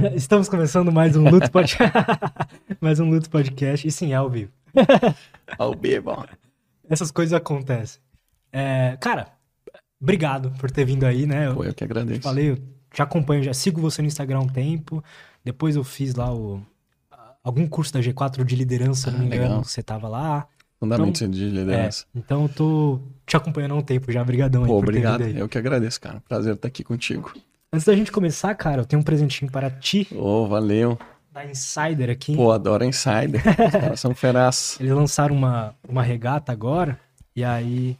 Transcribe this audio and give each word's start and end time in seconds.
Estamos 0.14 0.48
começando 0.48 0.90
mais 0.90 1.16
um 1.16 1.28
Luto 1.28 1.50
Podcast. 1.50 1.92
mais 2.80 3.00
um 3.00 3.10
Luto 3.10 3.28
Podcast. 3.28 3.86
E 3.86 3.90
sim, 3.90 4.12
é 4.12 4.16
ao 4.16 4.30
vivo. 4.30 4.50
ao 5.58 5.74
vivo. 5.74 6.26
Essas 6.88 7.10
coisas 7.10 7.32
acontecem. 7.32 8.00
É, 8.52 8.96
cara, 9.00 9.28
obrigado 10.00 10.50
por 10.58 10.70
ter 10.70 10.84
vindo 10.84 11.04
aí, 11.04 11.26
né? 11.26 11.52
Pô, 11.52 11.64
eu 11.64 11.74
que 11.74 11.84
agradeço. 11.84 12.22
Falei, 12.22 12.50
eu 12.50 12.58
te 12.92 13.02
acompanho, 13.02 13.42
já 13.42 13.52
sigo 13.52 13.80
você 13.80 14.00
no 14.00 14.08
Instagram 14.08 14.38
há 14.38 14.42
um 14.42 14.48
tempo. 14.48 15.04
Depois 15.44 15.76
eu 15.76 15.84
fiz 15.84 16.14
lá 16.14 16.32
o 16.32 16.62
algum 17.42 17.66
curso 17.66 17.92
da 17.92 18.00
G4 18.00 18.44
de 18.44 18.56
liderança, 18.56 19.10
se 19.10 19.10
não 19.10 19.20
me 19.20 19.26
engano, 19.26 19.42
legal. 19.42 19.64
você 19.64 19.82
tava 19.82 20.08
lá. 20.08 20.46
Fundamentos 20.78 21.20
então, 21.20 21.30
de 21.30 21.50
liderança. 21.50 22.06
É, 22.14 22.18
então 22.18 22.42
eu 22.44 22.48
tô 22.48 23.00
te 23.26 23.36
acompanhando 23.36 23.72
há 23.72 23.76
um 23.76 23.82
tempo 23.82 24.10
já. 24.10 24.22
Obrigadão 24.22 24.64
Pô, 24.64 24.72
aí 24.72 24.78
obrigado. 24.78 25.22
Eu 25.22 25.48
que 25.48 25.58
agradeço, 25.58 26.00
cara. 26.00 26.22
Prazer 26.26 26.54
estar 26.54 26.68
aqui 26.68 26.82
contigo. 26.82 27.32
Antes 27.72 27.86
da 27.86 27.94
gente 27.94 28.10
começar, 28.10 28.52
cara, 28.56 28.82
eu 28.82 28.84
tenho 28.84 29.00
um 29.00 29.04
presentinho 29.04 29.48
para 29.48 29.70
ti. 29.70 30.08
Oh, 30.16 30.44
valeu. 30.48 30.98
Da 31.32 31.44
Insider 31.44 32.10
aqui. 32.10 32.34
Pô, 32.34 32.50
adoro 32.50 32.84
Insider. 32.84 33.40
Os 33.46 33.72
caras 33.72 34.00
são 34.00 34.12
feraz. 34.12 34.76
Eles 34.80 34.92
lançaram 34.92 35.36
uma, 35.36 35.72
uma 35.88 36.02
regata 36.02 36.50
agora, 36.50 36.98
e 37.34 37.44
aí 37.44 37.96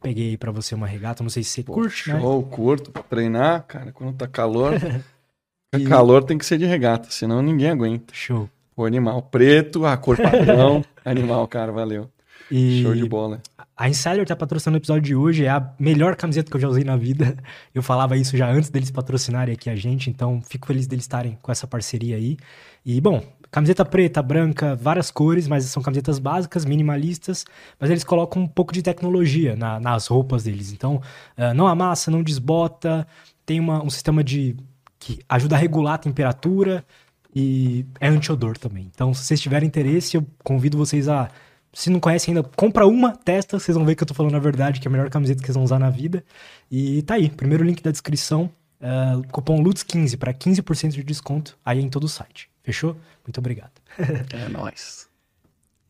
peguei 0.00 0.38
para 0.38 0.50
você 0.50 0.74
uma 0.74 0.86
regata, 0.86 1.22
não 1.22 1.28
sei 1.28 1.42
se 1.42 1.50
você 1.50 1.62
Pô, 1.64 1.74
curte, 1.74 1.96
show, 1.96 2.14
né? 2.14 2.20
Show, 2.20 2.42
curto 2.44 2.90
pra 2.90 3.02
treinar, 3.02 3.64
cara, 3.64 3.92
quando 3.92 4.16
tá 4.16 4.26
calor. 4.26 4.72
e... 5.76 5.84
calor 5.84 6.24
tem 6.24 6.38
que 6.38 6.46
ser 6.46 6.56
de 6.56 6.64
regata, 6.64 7.10
senão 7.10 7.42
ninguém 7.42 7.68
aguenta. 7.68 8.14
Show. 8.14 8.48
O 8.74 8.86
animal 8.86 9.20
preto, 9.20 9.84
a 9.84 9.98
cor 9.98 10.16
padrão. 10.16 10.82
animal, 11.04 11.46
cara, 11.46 11.70
valeu. 11.72 12.08
E... 12.50 12.82
Show 12.82 12.94
de 12.94 13.06
bola. 13.06 13.42
A 13.78 13.88
Insider 13.88 14.26
tá 14.26 14.34
patrocinando 14.34 14.76
o 14.76 14.80
episódio 14.80 15.02
de 15.02 15.14
hoje, 15.14 15.44
é 15.44 15.50
a 15.50 15.72
melhor 15.78 16.16
camiseta 16.16 16.50
que 16.50 16.56
eu 16.56 16.60
já 16.60 16.66
usei 16.66 16.82
na 16.82 16.96
vida. 16.96 17.36
Eu 17.72 17.80
falava 17.80 18.16
isso 18.16 18.36
já 18.36 18.50
antes 18.50 18.70
deles 18.70 18.90
patrocinarem 18.90 19.54
aqui 19.54 19.70
a 19.70 19.76
gente, 19.76 20.10
então 20.10 20.42
fico 20.42 20.66
feliz 20.66 20.88
deles 20.88 21.04
estarem 21.04 21.38
com 21.40 21.52
essa 21.52 21.64
parceria 21.64 22.16
aí. 22.16 22.36
E, 22.84 23.00
bom, 23.00 23.22
camiseta 23.52 23.84
preta, 23.84 24.20
branca, 24.20 24.74
várias 24.74 25.12
cores, 25.12 25.46
mas 25.46 25.64
são 25.66 25.80
camisetas 25.80 26.18
básicas, 26.18 26.64
minimalistas, 26.64 27.44
mas 27.78 27.88
eles 27.88 28.02
colocam 28.02 28.42
um 28.42 28.48
pouco 28.48 28.72
de 28.72 28.82
tecnologia 28.82 29.54
na, 29.54 29.78
nas 29.78 30.08
roupas 30.08 30.42
deles. 30.42 30.72
Então, 30.72 30.96
uh, 30.96 31.54
não 31.54 31.68
amassa, 31.68 32.10
não 32.10 32.20
desbota, 32.20 33.06
tem 33.46 33.60
uma, 33.60 33.80
um 33.80 33.90
sistema 33.90 34.24
de 34.24 34.56
que 34.98 35.20
ajuda 35.28 35.54
a 35.54 35.58
regular 35.58 35.94
a 35.94 35.98
temperatura 35.98 36.84
e 37.32 37.86
é 38.00 38.08
anti-odor 38.08 38.58
também. 38.58 38.90
Então, 38.92 39.14
se 39.14 39.22
vocês 39.22 39.40
tiverem 39.40 39.68
interesse, 39.68 40.16
eu 40.16 40.26
convido 40.42 40.76
vocês 40.76 41.08
a 41.08 41.30
se 41.72 41.90
não 41.90 42.00
conhece 42.00 42.30
ainda, 42.30 42.42
compra 42.42 42.86
uma, 42.86 43.16
testa, 43.16 43.58
vocês 43.58 43.76
vão 43.76 43.84
ver 43.84 43.94
que 43.94 44.02
eu 44.02 44.06
tô 44.06 44.14
falando 44.14 44.34
a 44.34 44.40
verdade, 44.40 44.80
que 44.80 44.88
é 44.88 44.90
a 44.90 44.92
melhor 44.92 45.10
camiseta 45.10 45.40
que 45.40 45.46
vocês 45.46 45.54
vão 45.54 45.64
usar 45.64 45.78
na 45.78 45.90
vida. 45.90 46.24
E 46.70 47.02
tá 47.02 47.14
aí, 47.14 47.28
primeiro 47.28 47.64
link 47.64 47.82
da 47.82 47.90
descrição, 47.90 48.50
uh, 48.80 49.26
cupom 49.30 49.62
LUTS15 49.62 50.16
para 50.16 50.32
15% 50.32 50.90
de 50.90 51.02
desconto 51.02 51.58
aí 51.64 51.80
em 51.80 51.88
todo 51.88 52.04
o 52.04 52.08
site. 52.08 52.50
Fechou? 52.62 52.96
Muito 53.26 53.38
obrigado. 53.38 53.72
é 53.98 54.48
nóis. 54.48 55.06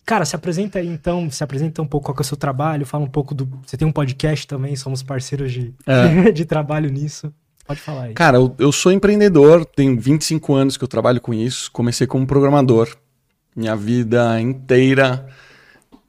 Cara, 0.05 0.25
se 0.25 0.35
apresenta 0.35 0.79
aí 0.79 0.89
então, 0.89 1.31
se 1.31 1.45
apresenta 1.45 1.83
um 1.83 1.87
pouco 1.87 2.07
qual 2.07 2.17
é 2.17 2.21
o 2.23 2.25
seu 2.25 2.37
trabalho, 2.37 2.87
fala 2.87 3.05
um 3.05 3.11
pouco 3.11 3.35
do. 3.35 3.47
Você 3.65 3.77
tem 3.77 3.87
um 3.87 3.93
podcast 3.93 4.47
também, 4.47 4.75
somos 4.75 5.03
parceiros 5.03 5.53
de, 5.53 5.75
é. 5.87 6.33
de 6.33 6.45
trabalho 6.47 6.91
nisso. 6.91 7.33
Pode 7.67 7.81
falar 7.81 8.05
aí. 8.05 8.15
Cara, 8.15 8.39
eu, 8.39 8.55
eu 8.59 8.73
sou 8.73 8.91
empreendedor, 8.91 9.67
tenho 9.67 10.01
25 10.01 10.55
anos 10.55 10.77
que 10.79 10.85
eu 10.85 10.89
trabalho 10.89 11.21
com 11.21 11.35
isso. 11.35 11.71
Comecei 11.71 12.07
como 12.07 12.27
programador. 12.27 12.97
Minha 13.55 13.77
vida 13.77 14.41
inteira 14.41 15.29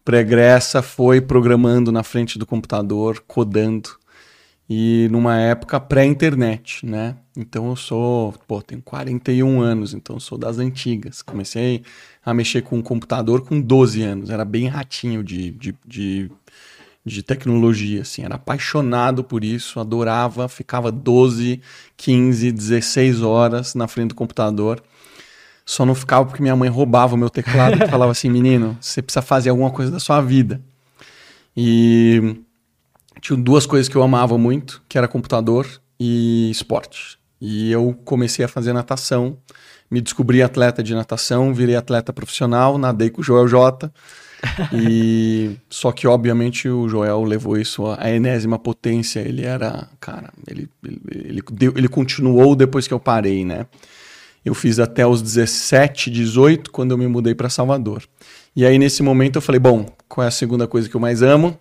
pregressa 0.03 0.81
foi 0.81 1.21
programando 1.21 1.91
na 1.91 2.03
frente 2.03 2.39
do 2.39 2.45
computador, 2.45 3.23
codando. 3.27 3.91
E 4.71 5.07
numa 5.09 5.35
época 5.35 5.79
pré-internet, 5.79 6.85
né? 6.85 7.15
Então 7.35 7.69
eu 7.69 7.75
sou, 7.75 8.33
pô, 8.47 8.61
tenho 8.61 8.81
41 8.83 9.61
anos, 9.61 9.95
então 9.95 10.19
sou 10.19 10.37
das 10.37 10.59
antigas. 10.59 11.23
Comecei 11.23 11.83
a 12.23 12.33
mexer 12.35 12.61
com 12.61 12.77
o 12.77 12.83
computador 12.83 13.41
com 13.41 13.59
12 13.59 14.03
anos, 14.03 14.29
era 14.29 14.45
bem 14.45 14.67
ratinho 14.67 15.23
de, 15.23 15.49
de, 15.51 15.75
de, 15.87 16.31
de 17.03 17.23
tecnologia, 17.23 18.03
assim, 18.03 18.23
era 18.23 18.35
apaixonado 18.35 19.23
por 19.23 19.43
isso, 19.43 19.79
adorava, 19.79 20.47
ficava 20.47 20.91
12, 20.91 21.61
15, 21.97 22.51
16 22.51 23.21
horas 23.23 23.73
na 23.73 23.87
frente 23.87 24.09
do 24.09 24.15
computador. 24.15 24.83
Só 25.69 25.85
não 25.85 25.93
ficava 25.93 26.25
porque 26.25 26.41
minha 26.41 26.55
mãe 26.55 26.67
roubava 26.67 27.13
o 27.13 27.17
meu 27.17 27.29
teclado 27.29 27.75
e 27.75 27.87
falava 27.87 28.11
assim: 28.11 28.27
menino, 28.27 28.75
você 28.81 29.03
precisa 29.03 29.21
fazer 29.21 29.51
alguma 29.51 29.69
coisa 29.69 29.91
da 29.91 29.99
sua 29.99 30.19
vida. 30.19 30.59
E 31.55 32.37
tinha 33.21 33.37
duas 33.37 33.67
coisas 33.67 33.87
que 33.87 33.95
eu 33.95 34.01
amava 34.01 34.35
muito, 34.35 34.81
que 34.89 34.97
era 34.97 35.07
computador 35.07 35.67
e 35.99 36.49
esporte. 36.49 37.19
E 37.39 37.71
eu 37.71 37.95
comecei 38.03 38.43
a 38.43 38.47
fazer 38.47 38.73
natação, 38.73 39.37
me 39.91 40.01
descobri 40.01 40.41
atleta 40.41 40.81
de 40.81 40.95
natação, 40.95 41.53
virei 41.53 41.75
atleta 41.75 42.11
profissional, 42.11 42.79
nadei 42.79 43.11
com 43.11 43.21
o 43.21 43.23
Joel 43.23 43.47
J. 43.47 43.91
e 44.73 45.55
só 45.69 45.91
que 45.91 46.07
obviamente 46.07 46.67
o 46.67 46.89
Joel 46.89 47.23
levou 47.23 47.55
isso 47.59 47.85
à 47.85 48.09
enésima 48.09 48.57
potência. 48.57 49.19
Ele 49.19 49.45
era, 49.45 49.87
cara, 49.99 50.33
ele 50.47 50.67
ele, 50.83 50.99
ele, 51.25 51.43
ele 51.75 51.87
continuou 51.87 52.55
depois 52.55 52.87
que 52.87 52.93
eu 52.93 52.99
parei, 52.99 53.45
né? 53.45 53.67
Eu 54.43 54.53
fiz 54.53 54.79
até 54.79 55.05
os 55.05 55.21
17, 55.21 56.09
18, 56.09 56.71
quando 56.71 56.91
eu 56.91 56.97
me 56.97 57.07
mudei 57.07 57.35
para 57.35 57.49
Salvador. 57.49 58.03
E 58.55 58.65
aí, 58.65 58.77
nesse 58.79 59.03
momento, 59.03 59.35
eu 59.37 59.41
falei: 59.41 59.59
bom, 59.59 59.85
qual 60.07 60.25
é 60.25 60.27
a 60.27 60.31
segunda 60.31 60.67
coisa 60.67 60.89
que 60.89 60.95
eu 60.95 61.01
mais 61.01 61.21
amo? 61.21 61.59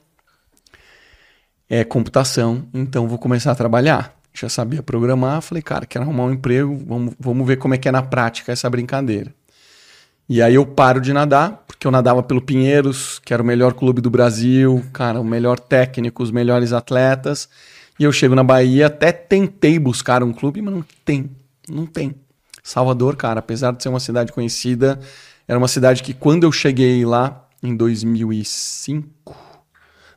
É 1.69 1.85
computação, 1.85 2.67
então 2.73 3.07
vou 3.07 3.19
começar 3.19 3.53
a 3.53 3.55
trabalhar. 3.55 4.17
Já 4.33 4.49
sabia 4.49 4.83
programar, 4.83 5.43
falei, 5.43 5.63
cara, 5.63 5.85
quero 5.85 6.05
arrumar 6.05 6.25
um 6.25 6.33
emprego, 6.33 6.77
vamos, 6.87 7.15
vamos 7.19 7.47
ver 7.47 7.57
como 7.57 7.75
é 7.75 7.79
que 7.79 7.89
é 7.89 7.93
na 7.93 8.03
prática 8.03 8.53
essa 8.53 8.71
brincadeira. 8.71 9.35
E 10.29 10.41
aí 10.41 10.55
eu 10.55 10.67
paro 10.67 11.01
de 11.01 11.13
nadar, 11.13 11.65
porque 11.67 11.87
eu 11.87 11.91
nadava 11.91 12.23
pelo 12.23 12.41
Pinheiros, 12.41 13.19
que 13.19 13.33
era 13.33 13.43
o 13.43 13.47
melhor 13.47 13.73
clube 13.73 14.01
do 14.01 14.11
Brasil, 14.11 14.85
cara, 14.93 15.21
o 15.21 15.25
melhor 15.25 15.59
técnico, 15.59 16.23
os 16.23 16.31
melhores 16.31 16.73
atletas. 16.73 17.49
E 17.99 18.05
eu 18.05 18.13
chego 18.13 18.35
na 18.35 18.45
Bahia, 18.45 18.87
até 18.87 19.11
tentei 19.11 19.79
buscar 19.79 20.23
um 20.23 20.33
clube, 20.33 20.63
mas 20.63 20.75
não 20.75 20.85
tem, 21.05 21.31
não 21.69 21.87
tem. 21.87 22.15
Salvador, 22.69 23.17
cara, 23.17 23.39
apesar 23.39 23.73
de 23.73 23.83
ser 23.83 23.89
uma 23.89 23.99
cidade 23.99 24.31
conhecida, 24.31 25.01
era 25.49 25.59
uma 25.59 25.69
cidade 25.69 26.03
que 26.03 26.13
quando 26.13 26.45
eu 26.45 26.53
cheguei 26.53 27.03
lá 27.03 27.49
em 27.63 27.75
2005, 27.75 29.35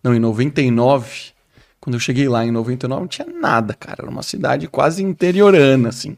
não, 0.03 0.13
em 0.13 0.19
99, 0.19 1.31
quando 1.79 1.93
eu 1.93 1.99
cheguei 2.01 2.27
lá 2.27 2.45
em 2.45 2.51
99 2.51 2.99
não 2.99 3.07
tinha 3.07 3.25
nada, 3.25 3.73
cara, 3.73 4.01
era 4.01 4.11
uma 4.11 4.21
cidade 4.21 4.67
quase 4.67 5.01
interiorana, 5.01 5.87
assim. 5.87 6.17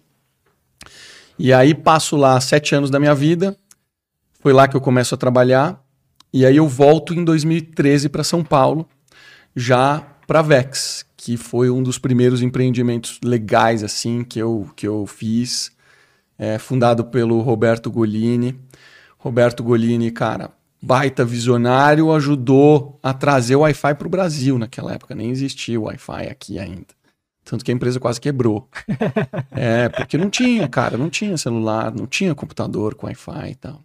E 1.38 1.54
aí 1.54 1.76
passo 1.76 2.18
lá 2.18 2.42
sete 2.42 2.74
anos 2.74 2.90
da 2.90 3.00
minha 3.00 3.14
vida, 3.14 3.56
foi 4.40 4.54
lá 4.54 4.68
que 4.68 4.76
eu 4.76 4.82
começo 4.82 5.14
a 5.14 5.18
trabalhar, 5.20 5.80
e 6.34 6.48
aí 6.48 6.58
eu 6.58 6.68
volto 6.68 7.14
em 7.14 7.24
2013 7.24 8.10
para 8.10 8.24
São 8.24 8.44
Paulo, 8.44 8.90
já 9.56 10.04
para 10.26 10.42
Vex, 10.42 11.06
que 11.16 11.38
foi 11.38 11.70
um 11.70 11.84
dos 11.84 12.00
primeiros 12.00 12.42
empreendimentos 12.42 13.20
legais 13.24 13.84
assim 13.84 14.24
que 14.24 14.40
eu, 14.40 14.68
que 14.76 14.88
eu 14.88 15.06
fiz 15.06 15.72
é, 16.38 16.58
fundado 16.58 17.06
pelo 17.06 17.42
Roberto 17.42 17.92
Golini. 17.92 18.60
Roberto 19.18 19.64
Golini, 19.64 20.12
cara, 20.12 20.52
baita 20.82 21.24
visionário, 21.24 22.12
ajudou 22.12 23.00
a 23.02 23.14
trazer 23.14 23.56
o 23.56 23.62
Wi-Fi 23.62 23.96
para 23.96 24.08
o 24.08 24.10
Brasil 24.10 24.58
naquela 24.58 24.94
época. 24.94 25.16
Nem 25.16 25.30
existia 25.30 25.80
o 25.80 25.84
Wi-Fi 25.84 26.28
aqui 26.30 26.60
ainda. 26.60 26.88
Tanto 27.46 27.64
que 27.64 27.72
a 27.72 27.74
empresa 27.74 28.00
quase 28.00 28.20
quebrou. 28.20 28.70
é, 29.52 29.90
porque 29.90 30.18
não 30.18 30.30
tinha, 30.30 30.68
cara, 30.68 30.98
não 30.98 31.10
tinha 31.10 31.38
celular, 31.38 31.94
não 31.94 32.06
tinha 32.06 32.36
computador 32.36 32.96
com 32.96 33.08
Wi-Fi 33.08 33.52
e 33.52 33.56
tal. 33.56 33.82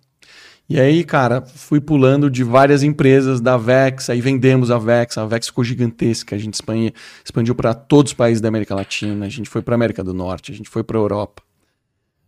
E 0.70 0.78
aí, 0.78 1.03
cara, 1.03 1.41
fui 1.41 1.80
pulando 1.80 2.30
de 2.30 2.44
várias 2.44 2.82
empresas 2.82 3.41
da 3.41 3.56
Vex, 3.56 4.10
aí 4.10 4.20
vendemos 4.20 4.70
a 4.70 4.76
Vex, 4.76 5.16
a 5.16 5.25
Vex 5.25 5.47
ficou 5.47 5.65
gigantesca, 5.65 6.36
a 6.36 6.38
gente 6.38 6.54
expandiu, 6.54 6.92
expandiu 7.25 7.54
para 7.54 7.72
todos 7.72 8.12
os 8.12 8.15
países 8.15 8.42
da 8.42 8.48
América 8.48 8.75
Latina, 8.75 9.25
a 9.25 9.28
gente 9.30 9.48
foi 9.48 9.62
para 9.62 9.75
América 9.75 10.04
do 10.04 10.12
Norte, 10.12 10.53
a 10.53 10.54
gente 10.54 10.69
foi 10.69 10.84
para 10.84 10.98
Europa. 10.98 11.42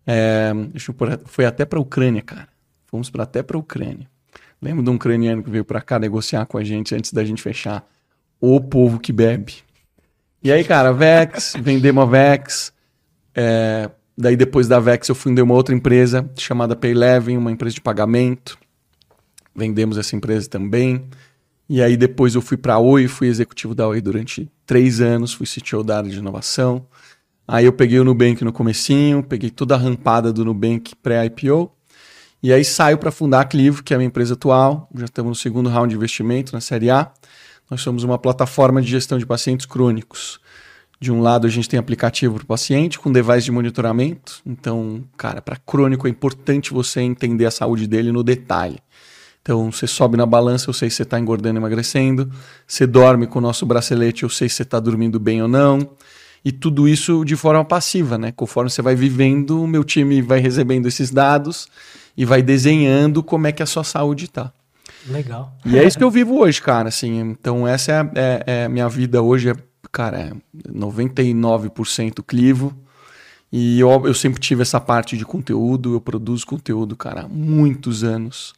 É, 0.06 0.52
foi 1.26 1.44
até 1.44 1.64
para 1.64 1.78
a 1.78 1.82
Ucrânia, 1.82 2.22
cara. 2.22 2.48
Fomos 2.86 3.08
pra, 3.10 3.22
até 3.22 3.42
para 3.42 3.56
a 3.56 3.60
Ucrânia. 3.60 4.08
Lembro 4.60 4.84
de 4.84 4.90
um 4.90 4.94
ucraniano 4.94 5.42
que 5.42 5.50
veio 5.50 5.64
para 5.64 5.80
cá 5.80 5.98
negociar 5.98 6.44
com 6.44 6.58
a 6.58 6.64
gente 6.64 6.94
antes 6.94 7.12
da 7.12 7.24
gente 7.24 7.40
fechar. 7.40 7.88
O 8.40 8.60
povo 8.60 8.98
que 8.98 9.12
bebe. 9.12 9.56
E 10.42 10.52
aí, 10.52 10.64
cara, 10.64 10.92
Vex, 10.92 11.54
vendemos 11.60 12.02
a 12.02 12.06
Vex. 12.06 12.72
É, 13.34 13.90
daí, 14.16 14.36
depois 14.36 14.68
da 14.68 14.78
Vex, 14.78 15.08
eu 15.08 15.14
fundei 15.14 15.42
uma 15.42 15.54
outra 15.54 15.74
empresa 15.74 16.28
chamada 16.36 16.76
Payleven, 16.76 17.38
uma 17.38 17.50
empresa 17.52 17.74
de 17.74 17.80
pagamento. 17.80 18.58
Vendemos 19.54 19.96
essa 19.96 20.14
empresa 20.14 20.48
também. 20.48 21.04
E 21.68 21.82
aí, 21.82 21.96
depois 21.96 22.34
eu 22.34 22.42
fui 22.42 22.56
para 22.56 22.74
a 22.74 22.78
Oi, 22.78 23.08
fui 23.08 23.28
executivo 23.28 23.74
da 23.74 23.86
Oi 23.86 24.00
durante 24.00 24.50
três 24.66 25.00
anos, 25.00 25.32
fui 25.32 25.46
CTO 25.46 25.82
da 25.82 25.98
área 25.98 26.10
de 26.10 26.18
inovação. 26.18 26.86
Aí 27.52 27.64
eu 27.64 27.72
peguei 27.72 27.98
o 27.98 28.04
Nubank 28.04 28.44
no 28.44 28.52
comecinho, 28.52 29.24
peguei 29.24 29.50
toda 29.50 29.74
a 29.74 29.76
rampada 29.76 30.32
do 30.32 30.44
Nubank 30.44 30.94
pré-IPO. 31.02 31.68
E 32.40 32.52
aí 32.52 32.64
saio 32.64 32.96
para 32.96 33.10
fundar 33.10 33.40
a 33.40 33.44
Clivo, 33.44 33.82
que 33.82 33.92
é 33.92 33.96
a 33.96 33.98
minha 33.98 34.06
empresa 34.06 34.34
atual. 34.34 34.88
Já 34.94 35.06
estamos 35.06 35.30
no 35.30 35.34
segundo 35.34 35.68
round 35.68 35.88
de 35.88 35.96
investimento, 35.96 36.52
na 36.52 36.60
Série 36.60 36.90
A. 36.90 37.10
Nós 37.68 37.80
somos 37.80 38.04
uma 38.04 38.16
plataforma 38.16 38.80
de 38.80 38.88
gestão 38.88 39.18
de 39.18 39.26
pacientes 39.26 39.66
crônicos. 39.66 40.38
De 41.00 41.10
um 41.10 41.20
lado, 41.20 41.44
a 41.44 41.50
gente 41.50 41.68
tem 41.68 41.76
aplicativo 41.76 42.36
para 42.36 42.44
o 42.44 42.46
paciente 42.46 43.00
com 43.00 43.10
device 43.10 43.46
de 43.46 43.50
monitoramento. 43.50 44.40
Então, 44.46 45.02
cara, 45.16 45.42
para 45.42 45.56
crônico 45.56 46.06
é 46.06 46.10
importante 46.10 46.72
você 46.72 47.00
entender 47.00 47.46
a 47.46 47.50
saúde 47.50 47.88
dele 47.88 48.12
no 48.12 48.22
detalhe. 48.22 48.78
Então, 49.42 49.72
você 49.72 49.88
sobe 49.88 50.16
na 50.16 50.24
balança, 50.24 50.70
eu 50.70 50.74
sei 50.74 50.88
se 50.88 50.98
você 50.98 51.02
está 51.02 51.18
engordando 51.18 51.58
emagrecendo. 51.58 52.30
Você 52.64 52.86
dorme 52.86 53.26
com 53.26 53.40
o 53.40 53.42
nosso 53.42 53.66
bracelete, 53.66 54.22
eu 54.22 54.28
sei 54.28 54.48
se 54.48 54.54
você 54.54 54.62
está 54.62 54.78
dormindo 54.78 55.18
bem 55.18 55.42
ou 55.42 55.48
não. 55.48 55.96
E 56.44 56.50
tudo 56.50 56.88
isso 56.88 57.24
de 57.24 57.36
forma 57.36 57.64
passiva, 57.64 58.16
né? 58.16 58.32
Conforme 58.32 58.70
você 58.70 58.80
vai 58.80 58.94
vivendo, 58.94 59.62
o 59.62 59.66
meu 59.66 59.84
time 59.84 60.22
vai 60.22 60.40
recebendo 60.40 60.86
esses 60.86 61.10
dados 61.10 61.68
e 62.16 62.24
vai 62.24 62.42
desenhando 62.42 63.22
como 63.22 63.46
é 63.46 63.52
que 63.52 63.62
a 63.62 63.66
sua 63.66 63.84
saúde 63.84 64.24
está. 64.24 64.52
Legal. 65.06 65.54
E 65.64 65.78
é 65.78 65.84
isso 65.84 65.98
que 65.98 66.04
eu 66.04 66.10
vivo 66.10 66.38
hoje, 66.38 66.60
cara. 66.60 66.88
Assim, 66.88 67.18
então, 67.20 67.66
essa 67.66 67.92
é 67.92 68.00
a 68.00 68.10
é, 68.14 68.44
é 68.46 68.68
minha 68.68 68.88
vida 68.88 69.22
hoje. 69.22 69.50
É, 69.50 69.54
cara, 69.92 70.18
é 70.18 70.32
99% 70.68 72.22
clivo. 72.26 72.74
E 73.52 73.80
eu, 73.80 74.06
eu 74.06 74.14
sempre 74.14 74.40
tive 74.40 74.62
essa 74.62 74.80
parte 74.80 75.16
de 75.16 75.24
conteúdo. 75.24 75.94
Eu 75.94 76.00
produzo 76.00 76.46
conteúdo, 76.46 76.96
cara, 76.96 77.22
há 77.22 77.28
muitos 77.28 78.04
anos. 78.04 78.54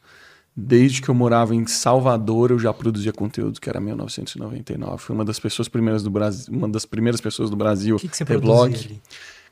Desde 0.55 1.01
que 1.01 1.09
eu 1.09 1.15
morava 1.15 1.55
em 1.55 1.65
Salvador, 1.65 2.51
eu 2.51 2.59
já 2.59 2.71
produzia 2.71 3.11
conteúdo, 3.11 3.59
que 3.59 3.67
era 3.67 3.79
1999. 3.79 5.01
Fui 5.01 5.15
uma 5.15 5.25
das 5.25 5.39
pessoas 5.39 5.67
primeiras 5.67 6.03
do 6.03 6.11
Brasil, 6.11 6.53
uma 6.53 6.69
das 6.69 6.85
primeiras 6.85 7.19
pessoas 7.19 7.49
do 7.49 7.55
Brasil 7.55 7.95
o 7.95 7.99
que, 7.99 8.07
que 8.07 8.15
você 8.15 8.23
ter 8.23 8.39
blog. 8.39 8.75
Ali? 8.75 9.01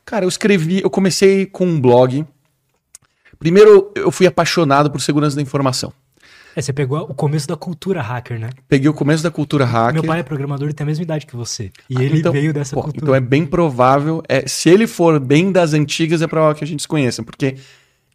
Cara, 0.04 0.24
eu 0.24 0.28
escrevi, 0.28 0.80
eu 0.80 0.90
comecei 0.90 1.46
com 1.46 1.66
um 1.66 1.80
blog. 1.80 2.24
Primeiro, 3.38 3.90
eu 3.96 4.12
fui 4.12 4.26
apaixonado 4.28 4.90
por 4.90 5.00
segurança 5.00 5.34
da 5.34 5.42
informação. 5.42 5.92
É, 6.54 6.60
você 6.60 6.72
pegou 6.72 7.00
o 7.00 7.14
começo 7.14 7.48
da 7.48 7.56
cultura 7.56 8.02
hacker, 8.02 8.38
né? 8.38 8.50
Peguei 8.68 8.88
o 8.88 8.94
começo 8.94 9.22
da 9.22 9.30
cultura 9.30 9.64
hacker. 9.64 9.94
Meu 9.94 10.04
pai 10.04 10.20
é 10.20 10.22
programador 10.22 10.68
e 10.68 10.72
tem 10.72 10.84
a 10.84 10.86
mesma 10.86 11.02
idade 11.02 11.26
que 11.26 11.34
você. 11.34 11.72
E 11.88 11.96
ah, 11.96 12.02
ele 12.02 12.20
então, 12.20 12.30
veio 12.30 12.52
dessa 12.52 12.76
pô, 12.76 12.82
cultura. 12.82 13.04
Então 13.04 13.14
é 13.14 13.20
bem 13.20 13.46
provável. 13.46 14.22
É, 14.28 14.46
se 14.46 14.68
ele 14.68 14.86
for 14.86 15.18
bem 15.18 15.50
das 15.50 15.72
antigas, 15.72 16.20
é 16.20 16.26
provável 16.26 16.54
que 16.54 16.62
a 16.62 16.66
gente 16.66 16.82
se 16.82 16.88
conheça, 16.88 17.22
porque 17.22 17.56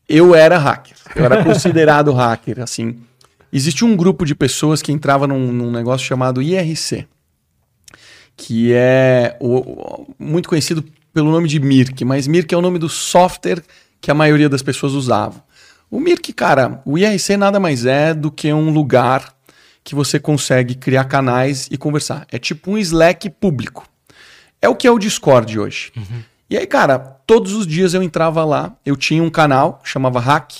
eu 0.07 0.33
era 0.33 0.57
hacker. 0.57 0.95
Eu 1.15 1.25
era 1.25 1.43
considerado 1.43 2.11
hacker, 2.13 2.61
assim. 2.61 2.99
Existia 3.51 3.87
um 3.87 3.95
grupo 3.95 4.25
de 4.25 4.35
pessoas 4.35 4.81
que 4.81 4.91
entrava 4.91 5.27
num, 5.27 5.51
num 5.51 5.71
negócio 5.71 6.05
chamado 6.05 6.41
IRC, 6.41 7.07
que 8.35 8.71
é 8.73 9.37
o, 9.39 10.05
muito 10.19 10.49
conhecido 10.49 10.83
pelo 11.13 11.31
nome 11.31 11.47
de 11.47 11.59
Mirk, 11.59 12.05
mas 12.05 12.27
Mirk 12.27 12.53
é 12.53 12.57
o 12.57 12.61
nome 12.61 12.77
do 12.77 12.89
software 12.89 13.63
que 13.99 14.11
a 14.11 14.13
maioria 14.13 14.49
das 14.49 14.61
pessoas 14.61 14.93
usava. 14.93 15.43
O 15.89 15.99
Mirk, 15.99 16.33
cara, 16.33 16.81
o 16.85 16.97
IRC 16.97 17.37
nada 17.37 17.59
mais 17.59 17.85
é 17.85 18.13
do 18.13 18.29
que 18.29 18.51
um 18.51 18.69
lugar 18.69 19.33
que 19.83 19.95
você 19.95 20.19
consegue 20.19 20.75
criar 20.75 21.05
canais 21.05 21.67
e 21.71 21.77
conversar. 21.77 22.27
É 22.29 22.37
tipo 22.37 22.71
um 22.71 22.77
Slack 22.77 23.29
público. 23.29 23.87
É 24.61 24.67
o 24.67 24.75
que 24.75 24.85
é 24.85 24.91
o 24.91 24.99
Discord 24.99 25.57
hoje. 25.57 25.91
Uhum. 25.95 26.21
E 26.49 26.57
aí, 26.57 26.65
cara, 26.65 26.97
todos 26.99 27.53
os 27.53 27.67
dias 27.67 27.93
eu 27.93 28.01
entrava 28.01 28.43
lá, 28.45 28.75
eu 28.85 28.95
tinha 28.95 29.21
um 29.21 29.29
canal, 29.29 29.81
chamava 29.83 30.19
Hack, 30.19 30.53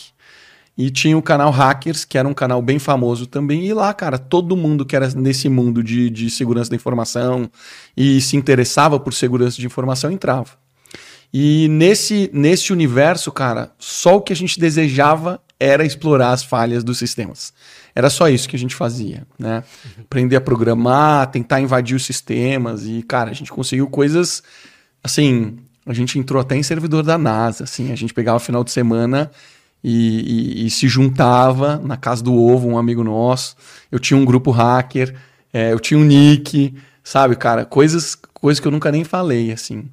e 0.77 0.91
tinha 0.91 1.17
o 1.17 1.21
canal 1.23 1.49
Hackers, 1.49 2.05
que 2.05 2.17
era 2.17 2.27
um 2.27 2.33
canal 2.33 2.61
bem 2.61 2.77
famoso 2.77 3.25
também. 3.25 3.65
E 3.65 3.73
lá, 3.73 3.91
cara, 3.93 4.19
todo 4.19 4.55
mundo 4.55 4.85
que 4.85 4.95
era 4.95 5.09
nesse 5.09 5.49
mundo 5.49 5.81
de, 5.81 6.09
de 6.09 6.29
segurança 6.29 6.69
da 6.69 6.75
informação 6.75 7.49
e 7.95 8.21
se 8.21 8.37
interessava 8.37 8.99
por 8.99 9.13
segurança 9.13 9.57
de 9.57 9.65
informação 9.65 10.11
entrava. 10.11 10.51
E 11.33 11.67
nesse, 11.69 12.29
nesse 12.31 12.71
universo, 12.71 13.31
cara, 13.31 13.71
só 13.79 14.17
o 14.17 14.21
que 14.21 14.31
a 14.31 14.35
gente 14.35 14.59
desejava 14.59 15.41
era 15.59 15.83
explorar 15.83 16.31
as 16.31 16.43
falhas 16.43 16.83
dos 16.83 16.99
sistemas. 16.99 17.51
Era 17.95 18.11
só 18.11 18.29
isso 18.29 18.47
que 18.47 18.55
a 18.55 18.59
gente 18.59 18.75
fazia, 18.75 19.25
né? 19.39 19.63
Aprender 19.99 20.35
a 20.35 20.41
programar, 20.41 21.31
tentar 21.31 21.59
invadir 21.59 21.95
os 21.95 22.05
sistemas 22.05 22.85
e, 22.85 23.01
cara, 23.01 23.31
a 23.31 23.33
gente 23.33 23.51
conseguiu 23.51 23.87
coisas 23.87 24.43
assim. 25.03 25.57
A 25.87 25.93
gente 25.93 26.19
entrou 26.19 26.41
até 26.41 26.55
em 26.55 26.63
servidor 26.63 27.03
da 27.03 27.17
NASA, 27.17 27.63
assim, 27.63 27.91
a 27.91 27.95
gente 27.95 28.13
pegava 28.13 28.39
final 28.39 28.63
de 28.63 28.71
semana 28.71 29.31
e, 29.83 30.63
e, 30.63 30.65
e 30.67 30.69
se 30.69 30.87
juntava 30.87 31.77
na 31.77 31.95
casa 31.95 32.23
do 32.23 32.35
ovo, 32.35 32.67
um 32.67 32.77
amigo 32.77 33.03
nosso. 33.03 33.55
Eu 33.91 33.99
tinha 33.99 34.17
um 34.17 34.25
grupo 34.25 34.51
hacker, 34.51 35.15
é, 35.53 35.71
eu 35.71 35.79
tinha 35.79 35.99
um 35.99 36.03
nick, 36.03 36.75
sabe, 37.03 37.35
cara, 37.35 37.65
coisas, 37.65 38.15
coisas 38.33 38.59
que 38.59 38.67
eu 38.67 38.71
nunca 38.71 38.91
nem 38.91 39.03
falei, 39.03 39.51
assim. 39.51 39.89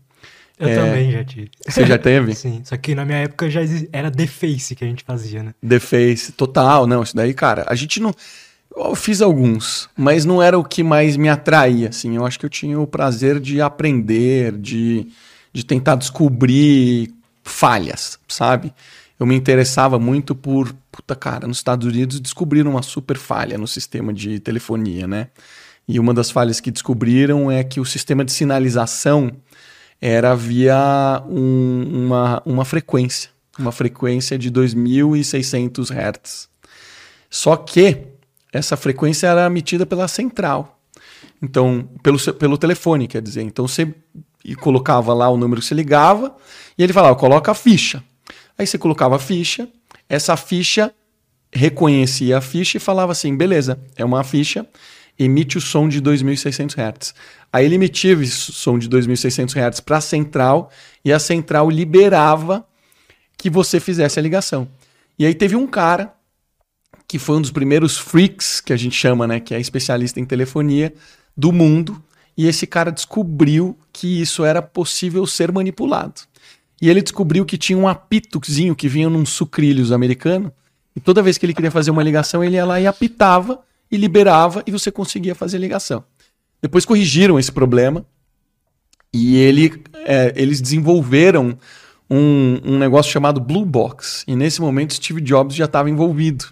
Eu 0.59 0.69
é... 0.69 0.75
também 0.75 1.13
já 1.13 1.25
tive. 1.25 1.51
Você 1.67 1.87
já 1.87 1.99
teve? 1.99 2.35
Sim, 2.37 2.63
só 2.65 2.77
que 2.77 2.95
na 2.95 3.05
minha 3.05 3.19
época 3.19 3.51
já 3.51 3.61
era 3.93 4.11
The 4.11 4.27
Face 4.27 4.75
que 4.75 4.85
a 4.85 4.87
gente 4.87 5.05
fazia, 5.05 5.43
né? 5.43 5.55
The 5.67 5.79
Face, 5.79 6.33
total. 6.33 6.87
Não, 6.87 7.03
isso 7.03 7.15
daí, 7.15 7.35
cara, 7.35 7.65
a 7.69 7.75
gente 7.75 8.01
não. 8.01 8.15
Eu 8.77 8.97
fiz 8.97 9.23
alguns, 9.23 9.89
mas 9.97 10.25
não 10.25 10.43
era 10.43 10.59
o 10.59 10.65
que 10.65 10.83
mais 10.83 11.17
me 11.17 11.29
atraía, 11.29 11.91
assim. 11.91 12.17
Eu 12.17 12.27
acho 12.27 12.39
que 12.39 12.47
eu 12.47 12.51
tinha 12.51 12.79
o 12.79 12.87
prazer 12.87 13.39
de 13.39 13.61
aprender, 13.61 14.53
de, 14.53 15.07
de 15.55 15.65
tentar 15.65 15.95
descobrir 15.95 17.15
falhas, 17.45 18.19
sabe? 18.27 18.75
Eu 19.19 19.25
me 19.25 19.37
interessava 19.37 19.99
muito 19.99 20.35
por, 20.35 20.75
puta 20.91 21.15
cara, 21.15 21.47
nos 21.47 21.59
Estados 21.59 21.87
Unidos 21.87 22.19
descobriram 22.19 22.73
uma 22.73 22.83
super 22.83 23.17
falha 23.17 23.57
no 23.57 23.67
sistema 23.67 24.13
de 24.13 24.41
telefonia, 24.41 25.07
né? 25.07 25.29
E 25.87 26.01
uma 26.01 26.13
das 26.13 26.31
falhas 26.31 26.61
que 26.61 26.73
descobriram 26.73 27.51
é 27.51 27.63
que 27.63 27.79
o 27.79 27.85
sistema 27.85 28.25
de 28.25 28.33
sinalização 28.33 29.31
era 30.01 30.35
via 30.35 31.23
um, 31.29 32.07
uma, 32.07 32.43
uma 32.45 32.65
frequência, 32.65 33.31
uma 33.57 33.71
frequência 33.71 34.37
de 34.37 34.51
2.600 34.51 35.91
Hz. 35.91 36.49
Só 37.31 37.57
que 37.57 38.09
essa 38.53 38.77
frequência 38.77 39.29
era 39.29 39.47
emitida 39.47 39.87
pela 39.87 40.09
central. 40.09 40.81
Então, 41.41 41.89
pelo, 42.03 42.19
pelo 42.35 42.59
telefone, 42.59 43.07
quer 43.07 43.23
dizer. 43.23 43.43
Então, 43.43 43.69
você 43.69 43.95
colocava 44.55 45.15
lá 45.15 45.31
o 45.31 45.37
número 45.37 45.61
que 45.61 45.67
você 45.67 45.75
ligava 45.75 46.37
e 46.77 46.83
ele 46.83 46.93
falava, 46.93 47.15
coloca 47.15 47.53
a 47.53 47.55
ficha. 47.55 48.03
Aí 48.59 48.67
você 48.67 48.77
colocava 48.77 49.17
a 49.17 49.19
ficha, 49.19 49.69
essa 50.09 50.37
ficha 50.37 50.93
reconhecia 51.53 52.39
a 52.39 52.41
ficha 52.41 52.77
e 52.77 52.81
falava 52.81 53.13
assim, 53.13 53.37
beleza, 53.37 53.79
é 53.97 54.05
uma 54.05 54.25
ficha, 54.25 54.67
emite 55.19 55.57
o 55.57 55.61
som 55.61 55.89
de 55.89 56.03
2.600 56.03 56.75
Hz. 56.75 57.15
Aí 57.53 57.65
ele 57.65 57.77
emitia 57.77 58.17
o 58.17 58.27
som 58.27 58.79
de 58.79 58.89
2.600 58.89 59.55
Hz 59.57 59.81
para 59.81 59.99
a 59.99 60.01
central 60.01 60.71
e 61.05 61.13
a 61.13 61.19
central 61.19 61.71
liberava 61.71 62.67
que 63.39 63.49
você 63.49 63.79
fizesse 63.79 64.19
a 64.19 64.23
ligação. 64.23 64.69
E 65.19 65.25
aí 65.25 65.35
teve 65.35 65.55
um 65.55 65.67
cara 65.67 66.13
que 67.07 67.19
foi 67.19 67.37
um 67.37 67.41
dos 67.41 67.51
primeiros 67.51 67.97
freaks 67.97 68.61
que 68.61 68.73
a 68.73 68.77
gente 68.77 68.97
chama, 68.97 69.27
né, 69.27 69.39
que 69.39 69.55
é 69.55 69.61
especialista 69.61 70.19
em 70.19 70.25
telefonia 70.25 70.93
do 71.37 71.53
mundo, 71.53 72.03
e 72.37 72.47
esse 72.47 72.67
cara 72.67 72.91
descobriu 72.91 73.79
que 73.93 74.21
isso 74.21 74.45
era 74.45 74.61
possível 74.61 75.27
ser 75.27 75.53
manipulado. 75.53 76.23
E 76.81 76.91
ele 76.91 77.01
descobriu 77.01 77.45
que 77.45 77.57
tinha 77.57 77.79
um 77.79 77.89
apitozinho 77.89 78.75
que 78.75 78.89
vinha 78.89 79.09
num 79.09 79.25
sucrilhos 79.25 79.93
americano, 79.93 80.53
e 80.97 81.01
toda 81.01 81.23
vez 81.23 81.39
que 81.39 81.47
ele 81.47 81.55
queria 81.55 81.71
fazer 81.71 81.91
uma 81.91 82.03
ligação, 82.03 82.43
ele 82.43 82.57
ia 82.57 82.65
lá 82.65 82.81
e 82.81 82.87
apitava 82.87 83.61
e 83.91 83.97
liberava 83.97 84.63
e 84.67 84.71
você 84.71 84.91
conseguia 84.91 85.35
fazer 85.35 85.59
ligação. 85.59 86.05
Depois 86.63 86.85
corrigiram 86.85 87.39
esse 87.39 87.53
problema 87.53 88.05
e 89.13 89.37
ele, 89.37 89.83
é, 90.07 90.33
eles 90.37 90.61
desenvolveram 90.61 91.59
um, 92.09 92.61
um, 92.65 92.79
negócio 92.79 93.13
chamado 93.13 93.41
Blue 93.41 93.65
Box. 93.65 94.25
E 94.27 94.35
nesse 94.37 94.61
momento 94.61 94.95
Steve 94.95 95.21
Jobs 95.21 95.55
já 95.55 95.67
estava 95.67 95.91
envolvido. 95.91 96.47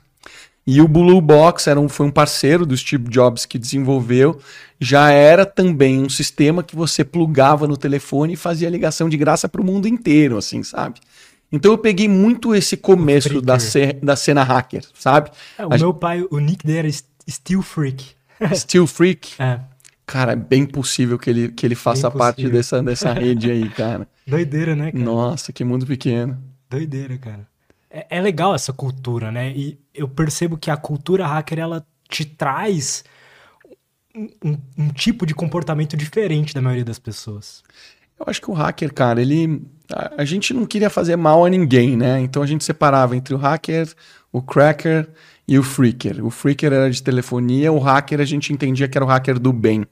E 0.67 0.81
o 0.81 0.87
Blue 0.87 1.21
Box 1.21 1.67
era 1.67 1.81
um, 1.81 1.89
foi 1.89 2.07
um 2.07 2.11
parceiro 2.11 2.65
do 2.65 2.77
Steve 2.77 3.09
Jobs 3.09 3.45
que 3.45 3.59
desenvolveu. 3.59 4.39
Já 4.81 5.11
era 5.11 5.45
também 5.45 6.01
um 6.01 6.09
sistema 6.09 6.63
que 6.63 6.77
você 6.77 7.05
plugava 7.05 7.67
no 7.67 7.77
telefone 7.77 8.35
e 8.35 8.37
fazia 8.37 8.71
ligação 8.71 9.09
de 9.09 9.17
graça 9.17 9.49
para 9.49 9.61
o 9.61 9.65
mundo 9.65 9.89
inteiro, 9.89 10.39
assim, 10.39 10.63
sabe? 10.63 11.01
Então 11.51 11.73
eu 11.73 11.79
peguei 11.79 12.09
muito 12.09 12.55
esse 12.55 12.77
começo 12.77 13.43
da, 13.43 13.59
ce 13.59 13.93
da 14.03 14.17
cena 14.17 14.43
hacker, 14.43 14.85
sabe? 14.95 15.31
É, 15.59 15.67
o 15.67 15.67
A 15.67 15.77
meu 15.77 15.89
gente... 15.89 15.99
pai, 15.99 16.27
o 16.31 16.39
nick 16.39 16.65
dele 16.65 16.79
era 16.79 16.93
Steel 17.29 17.61
Freak. 17.61 18.07
Steel 18.55 18.87
Freak? 18.87 19.35
É. 19.41 19.61
Cara, 20.07 20.33
é 20.33 20.37
bem 20.37 20.65
possível 20.65 21.19
que 21.19 21.29
ele, 21.29 21.49
que 21.49 21.67
ele 21.67 21.75
faça 21.75 22.11
parte 22.11 22.49
dessa, 22.49 22.83
dessa 22.83 23.13
rede 23.13 23.51
aí, 23.51 23.69
cara. 23.75 24.09
Doideira, 24.27 24.75
né, 24.75 24.93
cara? 24.93 25.05
Nossa, 25.05 25.53
que 25.53 25.65
mundo 25.65 25.87
pequeno. 25.87 26.39
Doideira, 26.71 27.19
cara. 27.19 27.47
É, 27.93 28.19
é 28.19 28.21
legal 28.21 28.55
essa 28.55 28.73
cultura, 28.73 29.31
né? 29.31 29.53
E 29.55 29.79
eu 29.95 30.09
percebo 30.09 30.57
que 30.57 30.71
a 30.71 30.77
cultura 30.77 31.27
hacker, 31.27 31.59
ela 31.59 31.87
te 32.09 32.25
traz 32.25 33.05
um, 34.17 34.57
um, 34.79 34.89
tipo 34.89 35.27
de 35.27 35.35
comportamento 35.35 35.97
diferente 35.97 36.55
da 36.55 36.63
maioria 36.63 36.85
das 36.85 36.99
pessoas. 36.99 37.63
Eu 38.19 38.25
acho 38.27 38.41
que 38.41 38.51
o 38.51 38.55
hacker, 38.55 38.93
cara, 38.95 39.21
ele. 39.21 39.63
A, 39.93 40.23
a, 40.23 40.25
gente 40.25 40.55
não 40.55 40.65
queria 40.65 40.89
fazer 40.89 41.17
mal 41.17 41.45
a 41.45 41.51
ninguém, 41.51 41.97
né? 41.97 42.21
Então 42.21 42.43
a 42.43 42.47
gente 42.47 42.65
separava 42.65 43.15
entre 43.15 43.35
o 43.35 43.39
hacker, 43.39 43.93
o 44.33 44.41
cracker 44.41 45.09
e 45.47 45.59
o 45.59 45.63
freaker. 45.63 46.25
O 46.25 46.31
freaker 46.31 46.73
era 46.73 46.91
de 46.91 47.03
telefonia, 47.03 47.73
o 47.73 47.79
hacker 47.79 48.21
a 48.21 48.25
gente 48.25 48.53
entendia 48.53 48.89
que 48.89 48.97
era 48.97 49.05
o 49.05 49.09
hacker 49.09 49.39
do 49.39 49.53
bem. 49.53 49.85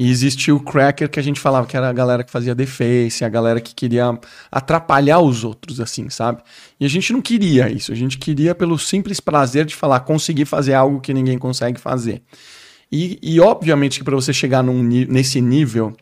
E 0.00 0.08
existia 0.08 0.54
o 0.54 0.60
cracker 0.60 1.10
que 1.10 1.18
a 1.18 1.22
gente 1.22 1.40
falava 1.40 1.66
que 1.66 1.76
era 1.76 1.88
a 1.88 1.92
galera 1.92 2.22
que 2.22 2.30
fazia 2.30 2.54
deface, 2.54 3.24
a 3.24 3.28
galera 3.28 3.60
que 3.60 3.74
queria 3.74 4.16
atrapalhar 4.48 5.18
os 5.18 5.42
outros, 5.42 5.80
assim, 5.80 6.08
sabe? 6.08 6.40
E 6.78 6.86
a 6.86 6.88
gente 6.88 7.12
não 7.12 7.20
queria 7.20 7.68
isso, 7.68 7.90
a 7.90 7.96
gente 7.96 8.16
queria 8.16 8.54
pelo 8.54 8.78
simples 8.78 9.18
prazer 9.18 9.64
de 9.64 9.74
falar, 9.74 9.98
conseguir 10.00 10.44
fazer 10.44 10.74
algo 10.74 11.00
que 11.00 11.12
ninguém 11.12 11.36
consegue 11.36 11.80
fazer. 11.80 12.22
E, 12.92 13.18
e 13.20 13.40
obviamente 13.40 13.98
que 13.98 14.04
para 14.04 14.14
você 14.14 14.32
chegar 14.32 14.62
num, 14.62 14.84
nesse 14.84 15.40
nível 15.40 15.92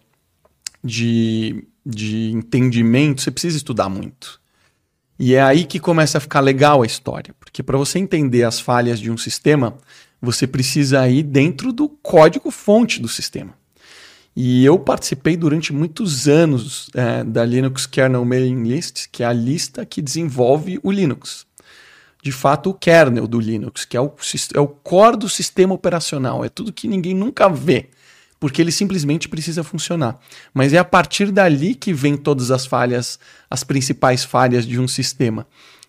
de, 0.85 1.65
de 1.85 2.33
entendimento, 2.33 3.23
você 3.23 3.31
precisa 3.31 3.57
estudar 3.57 3.88
muito. 3.88 4.38
E 5.19 5.33
é 5.33 5.41
aí 5.41 5.65
que 5.65 5.81
começa 5.81 6.19
a 6.19 6.21
ficar 6.21 6.41
legal 6.41 6.83
a 6.83 6.87
história, 6.87 7.35
porque 7.41 7.62
para 7.62 7.79
você 7.79 7.99
entender 7.99 8.45
as 8.45 8.61
falhas 8.61 9.00
de 9.00 9.11
um 9.11 9.17
sistema, 9.17 9.79
você 10.21 10.47
precisa 10.47 11.09
ir 11.09 11.23
dentro 11.23 11.73
do 11.73 11.88
código 11.88 12.50
fonte 12.50 13.00
do 13.00 13.09
sistema. 13.09 13.55
E 14.37 14.62
eu 14.66 14.78
participei 14.78 15.35
durante 15.35 15.73
muitos 15.73 16.28
anos 16.28 16.90
é, 16.95 17.25
da 17.25 17.43
Linux 17.43 17.87
Kernel 17.87 18.23
Mailing 18.23 18.64
List, 18.64 19.07
que 19.11 19.23
é 19.23 19.26
a 19.26 19.33
lista 19.33 19.87
que 19.87 20.02
desenvolve 20.02 20.78
o 20.83 20.93
Linux. 20.93 21.47
De 22.23 22.31
fato, 22.31 22.71
o 22.71 22.75
kernel 22.75 23.26
do 23.26 23.40
Linux, 23.40 23.87
que 23.87 23.97
é 23.97 24.00
o, 24.00 24.12
é 24.52 24.61
o 24.61 24.66
core 24.66 25.16
do 25.16 25.28
sistema 25.28 25.73
operacional, 25.73 26.45
é 26.45 26.50
tudo 26.50 26.73
que 26.73 26.87
ninguém 26.87 27.14
nunca 27.14 27.49
vê, 27.49 27.88
porque 28.38 28.61
ele 28.61 28.73
simplesmente 28.73 29.28
precisa 29.28 29.62
funcionar. 29.64 30.19
Mas 30.52 30.75
é 30.75 30.78
a 30.78 30.85
partir 30.85 31.31
dali 31.31 31.75
que 31.75 31.95
vem 31.95 32.16
todas 32.16 32.50
as 32.50 32.66
falhas, 32.66 33.19
as 33.49 33.64
principais 33.64 34.23
falhas 34.23 34.66
de 34.66 34.78
um 34.78 34.88
sistema. 34.88 35.47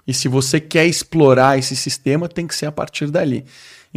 E 0.08 0.14
se 0.14 0.30
você 0.30 0.62
quer 0.62 0.86
explorar 0.86 1.58
esse 1.58 1.76
sistema, 1.76 2.30
tem 2.30 2.48
que 2.48 2.56
ser 2.56 2.68
a 2.68 2.72
partir 2.72 3.12
dali. 3.12 3.44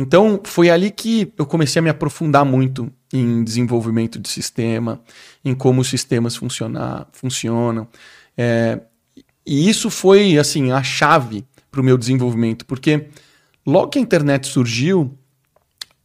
Então, 0.00 0.40
foi 0.42 0.70
ali 0.70 0.90
que 0.90 1.30
eu 1.36 1.44
comecei 1.44 1.78
a 1.78 1.82
me 1.82 1.90
aprofundar 1.90 2.42
muito 2.42 2.90
em 3.12 3.44
desenvolvimento 3.44 4.18
de 4.18 4.30
sistema, 4.30 4.98
em 5.44 5.54
como 5.54 5.82
os 5.82 5.88
sistemas 5.88 6.34
funcionar, 6.34 7.06
funcionam. 7.12 7.86
É, 8.34 8.80
e 9.44 9.68
isso 9.68 9.90
foi, 9.90 10.38
assim, 10.38 10.72
a 10.72 10.82
chave 10.82 11.44
para 11.70 11.82
o 11.82 11.84
meu 11.84 11.98
desenvolvimento, 11.98 12.64
porque 12.64 13.08
logo 13.66 13.88
que 13.88 13.98
a 13.98 14.02
internet 14.02 14.46
surgiu, 14.46 15.18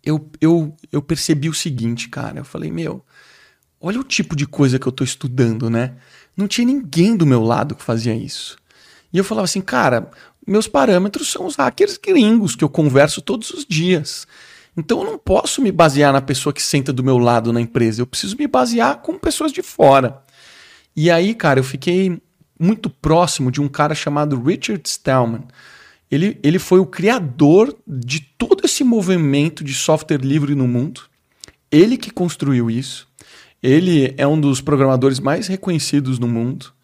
eu, 0.03 0.29
eu, 0.41 0.75
eu 0.91 1.01
percebi 1.01 1.47
o 1.47 1.53
seguinte, 1.53 2.09
cara. 2.09 2.41
Eu 2.41 2.45
falei, 2.45 2.69
meu, 2.69 3.01
olha 3.79 4.01
o 4.01 4.03
tipo 4.03 4.35
de 4.35 4.45
coisa 4.45 4.77
que 4.77 4.85
eu 4.85 4.91
estou 4.91 5.05
estudando, 5.05 5.69
né? 5.69 5.95
Não 6.35 6.49
tinha 6.49 6.67
ninguém 6.67 7.15
do 7.15 7.25
meu 7.25 7.41
lado 7.41 7.75
que 7.75 7.83
fazia 7.83 8.13
isso. 8.13 8.57
E 9.13 9.17
eu 9.17 9.23
falava 9.23 9.45
assim, 9.45 9.61
cara, 9.61 10.11
meus 10.45 10.67
parâmetros 10.67 11.31
são 11.31 11.45
os 11.45 11.55
hackers 11.55 11.97
gringos 11.97 12.55
que 12.55 12.63
eu 12.63 12.69
converso 12.69 13.21
todos 13.21 13.51
os 13.51 13.65
dias. 13.65 14.27
Então 14.77 14.99
eu 14.99 15.05
não 15.05 15.17
posso 15.17 15.61
me 15.61 15.71
basear 15.71 16.11
na 16.11 16.21
pessoa 16.21 16.53
que 16.53 16.61
senta 16.61 16.91
do 16.91 17.03
meu 17.03 17.17
lado 17.17 17.53
na 17.53 17.61
empresa, 17.61 18.01
eu 18.01 18.07
preciso 18.07 18.35
me 18.37 18.47
basear 18.47 18.97
com 19.01 19.17
pessoas 19.17 19.51
de 19.51 19.61
fora. 19.61 20.21
E 20.95 21.09
aí, 21.09 21.33
cara, 21.33 21.59
eu 21.59 21.63
fiquei 21.63 22.21
muito 22.59 22.89
próximo 22.89 23.51
de 23.51 23.61
um 23.61 23.67
cara 23.67 23.93
chamado 23.93 24.41
Richard 24.41 24.81
Stallman. 24.87 25.43
Ele, 26.09 26.39
ele 26.43 26.59
foi 26.59 26.79
o 26.79 26.85
criador 26.85 27.75
de 27.87 28.19
todo 28.19 28.63
esse 28.63 28.83
movimento 28.83 29.63
de 29.63 29.73
software 29.73 30.21
livre 30.21 30.55
no 30.55 30.67
mundo. 30.67 31.01
Ele 31.71 31.97
que 31.97 32.11
construiu 32.11 32.69
isso. 32.69 33.07
Ele 33.61 34.13
é 34.17 34.27
um 34.27 34.39
dos 34.39 34.61
programadores 34.61 35.19
mais 35.19 35.47
reconhecidos 35.47 36.19
no 36.19 36.27
mundo. 36.27 36.74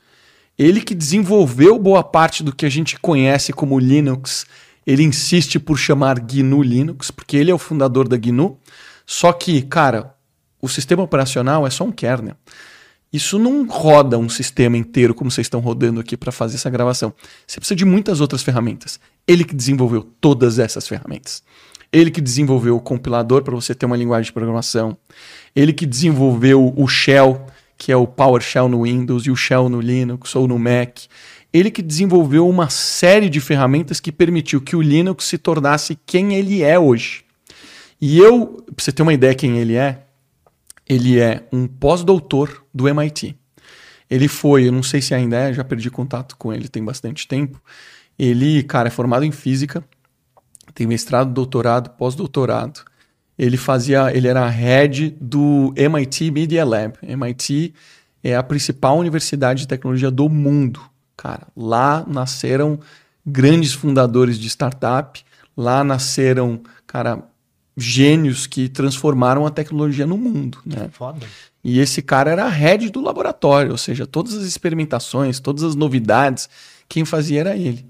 Ele 0.62 0.82
que 0.82 0.94
desenvolveu 0.94 1.80
boa 1.80 2.03
parte 2.03 2.44
do 2.44 2.56
que 2.56 2.65
a 2.65 2.70
gente 2.70 3.00
conhece 3.00 3.51
como 3.51 3.80
Linux 3.80 4.46
ele 4.86 5.03
insiste 5.03 5.60
por 5.60 5.77
chamar 5.77 6.20
GNU 6.20 6.62
Linux, 6.62 7.12
porque 7.12 7.38
ele 7.38 7.51
é 7.51 7.53
o 7.53 7.58
fundador 7.58 8.08
da 8.08 8.18
GNU. 8.18 8.58
Só 9.06 9.32
que, 9.32 9.62
cara, 9.62 10.15
o 10.62 10.68
sistema 10.68 11.03
operacional 11.03 11.65
é 11.68 11.70
só 11.70 11.84
um 11.84 11.91
kernel. 11.91 12.36
Isso 13.13 13.38
não 13.38 13.68
roda 13.68 14.18
um 14.18 14.30
sistema 14.30 14.77
inteiro 14.77 15.13
como 15.13 15.30
vocês 15.30 15.46
estão 15.46 15.60
rodando 15.60 16.00
aqui 16.00 16.15
para 16.15 16.32
fazer 16.32 16.56
essa 16.56 16.70
gravação. 16.70 17.13
Você 17.46 17.60
precisa 17.60 17.75
de 17.75 17.86
muitas 17.86 18.22
outras 18.22 18.41
ferramentas. 18.41 19.00
Ele 19.27 19.44
que 19.44 19.53
desenvolveu 19.53 20.01
todas 20.20 20.60
essas 20.60 20.88
ferramentas. 20.88 21.44
Ele 21.91 22.10
que 22.10 22.22
desenvolveu 22.22 22.77
o 22.77 22.80
compilador 22.80 23.44
para 23.44 23.53
você 23.53 23.75
ter 23.75 23.86
uma 23.86 23.98
linguagem 23.98 24.27
de 24.27 24.34
programação. 24.34 24.98
Ele 25.53 25.74
que 25.74 25.86
desenvolveu 25.86 26.74
o 26.75 26.88
Shell, 26.88 27.46
que 27.82 27.92
é 27.92 27.96
o 27.96 28.06
PowerShell 28.06 28.70
no 28.70 28.84
Windows 28.84 29.26
e 29.26 29.32
o 29.32 29.36
Shell 29.36 29.68
no 29.68 29.82
Linux 29.82 30.36
ou 30.36 30.48
no 30.48 30.60
Mac 30.60 31.00
ele 31.52 31.72
que 31.72 31.82
desenvolveu 31.82 32.48
uma 32.48 32.70
série 32.70 33.28
de 33.28 33.42
ferramentas 33.42 34.00
que 34.00 34.12
permitiu 34.12 34.62
que 34.62 34.76
o 34.76 34.82
Linux 34.82 35.26
se 35.26 35.38
tornasse 35.38 35.98
quem 36.06 36.36
ele 36.36 36.62
é 36.62 36.80
hoje. 36.80 37.26
E 38.00 38.20
eu, 38.20 38.64
para 38.66 38.76
você 38.78 38.92
ter 38.92 39.02
uma 39.02 39.14
ideia 39.14 39.36
quem 39.36 39.58
ele 39.58 39.76
é, 39.76 40.06
ele 40.88 41.20
é 41.20 41.44
um 41.52 41.68
pós-doutor 41.68 42.64
do 42.72 42.88
MIT. 42.88 43.36
Ele 44.10 44.28
foi, 44.28 44.68
eu 44.68 44.72
não 44.72 44.84
sei 44.84 45.02
se 45.02 45.14
ainda 45.14 45.38
é, 45.38 45.54
já 45.54 45.64
perdi 45.64 45.90
contato 45.90 46.38
com 46.38 46.54
ele 46.54 46.68
tem 46.68 46.84
bastante 46.84 47.28
tempo. 47.28 47.60
Ele, 48.18 48.64
cara, 48.64 48.90
é 48.90 48.92
formado 48.92 49.26
em 49.26 49.32
física, 49.32 49.84
tem 50.74 50.88
mestrado, 50.88 51.34
doutorado, 51.34 51.90
pós-doutorado. 51.98 52.84
Ele 53.42 53.58
fazia, 53.58 54.16
ele 54.16 54.28
era 54.28 54.48
head 54.48 55.18
do 55.20 55.74
MIT 55.76 56.30
Media 56.30 56.64
Lab. 56.64 56.94
MIT 57.02 57.74
é 58.24 58.36
a 58.36 58.44
principal 58.44 59.00
universidade 59.00 59.62
de 59.62 59.68
tecnologia 59.68 60.12
do 60.12 60.30
mundo. 60.30 60.80
Cara, 61.18 61.48
lá 61.58 62.06
nasceram 62.08 62.80
grandes 63.26 63.74
fundadores 63.74 64.38
de 64.38 64.48
startup, 64.48 65.20
lá 65.58 65.84
nasceram, 65.84 66.62
cara, 66.86 67.24
gênios 67.76 68.46
que 68.46 68.70
transformaram 68.70 69.44
a 69.44 69.50
tecnologia 69.50 70.06
no 70.06 70.20
mundo, 70.20 70.60
né? 70.64 70.88
Foda. 70.92 71.26
E 71.64 71.80
esse 71.80 72.04
cara 72.04 72.30
era 72.30 72.48
head 72.48 72.92
do 72.92 73.02
laboratório, 73.02 73.72
ou 73.72 73.78
seja, 73.78 74.06
todas 74.06 74.36
as 74.36 74.44
experimentações, 74.44 75.40
todas 75.40 75.64
as 75.64 75.74
novidades, 75.74 76.48
quem 76.88 77.06
fazia 77.06 77.40
era 77.40 77.58
ele. 77.58 77.84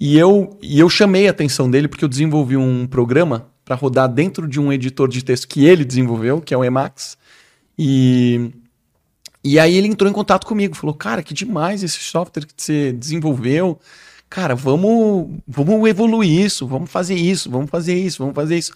E 0.00 0.18
eu, 0.18 0.58
e 0.60 0.80
eu 0.80 0.90
chamei 0.90 1.28
a 1.28 1.30
atenção 1.30 1.70
dele 1.70 1.86
porque 1.86 2.04
eu 2.04 2.08
desenvolvi 2.08 2.56
um 2.56 2.84
programa 2.84 3.46
para 3.68 3.76
rodar 3.76 4.08
dentro 4.08 4.48
de 4.48 4.58
um 4.58 4.72
editor 4.72 5.06
de 5.08 5.22
texto 5.22 5.46
que 5.46 5.66
ele 5.66 5.84
desenvolveu, 5.84 6.40
que 6.40 6.54
é 6.54 6.56
o 6.56 6.64
Emacs. 6.64 7.18
E 7.78 8.50
e 9.44 9.58
aí 9.58 9.76
ele 9.76 9.86
entrou 9.86 10.10
em 10.10 10.12
contato 10.12 10.46
comigo, 10.46 10.74
falou: 10.74 10.94
"Cara, 10.94 11.22
que 11.22 11.34
demais 11.34 11.82
esse 11.82 11.98
software 11.98 12.46
que 12.46 12.54
você 12.56 12.92
desenvolveu. 12.92 13.78
Cara, 14.30 14.54
vamos, 14.54 15.28
vamos 15.46 15.86
evoluir 15.88 16.30
isso, 16.46 16.66
vamos 16.66 16.90
fazer 16.90 17.14
isso, 17.14 17.50
vamos 17.50 17.68
fazer 17.70 17.94
isso, 17.94 18.18
vamos 18.20 18.34
fazer 18.34 18.56
isso". 18.56 18.72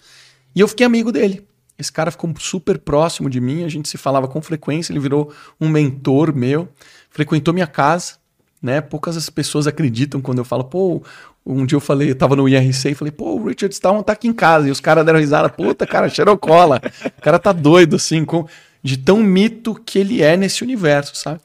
E 0.55 0.59
eu 0.59 0.67
fiquei 0.67 0.85
amigo 0.85 1.11
dele. 1.11 1.43
Esse 1.77 1.91
cara 1.91 2.11
ficou 2.11 2.31
super 2.37 2.77
próximo 2.77 3.31
de 3.31 3.41
mim, 3.41 3.63
a 3.63 3.69
gente 3.69 3.89
se 3.89 3.97
falava 3.97 4.27
com 4.27 4.41
frequência, 4.43 4.93
ele 4.93 4.99
virou 4.99 5.33
um 5.59 5.69
mentor 5.69 6.35
meu, 6.35 6.69
frequentou 7.09 7.51
minha 7.51 7.65
casa, 7.67 8.17
né? 8.61 8.79
Poucas 8.79 9.17
as 9.17 9.29
pessoas 9.29 9.65
acreditam 9.65 10.21
quando 10.21 10.37
eu 10.37 10.45
falo, 10.45 10.65
pô, 10.65 11.01
um 11.45 11.65
dia 11.65 11.75
eu 11.75 11.81
falei, 11.81 12.11
eu 12.11 12.15
tava 12.15 12.35
no 12.35 12.47
IRC 12.47 12.91
e 12.91 12.95
falei, 12.95 13.11
pô, 13.11 13.35
o 13.35 13.47
Richard 13.47 13.73
Stallman 13.73 14.03
tá 14.03 14.13
aqui 14.13 14.27
em 14.27 14.33
casa. 14.33 14.67
E 14.67 14.71
os 14.71 14.79
caras 14.79 15.05
deram 15.05 15.19
risada, 15.19 15.49
puta, 15.49 15.85
cara, 15.85 16.07
xerocola. 16.09 16.81
O 17.17 17.21
cara 17.21 17.37
tá 17.37 17.51
doido, 17.51 17.97
assim, 17.97 18.23
com 18.23 18.47
de 18.81 18.97
tão 18.97 19.17
mito 19.17 19.75
que 19.75 19.97
ele 19.97 20.21
é 20.21 20.35
nesse 20.35 20.63
universo, 20.63 21.15
sabe? 21.15 21.39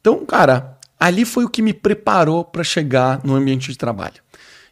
Então, 0.00 0.24
cara, 0.26 0.78
ali 1.00 1.24
foi 1.24 1.44
o 1.44 1.48
que 1.48 1.62
me 1.62 1.72
preparou 1.72 2.44
para 2.44 2.62
chegar 2.62 3.20
no 3.24 3.34
ambiente 3.34 3.70
de 3.70 3.78
trabalho. 3.78 4.22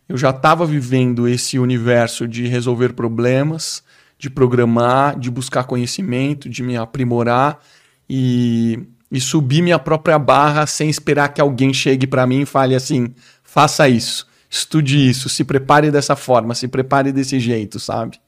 Eu 0.09 0.19
já 0.19 0.31
estava 0.31 0.67
vivendo 0.67 1.27
esse 1.27 1.59
universo 1.59 2.29
de 2.29 2.47
resolver 2.47 2.93
problemas, 2.93 3.83
de 4.19 4.29
programar, 4.29 5.19
de 5.19 5.31
buscar 5.31 5.65
conhecimento, 5.65 6.49
de 6.49 6.63
me 6.63 6.77
aprimorar 6.77 7.61
e, 8.09 8.79
e 9.11 9.21
subir 9.21 9.63
minha 9.63 9.79
própria 9.79 10.19
barra 10.19 10.67
sem 10.67 10.91
esperar 10.91 11.29
que 11.29 11.41
alguém 11.41 11.73
chegue 11.73 12.07
para 12.07 12.27
mim 12.27 12.43
e 12.43 12.47
fale 12.47 12.75
assim: 12.75 13.15
faça 13.43 13.89
isso, 13.89 14.27
estude 14.53 15.09
isso, 15.09 15.31
se 15.31 15.43
prepare 15.45 15.91
dessa 15.91 16.15
forma, 16.15 16.55
se 16.55 16.69
prepare 16.69 17.11
desse 17.11 17.41
jeito, 17.41 17.81
sabe? 17.81 18.21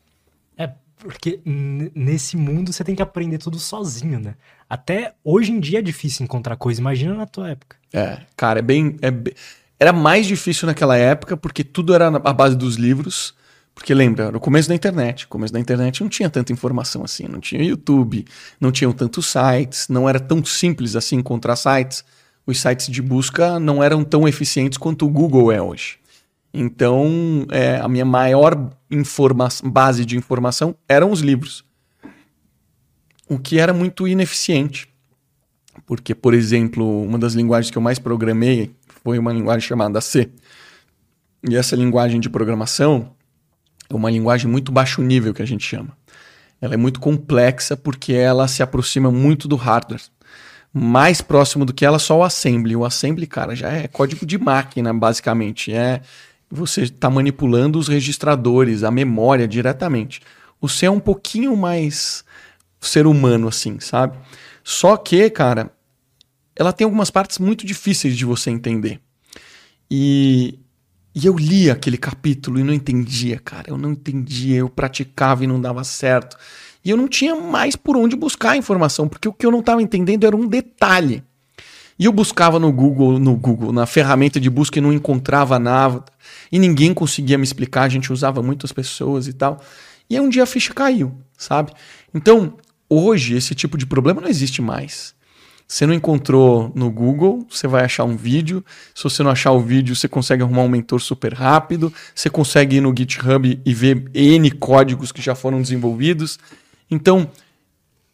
Porque 1.04 1.38
nesse 1.44 2.34
mundo 2.34 2.72
você 2.72 2.82
tem 2.82 2.94
que 2.94 3.02
aprender 3.02 3.36
tudo 3.36 3.58
sozinho, 3.58 4.18
né? 4.18 4.36
Até 4.68 5.12
hoje 5.22 5.52
em 5.52 5.60
dia 5.60 5.80
é 5.80 5.82
difícil 5.82 6.24
encontrar 6.24 6.56
coisa, 6.56 6.80
imagina 6.80 7.12
na 7.12 7.26
tua 7.26 7.50
época. 7.50 7.76
É, 7.92 8.22
cara, 8.34 8.60
é 8.60 8.62
bem, 8.62 8.96
é 9.02 9.10
bem... 9.10 9.34
Era 9.78 9.92
mais 9.92 10.24
difícil 10.24 10.66
naquela 10.66 10.96
época 10.96 11.36
porque 11.36 11.62
tudo 11.62 11.94
era 11.94 12.06
à 12.06 12.32
base 12.32 12.56
dos 12.56 12.76
livros. 12.76 13.34
Porque 13.74 13.92
lembra, 13.92 14.32
no 14.32 14.40
começo 14.40 14.66
da 14.66 14.74
internet, 14.74 15.26
começo 15.26 15.52
da 15.52 15.60
internet 15.60 16.00
não 16.00 16.08
tinha 16.08 16.30
tanta 16.30 16.52
informação 16.52 17.04
assim, 17.04 17.24
não 17.28 17.40
tinha 17.40 17.62
YouTube, 17.62 18.24
não 18.58 18.72
tinham 18.72 18.92
tantos 18.92 19.26
sites, 19.26 19.88
não 19.88 20.08
era 20.08 20.18
tão 20.18 20.42
simples 20.42 20.96
assim 20.96 21.16
encontrar 21.16 21.56
sites. 21.56 22.02
Os 22.46 22.58
sites 22.58 22.86
de 22.86 23.02
busca 23.02 23.60
não 23.60 23.82
eram 23.82 24.02
tão 24.02 24.26
eficientes 24.26 24.78
quanto 24.78 25.04
o 25.04 25.10
Google 25.10 25.52
é 25.52 25.60
hoje. 25.60 25.98
Então, 26.56 27.44
é, 27.50 27.78
a 27.78 27.88
minha 27.88 28.04
maior 28.04 28.70
base 29.64 30.04
de 30.04 30.16
informação 30.16 30.76
eram 30.88 31.10
os 31.10 31.20
livros. 31.20 31.64
O 33.28 33.40
que 33.40 33.58
era 33.58 33.74
muito 33.74 34.06
ineficiente. 34.06 34.88
Porque, 35.84 36.14
por 36.14 36.32
exemplo, 36.32 37.02
uma 37.02 37.18
das 37.18 37.34
linguagens 37.34 37.72
que 37.72 37.76
eu 37.76 37.82
mais 37.82 37.98
programei 37.98 38.72
foi 39.02 39.18
uma 39.18 39.32
linguagem 39.32 39.66
chamada 39.66 40.00
C. 40.00 40.30
E 41.42 41.56
essa 41.56 41.74
linguagem 41.74 42.20
de 42.20 42.30
programação 42.30 43.10
é 43.90 43.94
uma 43.94 44.10
linguagem 44.10 44.48
muito 44.48 44.70
baixo 44.70 45.02
nível 45.02 45.34
que 45.34 45.42
a 45.42 45.46
gente 45.46 45.66
chama. 45.66 45.96
Ela 46.60 46.74
é 46.74 46.76
muito 46.76 47.00
complexa 47.00 47.76
porque 47.76 48.12
ela 48.12 48.46
se 48.46 48.62
aproxima 48.62 49.10
muito 49.10 49.48
do 49.48 49.56
hardware. 49.56 50.02
Mais 50.72 51.20
próximo 51.20 51.64
do 51.64 51.74
que 51.74 51.84
ela, 51.84 51.98
só 51.98 52.18
o 52.18 52.22
assembly. 52.22 52.76
O 52.76 52.84
assembly, 52.84 53.26
cara, 53.26 53.56
já 53.56 53.72
é 53.72 53.88
código 53.88 54.24
de 54.24 54.38
máquina, 54.38 54.94
basicamente. 54.94 55.72
É, 55.72 56.00
você 56.54 56.82
está 56.82 57.10
manipulando 57.10 57.78
os 57.78 57.88
registradores, 57.88 58.82
a 58.82 58.90
memória 58.90 59.46
diretamente. 59.46 60.20
O 60.60 60.68
C 60.68 60.86
é 60.86 60.90
um 60.90 61.00
pouquinho 61.00 61.56
mais 61.56 62.24
ser 62.80 63.06
humano, 63.06 63.48
assim, 63.48 63.80
sabe? 63.80 64.16
Só 64.62 64.96
que, 64.96 65.28
cara, 65.30 65.70
ela 66.56 66.72
tem 66.72 66.84
algumas 66.84 67.10
partes 67.10 67.38
muito 67.38 67.66
difíceis 67.66 68.16
de 68.16 68.24
você 68.24 68.50
entender. 68.50 69.00
E, 69.90 70.58
e 71.14 71.26
eu 71.26 71.36
li 71.36 71.70
aquele 71.70 71.98
capítulo 71.98 72.58
e 72.58 72.62
não 72.62 72.72
entendia, 72.72 73.38
cara. 73.38 73.70
Eu 73.70 73.76
não 73.76 73.92
entendia, 73.92 74.56
eu 74.56 74.68
praticava 74.68 75.44
e 75.44 75.46
não 75.46 75.60
dava 75.60 75.84
certo. 75.84 76.36
E 76.84 76.90
eu 76.90 76.96
não 76.96 77.08
tinha 77.08 77.34
mais 77.34 77.76
por 77.76 77.96
onde 77.96 78.14
buscar 78.14 78.52
a 78.52 78.56
informação, 78.56 79.08
porque 79.08 79.28
o 79.28 79.32
que 79.32 79.44
eu 79.44 79.50
não 79.50 79.60
estava 79.60 79.82
entendendo 79.82 80.24
era 80.24 80.36
um 80.36 80.46
detalhe. 80.46 81.22
E 81.98 82.06
eu 82.06 82.12
buscava 82.12 82.58
no 82.58 82.72
Google, 82.72 83.18
no 83.18 83.36
Google, 83.36 83.72
na 83.72 83.86
ferramenta 83.86 84.40
de 84.40 84.50
busca 84.50 84.78
e 84.78 84.82
não 84.82 84.92
encontrava 84.92 85.58
nada. 85.58 86.04
E 86.50 86.58
ninguém 86.58 86.92
conseguia 86.92 87.38
me 87.38 87.44
explicar, 87.44 87.82
a 87.82 87.88
gente 87.88 88.12
usava 88.12 88.42
muitas 88.42 88.72
pessoas 88.72 89.28
e 89.28 89.32
tal. 89.32 89.60
E 90.10 90.16
aí 90.16 90.20
um 90.20 90.28
dia 90.28 90.42
a 90.42 90.46
ficha 90.46 90.74
caiu, 90.74 91.14
sabe? 91.38 91.72
Então, 92.12 92.54
hoje 92.88 93.36
esse 93.36 93.54
tipo 93.54 93.78
de 93.78 93.86
problema 93.86 94.20
não 94.20 94.28
existe 94.28 94.60
mais. 94.60 95.14
Você 95.66 95.86
não 95.86 95.94
encontrou 95.94 96.70
no 96.74 96.90
Google, 96.90 97.46
você 97.48 97.66
vai 97.66 97.84
achar 97.84 98.04
um 98.04 98.16
vídeo. 98.16 98.62
Se 98.94 99.02
você 99.02 99.22
não 99.22 99.30
achar 99.30 99.52
o 99.52 99.60
vídeo, 99.60 99.96
você 99.96 100.06
consegue 100.06 100.42
arrumar 100.42 100.62
um 100.62 100.68
mentor 100.68 101.00
super 101.00 101.32
rápido. 101.32 101.92
Você 102.14 102.28
consegue 102.28 102.76
ir 102.76 102.80
no 102.80 102.94
GitHub 102.96 103.60
e 103.64 103.74
ver 103.74 104.10
N 104.12 104.50
códigos 104.50 105.10
que 105.10 105.22
já 105.22 105.34
foram 105.34 105.62
desenvolvidos. 105.62 106.38
Então, 106.90 107.30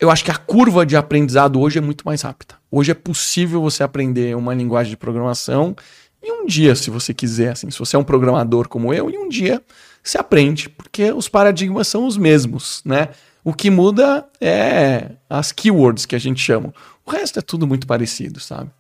eu 0.01 0.11
acho 0.11 0.25
que 0.25 0.31
a 0.31 0.37
curva 0.37 0.87
de 0.87 0.97
aprendizado 0.97 1.61
hoje 1.61 1.79
é 1.79 1.81
muito 1.81 2.05
mais 2.05 2.23
rápida. 2.23 2.55
Hoje 2.71 2.91
é 2.91 2.95
possível 2.95 3.61
você 3.61 3.83
aprender 3.83 4.35
uma 4.35 4.55
linguagem 4.55 4.91
de 4.91 4.97
programação 4.97 5.77
em 6.23 6.33
um 6.33 6.47
dia, 6.47 6.75
se 6.75 6.91
você 6.91 7.13
quiser. 7.13 7.53
Assim, 7.53 7.71
se 7.71 7.79
você 7.79 7.97
é 7.97 7.99
um 7.99 8.05
programador 8.05 8.67
como 8.69 8.95
eu, 8.95 9.11
em 9.11 9.19
um 9.19 9.29
dia 9.29 9.63
você 10.03 10.17
aprende, 10.17 10.71
porque 10.71 11.13
os 11.13 11.29
paradigmas 11.29 11.87
são 11.87 12.07
os 12.07 12.17
mesmos, 12.17 12.81
né? 12.85 13.11
O 13.45 13.53
que 13.53 13.71
muda 13.71 14.27
é 14.41 15.13
as 15.29 15.53
keywords 15.53 16.07
que 16.07 16.17
a 16.17 16.19
gente 16.19 16.41
chama. 16.41 16.73
O 17.05 17.11
resto 17.11 17.39
é 17.39 17.43
tudo 17.43 17.67
muito 17.67 17.87
parecido, 17.87 18.41
sabe? 18.41 18.71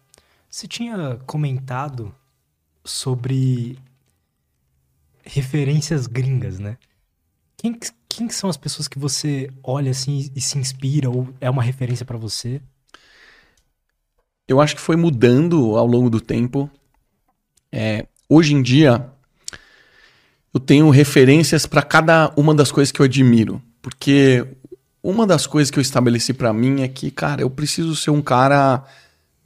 Você 0.49 0.67
tinha 0.67 1.19
comentado 1.27 2.15
sobre 2.85 3.79
referências 5.23 6.07
gringas, 6.07 6.59
né? 6.59 6.79
Quem, 7.57 7.79
quem 8.11 8.29
são 8.29 8.51
as 8.51 8.57
pessoas 8.57 8.89
que 8.89 8.99
você 8.99 9.49
olha 9.63 9.93
assim 9.93 10.31
e 10.35 10.41
se 10.41 10.59
inspira 10.59 11.09
ou 11.09 11.29
é 11.41 11.49
uma 11.49 11.63
referência 11.63 12.05
para 12.05 12.19
você? 12.19 12.61
Eu 14.49 14.61
acho 14.61 14.75
que 14.75 14.81
foi 14.81 14.97
mudando 14.97 15.77
ao 15.77 15.87
longo 15.87 16.11
do 16.11 16.21
tempo. 16.21 16.69
É, 17.71 18.09
hoje 18.29 18.53
em 18.53 18.61
dia, 18.61 19.09
eu 20.53 20.59
tenho 20.59 20.91
referências 20.91 21.67
para 21.67 21.83
cada 21.83 22.33
uma 22.37 22.53
das 22.53 22.73
coisas 22.73 22.91
que 22.91 23.01
eu 23.01 23.07
admiro. 23.07 23.63
Porque 23.81 24.45
uma 25.01 25.25
das 25.25 25.47
coisas 25.47 25.71
que 25.71 25.79
eu 25.79 25.83
estabeleci 25.83 26.35
para 26.35 26.53
mim 26.53 26.83
é 26.83 26.89
que, 26.89 27.13
cara, 27.13 27.43
eu 27.43 27.49
preciso 27.49 27.95
ser 27.95 28.11
um 28.11 28.21
cara 28.21 28.85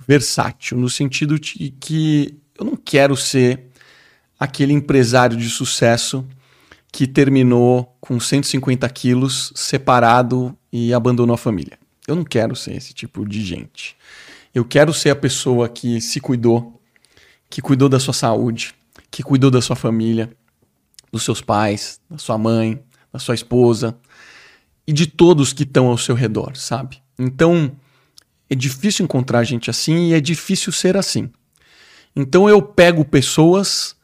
versátil, 0.08 0.78
no 0.78 0.88
sentido 0.88 1.38
de 1.38 1.68
que 1.78 2.40
eu 2.58 2.64
não 2.64 2.76
quero 2.76 3.14
ser 3.14 3.70
aquele 4.40 4.72
empresário 4.72 5.36
de 5.36 5.50
sucesso 5.50 6.26
que 6.94 7.08
terminou 7.08 7.92
com 8.00 8.20
150 8.20 8.88
quilos, 8.90 9.52
separado 9.56 10.56
e 10.72 10.94
abandonou 10.94 11.34
a 11.34 11.36
família. 11.36 11.76
Eu 12.06 12.14
não 12.14 12.22
quero 12.22 12.54
ser 12.54 12.76
esse 12.76 12.94
tipo 12.94 13.28
de 13.28 13.44
gente. 13.44 13.96
Eu 14.54 14.64
quero 14.64 14.94
ser 14.94 15.10
a 15.10 15.16
pessoa 15.16 15.68
que 15.68 16.00
se 16.00 16.20
cuidou, 16.20 16.80
que 17.50 17.60
cuidou 17.60 17.88
da 17.88 17.98
sua 17.98 18.14
saúde, 18.14 18.76
que 19.10 19.24
cuidou 19.24 19.50
da 19.50 19.60
sua 19.60 19.74
família, 19.74 20.30
dos 21.10 21.24
seus 21.24 21.40
pais, 21.40 22.00
da 22.08 22.16
sua 22.16 22.38
mãe, 22.38 22.80
da 23.12 23.18
sua 23.18 23.34
esposa 23.34 23.98
e 24.86 24.92
de 24.92 25.08
todos 25.08 25.52
que 25.52 25.64
estão 25.64 25.88
ao 25.88 25.98
seu 25.98 26.14
redor, 26.14 26.56
sabe? 26.56 27.02
Então, 27.18 27.72
é 28.48 28.54
difícil 28.54 29.02
encontrar 29.02 29.42
gente 29.42 29.68
assim 29.68 30.10
e 30.10 30.14
é 30.14 30.20
difícil 30.20 30.70
ser 30.70 30.96
assim. 30.96 31.28
Então 32.14 32.48
eu 32.48 32.62
pego 32.62 33.04
pessoas 33.04 33.96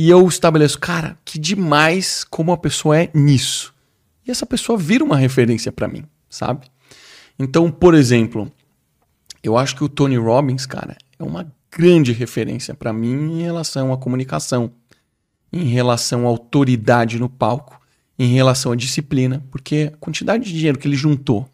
e 0.00 0.08
eu 0.08 0.26
estabeleço, 0.26 0.78
cara, 0.78 1.18
que 1.26 1.38
demais 1.38 2.24
como 2.24 2.52
a 2.52 2.56
pessoa 2.56 2.98
é 2.98 3.10
nisso. 3.12 3.74
E 4.26 4.30
essa 4.30 4.46
pessoa 4.46 4.78
vira 4.78 5.04
uma 5.04 5.14
referência 5.14 5.70
para 5.70 5.86
mim, 5.86 6.06
sabe? 6.26 6.68
Então, 7.38 7.70
por 7.70 7.92
exemplo, 7.92 8.50
eu 9.42 9.58
acho 9.58 9.76
que 9.76 9.84
o 9.84 9.90
Tony 9.90 10.16
Robbins, 10.16 10.64
cara, 10.64 10.96
é 11.18 11.22
uma 11.22 11.52
grande 11.70 12.12
referência 12.12 12.72
para 12.72 12.94
mim 12.94 13.40
em 13.40 13.42
relação 13.42 13.92
à 13.92 13.98
comunicação, 13.98 14.72
em 15.52 15.64
relação 15.64 16.24
à 16.24 16.30
autoridade 16.30 17.18
no 17.18 17.28
palco, 17.28 17.78
em 18.18 18.32
relação 18.32 18.72
à 18.72 18.76
disciplina, 18.76 19.44
porque 19.50 19.92
a 19.92 19.98
quantidade 19.98 20.44
de 20.44 20.54
dinheiro 20.54 20.78
que 20.78 20.88
ele 20.88 20.96
juntou 20.96 21.46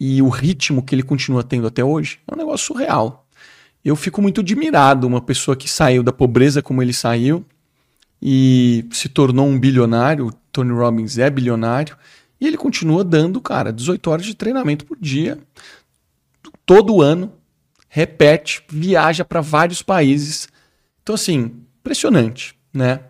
e 0.00 0.22
o 0.22 0.30
ritmo 0.30 0.82
que 0.82 0.94
ele 0.94 1.02
continua 1.02 1.44
tendo 1.44 1.66
até 1.66 1.84
hoje 1.84 2.18
é 2.26 2.34
um 2.34 2.38
negócio 2.38 2.68
surreal. 2.68 3.28
Eu 3.84 3.94
fico 3.94 4.22
muito 4.22 4.40
admirado, 4.40 5.06
uma 5.06 5.20
pessoa 5.20 5.54
que 5.54 5.68
saiu 5.68 6.02
da 6.02 6.14
pobreza 6.14 6.62
como 6.62 6.82
ele 6.82 6.94
saiu, 6.94 7.44
e 8.20 8.86
se 8.90 9.08
tornou 9.08 9.46
um 9.46 9.58
bilionário. 9.58 10.32
Tony 10.52 10.72
Robbins 10.72 11.18
é 11.18 11.30
bilionário. 11.30 11.96
E 12.40 12.46
ele 12.46 12.56
continua 12.56 13.02
dando, 13.02 13.40
cara, 13.40 13.72
18 13.72 14.10
horas 14.10 14.26
de 14.26 14.34
treinamento 14.34 14.84
por 14.84 14.96
dia, 15.00 15.38
todo 16.64 17.02
ano, 17.02 17.32
repete, 17.88 18.62
viaja 18.68 19.24
para 19.24 19.40
vários 19.40 19.82
países. 19.82 20.48
Então, 21.02 21.14
assim, 21.14 21.52
impressionante, 21.80 22.56
né? 22.72 23.00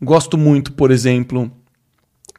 Gosto 0.00 0.38
muito, 0.38 0.72
por 0.72 0.90
exemplo, 0.90 1.50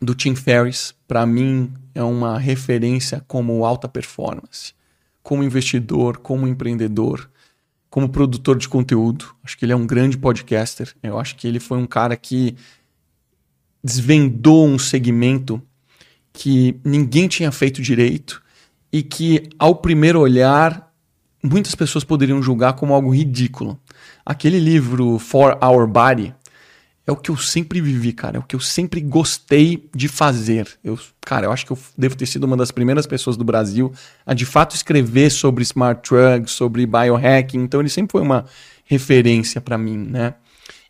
do 0.02 0.16
Tim 0.16 0.36
Ferriss. 0.36 0.96
Para 1.08 1.26
mim, 1.26 1.72
é 1.94 2.02
uma 2.02 2.40
referência 2.40 3.24
como 3.28 3.64
alta 3.64 3.88
performance, 3.88 4.74
como 5.22 5.44
investidor, 5.44 6.18
como 6.18 6.48
empreendedor 6.48 7.30
como 7.96 8.10
produtor 8.10 8.58
de 8.58 8.68
conteúdo. 8.68 9.34
Acho 9.42 9.58
que 9.58 9.64
ele 9.64 9.72
é 9.72 9.76
um 9.76 9.88
grande 9.88 10.18
podcaster. 10.18 10.94
Eu 11.02 11.18
acho 11.18 11.34
que 11.38 11.48
ele 11.48 11.62
foi 11.62 11.78
um 11.78 11.88
cara 11.88 12.18
que 12.18 12.54
desvendou 13.82 14.68
um 14.68 14.78
segmento 14.78 15.62
que 16.34 16.78
ninguém 16.84 17.30
tinha 17.30 17.54
feito 17.54 17.82
direito 17.82 18.44
e 18.92 19.02
que, 19.02 19.48
ao 19.58 19.76
primeiro 19.76 20.20
olhar, 20.20 20.94
muitas 21.42 21.74
pessoas 21.74 22.04
poderiam 22.04 22.44
julgar 22.44 22.74
como 22.74 22.94
algo 22.94 23.16
ridículo. 23.16 23.80
Aquele 24.26 24.60
livro 24.60 25.18
For 25.18 25.58
Our 25.64 25.88
Body 25.88 26.36
é 27.08 27.12
o 27.12 27.16
que 27.16 27.30
eu 27.30 27.38
sempre 27.38 27.80
vivi, 27.80 28.12
cara. 28.12 28.38
É 28.38 28.40
o 28.40 28.44
que 28.44 28.56
eu 28.56 28.60
sempre 28.60 29.00
gostei 29.00 29.88
de 29.94 30.08
fazer. 30.08 30.68
Eu, 30.84 30.98
cara, 31.22 31.46
eu 31.46 31.52
acho 31.52 31.66
que 31.66 31.72
eu 31.72 31.78
devo 31.98 32.16
ter 32.16 32.26
sido 32.26 32.46
uma 32.46 32.58
das 32.58 32.72
primeiras 32.72 33.06
pessoas 33.06 33.38
do 33.38 33.44
Brasil 33.44 33.94
a 34.26 34.34
de 34.34 34.46
fato 34.46 34.76
escrever 34.76 35.30
sobre 35.30 35.64
smart 35.64 36.10
drugs, 36.10 36.52
sobre 36.52 36.86
biohacking. 36.86 37.60
Então 37.60 37.80
ele 37.80 37.90
sempre 37.90 38.12
foi 38.12 38.22
uma 38.22 38.46
referência 38.86 39.62
para 39.62 39.78
mim, 39.78 39.98
né? 39.98 40.34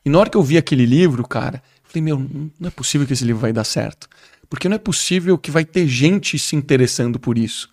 E 0.06 0.10
na 0.10 0.20
hora 0.20 0.30
que 0.30 0.38
eu 0.38 0.44
vi 0.44 0.58
aquele 0.58 0.86
livro, 0.86 1.28
cara, 1.28 1.62
eu 1.84 1.90
falei, 1.90 2.04
meu, 2.04 2.20
não 2.60 2.68
é 2.68 2.72
possível 2.72 3.06
que 3.06 3.14
esse 3.14 3.26
livro 3.26 3.42
vai 3.42 3.52
dar 3.52 3.64
certo. 3.64 4.08
Porque 4.50 4.70
não 4.70 4.76
é 4.76 4.80
possível 4.80 5.38
que 5.38 5.52
vai 5.52 5.66
ter 5.66 5.88
gente 5.88 6.38
se 6.40 6.56
interessando 6.56 7.20
por 7.20 7.38
isso. 7.38 7.70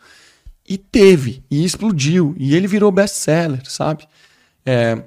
E 0.66 0.78
teve, 0.78 1.44
e 1.50 1.64
explodiu, 1.64 2.34
e 2.38 2.54
ele 2.54 2.66
virou 2.66 2.90
best-seller, 2.90 3.62
sabe? 3.68 4.06
É, 4.64 5.02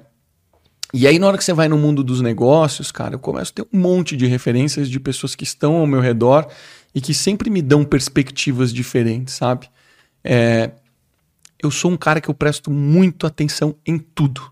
e 0.96 1.06
aí, 1.06 1.18
na 1.18 1.26
hora 1.26 1.36
que 1.36 1.44
você 1.44 1.52
vai 1.52 1.68
no 1.68 1.76
mundo 1.76 2.02
dos 2.02 2.22
negócios, 2.22 2.90
cara, 2.90 3.16
eu 3.16 3.18
começo 3.18 3.52
a 3.52 3.54
ter 3.56 3.68
um 3.70 3.78
monte 3.78 4.16
de 4.16 4.24
referências 4.24 4.88
de 4.88 4.98
pessoas 4.98 5.34
que 5.34 5.44
estão 5.44 5.76
ao 5.76 5.86
meu 5.86 6.00
redor 6.00 6.48
e 6.94 7.02
que 7.02 7.12
sempre 7.12 7.50
me 7.50 7.60
dão 7.60 7.84
perspectivas 7.84 8.72
diferentes, 8.72 9.34
sabe? 9.34 9.68
É, 10.24 10.70
eu 11.62 11.70
sou 11.70 11.90
um 11.90 11.98
cara 11.98 12.18
que 12.18 12.30
eu 12.30 12.34
presto 12.34 12.70
muito 12.70 13.26
atenção 13.26 13.76
em 13.84 13.98
tudo. 13.98 14.50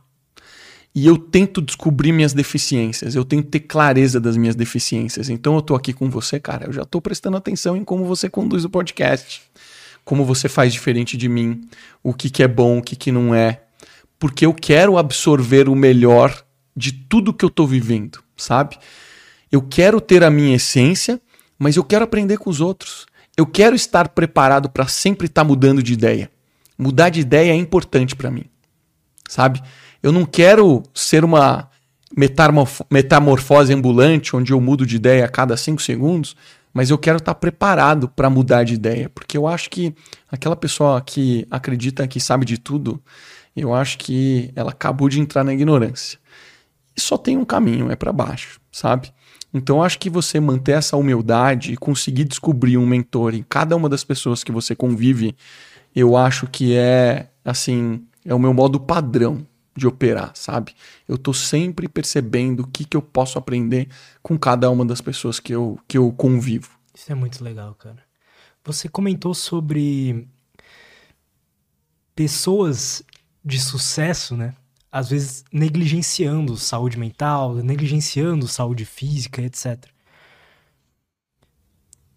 E 0.95 1.07
eu 1.07 1.17
tento 1.17 1.63
descobrir 1.63 2.13
minhas 2.13 2.35
deficiências, 2.35 3.15
eu 3.15 3.25
tento 3.25 3.49
ter 3.49 3.61
clareza 3.61 4.21
das 4.21 4.37
minhas 4.37 4.55
deficiências. 4.55 5.31
Então 5.31 5.55
eu 5.55 5.63
tô 5.63 5.75
aqui 5.75 5.95
com 5.95 6.11
você, 6.11 6.39
cara, 6.39 6.67
eu 6.67 6.73
já 6.75 6.85
tô 6.85 7.01
prestando 7.01 7.39
atenção 7.39 7.75
em 7.75 7.83
como 7.83 8.05
você 8.05 8.29
conduz 8.29 8.67
o 8.67 8.71
podcast, 8.71 9.41
como 10.05 10.27
você 10.27 10.47
faz 10.47 10.75
diferente 10.75 11.17
de 11.17 11.27
mim, 11.27 11.63
o 12.03 12.13
que, 12.13 12.29
que 12.29 12.43
é 12.43 12.49
bom, 12.49 12.81
o 12.81 12.83
que, 12.83 12.95
que 12.95 13.11
não 13.11 13.35
é, 13.35 13.63
porque 14.19 14.47
eu 14.47 14.55
quero 14.55 14.97
absorver 14.97 15.69
o 15.69 15.75
melhor 15.75 16.45
de 16.77 16.93
tudo 16.93 17.33
que 17.33 17.45
eu 17.45 17.49
estou 17.49 17.67
vivendo, 17.67 18.23
sabe? 18.37 18.79
Eu 19.51 19.63
quero 19.63 20.01
ter 20.01 20.25
a 20.25 20.31
minha 20.31 20.57
essência, 20.57 21.21
mas 21.59 21.77
eu 21.77 21.85
quero 21.85 22.05
aprender 22.05 22.39
com 22.39 22.51
os 22.51 22.61
outros. 22.61 23.07
Eu 23.37 23.47
quero 23.47 23.77
estar 23.77 24.09
preparado 24.09 24.69
para 24.69 24.87
sempre 24.87 25.27
estar 25.27 25.43
tá 25.43 25.49
mudando 25.49 25.83
de 25.83 25.93
ideia. 25.93 26.31
Mudar 26.77 27.09
de 27.09 27.21
ideia 27.21 27.53
é 27.53 27.57
importante 27.57 28.17
para 28.17 28.31
mim, 28.31 28.45
sabe? 29.29 29.63
Eu 30.03 30.11
não 30.11 30.25
quero 30.25 30.83
ser 30.93 31.25
uma 31.25 31.71
metamorfose 32.91 33.73
ambulante 33.73 34.37
onde 34.37 34.53
eu 34.53 34.61
mudo 34.61 34.87
de 34.87 34.97
ideia 34.97 35.25
a 35.25 35.29
cada 35.29 35.57
cinco 35.57 35.83
segundos, 35.83 36.37
mas 36.73 36.91
eu 36.91 36.99
quero 36.99 37.19
estar 37.19 37.35
tá 37.35 37.41
preparado 37.41 38.09
para 38.09 38.29
mudar 38.29 38.65
de 38.65 38.75
ideia, 38.75 39.09
porque 39.09 39.39
eu 39.39 39.47
acho 39.47 39.71
que 39.71 39.95
aquela 40.31 40.57
pessoa 40.57 41.01
que 41.01 41.47
acredita 41.51 42.07
que 42.09 42.19
sabe 42.19 42.45
de 42.45 42.59
tudo, 42.59 43.01
eu 43.61 43.75
acho 43.75 43.99
que 43.99 44.51
ela 44.55 44.71
acabou 44.71 45.09
de 45.09 45.21
entrar 45.21 45.45
na 45.45 45.53
ignorância. 45.53 46.19
E 46.97 47.01
só 47.01 47.17
tem 47.17 47.37
um 47.37 47.45
caminho, 47.45 47.91
é 47.91 47.97
para 47.97 48.13
baixo, 48.13 48.61
sabe? 48.71 49.13
Então 49.53 49.83
acho 49.83 49.99
que 49.99 50.11
você 50.11 50.41
manter 50.41 50.73
essa 50.73 50.97
humildade 50.97 51.73
e 51.73 51.77
conseguir 51.77 52.25
descobrir 52.25 52.77
um 52.77 52.87
mentor 52.87 53.35
em 53.35 53.43
cada 53.43 53.77
uma 53.77 53.89
das 53.89 54.03
pessoas 54.03 54.43
que 54.43 54.51
você 54.51 54.75
convive, 54.75 55.37
eu 55.95 56.17
acho 56.17 56.47
que 56.49 56.75
é 56.75 57.31
assim 57.45 58.05
É 58.25 58.35
o 58.35 58.39
meu 58.39 58.55
modo 58.55 58.81
padrão 58.81 59.47
de 59.77 59.87
operar, 59.87 60.33
sabe? 60.35 60.75
Eu 61.07 61.19
tô 61.19 61.33
sempre 61.33 61.89
percebendo 61.89 62.61
o 62.61 62.67
que, 62.67 62.85
que 62.85 62.97
eu 62.97 63.03
posso 63.03 63.39
aprender 63.39 63.89
com 64.23 64.39
cada 64.39 64.71
uma 64.71 64.85
das 64.85 65.01
pessoas 65.01 65.41
que 65.41 65.53
eu, 65.53 65.79
que 65.87 65.99
eu 65.99 66.11
convivo. 66.13 66.71
Isso 66.95 67.11
é 67.11 67.15
muito 67.15 67.43
legal, 67.43 67.75
cara. 67.75 68.03
Você 68.65 68.89
comentou 68.89 69.35
sobre 69.35 70.27
pessoas 72.15 73.03
de 73.45 73.61
sucesso, 73.61 74.37
né? 74.37 74.55
Às 74.91 75.11
vezes 75.11 75.45
negligenciando 75.53 76.57
saúde 76.57 76.99
mental, 76.99 77.57
negligenciando 77.57 78.49
saúde 78.49 78.85
física, 78.85 79.43
etc. 79.43 79.87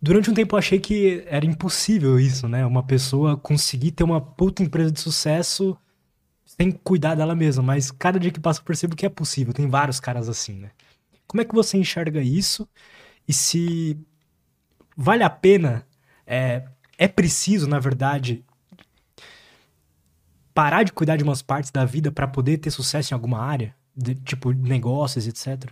Durante 0.02 0.30
um 0.30 0.34
tempo 0.34 0.56
eu 0.56 0.60
achei 0.60 0.80
que 0.80 1.24
era 1.28 1.46
impossível 1.46 2.20
isso, 2.20 2.48
né? 2.48 2.66
Uma 2.66 2.84
pessoa 2.84 3.36
conseguir 3.36 3.92
ter 3.92 4.04
uma 4.04 4.22
puta 4.22 4.64
empresa 4.64 4.92
de 4.92 5.00
sucesso 5.00 5.76
sem 6.46 6.72
cuidar 6.72 7.16
dela 7.16 7.36
mesma. 7.36 7.64
Mas 7.64 7.92
cada 7.92 8.20
dia 8.20 8.32
que 8.32 8.40
passa 8.40 8.60
eu 8.60 8.64
percebo 8.64 8.96
que 8.96 9.06
é 9.06 9.10
possível. 9.10 9.54
Tem 9.54 9.68
vários 9.68 10.00
caras 10.00 10.30
assim, 10.30 10.54
né? 10.54 10.72
Como 11.28 11.42
é 11.42 11.46
que 11.46 11.56
você 11.56 11.78
enxerga 11.78 12.22
isso? 12.22 12.68
E 13.28 13.34
se 13.34 13.98
vale 14.96 15.24
a 15.24 15.30
pena, 15.30 15.86
é, 16.26 16.64
é 16.98 17.08
preciso, 17.08 17.68
na 17.68 17.80
verdade, 17.80 18.46
parar 20.58 20.82
de 20.82 20.92
cuidar 20.92 21.18
de 21.18 21.24
umas 21.24 21.44
partes 21.44 21.70
da 21.70 21.86
vida 21.86 22.12
para 22.12 22.28
poder 22.28 22.58
ter 22.58 22.72
sucesso 22.72 23.14
em 23.14 23.16
alguma 23.16 23.38
área? 23.38 23.76
De, 23.96 24.16
tipo, 24.16 24.52
negócios, 24.52 25.28
etc. 25.28 25.70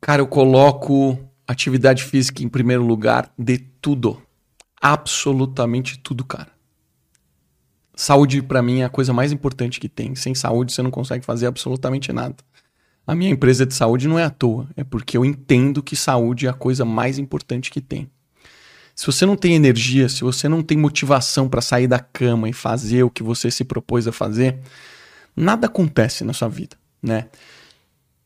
Cara, 0.00 0.22
eu 0.22 0.26
coloco 0.26 1.18
atividade 1.46 2.02
física 2.02 2.42
em 2.42 2.48
primeiro 2.48 2.82
lugar 2.82 3.30
de 3.38 3.58
tudo. 3.58 4.22
Absolutamente 4.80 5.98
tudo, 5.98 6.24
cara. 6.24 6.48
Saúde 7.94 8.40
para 8.40 8.62
mim 8.62 8.80
é 8.80 8.84
a 8.84 8.88
coisa 8.88 9.12
mais 9.12 9.32
importante 9.32 9.80
que 9.80 9.88
tem. 9.88 10.14
Sem 10.14 10.34
saúde 10.34 10.72
você 10.72 10.80
não 10.80 10.90
consegue 10.90 11.22
fazer 11.22 11.46
absolutamente 11.46 12.14
nada. 12.14 12.36
A 13.06 13.14
minha 13.14 13.30
empresa 13.30 13.66
de 13.66 13.74
saúde 13.74 14.08
não 14.08 14.18
é 14.18 14.24
à 14.24 14.30
toa, 14.30 14.66
é 14.74 14.82
porque 14.82 15.14
eu 15.14 15.26
entendo 15.26 15.82
que 15.82 15.94
saúde 15.94 16.46
é 16.46 16.48
a 16.48 16.54
coisa 16.54 16.86
mais 16.86 17.18
importante 17.18 17.70
que 17.70 17.82
tem. 17.82 18.10
Se 18.96 19.04
você 19.06 19.26
não 19.26 19.36
tem 19.36 19.54
energia, 19.54 20.08
se 20.08 20.22
você 20.22 20.48
não 20.48 20.62
tem 20.62 20.78
motivação 20.78 21.50
para 21.50 21.60
sair 21.60 21.86
da 21.86 21.98
cama 21.98 22.48
e 22.48 22.54
fazer 22.54 23.02
o 23.02 23.10
que 23.10 23.22
você 23.22 23.50
se 23.50 23.62
propôs 23.62 24.08
a 24.08 24.12
fazer, 24.12 24.58
nada 25.36 25.66
acontece 25.66 26.24
na 26.24 26.32
sua 26.32 26.48
vida, 26.48 26.76
né? 27.02 27.26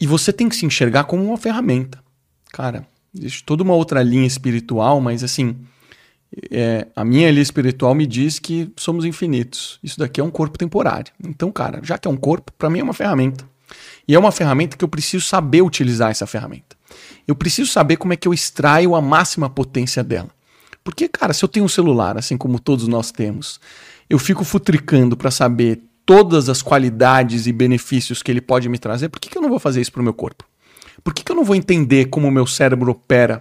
E 0.00 0.06
você 0.06 0.33
tem 0.33 0.48
que 0.48 0.54
se 0.54 0.64
enxergar 0.64 1.04
como 1.04 1.24
uma 1.24 1.37
ferramenta. 1.37 2.00
Cara, 2.52 2.87
existe 3.12 3.42
toda 3.42 3.64
uma 3.64 3.74
outra 3.74 4.00
linha 4.00 4.26
espiritual, 4.26 5.00
mas 5.00 5.24
assim, 5.24 5.56
é, 6.52 6.87
a 6.94 7.04
minha 7.04 7.28
linha 7.33 7.42
espiritual 7.42 7.92
me 7.92 8.06
diz 8.06 8.38
que 8.38 8.72
somos 8.76 9.04
infinitos. 9.04 9.80
Isso 9.83 9.98
daqui 9.98 10.20
é 10.20 10.24
um 10.24 10.30
corpo 10.30 10.56
temporário. 10.56 11.12
Então, 11.22 11.50
cara, 11.50 11.80
já 11.83 11.98
que 11.98 12.06
é 12.06 12.11
um 12.11 12.16
corpo, 12.16 12.52
para 12.52 12.70
mim 12.70 12.78
é 12.78 12.85
uma 12.85 12.94
ferramenta. 12.94 13.44
E 14.06 14.14
é 14.14 14.18
uma 14.18 14.30
ferramenta 14.30 14.76
que 14.76 14.85
eu 14.85 14.88
preciso 14.88 15.26
saber 15.26 15.62
utilizar 15.62 16.12
essa 16.12 16.28
ferramenta. 16.28 16.76
Eu 17.26 17.35
preciso 17.35 17.70
saber 17.70 17.96
como 17.96 18.12
é 18.12 18.16
que 18.16 18.28
eu 18.28 18.33
extraio 18.33 18.94
a 18.94 19.02
máxima 19.02 19.50
potência 19.50 20.04
dela. 20.04 20.30
Porque, 20.90 21.07
cara, 21.07 21.33
se 21.33 21.44
eu 21.44 21.48
tenho 21.48 21.64
um 21.64 21.68
celular, 21.68 22.18
assim 22.18 22.37
como 22.37 22.59
todos 22.59 22.88
nós 22.88 23.12
temos, 23.12 23.61
eu 24.09 24.18
fico 24.18 24.42
futricando 24.42 25.16
para 25.16 25.31
saber 25.31 25.81
todas 26.05 26.48
as 26.48 26.62
qualidades 26.62 27.46
e 27.46 27.53
benefícios 27.53 28.24
que 28.24 28.31
ele 28.31 28.40
pode 28.40 28.68
me 28.68 28.76
trazer, 28.76 29.09
por 29.09 29.20
que, 29.20 29.31
que 29.31 29.38
eu 29.38 29.42
não 29.42 29.48
vou 29.48 29.61
fazer 29.61 29.81
isso 29.81 29.92
para 29.92 30.00
o 30.00 30.03
meu 30.03 30.12
corpo? 30.12 30.44
Por 31.05 31.14
que, 31.14 31.22
que 31.22 31.31
eu 31.31 31.37
não 31.37 31.44
vou 31.44 31.55
entender 31.55 32.07
como 32.07 32.26
o 32.26 32.31
meu 32.31 32.44
cérebro 32.44 32.90
opera 32.90 33.40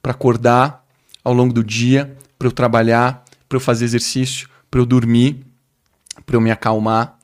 para 0.00 0.12
acordar 0.12 0.86
ao 1.24 1.34
longo 1.34 1.52
do 1.52 1.64
dia, 1.64 2.16
para 2.38 2.46
eu 2.46 2.52
trabalhar, 2.52 3.24
para 3.48 3.56
eu 3.56 3.60
fazer 3.60 3.86
exercício, 3.86 4.48
para 4.70 4.80
eu 4.80 4.86
dormir, 4.86 5.44
para 6.24 6.36
eu 6.36 6.40
me 6.40 6.52
acalmar, 6.52 7.18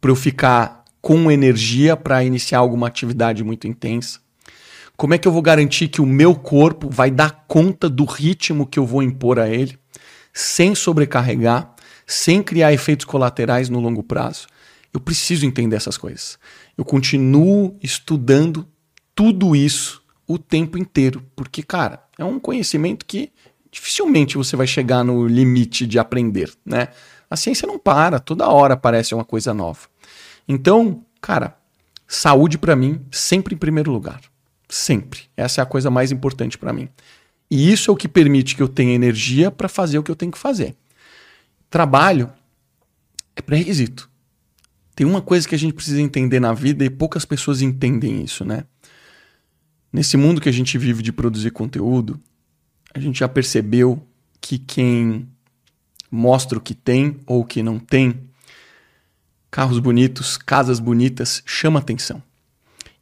para 0.00 0.10
eu 0.10 0.16
ficar 0.16 0.82
com 1.02 1.30
energia 1.30 1.94
para 1.94 2.24
iniciar 2.24 2.60
alguma 2.60 2.86
atividade 2.86 3.44
muito 3.44 3.68
intensa? 3.68 4.18
Como 5.00 5.14
é 5.14 5.18
que 5.18 5.26
eu 5.26 5.32
vou 5.32 5.40
garantir 5.40 5.88
que 5.88 6.02
o 6.02 6.06
meu 6.06 6.34
corpo 6.34 6.90
vai 6.90 7.10
dar 7.10 7.46
conta 7.48 7.88
do 7.88 8.04
ritmo 8.04 8.66
que 8.66 8.78
eu 8.78 8.84
vou 8.84 9.02
impor 9.02 9.38
a 9.38 9.48
ele, 9.48 9.78
sem 10.30 10.74
sobrecarregar, 10.74 11.74
sem 12.06 12.42
criar 12.42 12.70
efeitos 12.74 13.06
colaterais 13.06 13.70
no 13.70 13.80
longo 13.80 14.02
prazo? 14.02 14.46
Eu 14.92 15.00
preciso 15.00 15.46
entender 15.46 15.74
essas 15.74 15.96
coisas. 15.96 16.38
Eu 16.76 16.84
continuo 16.84 17.78
estudando 17.82 18.68
tudo 19.14 19.56
isso 19.56 20.02
o 20.28 20.36
tempo 20.36 20.76
inteiro, 20.76 21.24
porque, 21.34 21.62
cara, 21.62 22.04
é 22.18 22.24
um 22.26 22.38
conhecimento 22.38 23.06
que 23.06 23.32
dificilmente 23.72 24.36
você 24.36 24.54
vai 24.54 24.66
chegar 24.66 25.02
no 25.02 25.26
limite 25.26 25.86
de 25.86 25.98
aprender, 25.98 26.52
né? 26.62 26.88
A 27.30 27.36
ciência 27.36 27.66
não 27.66 27.78
para, 27.78 28.20
toda 28.20 28.50
hora 28.50 28.74
aparece 28.74 29.14
uma 29.14 29.24
coisa 29.24 29.54
nova. 29.54 29.88
Então, 30.46 31.02
cara, 31.22 31.56
saúde 32.06 32.58
para 32.58 32.76
mim 32.76 33.00
sempre 33.10 33.54
em 33.54 33.58
primeiro 33.58 33.90
lugar. 33.90 34.20
Sempre. 34.70 35.22
Essa 35.36 35.60
é 35.60 35.62
a 35.62 35.66
coisa 35.66 35.90
mais 35.90 36.12
importante 36.12 36.56
para 36.56 36.72
mim. 36.72 36.88
E 37.50 37.72
isso 37.72 37.90
é 37.90 37.92
o 37.92 37.96
que 37.96 38.06
permite 38.06 38.54
que 38.54 38.62
eu 38.62 38.68
tenha 38.68 38.94
energia 38.94 39.50
para 39.50 39.68
fazer 39.68 39.98
o 39.98 40.02
que 40.02 40.10
eu 40.10 40.16
tenho 40.16 40.30
que 40.30 40.38
fazer. 40.38 40.76
Trabalho 41.68 42.32
é 43.34 43.42
pré-requisito. 43.42 44.08
Tem 44.94 45.04
uma 45.04 45.20
coisa 45.20 45.48
que 45.48 45.54
a 45.54 45.58
gente 45.58 45.74
precisa 45.74 46.00
entender 46.00 46.38
na 46.38 46.52
vida 46.52 46.84
e 46.84 46.90
poucas 46.90 47.24
pessoas 47.24 47.60
entendem 47.60 48.22
isso, 48.22 48.44
né? 48.44 48.64
Nesse 49.92 50.16
mundo 50.16 50.40
que 50.40 50.48
a 50.48 50.52
gente 50.52 50.78
vive 50.78 51.02
de 51.02 51.12
produzir 51.12 51.50
conteúdo, 51.50 52.20
a 52.94 53.00
gente 53.00 53.18
já 53.18 53.28
percebeu 53.28 54.06
que 54.40 54.56
quem 54.56 55.28
mostra 56.08 56.58
o 56.58 56.60
que 56.60 56.74
tem 56.74 57.18
ou 57.26 57.40
o 57.40 57.44
que 57.44 57.62
não 57.62 57.78
tem 57.78 58.20
carros 59.50 59.80
bonitos, 59.80 60.36
casas 60.36 60.78
bonitas, 60.78 61.42
chama 61.44 61.80
atenção. 61.80 62.22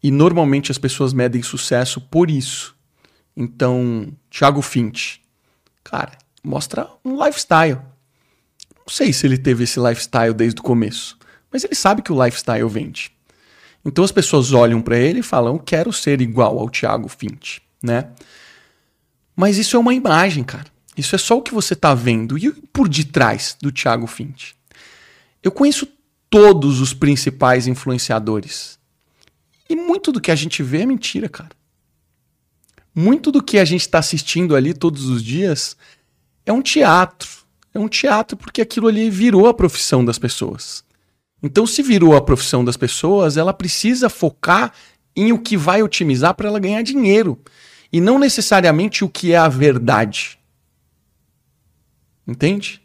E 0.02 0.10
normalmente 0.10 0.70
as 0.70 0.78
pessoas 0.78 1.12
medem 1.12 1.42
sucesso 1.42 2.00
por 2.00 2.30
isso. 2.30 2.74
Então, 3.36 4.12
Thiago 4.30 4.62
Finch, 4.62 5.20
cara, 5.82 6.12
mostra 6.42 6.88
um 7.04 7.24
lifestyle. 7.24 7.78
Não 8.76 8.88
sei 8.88 9.12
se 9.12 9.26
ele 9.26 9.38
teve 9.38 9.64
esse 9.64 9.78
lifestyle 9.78 10.32
desde 10.32 10.60
o 10.60 10.64
começo, 10.64 11.18
mas 11.52 11.64
ele 11.64 11.74
sabe 11.74 12.02
que 12.02 12.12
o 12.12 12.24
lifestyle 12.24 12.68
vende. 12.68 13.12
Então 13.84 14.04
as 14.04 14.12
pessoas 14.12 14.52
olham 14.52 14.80
para 14.80 14.98
ele 14.98 15.20
e 15.20 15.22
falam: 15.22 15.58
"Quero 15.58 15.92
ser 15.92 16.20
igual 16.20 16.58
ao 16.58 16.68
Thiago 16.68 17.08
Finch", 17.08 17.62
né? 17.82 18.10
Mas 19.36 19.56
isso 19.56 19.76
é 19.76 19.78
uma 19.78 19.94
imagem, 19.94 20.42
cara. 20.42 20.66
Isso 20.96 21.14
é 21.14 21.18
só 21.18 21.38
o 21.38 21.42
que 21.42 21.54
você 21.54 21.74
está 21.74 21.94
vendo 21.94 22.36
e 22.36 22.50
por 22.50 22.88
detrás 22.88 23.56
do 23.62 23.70
Thiago 23.70 24.06
Finch. 24.06 24.56
Eu 25.42 25.52
conheço 25.52 25.86
todos 26.28 26.80
os 26.80 26.92
principais 26.92 27.66
influenciadores. 27.66 28.77
E 29.68 29.76
muito 29.76 30.10
do 30.10 30.20
que 30.20 30.30
a 30.30 30.34
gente 30.34 30.62
vê 30.62 30.82
é 30.82 30.86
mentira, 30.86 31.28
cara. 31.28 31.50
Muito 32.94 33.30
do 33.30 33.42
que 33.42 33.58
a 33.58 33.64
gente 33.64 33.82
está 33.82 33.98
assistindo 33.98 34.56
ali 34.56 34.72
todos 34.72 35.06
os 35.06 35.22
dias 35.22 35.76
é 36.44 36.52
um 36.52 36.62
teatro. 36.62 37.28
É 37.74 37.78
um 37.78 37.88
teatro 37.88 38.36
porque 38.36 38.62
aquilo 38.62 38.88
ali 38.88 39.10
virou 39.10 39.46
a 39.46 39.54
profissão 39.54 40.04
das 40.04 40.18
pessoas. 40.18 40.82
Então, 41.42 41.66
se 41.66 41.82
virou 41.82 42.16
a 42.16 42.20
profissão 42.20 42.64
das 42.64 42.76
pessoas, 42.76 43.36
ela 43.36 43.52
precisa 43.52 44.08
focar 44.08 44.72
em 45.14 45.32
o 45.32 45.38
que 45.38 45.56
vai 45.56 45.82
otimizar 45.82 46.34
para 46.34 46.48
ela 46.48 46.58
ganhar 46.58 46.82
dinheiro. 46.82 47.38
E 47.92 48.00
não 48.00 48.18
necessariamente 48.18 49.04
o 49.04 49.08
que 49.08 49.32
é 49.32 49.36
a 49.36 49.48
verdade. 49.48 50.38
Entende? 52.26 52.82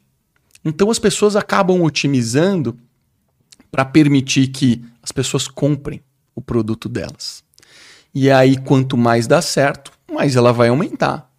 Então 0.63 0.89
as 0.89 0.97
pessoas 0.97 1.35
acabam 1.35 1.81
otimizando 1.81 2.77
para 3.69 3.83
permitir 3.83 4.47
que 4.47 4.83
as 5.01 5.11
pessoas 5.11 5.47
comprem 5.47 6.01
o 6.35 6.41
produto 6.41 6.87
delas. 6.89 7.43
E 8.13 8.29
aí, 8.29 8.57
quanto 8.57 8.95
mais 8.95 9.25
dá 9.25 9.41
certo, 9.41 9.91
mais 10.11 10.35
ela 10.35 10.53
vai 10.53 10.69
aumentar. 10.69 11.31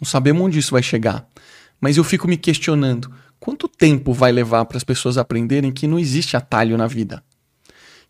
Não 0.00 0.06
sabemos 0.06 0.42
onde 0.42 0.58
isso 0.58 0.72
vai 0.72 0.82
chegar. 0.82 1.28
Mas 1.80 1.96
eu 1.96 2.04
fico 2.04 2.26
me 2.26 2.36
questionando: 2.36 3.12
quanto 3.38 3.68
tempo 3.68 4.12
vai 4.12 4.32
levar 4.32 4.64
para 4.64 4.76
as 4.76 4.84
pessoas 4.84 5.16
aprenderem 5.16 5.70
que 5.70 5.86
não 5.86 5.98
existe 5.98 6.36
atalho 6.36 6.76
na 6.76 6.86
vida? 6.86 7.22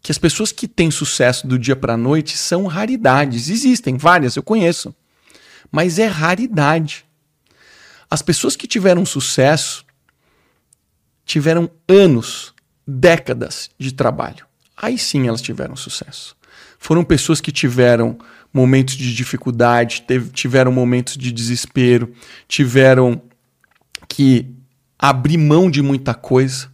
Que 0.02 0.10
as 0.10 0.18
pessoas 0.18 0.50
que 0.50 0.66
têm 0.66 0.90
sucesso 0.90 1.46
do 1.46 1.58
dia 1.58 1.76
para 1.76 1.94
a 1.94 1.96
noite 1.96 2.38
são 2.38 2.66
raridades. 2.66 3.50
Existem 3.50 3.98
várias, 3.98 4.34
eu 4.34 4.42
conheço. 4.42 4.94
Mas 5.70 5.98
é 5.98 6.06
raridade. 6.06 7.04
As 8.10 8.22
pessoas 8.22 8.56
que 8.56 8.66
tiveram 8.66 9.04
sucesso 9.04 9.84
tiveram 11.24 11.70
anos 11.86 12.54
décadas 12.86 13.70
de 13.78 13.92
trabalho. 13.92 14.49
Aí 14.80 14.96
sim 14.96 15.28
elas 15.28 15.42
tiveram 15.42 15.76
sucesso. 15.76 16.34
Foram 16.78 17.04
pessoas 17.04 17.40
que 17.40 17.52
tiveram 17.52 18.18
momentos 18.52 18.96
de 18.96 19.14
dificuldade, 19.14 20.04
tiveram 20.32 20.72
momentos 20.72 21.16
de 21.16 21.30
desespero, 21.30 22.12
tiveram 22.48 23.20
que 24.08 24.46
abrir 24.98 25.36
mão 25.36 25.70
de 25.70 25.82
muita 25.82 26.14
coisa 26.14 26.72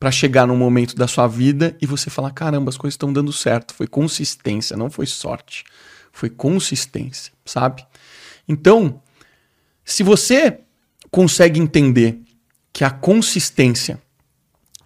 para 0.00 0.10
chegar 0.10 0.46
num 0.46 0.56
momento 0.56 0.96
da 0.96 1.06
sua 1.06 1.26
vida 1.26 1.76
e 1.80 1.86
você 1.86 2.08
falar: 2.08 2.30
caramba, 2.30 2.70
as 2.70 2.78
coisas 2.78 2.94
estão 2.94 3.12
dando 3.12 3.32
certo. 3.32 3.74
Foi 3.74 3.86
consistência, 3.86 4.76
não 4.76 4.90
foi 4.90 5.06
sorte. 5.06 5.64
Foi 6.12 6.30
consistência, 6.30 7.32
sabe? 7.44 7.86
Então, 8.48 9.02
se 9.84 10.02
você 10.02 10.60
consegue 11.10 11.60
entender 11.60 12.20
que 12.72 12.82
a 12.82 12.90
consistência 12.90 14.00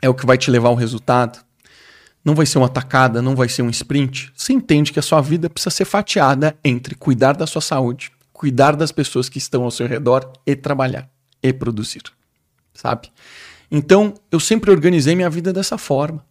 é 0.00 0.08
o 0.08 0.14
que 0.14 0.26
vai 0.26 0.36
te 0.36 0.50
levar 0.50 0.68
ao 0.68 0.74
resultado, 0.74 1.44
não 2.24 2.34
vai 2.34 2.46
ser 2.46 2.58
uma 2.58 2.68
tacada, 2.68 3.20
não 3.20 3.34
vai 3.34 3.48
ser 3.48 3.62
um 3.62 3.70
sprint. 3.70 4.32
Você 4.34 4.52
entende 4.52 4.92
que 4.92 4.98
a 4.98 5.02
sua 5.02 5.20
vida 5.20 5.50
precisa 5.50 5.70
ser 5.70 5.84
fatiada 5.84 6.56
entre 6.64 6.94
cuidar 6.94 7.32
da 7.32 7.46
sua 7.46 7.60
saúde, 7.60 8.12
cuidar 8.32 8.76
das 8.76 8.92
pessoas 8.92 9.28
que 9.28 9.38
estão 9.38 9.64
ao 9.64 9.70
seu 9.70 9.86
redor 9.86 10.32
e 10.46 10.54
trabalhar 10.54 11.08
e 11.42 11.52
produzir, 11.52 12.02
sabe? 12.74 13.10
Então, 13.70 14.14
eu 14.30 14.38
sempre 14.38 14.70
organizei 14.70 15.16
minha 15.16 15.30
vida 15.30 15.52
dessa 15.52 15.78
forma. 15.78 16.24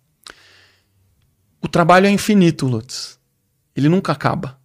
O 1.61 1.67
trabalho 1.67 2.07
é 2.07 2.09
infinito, 2.09 2.67
Lutz. 2.67 3.19
Ele 3.75 3.89
nunca 3.89 4.11
acaba. 4.11 4.59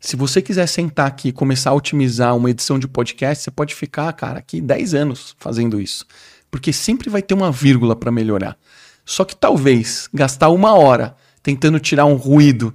Se 0.00 0.16
você 0.16 0.42
quiser 0.42 0.66
sentar 0.66 1.06
aqui 1.06 1.28
e 1.28 1.32
começar 1.32 1.70
a 1.70 1.74
otimizar 1.74 2.36
uma 2.36 2.50
edição 2.50 2.78
de 2.78 2.86
podcast, 2.86 3.42
você 3.42 3.50
pode 3.50 3.74
ficar, 3.74 4.12
cara, 4.12 4.38
aqui 4.38 4.60
10 4.60 4.94
anos 4.94 5.34
fazendo 5.38 5.80
isso. 5.80 6.06
Porque 6.50 6.72
sempre 6.72 7.08
vai 7.08 7.22
ter 7.22 7.34
uma 7.34 7.50
vírgula 7.50 7.96
para 7.96 8.12
melhorar. 8.12 8.56
Só 9.04 9.24
que 9.24 9.36
talvez 9.36 10.08
gastar 10.12 10.48
uma 10.48 10.74
hora 10.74 11.16
tentando 11.42 11.78
tirar 11.78 12.06
um 12.06 12.14
ruído, 12.14 12.74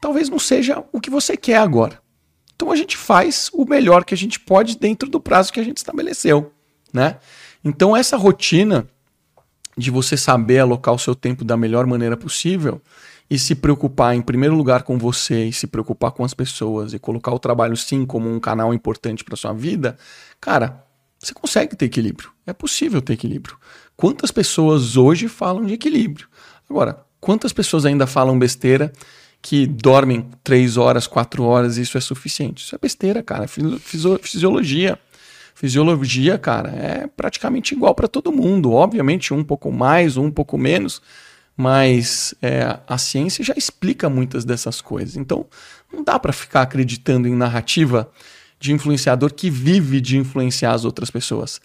talvez 0.00 0.28
não 0.28 0.38
seja 0.38 0.82
o 0.92 1.00
que 1.00 1.10
você 1.10 1.36
quer 1.36 1.58
agora. 1.58 2.00
Então 2.54 2.70
a 2.70 2.76
gente 2.76 2.96
faz 2.96 3.50
o 3.52 3.64
melhor 3.64 4.04
que 4.04 4.14
a 4.14 4.16
gente 4.16 4.38
pode 4.38 4.76
dentro 4.76 5.08
do 5.08 5.20
prazo 5.20 5.52
que 5.52 5.60
a 5.60 5.64
gente 5.64 5.78
estabeleceu, 5.78 6.52
né? 6.92 7.18
Então 7.64 7.96
essa 7.96 8.16
rotina 8.16 8.86
de 9.76 9.90
você 9.90 10.16
saber 10.16 10.58
alocar 10.58 10.94
o 10.94 10.98
seu 10.98 11.14
tempo 11.14 11.44
da 11.44 11.56
melhor 11.56 11.86
maneira 11.86 12.16
possível 12.16 12.80
e 13.30 13.38
se 13.38 13.54
preocupar 13.54 14.14
em 14.14 14.20
primeiro 14.20 14.54
lugar 14.54 14.82
com 14.82 14.98
você 14.98 15.46
e 15.46 15.52
se 15.52 15.66
preocupar 15.66 16.10
com 16.10 16.24
as 16.24 16.34
pessoas 16.34 16.92
e 16.92 16.98
colocar 16.98 17.32
o 17.32 17.38
trabalho 17.38 17.76
sim 17.76 18.04
como 18.04 18.28
um 18.28 18.38
canal 18.38 18.74
importante 18.74 19.24
para 19.24 19.36
sua 19.36 19.52
vida, 19.52 19.96
cara, 20.40 20.84
você 21.18 21.32
consegue 21.32 21.74
ter 21.74 21.86
equilíbrio. 21.86 22.30
É 22.46 22.52
possível 22.52 23.00
ter 23.00 23.14
equilíbrio. 23.14 23.56
Quantas 23.96 24.30
pessoas 24.30 24.96
hoje 24.96 25.28
falam 25.28 25.64
de 25.64 25.74
equilíbrio? 25.74 26.26
Agora, 26.68 27.04
quantas 27.20 27.52
pessoas 27.52 27.84
ainda 27.84 28.06
falam 28.06 28.38
besteira 28.38 28.92
que 29.40 29.66
dormem 29.66 30.28
três 30.42 30.76
horas, 30.76 31.06
quatro 31.06 31.44
horas 31.44 31.76
e 31.76 31.82
isso 31.82 31.98
é 31.98 32.00
suficiente? 32.00 32.64
Isso 32.64 32.74
é 32.74 32.78
besteira, 32.78 33.22
cara. 33.22 33.46
Fisiologia. 33.48 34.98
Fisiologia, 35.54 36.38
cara, 36.38 36.70
é 36.70 37.06
praticamente 37.06 37.74
igual 37.74 37.94
para 37.94 38.08
todo 38.08 38.32
mundo. 38.32 38.72
Obviamente, 38.72 39.34
um 39.34 39.44
pouco 39.44 39.70
mais, 39.70 40.16
um 40.16 40.30
pouco 40.30 40.56
menos, 40.56 41.02
mas 41.56 42.34
é, 42.40 42.78
a 42.88 42.96
ciência 42.98 43.44
já 43.44 43.54
explica 43.56 44.08
muitas 44.08 44.44
dessas 44.44 44.80
coisas. 44.80 45.16
Então, 45.16 45.46
não 45.92 46.02
dá 46.02 46.18
para 46.18 46.32
ficar 46.32 46.62
acreditando 46.62 47.28
em 47.28 47.34
narrativa 47.36 48.10
de 48.58 48.72
influenciador 48.72 49.32
que 49.34 49.50
vive 49.50 50.00
de 50.00 50.16
influenciar 50.16 50.72
as 50.72 50.84
outras 50.84 51.10
pessoas. 51.10 51.60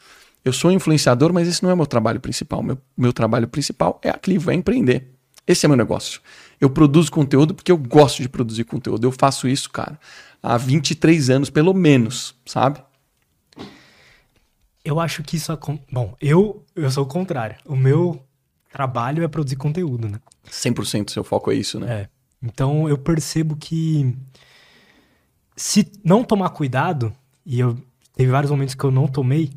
Eu 0.47 0.53
sou 0.53 0.71
influenciador, 0.71 1.33
mas 1.33 1.45
esse 1.45 1.61
não 1.61 1.69
é 1.69 1.75
meu 1.75 1.85
trabalho 1.85 2.21
principal. 2.21 2.63
Meu, 2.63 2.77
meu 2.95 3.11
trabalho 3.11 3.49
principal 3.49 3.99
é 4.01 4.09
a 4.09 4.13
Clivo, 4.13 4.49
é 4.49 4.53
empreender. 4.53 5.11
Esse 5.45 5.65
é 5.65 5.67
meu 5.67 5.75
negócio. 5.75 6.21
Eu 6.57 6.69
produzo 6.69 7.11
conteúdo 7.11 7.53
porque 7.53 7.69
eu 7.69 7.77
gosto 7.77 8.21
de 8.21 8.29
produzir 8.29 8.63
conteúdo. 8.63 9.05
Eu 9.05 9.11
faço 9.11 9.45
isso, 9.45 9.69
cara, 9.69 9.99
há 10.41 10.55
23 10.55 11.29
anos, 11.29 11.49
pelo 11.49 11.73
menos, 11.73 12.33
sabe? 12.45 12.81
Eu 14.85 15.01
acho 15.01 15.21
que 15.21 15.35
isso. 15.35 15.51
Bom, 15.91 16.15
eu, 16.21 16.63
eu 16.73 16.89
sou 16.89 17.03
o 17.03 17.07
contrário. 17.07 17.57
O 17.65 17.75
meu 17.75 18.23
trabalho 18.71 19.25
é 19.25 19.27
produzir 19.27 19.57
conteúdo, 19.57 20.07
né? 20.07 20.17
100% 20.49 21.09
seu 21.09 21.25
foco 21.25 21.51
é 21.51 21.55
isso, 21.55 21.77
né? 21.77 22.03
É. 22.03 22.09
Então 22.41 22.87
eu 22.87 22.97
percebo 22.97 23.57
que 23.57 24.15
se 25.57 25.91
não 26.05 26.23
tomar 26.23 26.51
cuidado, 26.51 27.13
e 27.45 27.59
eu 27.59 27.77
teve 28.15 28.31
vários 28.31 28.49
momentos 28.49 28.75
que 28.75 28.83
eu 28.85 28.91
não 28.91 29.09
tomei, 29.09 29.51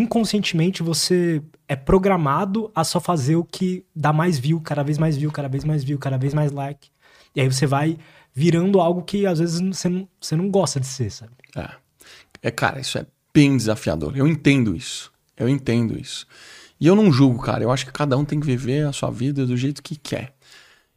inconscientemente 0.00 0.82
você 0.82 1.42
é 1.68 1.76
programado 1.76 2.70
a 2.74 2.84
só 2.84 3.00
fazer 3.00 3.36
o 3.36 3.44
que 3.44 3.84
dá 3.94 4.12
mais 4.12 4.38
view, 4.38 4.60
cada 4.60 4.82
vez 4.82 4.98
mais 4.98 5.16
view, 5.16 5.30
cada 5.30 5.48
vez 5.48 5.64
mais 5.64 5.84
view, 5.84 5.98
cada 5.98 6.16
vez 6.16 6.34
mais 6.34 6.52
like. 6.52 6.90
E 7.34 7.40
aí 7.40 7.50
você 7.50 7.66
vai 7.66 7.98
virando 8.34 8.80
algo 8.80 9.02
que 9.02 9.26
às 9.26 9.38
vezes 9.38 9.60
você 9.60 9.88
não, 9.88 10.08
você 10.20 10.36
não 10.36 10.50
gosta 10.50 10.78
de 10.78 10.86
ser, 10.86 11.10
sabe? 11.10 11.32
É. 11.54 11.70
é, 12.42 12.50
cara, 12.50 12.80
isso 12.80 12.98
é 12.98 13.06
bem 13.32 13.56
desafiador. 13.56 14.16
Eu 14.16 14.26
entendo 14.26 14.74
isso. 14.74 15.12
Eu 15.36 15.48
entendo 15.48 15.98
isso. 15.98 16.26
E 16.80 16.86
eu 16.86 16.94
não 16.94 17.12
julgo, 17.12 17.42
cara. 17.42 17.62
Eu 17.62 17.70
acho 17.70 17.86
que 17.86 17.92
cada 17.92 18.16
um 18.16 18.24
tem 18.24 18.40
que 18.40 18.46
viver 18.46 18.86
a 18.86 18.92
sua 18.92 19.10
vida 19.10 19.46
do 19.46 19.56
jeito 19.56 19.82
que 19.82 19.96
quer. 19.96 20.34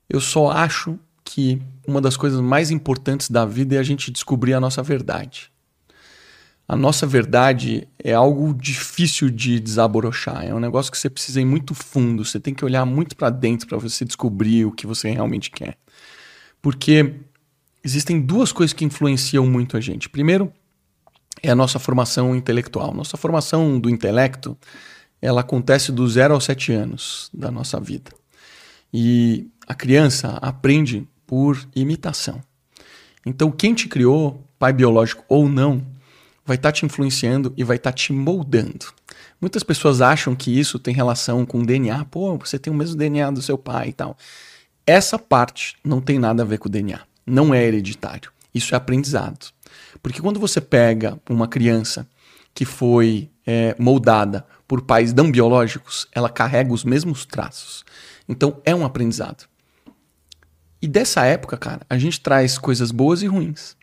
Eu 0.10 0.20
só 0.20 0.50
acho 0.50 0.98
que 1.24 1.62
uma 1.88 2.02
das 2.02 2.18
coisas 2.18 2.42
mais 2.42 2.72
importantes 2.72 3.30
da 3.30 3.46
vida 3.46 3.76
é 3.76 3.80
a 3.80 3.84
gente 3.84 4.12
descobrir 4.12 4.54
a 4.54 4.60
nossa 4.60 4.82
verdade. 4.82 5.52
A 6.70 6.76
nossa 6.76 7.08
verdade 7.08 7.88
é 7.98 8.14
algo 8.14 8.54
difícil 8.54 9.32
de 9.32 9.60
desabrochar. 9.60 10.46
É 10.46 10.54
um 10.54 10.60
negócio 10.60 10.92
que 10.92 11.00
você 11.00 11.10
precisa 11.10 11.42
ir 11.42 11.46
muito 11.46 11.74
fundo. 11.74 12.24
Você 12.24 12.40
tem 12.40 12.54
que 12.54 12.64
olhar 12.64 12.86
muito 12.86 13.16
para 13.16 13.32
dentro 13.32 13.68
para 13.68 13.80
você 13.80 14.06
descobrir 14.06 14.66
o 14.66 14.72
que 14.72 14.86
você 14.86 15.10
realmente 15.10 15.50
quer. 15.50 15.76
Porque 16.62 17.16
existem 17.84 18.22
duas 18.22 18.52
coisas 18.52 18.72
que 18.72 18.86
influenciam 18.86 19.48
muito 19.48 19.78
a 19.78 19.82
gente. 19.82 20.08
Primeiro, 20.08 20.54
é 21.42 21.50
a 21.50 21.56
nossa 21.56 21.80
formação 21.80 22.36
intelectual. 22.36 22.94
Nossa 22.94 23.18
formação 23.18 23.80
do 23.80 23.90
intelecto 23.90 24.56
ela 25.20 25.42
acontece 25.42 25.92
do 25.92 26.08
zero 26.08 26.36
aos 26.36 26.44
sete 26.44 26.72
anos 26.72 27.32
da 27.34 27.50
nossa 27.50 27.80
vida. 27.80 28.12
E 28.94 29.48
a 29.68 29.74
criança 29.74 30.38
aprende 30.40 31.08
por 31.26 31.68
imitação. 31.76 32.40
Então, 33.26 33.50
quem 33.50 33.74
te 33.74 33.88
criou, 33.88 34.48
pai 34.60 34.72
biológico 34.72 35.26
ou 35.28 35.50
não, 35.50 35.84
vai 36.50 36.56
estar 36.56 36.70
tá 36.70 36.74
te 36.74 36.84
influenciando 36.84 37.54
e 37.56 37.64
vai 37.64 37.78
estar 37.78 37.92
tá 37.92 37.96
te 37.96 38.12
moldando. 38.12 38.88
Muitas 39.40 39.62
pessoas 39.62 40.02
acham 40.02 40.36
que 40.36 40.60
isso 40.60 40.80
tem 40.80 40.96
relação 40.96 41.46
com 41.46 41.64
DNA. 41.64 42.04
Pô, 42.06 42.36
você 42.40 42.58
tem 42.58 42.74
o 42.74 42.76
mesmo 42.76 42.96
DNA 42.98 43.30
do 43.30 43.42
seu 43.42 43.56
pai 43.56 43.90
e 43.90 43.94
tal. 43.94 44.18
Essa 44.84 45.20
parte 45.20 45.76
não 45.84 46.02
tem 46.02 46.18
nada 46.18 46.42
a 46.42 46.46
ver 46.46 46.58
com 46.58 46.68
o 46.68 46.72
DNA. 46.72 47.02
Não 47.24 47.54
é 47.54 47.64
hereditário. 47.64 48.32
Isso 48.52 48.74
é 48.74 48.78
aprendizado. 48.78 49.52
Porque 50.02 50.20
quando 50.20 50.40
você 50.40 50.60
pega 50.60 51.20
uma 51.30 51.48
criança 51.48 52.08
que 52.52 52.66
foi 52.66 53.30
é, 53.46 53.76
moldada 53.78 54.44
por 54.68 54.82
pais 54.82 55.14
não 55.14 55.32
biológicos, 55.32 56.08
ela 56.12 56.30
carrega 56.30 56.74
os 56.74 56.84
mesmos 56.84 57.26
traços. 57.26 57.86
Então 58.28 58.60
é 58.66 58.74
um 58.74 58.84
aprendizado. 58.84 59.48
E 60.82 60.88
dessa 60.88 61.24
época, 61.26 61.58
cara, 61.58 61.82
a 61.88 61.98
gente 62.00 62.20
traz 62.20 62.58
coisas 62.58 62.90
boas 62.90 63.22
e 63.22 63.28
ruins. 63.28 63.78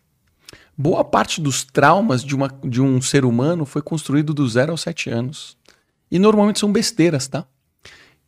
Boa 0.78 1.02
parte 1.02 1.40
dos 1.40 1.64
traumas 1.64 2.22
de, 2.22 2.34
uma, 2.34 2.48
de 2.62 2.82
um 2.82 3.00
ser 3.00 3.24
humano 3.24 3.64
foi 3.64 3.80
construído 3.80 4.34
do 4.34 4.46
zero 4.46 4.72
aos 4.72 4.82
sete 4.82 5.08
anos. 5.08 5.56
E 6.10 6.18
normalmente 6.18 6.60
são 6.60 6.70
besteiras, 6.70 7.26
tá? 7.26 7.46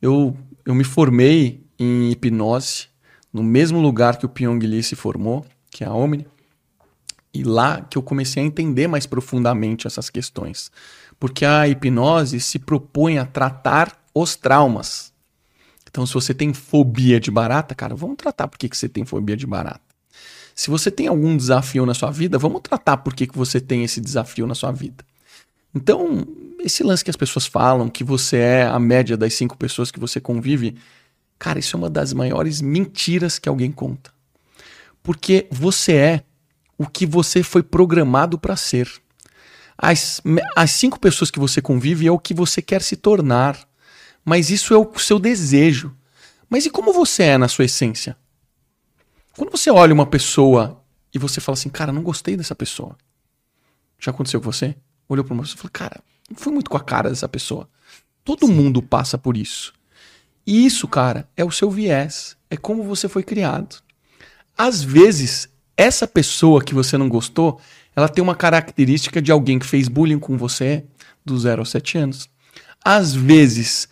Eu, 0.00 0.36
eu 0.64 0.74
me 0.74 0.84
formei 0.84 1.62
em 1.78 2.10
hipnose 2.10 2.86
no 3.32 3.42
mesmo 3.42 3.80
lugar 3.80 4.16
que 4.16 4.24
o 4.24 4.28
Pyong 4.28 4.58
Lee 4.60 4.82
se 4.82 4.96
formou, 4.96 5.44
que 5.70 5.84
é 5.84 5.86
a 5.86 5.92
Omni. 5.92 6.26
E 7.34 7.44
lá 7.44 7.82
que 7.82 7.98
eu 7.98 8.02
comecei 8.02 8.42
a 8.42 8.46
entender 8.46 8.88
mais 8.88 9.04
profundamente 9.04 9.86
essas 9.86 10.08
questões. 10.08 10.70
Porque 11.20 11.44
a 11.44 11.68
hipnose 11.68 12.40
se 12.40 12.58
propõe 12.58 13.18
a 13.18 13.26
tratar 13.26 13.96
os 14.14 14.34
traumas. 14.36 15.12
Então, 15.88 16.06
se 16.06 16.14
você 16.14 16.32
tem 16.32 16.52
fobia 16.54 17.20
de 17.20 17.30
barata, 17.30 17.74
cara, 17.74 17.94
vamos 17.94 18.16
tratar 18.16 18.48
por 18.48 18.58
que, 18.58 18.68
você 18.74 18.88
tem 18.88 19.04
fobia 19.04 19.36
de 19.36 19.46
barata. 19.46 19.87
Se 20.58 20.70
você 20.70 20.90
tem 20.90 21.06
algum 21.06 21.36
desafio 21.36 21.86
na 21.86 21.94
sua 21.94 22.10
vida, 22.10 22.36
vamos 22.36 22.62
tratar 22.62 22.96
por 22.96 23.14
que, 23.14 23.28
que 23.28 23.38
você 23.38 23.60
tem 23.60 23.84
esse 23.84 24.00
desafio 24.00 24.44
na 24.44 24.56
sua 24.56 24.72
vida. 24.72 25.04
Então, 25.72 26.26
esse 26.58 26.82
lance 26.82 27.04
que 27.04 27.10
as 27.10 27.16
pessoas 27.16 27.46
falam, 27.46 27.88
que 27.88 28.02
você 28.02 28.38
é 28.38 28.66
a 28.66 28.76
média 28.76 29.16
das 29.16 29.34
cinco 29.34 29.56
pessoas 29.56 29.92
que 29.92 30.00
você 30.00 30.20
convive, 30.20 30.76
cara, 31.38 31.60
isso 31.60 31.76
é 31.76 31.78
uma 31.78 31.88
das 31.88 32.12
maiores 32.12 32.60
mentiras 32.60 33.38
que 33.38 33.48
alguém 33.48 33.70
conta. 33.70 34.10
Porque 35.00 35.46
você 35.48 35.92
é 35.92 36.24
o 36.76 36.88
que 36.88 37.06
você 37.06 37.44
foi 37.44 37.62
programado 37.62 38.36
para 38.36 38.56
ser. 38.56 38.90
As, 39.80 40.20
as 40.56 40.72
cinco 40.72 40.98
pessoas 40.98 41.30
que 41.30 41.38
você 41.38 41.62
convive 41.62 42.04
é 42.04 42.10
o 42.10 42.18
que 42.18 42.34
você 42.34 42.60
quer 42.60 42.82
se 42.82 42.96
tornar. 42.96 43.56
Mas 44.24 44.50
isso 44.50 44.74
é 44.74 44.76
o 44.76 44.98
seu 44.98 45.20
desejo. 45.20 45.94
Mas 46.50 46.66
e 46.66 46.70
como 46.70 46.92
você 46.92 47.22
é 47.22 47.38
na 47.38 47.46
sua 47.46 47.66
essência? 47.66 48.16
Quando 49.38 49.52
você 49.52 49.70
olha 49.70 49.94
uma 49.94 50.04
pessoa 50.04 50.82
e 51.14 51.18
você 51.18 51.40
fala 51.40 51.54
assim, 51.54 51.68
cara, 51.68 51.92
não 51.92 52.02
gostei 52.02 52.36
dessa 52.36 52.56
pessoa. 52.56 52.96
Já 53.96 54.10
aconteceu 54.10 54.40
com 54.40 54.50
você? 54.50 54.74
Olhou 55.08 55.24
para 55.24 55.32
uma 55.32 55.44
pessoa 55.44 55.54
e 55.54 55.58
falou, 55.58 55.70
cara, 55.72 56.02
não 56.28 56.36
fui 56.36 56.52
muito 56.52 56.68
com 56.68 56.76
a 56.76 56.80
cara 56.80 57.08
dessa 57.08 57.28
pessoa. 57.28 57.68
Todo 58.24 58.48
Sim. 58.48 58.52
mundo 58.52 58.82
passa 58.82 59.16
por 59.16 59.36
isso. 59.36 59.72
E 60.44 60.66
isso, 60.66 60.88
cara, 60.88 61.28
é 61.36 61.44
o 61.44 61.52
seu 61.52 61.70
viés. 61.70 62.36
É 62.50 62.56
como 62.56 62.82
você 62.82 63.08
foi 63.08 63.22
criado. 63.22 63.76
Às 64.56 64.82
vezes, 64.82 65.48
essa 65.76 66.08
pessoa 66.08 66.60
que 66.60 66.74
você 66.74 66.98
não 66.98 67.08
gostou, 67.08 67.60
ela 67.94 68.08
tem 68.08 68.24
uma 68.24 68.34
característica 68.34 69.22
de 69.22 69.30
alguém 69.30 69.60
que 69.60 69.66
fez 69.66 69.86
bullying 69.86 70.18
com 70.18 70.36
você 70.36 70.84
do 71.24 71.38
0 71.38 71.60
aos 71.60 71.70
7 71.70 71.96
anos. 71.96 72.28
Às 72.84 73.14
vezes 73.14 73.88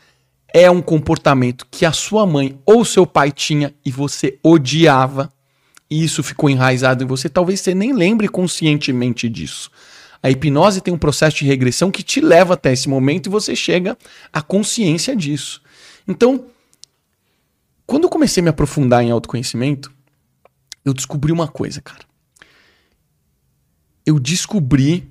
é 0.53 0.69
um 0.69 0.83
comportamento 0.83 1.69
que 1.71 1.85
a 1.85 1.93
sua 1.93 2.27
mãe 2.27 2.59
ou 2.67 2.85
seu 2.85 3.07
pai 3.07 3.31
tinha 3.31 3.73
e 3.85 3.93
você 3.93 4.41
odiava, 4.43 5.33
e 5.91 6.05
isso 6.05 6.23
ficou 6.23 6.51
enraizado 6.51 7.05
em 7.05 7.07
você. 7.07 7.29
Talvez 7.29 7.61
você 7.61 7.75
nem 7.75 7.93
lembre 7.93 8.29
conscientemente 8.29 9.29
disso. 9.29 9.71
A 10.23 10.31
hipnose 10.31 10.81
tem 10.81 10.93
um 10.93 10.99
processo 10.99 11.39
de 11.39 11.45
regressão 11.45 11.91
que 11.91 12.03
te 12.03 12.21
leva 12.21 12.55
até 12.55 12.73
esse 12.73 12.89
momento 12.89 13.27
e 13.27 13.31
você 13.31 13.55
chega 13.55 13.97
à 14.33 14.43
consciência 14.43 15.15
disso. 15.15 15.63
Então, 16.09 16.47
quando 17.87 18.05
eu 18.05 18.11
comecei 18.11 18.41
a 18.41 18.45
me 18.45 18.51
aprofundar 18.51 19.05
em 19.05 19.11
autoconhecimento, 19.11 19.93
eu 20.85 20.93
descobri 20.93 21.33
uma 21.33 21.47
coisa, 21.47 21.81
cara. 21.81 22.05
Eu 24.05 24.19
descobri 24.19 25.11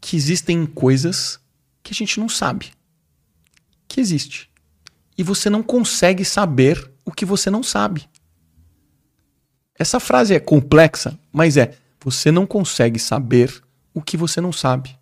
que 0.00 0.16
existem 0.16 0.64
coisas 0.64 1.38
que 1.82 1.92
a 1.92 1.94
gente 1.94 2.18
não 2.18 2.28
sabe 2.28 2.72
que 3.90 4.00
existe. 4.00 4.48
E 5.18 5.22
você 5.22 5.50
não 5.50 5.62
consegue 5.62 6.24
saber 6.24 6.90
o 7.04 7.12
que 7.12 7.26
você 7.26 7.50
não 7.50 7.62
sabe. 7.62 8.08
Essa 9.80 9.98
frase 9.98 10.34
é 10.34 10.38
complexa, 10.38 11.18
mas 11.32 11.56
é: 11.56 11.74
você 11.98 12.30
não 12.30 12.46
consegue 12.46 12.98
saber 12.98 13.62
o 13.94 14.02
que 14.02 14.14
você 14.14 14.38
não 14.38 14.52
sabe. 14.52 14.94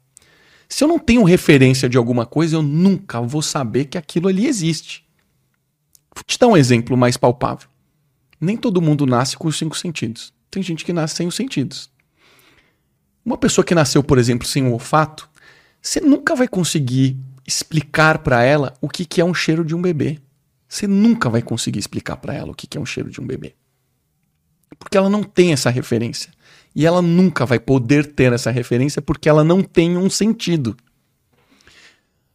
Se 0.69 0.85
eu 0.85 0.87
não 0.87 1.01
tenho 1.01 1.25
referência 1.25 1.89
de 1.89 1.99
alguma 1.99 2.25
coisa, 2.25 2.55
eu 2.55 2.63
nunca 2.63 3.21
vou 3.21 3.43
saber 3.43 3.87
que 3.87 3.99
aquilo 3.99 4.29
ali 4.29 4.47
existe. 4.47 5.05
Vou 6.15 6.23
te 6.25 6.39
dar 6.39 6.47
um 6.47 6.57
exemplo 6.57 6.97
mais 6.97 7.17
palpável. 7.17 7.69
Nem 8.41 8.57
todo 8.57 8.81
mundo 8.81 9.05
nasce 9.05 9.37
com 9.37 9.49
os 9.49 9.59
cinco 9.59 9.77
sentidos. 9.77 10.33
Tem 10.49 10.63
gente 10.63 10.85
que 10.85 10.93
nasce 10.93 11.17
sem 11.17 11.27
os 11.27 11.35
sentidos. 11.35 11.91
Uma 13.25 13.37
pessoa 13.37 13.65
que 13.65 13.75
nasceu, 13.75 14.05
por 14.05 14.17
exemplo, 14.17 14.47
sem 14.47 14.65
o 14.65 14.73
olfato, 14.73 15.29
você 15.83 16.01
nunca 16.01 16.37
vai 16.37 16.47
conseguir 16.47 17.17
explicar 17.45 18.19
para 18.19 18.45
ela 18.45 18.73
o 18.81 18.89
que, 18.89 19.21
é 19.21 19.25
um 19.25 19.35
cheiro 19.35 19.65
de 19.65 19.75
um 19.75 19.83
bebê. 19.83 20.21
Você 20.69 20.87
nunca 20.87 21.29
vai 21.29 21.43
conseguir 21.43 21.81
explicar 21.81 22.17
para 22.19 22.33
ela 22.33 22.53
o 22.53 22.55
que 22.55 22.79
é 22.79 22.81
um 22.81 22.87
cheiro 22.87 23.11
de 23.11 23.21
um 23.21 23.27
bebê. 23.27 23.57
Porque 24.79 24.97
ela 24.97 25.09
não 25.09 25.23
tem 25.23 25.53
essa 25.53 25.71
referência. 25.71 26.33
E 26.75 26.87
ela 26.87 27.01
nunca 27.01 27.47
vai 27.47 27.59
poder 27.59 28.13
ter 28.13 28.33
essa 28.33 28.51
referência 28.51 29.01
porque 29.01 29.29
ela 29.29 29.45
não 29.45 29.63
tem 29.63 29.97
um 29.97 30.11
sentido. 30.11 30.77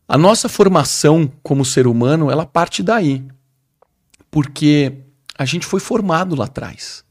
A 0.08 0.18
nossa 0.18 0.50
formação 0.50 1.32
como 1.42 1.66
ser 1.66 1.88
humano, 1.88 2.30
ela 2.30 2.46
parte 2.46 2.84
daí. 2.84 3.26
Porque 4.30 4.94
a 5.38 5.46
gente 5.46 5.66
foi 5.66 5.80
formado 5.80 6.36
lá 6.36 6.46
atrás. 6.46 7.04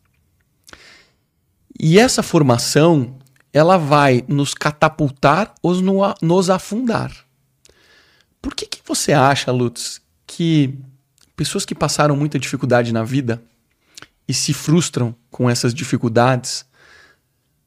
E 1.78 1.98
essa 1.98 2.22
formação, 2.22 3.18
ela 3.52 3.76
vai 3.76 4.24
nos 4.28 4.54
catapultar 4.54 5.54
ou 5.62 5.74
nos 6.20 6.50
afundar. 6.50 7.12
Por 8.40 8.54
que, 8.54 8.66
que 8.66 8.80
você 8.84 9.12
acha, 9.12 9.50
Lutz, 9.50 10.00
que 10.26 10.78
pessoas 11.34 11.64
que 11.64 11.74
passaram 11.74 12.14
muita 12.14 12.38
dificuldade 12.38 12.92
na 12.92 13.04
vida 13.04 13.42
e 14.28 14.34
se 14.34 14.52
frustram 14.52 15.14
com 15.30 15.48
essas 15.48 15.74
dificuldades 15.74 16.64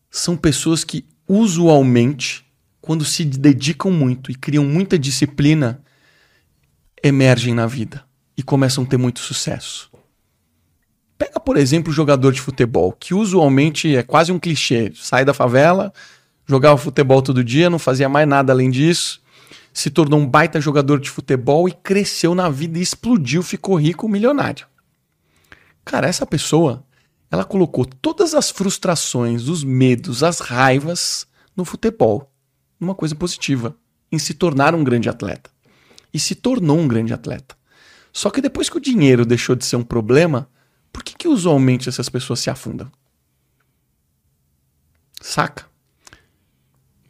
são 0.10 0.38
pessoas 0.38 0.84
que 0.84 1.06
usualmente, 1.28 2.46
quando 2.80 3.04
se 3.04 3.26
dedicam 3.26 3.92
muito 3.92 4.32
e 4.32 4.36
criam 4.36 4.64
muita 4.64 4.98
disciplina, 4.98 5.82
emergem 7.04 7.54
na 7.54 7.68
vida 7.68 8.06
e 8.38 8.42
começam 8.42 8.84
a 8.84 8.88
ter 8.88 8.98
muito 8.98 9.20
sucesso. 9.20 9.92
Pega, 11.18 11.40
por 11.40 11.58
exemplo, 11.58 11.92
o 11.92 11.96
jogador 11.96 12.32
de 12.32 12.42
futebol, 12.42 12.92
que 12.92 13.14
usualmente 13.14 13.96
é 13.96 14.04
quase 14.04 14.32
um 14.32 14.40
clichê. 14.40 14.92
Sai 14.96 15.24
da 15.24 15.34
favela, 15.34 15.94
jogava 16.46 16.78
futebol 16.78 17.22
todo 17.22 17.44
dia, 17.44 17.70
não 17.70 17.80
fazia 17.80 18.10
mais 18.10 18.28
nada 18.28 18.52
além 18.52 18.70
disso, 18.70 19.22
se 19.74 19.90
tornou 19.90 20.20
um 20.20 20.28
baita 20.28 20.60
jogador 20.62 21.00
de 21.00 21.10
futebol 21.10 21.68
e 21.68 21.72
cresceu 21.72 22.34
na 22.36 22.50
vida 22.50 22.80
e 22.80 22.82
explodiu, 22.82 23.44
ficou 23.44 23.76
rico, 23.76 24.08
milionário. 24.08 24.68
Cara, 25.86 26.08
essa 26.08 26.26
pessoa, 26.26 26.84
ela 27.30 27.46
colocou 27.46 27.86
todas 27.86 28.34
as 28.34 28.50
frustrações, 28.50 29.48
os 29.48 29.64
medos, 29.64 30.24
as 30.24 30.40
raivas 30.40 31.28
no 31.56 31.64
futebol, 31.64 32.34
numa 32.80 32.96
coisa 32.96 33.16
positiva, 33.16 33.78
em 34.12 34.18
se 34.18 34.34
tornar 34.34 34.74
um 34.74 34.84
grande 34.84 35.08
atleta. 35.08 35.52
E 36.12 36.20
se 36.20 36.34
tornou 36.34 36.80
um 36.80 36.88
grande 36.88 37.14
atleta. 37.14 37.56
Só 38.12 38.30
que 38.30 38.42
depois 38.42 38.70
que 38.70 38.78
o 38.78 38.82
dinheiro 38.82 39.26
deixou 39.26 39.56
de 39.56 39.66
ser 39.66 39.76
um 39.76 39.84
problema, 39.84 40.50
por 40.92 41.04
que, 41.04 41.14
que 41.14 41.28
usualmente 41.28 41.88
essas 41.88 42.10
pessoas 42.10 42.40
se 42.40 42.50
afundam? 42.50 42.90
Saca? 45.22 45.66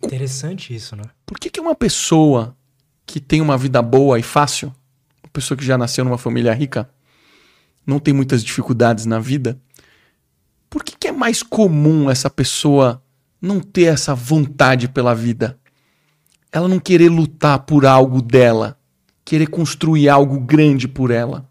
Interessante 0.02 0.76
isso, 0.76 0.96
né? 0.96 1.04
Por 1.26 1.40
que, 1.40 1.50
que 1.50 1.60
uma 1.60 1.76
pessoa 1.76 2.58
que 3.06 3.20
tem 3.20 3.42
uma 3.42 3.58
vida 3.58 3.82
boa 3.82 4.20
e 4.20 4.24
fácil, 4.24 4.74
uma 5.24 5.30
pessoa 5.32 5.58
que 5.58 5.64
já 5.64 5.78
nasceu 5.78 6.04
numa 6.04 6.18
família 6.18 6.54
rica, 6.54 6.90
não 7.86 8.00
tem 8.00 8.14
muitas 8.14 8.44
dificuldades 8.44 9.06
na 9.06 9.20
vida, 9.20 9.60
por 10.70 10.84
que, 10.84 10.98
que 10.98 11.08
é 11.08 11.12
mais 11.12 11.42
comum 11.44 12.10
essa 12.10 12.30
pessoa 12.30 13.02
não 13.42 13.60
ter 13.60 13.86
essa 13.86 14.14
vontade 14.14 14.88
pela 14.88 15.14
vida? 15.14 15.60
Ela 16.52 16.68
não 16.68 16.80
querer 16.80 17.10
lutar 17.10 17.60
por 17.60 17.86
algo 17.86 18.22
dela, 18.22 18.80
querer 19.24 19.48
construir 19.48 20.10
algo 20.10 20.40
grande 20.40 20.88
por 20.88 21.12
ela. 21.12 21.50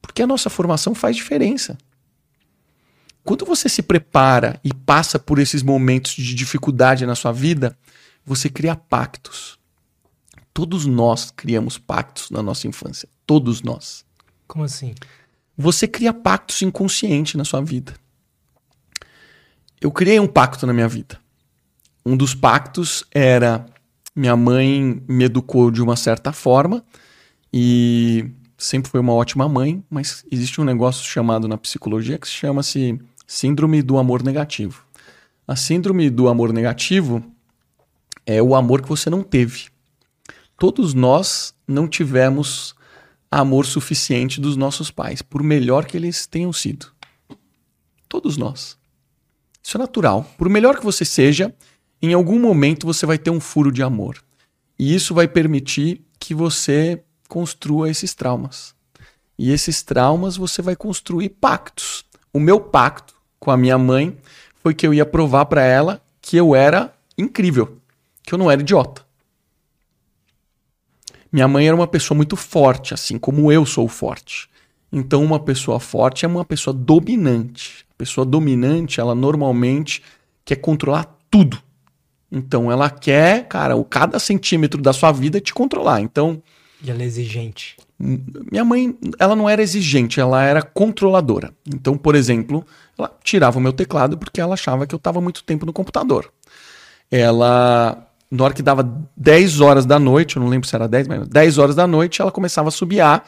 Porque 0.00 0.22
a 0.22 0.26
nossa 0.26 0.50
formação 0.50 0.94
faz 0.94 1.16
diferença. 1.16 1.78
Quando 3.24 3.46
você 3.46 3.68
se 3.68 3.82
prepara 3.82 4.60
e 4.64 4.74
passa 4.74 5.18
por 5.18 5.38
esses 5.38 5.62
momentos 5.62 6.12
de 6.12 6.34
dificuldade 6.34 7.06
na 7.06 7.14
sua 7.14 7.32
vida, 7.32 7.76
você 8.24 8.48
cria 8.48 8.74
pactos. 8.74 9.58
Todos 10.52 10.86
nós 10.86 11.30
criamos 11.30 11.78
pactos 11.78 12.30
na 12.30 12.42
nossa 12.42 12.66
infância. 12.66 13.08
Todos 13.24 13.62
nós. 13.62 14.04
Como 14.52 14.66
assim? 14.66 14.94
Você 15.56 15.88
cria 15.88 16.12
pactos 16.12 16.60
inconsciente 16.60 17.38
na 17.38 17.44
sua 17.44 17.62
vida. 17.62 17.94
Eu 19.80 19.90
criei 19.90 20.20
um 20.20 20.26
pacto 20.26 20.66
na 20.66 20.74
minha 20.74 20.86
vida. 20.86 21.18
Um 22.04 22.14
dos 22.14 22.34
pactos 22.34 23.02
era 23.10 23.64
minha 24.14 24.36
mãe 24.36 25.02
me 25.08 25.24
educou 25.24 25.70
de 25.70 25.80
uma 25.80 25.96
certa 25.96 26.34
forma 26.34 26.84
e 27.50 28.30
sempre 28.58 28.90
foi 28.90 29.00
uma 29.00 29.14
ótima 29.14 29.48
mãe, 29.48 29.82
mas 29.88 30.22
existe 30.30 30.60
um 30.60 30.64
negócio 30.64 31.02
chamado 31.02 31.48
na 31.48 31.56
psicologia 31.56 32.18
que 32.18 32.28
se 32.28 32.34
chama-se 32.34 33.00
síndrome 33.26 33.80
do 33.80 33.96
amor 33.96 34.22
negativo. 34.22 34.84
A 35.48 35.56
síndrome 35.56 36.10
do 36.10 36.28
amor 36.28 36.52
negativo 36.52 37.24
é 38.26 38.42
o 38.42 38.54
amor 38.54 38.82
que 38.82 38.88
você 38.90 39.08
não 39.08 39.22
teve. 39.22 39.70
Todos 40.58 40.92
nós 40.92 41.54
não 41.66 41.88
tivemos 41.88 42.76
amor 43.32 43.64
suficiente 43.64 44.38
dos 44.38 44.56
nossos 44.56 44.90
pais, 44.90 45.22
por 45.22 45.42
melhor 45.42 45.86
que 45.86 45.96
eles 45.96 46.26
tenham 46.26 46.52
sido. 46.52 46.92
Todos 48.06 48.36
nós. 48.36 48.76
Isso 49.62 49.78
é 49.78 49.80
natural. 49.80 50.30
Por 50.36 50.50
melhor 50.50 50.78
que 50.78 50.84
você 50.84 51.02
seja, 51.02 51.54
em 52.02 52.12
algum 52.12 52.38
momento 52.38 52.86
você 52.86 53.06
vai 53.06 53.16
ter 53.16 53.30
um 53.30 53.40
furo 53.40 53.72
de 53.72 53.82
amor. 53.82 54.22
E 54.78 54.94
isso 54.94 55.14
vai 55.14 55.26
permitir 55.26 56.02
que 56.18 56.34
você 56.34 57.02
construa 57.26 57.88
esses 57.88 58.12
traumas. 58.12 58.74
E 59.38 59.50
esses 59.50 59.82
traumas 59.82 60.36
você 60.36 60.60
vai 60.60 60.76
construir 60.76 61.30
pactos. 61.30 62.04
O 62.34 62.38
meu 62.38 62.60
pacto 62.60 63.14
com 63.40 63.50
a 63.50 63.56
minha 63.56 63.78
mãe 63.78 64.14
foi 64.62 64.74
que 64.74 64.86
eu 64.86 64.92
ia 64.92 65.06
provar 65.06 65.46
para 65.46 65.62
ela 65.62 66.02
que 66.20 66.36
eu 66.36 66.54
era 66.54 66.94
incrível, 67.16 67.78
que 68.22 68.34
eu 68.34 68.38
não 68.38 68.50
era 68.50 68.60
idiota. 68.60 69.02
Minha 71.32 71.48
mãe 71.48 71.66
era 71.66 71.74
uma 71.74 71.86
pessoa 71.86 72.16
muito 72.16 72.36
forte, 72.36 72.92
assim 72.92 73.18
como 73.18 73.50
eu 73.50 73.64
sou 73.64 73.88
forte. 73.88 74.48
Então, 74.92 75.24
uma 75.24 75.40
pessoa 75.40 75.80
forte 75.80 76.24
é 76.24 76.28
uma 76.28 76.44
pessoa 76.44 76.74
dominante. 76.74 77.86
A 77.92 77.94
pessoa 77.96 78.26
dominante, 78.26 79.00
ela 79.00 79.14
normalmente 79.14 80.02
quer 80.44 80.56
controlar 80.56 81.16
tudo. 81.30 81.58
Então, 82.30 82.70
ela 82.70 82.90
quer, 82.90 83.48
cara, 83.48 83.74
o 83.76 83.84
cada 83.84 84.18
centímetro 84.18 84.82
da 84.82 84.92
sua 84.92 85.10
vida 85.10 85.40
te 85.40 85.54
controlar. 85.54 86.00
Então, 86.00 86.42
e 86.82 86.90
ela 86.90 87.02
é 87.02 87.06
exigente. 87.06 87.76
Minha 87.98 88.64
mãe, 88.64 88.98
ela 89.18 89.36
não 89.36 89.48
era 89.48 89.62
exigente, 89.62 90.18
ela 90.18 90.42
era 90.42 90.60
controladora. 90.60 91.54
Então, 91.64 91.96
por 91.96 92.16
exemplo, 92.16 92.66
ela 92.98 93.16
tirava 93.22 93.58
o 93.58 93.62
meu 93.62 93.72
teclado 93.72 94.18
porque 94.18 94.40
ela 94.40 94.54
achava 94.54 94.86
que 94.86 94.94
eu 94.94 94.96
estava 94.96 95.20
muito 95.20 95.44
tempo 95.44 95.64
no 95.64 95.72
computador. 95.72 96.32
Ela, 97.08 98.04
na 98.32 98.44
hora 98.44 98.54
que 98.54 98.62
dava 98.62 98.90
10 99.14 99.60
horas 99.60 99.84
da 99.84 99.98
noite, 99.98 100.36
eu 100.36 100.42
não 100.42 100.48
lembro 100.48 100.66
se 100.66 100.74
era 100.74 100.88
10, 100.88 101.06
mas 101.06 101.28
10 101.28 101.58
horas 101.58 101.74
da 101.74 101.86
noite, 101.86 102.22
ela 102.22 102.32
começava 102.32 102.68
a 102.68 102.70
subiar. 102.70 103.24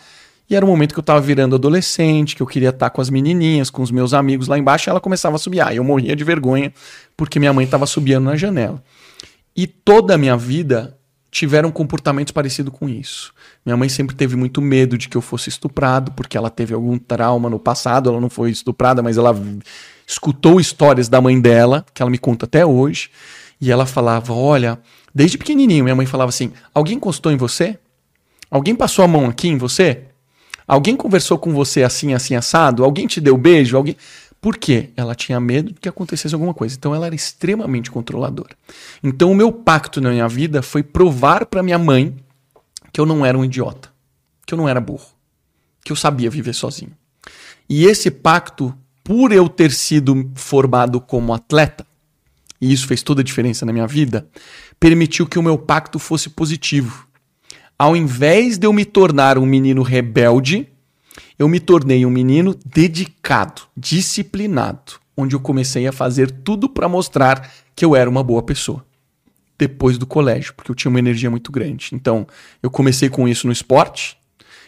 E 0.49 0.57
era 0.57 0.65
o 0.65 0.69
momento 0.69 0.95
que 0.95 0.99
eu 0.99 1.03
estava 1.03 1.21
virando 1.21 1.57
adolescente, 1.57 2.35
que 2.35 2.43
eu 2.43 2.47
queria 2.47 2.71
estar 2.71 2.89
com 2.89 3.03
as 3.03 3.11
menininhas, 3.11 3.69
com 3.69 3.83
os 3.83 3.91
meus 3.91 4.15
amigos 4.15 4.49
lá 4.49 4.59
embaixo, 4.59 4.89
e 4.89 4.91
ela 4.91 5.01
começava 5.01 5.37
a 5.37 5.39
subiar. 5.39 5.75
E 5.75 5.77
eu 5.77 5.85
morria 5.85 6.17
de 6.17 6.25
vergonha 6.25 6.73
porque 7.17 7.39
minha 7.39 7.53
mãe 7.53 7.67
estava 7.67 7.85
subiando 7.85 8.25
na 8.25 8.37
janela. 8.37 8.83
E 9.55 9.67
toda 9.67 10.15
a 10.15 10.19
minha 10.19 10.39
vida 10.39 10.97
tiveram 11.31 11.71
comportamentos 11.71 12.33
parecidos 12.33 12.73
com 12.73 12.89
isso. 12.89 13.35
Minha 13.65 13.77
mãe 13.77 13.91
sempre 13.91 14.17
teve 14.17 14.37
muito 14.37 14.63
medo 14.63 14.97
de 14.97 15.09
que 15.09 15.19
eu 15.19 15.21
fosse 15.21 15.51
estuprado, 15.51 16.13
porque 16.13 16.37
ela 16.37 16.49
teve 16.49 16.73
algum 16.73 16.97
trauma 16.97 17.51
no 17.51 17.59
passado. 17.59 18.09
Ela 18.09 18.21
não 18.21 18.31
foi 18.31 18.51
estuprada, 18.51 19.03
mas 19.03 19.19
ela 19.19 19.37
escutou 20.07 20.59
histórias 20.59 21.09
da 21.09 21.21
mãe 21.21 21.39
dela, 21.39 21.85
que 21.93 22.01
ela 22.01 22.11
me 22.11 22.19
conta 22.19 22.47
até 22.47 22.65
hoje. 22.65 23.11
E 23.61 23.71
ela 23.71 23.87
falava: 23.87 24.33
Olha, 24.33 24.79
desde 25.15 25.39
pequenininho, 25.39 25.85
minha 25.85 25.97
mãe 25.97 26.07
falava 26.07 26.29
assim: 26.29 26.53
Alguém 26.73 26.97
encostou 26.97 27.33
em 27.33 27.37
você? 27.37 27.79
Alguém 28.51 28.75
passou 28.75 29.05
a 29.05 29.09
mão 29.09 29.27
aqui 29.27 29.49
em 29.49 29.59
você? 29.59 30.05
Alguém 30.67 30.97
conversou 30.97 31.39
com 31.39 31.53
você 31.53 31.83
assim, 31.83 32.15
assim, 32.15 32.35
assado? 32.35 32.85
Alguém 32.85 33.07
te 33.07 33.21
deu 33.21 33.37
beijo? 33.37 33.77
Alguém. 33.77 33.97
Por 34.41 34.59
quê? 34.59 34.91
Ela 34.97 35.15
tinha 35.15 35.41
medo 35.41 35.73
de 35.73 35.81
que 35.81 35.89
acontecesse 35.89 36.35
alguma 36.35 36.53
coisa. 36.53 36.77
Então 36.77 36.95
ela 36.95 37.07
era 37.07 37.15
extremamente 37.15 37.91
controladora. 37.91 38.55
Então 39.03 39.33
o 39.33 39.35
meu 39.35 39.51
pacto 39.51 40.01
na 40.01 40.11
minha 40.11 40.29
vida 40.29 40.63
foi 40.63 40.83
provar 40.83 41.47
para 41.47 41.63
minha 41.63 41.79
mãe 41.79 42.15
que 42.93 43.01
eu 43.01 43.07
não 43.07 43.25
era 43.25 43.37
um 43.37 43.45
idiota, 43.45 43.91
que 44.47 44.55
eu 44.55 44.59
não 44.59 44.69
era 44.69 44.81
burro, 44.81 45.07
que 45.85 45.91
eu 45.91 45.97
sabia 45.97 46.31
viver 46.31 46.53
sozinho. 46.53 46.93
E 47.69 47.87
esse 47.87 48.11
pacto, 48.11 48.73
por 49.03 49.33
eu 49.33 49.49
ter 49.49 49.73
sido 49.73 50.31
formado 50.35 51.01
como 51.01 51.33
atleta, 51.35 51.87
e 52.65 52.73
isso 52.73 52.87
fez 52.87 53.03
toda 53.03 53.21
a 53.21 53.25
diferença 53.25 53.67
na 53.67 53.73
minha 53.75 53.87
vida, 53.87 54.27
permitiu 54.81 55.27
que 55.27 55.39
o 55.39 55.43
meu 55.43 55.59
pacto 55.59 55.99
fosse 55.99 56.31
positivo. 56.31 57.07
Ao 57.79 57.95
invés 57.95 58.57
de 58.57 58.67
eu 58.67 58.73
me 58.73 58.87
tornar 58.87 59.37
um 59.37 59.45
menino 59.45 59.83
rebelde, 59.83 60.67
eu 61.39 61.47
me 61.47 61.61
tornei 61.61 62.07
um 62.07 62.11
menino 62.11 62.59
dedicado, 62.65 63.63
disciplinado, 63.77 64.95
onde 65.15 65.37
eu 65.37 65.41
comecei 65.41 65.87
a 65.87 65.93
fazer 65.93 66.31
tudo 66.31 66.67
para 66.67 66.89
mostrar 66.89 67.53
que 67.77 67.85
eu 67.85 67.95
era 67.95 68.09
uma 68.09 68.23
boa 68.23 68.43
pessoa. 68.43 68.83
Depois 69.59 69.99
do 69.99 70.07
colégio, 70.07 70.55
porque 70.55 70.71
eu 70.71 70.75
tinha 70.75 70.89
uma 70.89 70.99
energia 70.99 71.31
muito 71.31 71.53
grande. 71.53 71.91
Então, 71.93 72.27
eu 72.63 72.71
comecei 72.71 73.11
com 73.11 73.29
isso 73.29 73.47
no 73.47 73.53
esporte. 73.53 74.17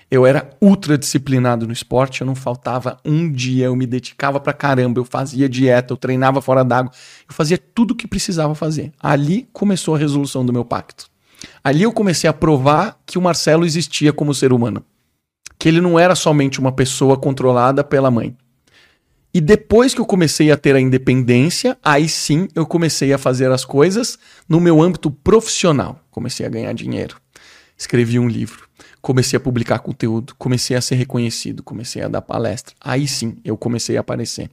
Eu 0.08 0.24
era 0.24 0.50
ultra 0.60 0.96
disciplinado 0.96 1.66
no 1.66 1.72
esporte, 1.72 2.20
eu 2.20 2.26
não 2.26 2.36
faltava 2.36 2.98
um 3.04 3.30
dia, 3.30 3.66
eu 3.66 3.74
me 3.74 3.86
dedicava 3.86 4.38
pra 4.38 4.52
caramba, 4.52 5.00
eu 5.00 5.04
fazia 5.04 5.48
dieta, 5.48 5.92
eu 5.92 5.96
treinava 5.96 6.40
fora 6.40 6.64
d'água, 6.64 6.92
eu 7.28 7.34
fazia 7.34 7.58
tudo 7.58 7.90
o 7.90 7.94
que 7.94 8.06
precisava 8.06 8.54
fazer. 8.54 8.92
Ali 9.00 9.48
começou 9.52 9.96
a 9.96 9.98
resolução 9.98 10.46
do 10.46 10.52
meu 10.52 10.64
pacto. 10.64 11.08
Ali 11.62 11.82
eu 11.82 11.92
comecei 11.92 12.30
a 12.30 12.32
provar 12.32 13.00
que 13.04 13.18
o 13.18 13.22
Marcelo 13.22 13.66
existia 13.66 14.12
como 14.12 14.32
ser 14.32 14.52
humano. 14.52 14.84
Que 15.58 15.68
ele 15.68 15.80
não 15.80 15.98
era 15.98 16.14
somente 16.14 16.60
uma 16.60 16.70
pessoa 16.70 17.16
controlada 17.16 17.82
pela 17.82 18.10
mãe. 18.10 18.36
E 19.34 19.40
depois 19.40 19.92
que 19.92 20.00
eu 20.00 20.06
comecei 20.06 20.50
a 20.50 20.56
ter 20.56 20.74
a 20.74 20.80
independência, 20.80 21.76
aí 21.84 22.08
sim 22.08 22.48
eu 22.54 22.64
comecei 22.64 23.12
a 23.12 23.18
fazer 23.18 23.50
as 23.50 23.64
coisas 23.64 24.18
no 24.48 24.60
meu 24.60 24.80
âmbito 24.80 25.10
profissional. 25.10 26.00
Comecei 26.10 26.46
a 26.46 26.48
ganhar 26.48 26.72
dinheiro. 26.72 27.16
Escrevi 27.76 28.18
um 28.18 28.28
livro. 28.28 28.65
Comecei 29.06 29.36
a 29.36 29.40
publicar 29.40 29.78
conteúdo. 29.78 30.34
Comecei 30.36 30.76
a 30.76 30.80
ser 30.80 30.96
reconhecido. 30.96 31.62
Comecei 31.62 32.02
a 32.02 32.08
dar 32.08 32.20
palestra. 32.20 32.74
Aí 32.80 33.06
sim 33.06 33.36
eu 33.44 33.56
comecei 33.56 33.96
a 33.96 34.00
aparecer. 34.00 34.50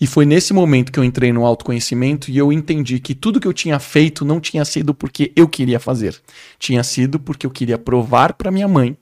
E 0.00 0.08
foi 0.08 0.26
nesse 0.26 0.52
momento 0.52 0.90
que 0.90 0.98
eu 0.98 1.04
entrei 1.04 1.32
no 1.32 1.46
autoconhecimento 1.46 2.28
e 2.28 2.36
eu 2.36 2.52
entendi 2.52 2.98
que 2.98 3.14
tudo 3.14 3.38
que 3.38 3.46
eu 3.46 3.52
tinha 3.52 3.78
feito 3.78 4.24
não 4.24 4.40
tinha 4.40 4.64
sido 4.64 4.92
porque 4.92 5.32
eu 5.36 5.46
queria 5.46 5.78
fazer. 5.78 6.20
Tinha 6.58 6.82
sido 6.82 7.20
porque 7.20 7.46
eu 7.46 7.50
queria 7.52 7.78
provar 7.78 8.32
para 8.32 8.50
minha 8.50 8.66
mãe 8.66 8.96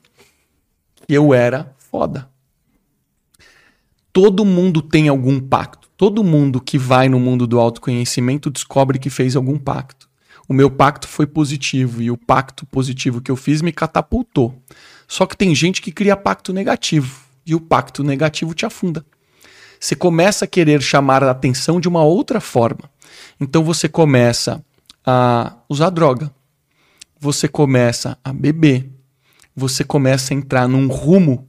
que 1.07 1.15
eu 1.15 1.33
era 1.33 1.73
foda. 1.79 2.29
Todo 4.13 4.45
mundo 4.45 4.83
tem 4.83 5.07
algum 5.07 5.39
pacto. 5.39 5.89
Todo 5.97 6.23
mundo 6.23 6.61
que 6.61 6.77
vai 6.77 7.09
no 7.09 7.19
mundo 7.19 7.47
do 7.47 7.59
autoconhecimento 7.59 8.51
descobre 8.51 8.99
que 8.99 9.09
fez 9.09 9.35
algum 9.35 9.57
pacto. 9.57 10.04
O 10.47 10.53
meu 10.53 10.69
pacto 10.69 11.07
foi 11.07 11.25
positivo 11.25 12.01
e 12.01 12.11
o 12.11 12.17
pacto 12.17 12.65
positivo 12.65 13.21
que 13.21 13.31
eu 13.31 13.35
fiz 13.35 13.61
me 13.61 13.71
catapultou. 13.71 14.61
Só 15.07 15.25
que 15.25 15.37
tem 15.37 15.53
gente 15.55 15.81
que 15.81 15.91
cria 15.91 16.15
pacto 16.15 16.53
negativo 16.53 17.23
e 17.45 17.55
o 17.55 17.61
pacto 17.61 18.03
negativo 18.03 18.53
te 18.53 18.65
afunda 18.65 19.05
você 19.85 19.95
começa 19.95 20.45
a 20.45 20.47
querer 20.47 20.81
chamar 20.81 21.23
a 21.23 21.31
atenção 21.31 21.79
de 21.79 21.87
uma 21.87 22.03
outra 22.03 22.39
forma. 22.39 22.89
Então 23.39 23.63
você 23.63 23.87
começa 23.87 24.63
a 25.05 25.55
usar 25.69 25.89
droga, 25.89 26.31
você 27.19 27.47
começa 27.47 28.17
a 28.23 28.33
beber, 28.33 28.89
você 29.55 29.83
começa 29.83 30.33
a 30.33 30.37
entrar 30.37 30.67
num 30.67 30.87
rumo 30.87 31.45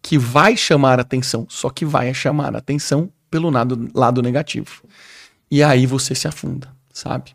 que 0.00 0.18
vai 0.18 0.56
chamar 0.56 0.98
a 0.98 1.02
atenção, 1.02 1.46
só 1.48 1.70
que 1.70 1.84
vai 1.84 2.12
chamar 2.14 2.54
a 2.54 2.58
atenção 2.58 3.10
pelo 3.30 3.50
lado, 3.50 3.88
lado 3.94 4.22
negativo. 4.22 4.82
E 5.50 5.62
aí 5.62 5.86
você 5.86 6.14
se 6.14 6.26
afunda, 6.28 6.68
sabe? 6.92 7.34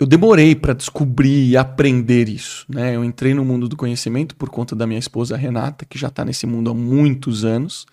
Eu 0.00 0.06
demorei 0.06 0.54
para 0.54 0.72
descobrir 0.72 1.50
e 1.50 1.58
aprender 1.58 2.26
isso, 2.26 2.64
né? 2.66 2.96
Eu 2.96 3.04
entrei 3.04 3.34
no 3.34 3.44
mundo 3.44 3.68
do 3.68 3.76
conhecimento 3.76 4.34
por 4.34 4.48
conta 4.48 4.74
da 4.74 4.86
minha 4.86 4.98
esposa 4.98 5.36
Renata, 5.36 5.84
que 5.84 5.98
já 5.98 6.08
está 6.08 6.24
nesse 6.24 6.46
mundo 6.46 6.70
há 6.70 6.74
muitos 6.74 7.44
anos 7.44 7.84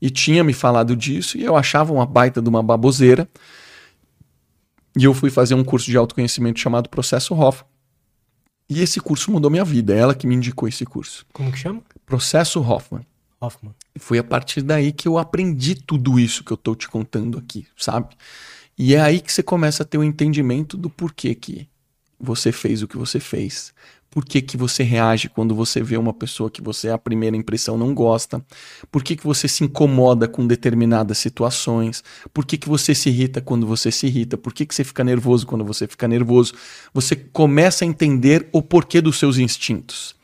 e 0.00 0.08
tinha 0.08 0.44
me 0.44 0.52
falado 0.52 0.94
disso 0.94 1.36
e 1.36 1.42
eu 1.42 1.56
achava 1.56 1.92
uma 1.92 2.06
baita 2.06 2.40
de 2.40 2.48
uma 2.48 2.62
baboseira. 2.62 3.28
E 4.96 5.02
eu 5.02 5.12
fui 5.12 5.30
fazer 5.30 5.54
um 5.54 5.64
curso 5.64 5.90
de 5.90 5.96
autoconhecimento 5.96 6.60
chamado 6.60 6.88
Processo 6.88 7.34
Hoffman. 7.34 7.68
E 8.70 8.80
esse 8.80 9.00
curso 9.00 9.32
mudou 9.32 9.50
minha 9.50 9.64
vida. 9.64 9.92
É 9.92 9.98
ela 9.98 10.14
que 10.14 10.28
me 10.28 10.36
indicou 10.36 10.68
esse 10.68 10.84
curso. 10.84 11.26
Como 11.32 11.50
que 11.50 11.58
chama? 11.58 11.82
Processo 12.06 12.60
Hoffman. 12.60 13.04
Hoffman. 13.40 13.74
E 13.96 13.98
foi 13.98 14.18
a 14.18 14.24
partir 14.24 14.62
daí 14.62 14.92
que 14.92 15.08
eu 15.08 15.18
aprendi 15.18 15.74
tudo 15.74 16.20
isso 16.20 16.44
que 16.44 16.52
eu 16.52 16.56
tô 16.56 16.76
te 16.76 16.88
contando 16.88 17.36
aqui, 17.36 17.66
sabe? 17.76 18.14
E 18.78 18.94
é 18.94 19.00
aí 19.00 19.20
que 19.20 19.32
você 19.32 19.42
começa 19.42 19.82
a 19.82 19.86
ter 19.86 19.98
o 19.98 20.02
um 20.02 20.04
entendimento 20.04 20.76
do 20.76 20.88
porquê 20.88 21.34
que 21.34 21.68
você 22.20 22.52
fez 22.52 22.82
o 22.82 22.88
que 22.88 22.96
você 22.96 23.18
fez, 23.18 23.72
por 24.10 24.24
que, 24.24 24.40
que 24.40 24.56
você 24.56 24.82
reage 24.82 25.28
quando 25.28 25.54
você 25.54 25.82
vê 25.82 25.96
uma 25.96 26.14
pessoa 26.14 26.50
que 26.50 26.62
você, 26.62 26.88
a 26.88 26.96
primeira 26.96 27.36
impressão, 27.36 27.76
não 27.76 27.92
gosta? 27.94 28.42
Por 28.90 29.04
que, 29.04 29.14
que 29.14 29.24
você 29.24 29.46
se 29.46 29.64
incomoda 29.64 30.26
com 30.26 30.46
determinadas 30.46 31.18
situações? 31.18 32.02
Por 32.32 32.46
que, 32.46 32.56
que 32.56 32.68
você 32.68 32.94
se 32.94 33.10
irrita 33.10 33.40
quando 33.40 33.66
você 33.66 33.92
se 33.92 34.06
irrita? 34.06 34.38
Por 34.38 34.54
que, 34.54 34.64
que 34.64 34.74
você 34.74 34.82
fica 34.82 35.04
nervoso 35.04 35.46
quando 35.46 35.64
você 35.64 35.86
fica 35.86 36.08
nervoso? 36.08 36.54
Você 36.94 37.14
começa 37.14 37.84
a 37.84 37.88
entender 37.88 38.48
o 38.50 38.62
porquê 38.62 39.00
dos 39.02 39.18
seus 39.18 39.36
instintos. 39.36 40.16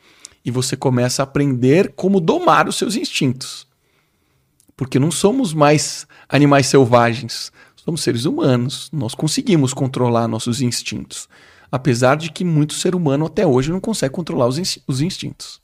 E 0.43 0.49
você 0.49 0.75
começa 0.75 1.21
a 1.21 1.23
aprender 1.23 1.93
como 1.95 2.19
domar 2.19 2.67
os 2.67 2.77
seus 2.77 2.95
instintos. 2.95 3.67
Porque 4.75 4.99
não 4.99 5.11
somos 5.11 5.53
mais 5.53 6.07
animais 6.27 6.65
selvagens, 6.65 7.51
somos 7.85 8.01
seres 8.01 8.25
humanos. 8.25 8.89
Nós 8.91 9.13
conseguimos 9.13 9.73
controlar 9.73 10.27
nossos 10.27 10.61
instintos. 10.61 11.29
Apesar 11.71 12.17
de 12.17 12.31
que 12.31 12.43
muito 12.43 12.73
ser 12.73 12.95
humano 12.95 13.25
até 13.25 13.45
hoje 13.45 13.71
não 13.71 13.79
consegue 13.79 14.13
controlar 14.13 14.47
os, 14.47 14.57
in 14.57 14.81
os 14.87 15.01
instintos, 15.01 15.61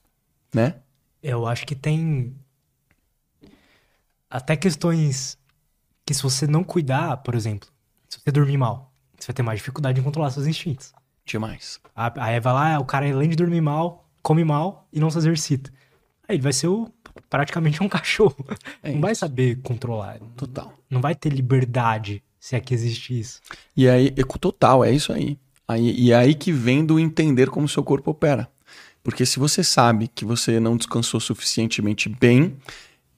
né? 0.53 0.75
Eu 1.21 1.47
acho 1.47 1.65
que 1.65 1.75
tem 1.75 2.35
até 4.29 4.55
questões 4.55 5.37
que 6.05 6.13
se 6.13 6.23
você 6.23 6.47
não 6.47 6.63
cuidar, 6.63 7.17
por 7.17 7.35
exemplo, 7.35 7.69
se 8.09 8.19
você 8.19 8.31
dormir 8.31 8.57
mal, 8.57 8.91
você 9.17 9.27
vai 9.27 9.33
ter 9.35 9.43
mais 9.43 9.59
dificuldade 9.59 9.99
em 9.99 10.03
controlar 10.03 10.31
seus 10.31 10.47
instintos. 10.47 10.93
Demais. 11.25 11.79
A, 11.95 12.25
aí 12.25 12.39
vai 12.39 12.53
lá, 12.53 12.79
o 12.79 12.85
cara 12.85 13.09
além 13.09 13.29
de 13.29 13.35
dormir 13.35 13.61
mal, 13.61 14.09
come 14.21 14.43
mal 14.43 14.87
e 14.91 14.99
não 14.99 15.09
se 15.11 15.17
exercita. 15.17 15.71
Aí 16.27 16.35
ele 16.35 16.43
vai 16.43 16.53
ser 16.53 16.67
o, 16.67 16.91
praticamente 17.29 17.81
um 17.83 17.87
cachorro. 17.89 18.45
É 18.81 18.89
não 18.89 18.95
isso. 18.95 19.01
vai 19.01 19.15
saber 19.15 19.61
controlar. 19.61 20.19
Total. 20.35 20.80
Não 20.91 20.99
vai 20.99 21.15
ter 21.15 21.29
liberdade, 21.29 22.21
se 22.37 22.55
é 22.55 22.59
que 22.59 22.73
existe 22.73 23.17
isso. 23.17 23.39
E 23.75 23.87
aí, 23.87 24.11
total, 24.39 24.83
é 24.83 24.91
isso 24.91 25.13
aí. 25.13 25.39
Aí, 25.65 25.95
e 25.97 26.11
é 26.11 26.15
aí 26.17 26.35
que 26.35 26.51
vem 26.51 26.85
do 26.85 26.99
entender 26.99 27.49
como 27.49 27.67
seu 27.69 27.81
corpo 27.81 28.11
opera. 28.11 28.49
Porque 29.01 29.25
se 29.25 29.39
você 29.39 29.63
sabe 29.63 30.09
que 30.09 30.25
você 30.25 30.59
não 30.59 30.75
descansou 30.75 31.19
suficientemente 31.19 32.09
bem, 32.09 32.57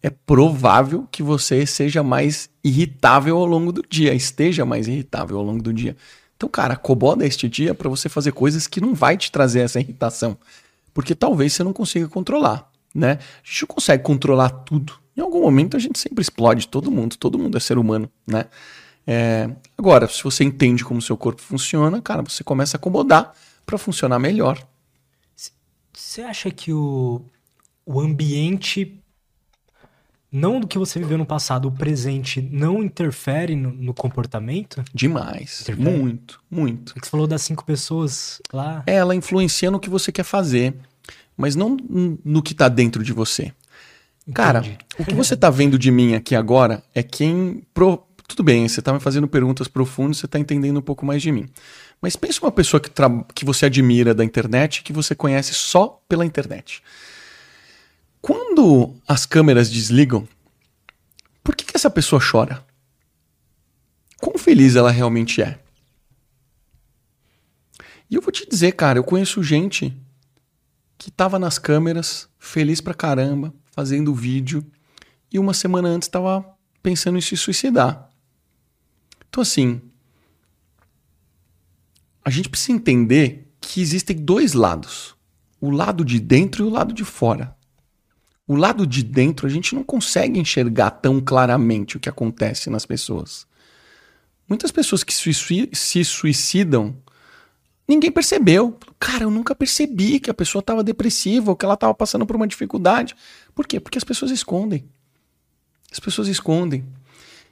é 0.03 0.09
provável 0.09 1.07
que 1.11 1.23
você 1.23 1.65
seja 1.65 2.03
mais 2.03 2.49
irritável 2.63 3.37
ao 3.37 3.45
longo 3.45 3.71
do 3.71 3.83
dia, 3.89 4.13
esteja 4.13 4.65
mais 4.65 4.87
irritável 4.87 5.37
ao 5.37 5.43
longo 5.43 5.63
do 5.63 5.73
dia. 5.73 5.97
Então, 6.35 6.47
cara, 6.47 6.73
acomoda 6.73 7.25
este 7.25 7.49
dia 7.49 7.73
para 7.73 7.89
você 7.89 8.07
fazer 8.07 8.33
coisas 8.33 8.67
que 8.67 8.79
não 8.79 8.93
vai 8.93 9.17
te 9.17 9.31
trazer 9.31 9.61
essa 9.61 9.79
irritação, 9.79 10.37
porque 10.93 11.15
talvez 11.15 11.53
você 11.53 11.63
não 11.63 11.73
consiga 11.73 12.07
controlar, 12.07 12.69
né? 12.93 13.13
A 13.13 13.47
gente 13.47 13.61
não 13.61 13.67
consegue 13.75 14.03
controlar 14.03 14.49
tudo. 14.49 15.02
Em 15.15 15.21
algum 15.21 15.41
momento 15.41 15.77
a 15.77 15.79
gente 15.79 15.99
sempre 15.99 16.21
explode, 16.21 16.67
todo 16.67 16.91
mundo, 16.91 17.15
todo 17.17 17.37
mundo 17.37 17.55
é 17.55 17.59
ser 17.59 17.77
humano, 17.77 18.09
né? 18.25 18.45
É, 19.05 19.49
agora, 19.77 20.07
se 20.07 20.23
você 20.23 20.43
entende 20.43 20.83
como 20.83 21.01
seu 21.01 21.17
corpo 21.17 21.41
funciona, 21.41 22.01
cara, 22.01 22.21
você 22.21 22.43
começa 22.43 22.77
a 22.77 22.79
acomodar 22.79 23.33
para 23.65 23.77
funcionar 23.77 24.17
melhor. 24.17 24.65
Você 25.93 26.21
acha 26.21 26.49
que 26.49 26.73
o, 26.73 27.21
o 27.85 27.99
ambiente, 27.99 28.99
não 30.31 30.59
do 30.59 30.67
que 30.67 30.77
você 30.77 30.99
viveu 30.99 31.17
no 31.17 31.25
passado, 31.25 31.67
o 31.67 31.71
presente, 31.71 32.41
não 32.41 32.81
interfere 32.81 33.55
no, 33.55 33.71
no 33.71 33.93
comportamento? 33.93 34.83
Demais. 34.93 35.61
Interfere? 35.61 35.89
Muito, 35.89 36.41
muito. 36.49 36.93
É 36.95 36.99
que 36.99 37.05
você 37.05 37.11
falou 37.11 37.27
das 37.27 37.41
cinco 37.41 37.63
pessoas 37.63 38.41
lá. 38.51 38.83
É, 38.87 38.95
ela 38.95 39.13
influencia 39.13 39.69
no 39.69 39.79
que 39.79 39.89
você 39.89 40.11
quer 40.11 40.23
fazer, 40.23 40.73
mas 41.37 41.55
não 41.55 41.77
no 42.23 42.41
que 42.41 42.53
está 42.53 42.69
dentro 42.69 43.03
de 43.03 43.13
você. 43.13 43.53
Cara, 44.31 44.63
o 44.97 45.03
que 45.03 45.13
você 45.13 45.33
está 45.33 45.49
vendo 45.49 45.77
de 45.77 45.91
mim 45.91 46.13
aqui 46.13 46.33
agora 46.35 46.81
é 46.95 47.03
quem 47.03 47.65
pro, 47.73 47.97
tudo 48.27 48.41
bem, 48.41 48.67
você 48.67 48.79
está 48.79 48.93
me 48.93 48.99
fazendo 48.99 49.27
perguntas 49.27 49.67
profundas, 49.67 50.17
você 50.17 50.25
está 50.25 50.39
entendendo 50.39 50.77
um 50.77 50.81
pouco 50.81 51.05
mais 51.05 51.21
de 51.21 51.31
mim. 51.31 51.49
Mas 52.01 52.15
pense 52.15 52.41
uma 52.41 52.51
pessoa 52.51 52.79
que, 52.79 52.89
que 53.33 53.43
você 53.43 53.65
admira 53.65 54.13
da 54.13 54.23
internet, 54.23 54.83
que 54.83 54.93
você 54.93 55.13
conhece 55.13 55.53
só 55.53 56.01
pela 56.07 56.25
internet. 56.25 56.81
Quando 58.21 58.95
as 59.05 59.25
câmeras 59.25 59.69
desligam, 59.69 60.27
por 61.43 61.55
que, 61.55 61.65
que 61.65 61.75
essa 61.75 61.89
pessoa 61.89 62.21
chora? 62.21 62.65
Quão 64.21 64.37
feliz 64.37 64.77
ela 64.77 64.89
realmente 64.89 65.41
é? 65.41 65.59
E 68.09 68.15
eu 68.15 68.21
vou 68.21 68.31
te 68.31 68.47
dizer, 68.47 68.71
cara, 68.73 68.97
eu 68.97 69.03
conheço 69.03 69.43
gente 69.43 69.93
que 70.97 71.09
estava 71.09 71.37
nas 71.37 71.59
câmeras, 71.59 72.29
feliz 72.39 72.79
pra 72.79 72.93
caramba, 72.93 73.53
fazendo 73.73 74.13
vídeo, 74.13 74.63
e 75.31 75.37
uma 75.37 75.53
semana 75.53 75.89
antes 75.89 76.07
estava 76.07 76.45
pensando 76.81 77.17
em 77.17 77.21
se 77.21 77.35
suicidar. 77.35 78.07
Então, 79.27 79.41
assim, 79.41 79.81
a 82.23 82.29
gente 82.29 82.47
precisa 82.47 82.71
entender 82.71 83.51
que 83.59 83.81
existem 83.81 84.15
dois 84.15 84.53
lados. 84.53 85.15
o 85.63 85.69
lado 85.69 86.03
de 86.03 86.19
dentro 86.19 86.65
e 86.65 86.67
o 86.67 86.69
lado 86.69 86.93
de 86.93 87.05
fora. 87.05 87.55
O 88.45 88.53
lado 88.53 88.85
de 88.85 89.01
dentro 89.01 89.47
a 89.47 89.49
gente 89.49 89.73
não 89.73 89.81
consegue 89.81 90.37
enxergar 90.37 90.91
tão 90.91 91.21
claramente 91.21 91.95
o 91.95 92.01
que 92.01 92.09
acontece 92.09 92.69
nas 92.69 92.85
pessoas. 92.85 93.47
Muitas 94.45 94.71
pessoas 94.71 95.05
que 95.05 95.13
se 95.13 96.03
suicidam, 96.03 96.97
ninguém 97.87 98.11
percebeu. 98.11 98.77
Cara, 98.99 99.23
eu 99.23 99.31
nunca 99.31 99.55
percebi 99.55 100.19
que 100.19 100.29
a 100.29 100.33
pessoa 100.33 100.61
estava 100.61 100.83
depressiva 100.83 101.51
ou 101.51 101.55
que 101.55 101.65
ela 101.65 101.73
estava 101.73 101.93
passando 101.93 102.25
por 102.25 102.35
uma 102.35 102.47
dificuldade. 102.47 103.15
Por 103.53 103.67
quê? 103.67 103.79
Porque 103.79 103.97
as 103.97 104.03
pessoas 104.03 104.31
escondem. 104.31 104.85
As 105.91 105.99
pessoas 105.99 106.27
escondem. 106.27 106.85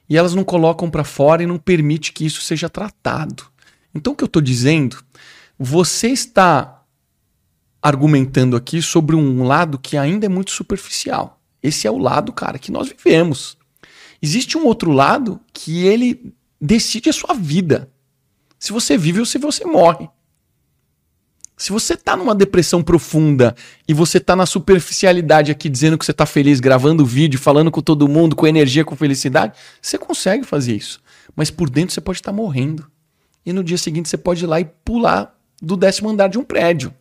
E 0.08 0.16
elas 0.16 0.34
não 0.34 0.44
colocam 0.44 0.90
para 0.90 1.04
fora 1.04 1.42
e 1.42 1.46
não 1.46 1.58
permite 1.58 2.12
que 2.12 2.26
isso 2.26 2.42
seja 2.42 2.68
tratado. 2.68 3.44
Então 3.94 4.12
o 4.12 4.16
que 4.16 4.24
eu 4.24 4.26
estou 4.26 4.42
dizendo, 4.42 5.02
você 5.58 6.08
está 6.08 6.82
argumentando 7.80 8.56
aqui 8.56 8.80
sobre 8.80 9.16
um 9.16 9.42
lado 9.42 9.78
que 9.78 9.96
ainda 9.96 10.26
é 10.26 10.28
muito 10.28 10.50
superficial. 10.50 11.40
Esse 11.62 11.86
é 11.86 11.90
o 11.90 11.98
lado, 11.98 12.32
cara, 12.32 12.58
que 12.58 12.72
nós 12.72 12.88
vivemos. 12.88 13.56
Existe 14.20 14.56
um 14.56 14.64
outro 14.66 14.92
lado 14.92 15.40
que 15.52 15.84
ele 15.84 16.32
decide 16.60 17.10
a 17.10 17.12
sua 17.12 17.34
vida. 17.34 17.90
Se 18.58 18.72
você 18.72 18.96
vive 18.96 19.18
ou 19.18 19.26
se 19.26 19.38
você 19.38 19.64
morre. 19.64 20.08
Se 21.62 21.70
você 21.70 21.96
tá 21.96 22.16
numa 22.16 22.34
depressão 22.34 22.82
profunda 22.82 23.54
e 23.86 23.94
você 23.94 24.18
tá 24.18 24.34
na 24.34 24.46
superficialidade 24.46 25.52
aqui 25.52 25.68
dizendo 25.68 25.96
que 25.96 26.04
você 26.04 26.12
tá 26.12 26.26
feliz, 26.26 26.58
gravando 26.58 27.06
vídeo, 27.06 27.38
falando 27.38 27.70
com 27.70 27.80
todo 27.80 28.08
mundo, 28.08 28.34
com 28.34 28.48
energia, 28.48 28.84
com 28.84 28.96
felicidade, 28.96 29.56
você 29.80 29.96
consegue 29.96 30.44
fazer 30.44 30.74
isso. 30.74 31.00
Mas 31.36 31.52
por 31.52 31.70
dentro 31.70 31.94
você 31.94 32.00
pode 32.00 32.18
estar 32.18 32.32
tá 32.32 32.36
morrendo. 32.36 32.90
E 33.46 33.52
no 33.52 33.62
dia 33.62 33.78
seguinte 33.78 34.08
você 34.08 34.16
pode 34.16 34.42
ir 34.42 34.48
lá 34.48 34.58
e 34.58 34.64
pular 34.64 35.38
do 35.62 35.76
décimo 35.76 36.10
andar 36.10 36.26
de 36.26 36.36
um 36.36 36.42
prédio. 36.42 36.92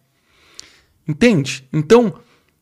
Entende? 1.07 1.67
Então, 1.73 2.13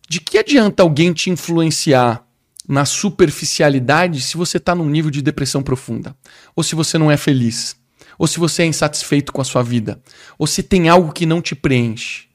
de 0.08 0.22
que 0.22 0.38
adianta 0.38 0.82
alguém 0.82 1.12
te 1.12 1.30
influenciar 1.30 2.26
na 2.66 2.86
superficialidade 2.86 4.22
se 4.22 4.38
você 4.38 4.56
está 4.56 4.74
num 4.74 4.88
nível 4.88 5.12
de 5.12 5.22
depressão 5.22 5.62
profunda? 5.62 6.16
Ou 6.56 6.64
se 6.64 6.76
você 6.76 6.98
não 6.98 7.12
é 7.12 7.18
feliz? 7.18 7.76
Ou 8.20 8.28
se 8.28 8.38
você 8.38 8.64
é 8.64 8.66
insatisfeito 8.66 9.32
com 9.32 9.40
a 9.40 9.46
sua 9.46 9.64
vida? 9.64 10.02
Ou 10.38 10.46
se 10.46 10.62
tem 10.62 10.90
algo 10.90 11.14
que 11.14 11.26
não 11.26 11.42
te 11.42 11.56
preenche? 11.56 12.28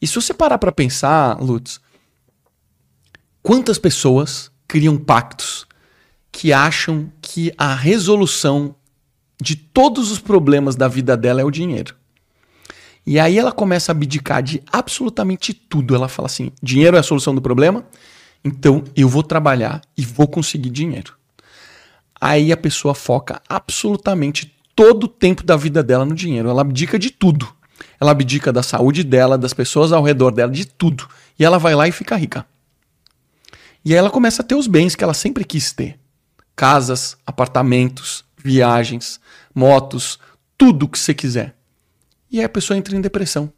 E 0.00 0.06
se 0.06 0.14
você 0.14 0.34
parar 0.34 0.58
para 0.58 0.70
pensar, 0.70 1.40
Lutz, 1.40 1.80
quantas 3.42 3.78
pessoas 3.78 4.50
criam 4.68 4.98
pactos 4.98 5.66
que 6.30 6.52
acham 6.52 7.10
que 7.22 7.50
a 7.56 7.74
resolução 7.74 8.74
de 9.40 9.56
todos 9.56 10.10
os 10.10 10.18
problemas 10.18 10.76
da 10.76 10.86
vida 10.86 11.16
dela 11.16 11.40
é 11.40 11.44
o 11.44 11.50
dinheiro? 11.50 11.96
E 13.06 13.18
aí 13.18 13.38
ela 13.38 13.52
começa 13.52 13.90
a 13.90 13.94
abdicar 13.94 14.42
de 14.42 14.62
absolutamente 14.70 15.54
tudo. 15.54 15.94
Ela 15.94 16.08
fala 16.08 16.26
assim: 16.26 16.52
dinheiro 16.62 16.96
é 16.96 17.00
a 17.00 17.02
solução 17.02 17.34
do 17.34 17.40
problema, 17.40 17.86
então 18.44 18.84
eu 18.94 19.08
vou 19.08 19.22
trabalhar 19.22 19.80
e 19.96 20.04
vou 20.04 20.28
conseguir 20.28 20.70
dinheiro. 20.70 21.14
Aí 22.20 22.52
a 22.52 22.56
pessoa 22.56 22.94
foca 22.94 23.40
absolutamente 23.48 24.54
todo 24.74 25.04
o 25.04 25.08
tempo 25.08 25.42
da 25.42 25.56
vida 25.56 25.82
dela 25.82 26.04
no 26.04 26.14
dinheiro. 26.14 26.48
Ela 26.48 26.62
abdica 26.62 26.98
de 26.98 27.10
tudo. 27.10 27.48
Ela 28.00 28.12
abdica 28.12 28.52
da 28.52 28.62
saúde 28.62 29.04
dela, 29.04 29.38
das 29.38 29.52
pessoas 29.52 29.92
ao 29.92 30.02
redor 30.02 30.30
dela, 30.30 30.50
de 30.50 30.66
tudo. 30.66 31.08
E 31.38 31.44
ela 31.44 31.58
vai 31.58 31.74
lá 31.74 31.86
e 31.86 31.92
fica 31.92 32.16
rica. 32.16 32.46
E 33.84 33.92
aí 33.92 33.98
ela 33.98 34.10
começa 34.10 34.42
a 34.42 34.44
ter 34.44 34.54
os 34.54 34.66
bens 34.66 34.94
que 34.94 35.02
ela 35.02 35.14
sempre 35.14 35.44
quis 35.44 35.72
ter: 35.72 35.98
casas, 36.54 37.16
apartamentos, 37.26 38.24
viagens, 38.36 39.20
motos, 39.54 40.18
tudo 40.56 40.88
que 40.88 40.98
você 40.98 41.14
quiser. 41.14 41.56
E 42.30 42.38
aí 42.38 42.44
a 42.44 42.48
pessoa 42.48 42.76
entra 42.76 42.96
em 42.96 43.00
depressão. 43.00 43.52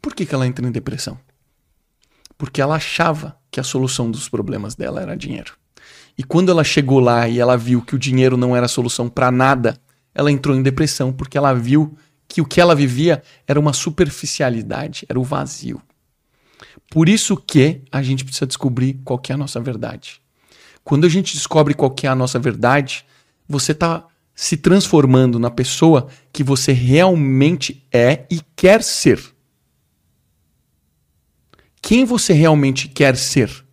Por 0.00 0.14
que, 0.14 0.26
que 0.26 0.34
ela 0.34 0.46
entra 0.46 0.66
em 0.66 0.70
depressão? 0.70 1.18
Porque 2.36 2.60
ela 2.60 2.76
achava 2.76 3.36
que 3.50 3.58
a 3.58 3.64
solução 3.64 4.10
dos 4.10 4.28
problemas 4.28 4.74
dela 4.74 5.00
era 5.00 5.16
dinheiro. 5.16 5.54
E 6.16 6.22
quando 6.22 6.50
ela 6.50 6.64
chegou 6.64 7.00
lá 7.00 7.28
e 7.28 7.38
ela 7.38 7.56
viu 7.56 7.80
que 7.80 7.94
o 7.94 7.98
dinheiro 7.98 8.36
não 8.36 8.56
era 8.56 8.68
solução 8.68 9.08
para 9.08 9.30
nada, 9.30 9.80
ela 10.18 10.32
entrou 10.32 10.56
em 10.56 10.62
depressão 10.62 11.12
porque 11.12 11.38
ela 11.38 11.54
viu 11.54 11.96
que 12.26 12.40
o 12.40 12.44
que 12.44 12.60
ela 12.60 12.74
vivia 12.74 13.22
era 13.46 13.58
uma 13.58 13.72
superficialidade, 13.72 15.06
era 15.08 15.18
o 15.18 15.22
vazio. 15.22 15.80
Por 16.90 17.08
isso 17.08 17.36
que 17.36 17.82
a 17.92 18.02
gente 18.02 18.24
precisa 18.24 18.44
descobrir 18.46 19.00
qual 19.04 19.22
é 19.28 19.32
a 19.32 19.36
nossa 19.36 19.60
verdade. 19.60 20.20
Quando 20.82 21.06
a 21.06 21.08
gente 21.08 21.34
descobre 21.34 21.72
qual 21.72 21.94
é 22.02 22.08
a 22.08 22.16
nossa 22.16 22.36
verdade, 22.36 23.04
você 23.48 23.70
está 23.70 24.04
se 24.34 24.56
transformando 24.56 25.38
na 25.38 25.50
pessoa 25.50 26.08
que 26.32 26.42
você 26.42 26.72
realmente 26.72 27.86
é 27.92 28.26
e 28.28 28.40
quer 28.56 28.82
ser. 28.82 29.22
Quem 31.80 32.04
você 32.04 32.32
realmente 32.32 32.88
quer 32.88 33.16
ser? 33.16 33.67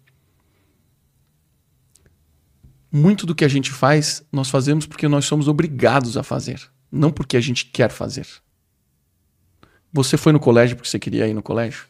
Muito 2.97 3.25
do 3.25 3.35
que 3.35 3.43
a 3.43 3.49
gente 3.49 3.73
faz, 3.73 4.23
nós 4.31 4.49
fazemos 4.49 4.85
porque 4.85 5.05
nós 5.05 5.25
somos 5.25 5.49
obrigados 5.49 6.15
a 6.15 6.23
fazer, 6.23 6.61
não 6.89 7.11
porque 7.11 7.35
a 7.35 7.41
gente 7.41 7.65
quer 7.65 7.91
fazer. 7.91 8.25
Você 9.91 10.15
foi 10.15 10.31
no 10.31 10.39
colégio 10.39 10.77
porque 10.77 10.89
você 10.89 10.97
queria 10.97 11.27
ir 11.27 11.33
no 11.33 11.43
colégio? 11.43 11.87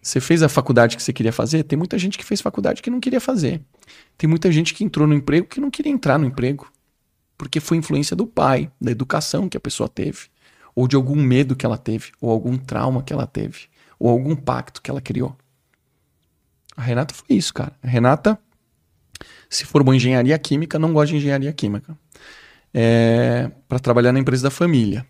Você 0.00 0.22
fez 0.22 0.42
a 0.42 0.48
faculdade 0.48 0.96
que 0.96 1.02
você 1.02 1.12
queria 1.12 1.34
fazer? 1.34 1.64
Tem 1.64 1.76
muita 1.76 1.98
gente 1.98 2.16
que 2.16 2.24
fez 2.24 2.40
faculdade 2.40 2.80
que 2.80 2.88
não 2.88 2.98
queria 2.98 3.20
fazer. 3.20 3.60
Tem 4.16 4.26
muita 4.26 4.50
gente 4.50 4.72
que 4.72 4.82
entrou 4.82 5.06
no 5.06 5.12
emprego 5.12 5.46
que 5.46 5.60
não 5.60 5.70
queria 5.70 5.92
entrar 5.92 6.18
no 6.18 6.24
emprego 6.24 6.72
porque 7.36 7.60
foi 7.60 7.76
influência 7.76 8.16
do 8.16 8.26
pai, 8.26 8.72
da 8.80 8.90
educação 8.90 9.50
que 9.50 9.58
a 9.58 9.60
pessoa 9.60 9.86
teve, 9.86 10.28
ou 10.74 10.88
de 10.88 10.96
algum 10.96 11.22
medo 11.22 11.54
que 11.54 11.66
ela 11.66 11.76
teve, 11.76 12.10
ou 12.22 12.30
algum 12.30 12.56
trauma 12.56 13.02
que 13.02 13.12
ela 13.12 13.26
teve, 13.26 13.66
ou 13.98 14.08
algum 14.08 14.34
pacto 14.34 14.80
que 14.80 14.90
ela 14.90 15.02
criou. 15.02 15.36
A 16.74 16.80
Renata 16.80 17.12
foi 17.12 17.36
isso, 17.36 17.52
cara. 17.52 17.74
A 17.82 17.86
Renata 17.86 18.38
se 19.54 19.64
formou 19.64 19.92
em 19.92 19.96
engenharia 19.96 20.38
química, 20.38 20.78
não 20.78 20.92
gosta 20.92 21.08
de 21.08 21.16
engenharia 21.16 21.52
química. 21.52 21.96
É, 22.72 23.50
para 23.68 23.78
trabalhar 23.78 24.12
na 24.12 24.18
empresa 24.18 24.44
da 24.44 24.50
família. 24.50 25.06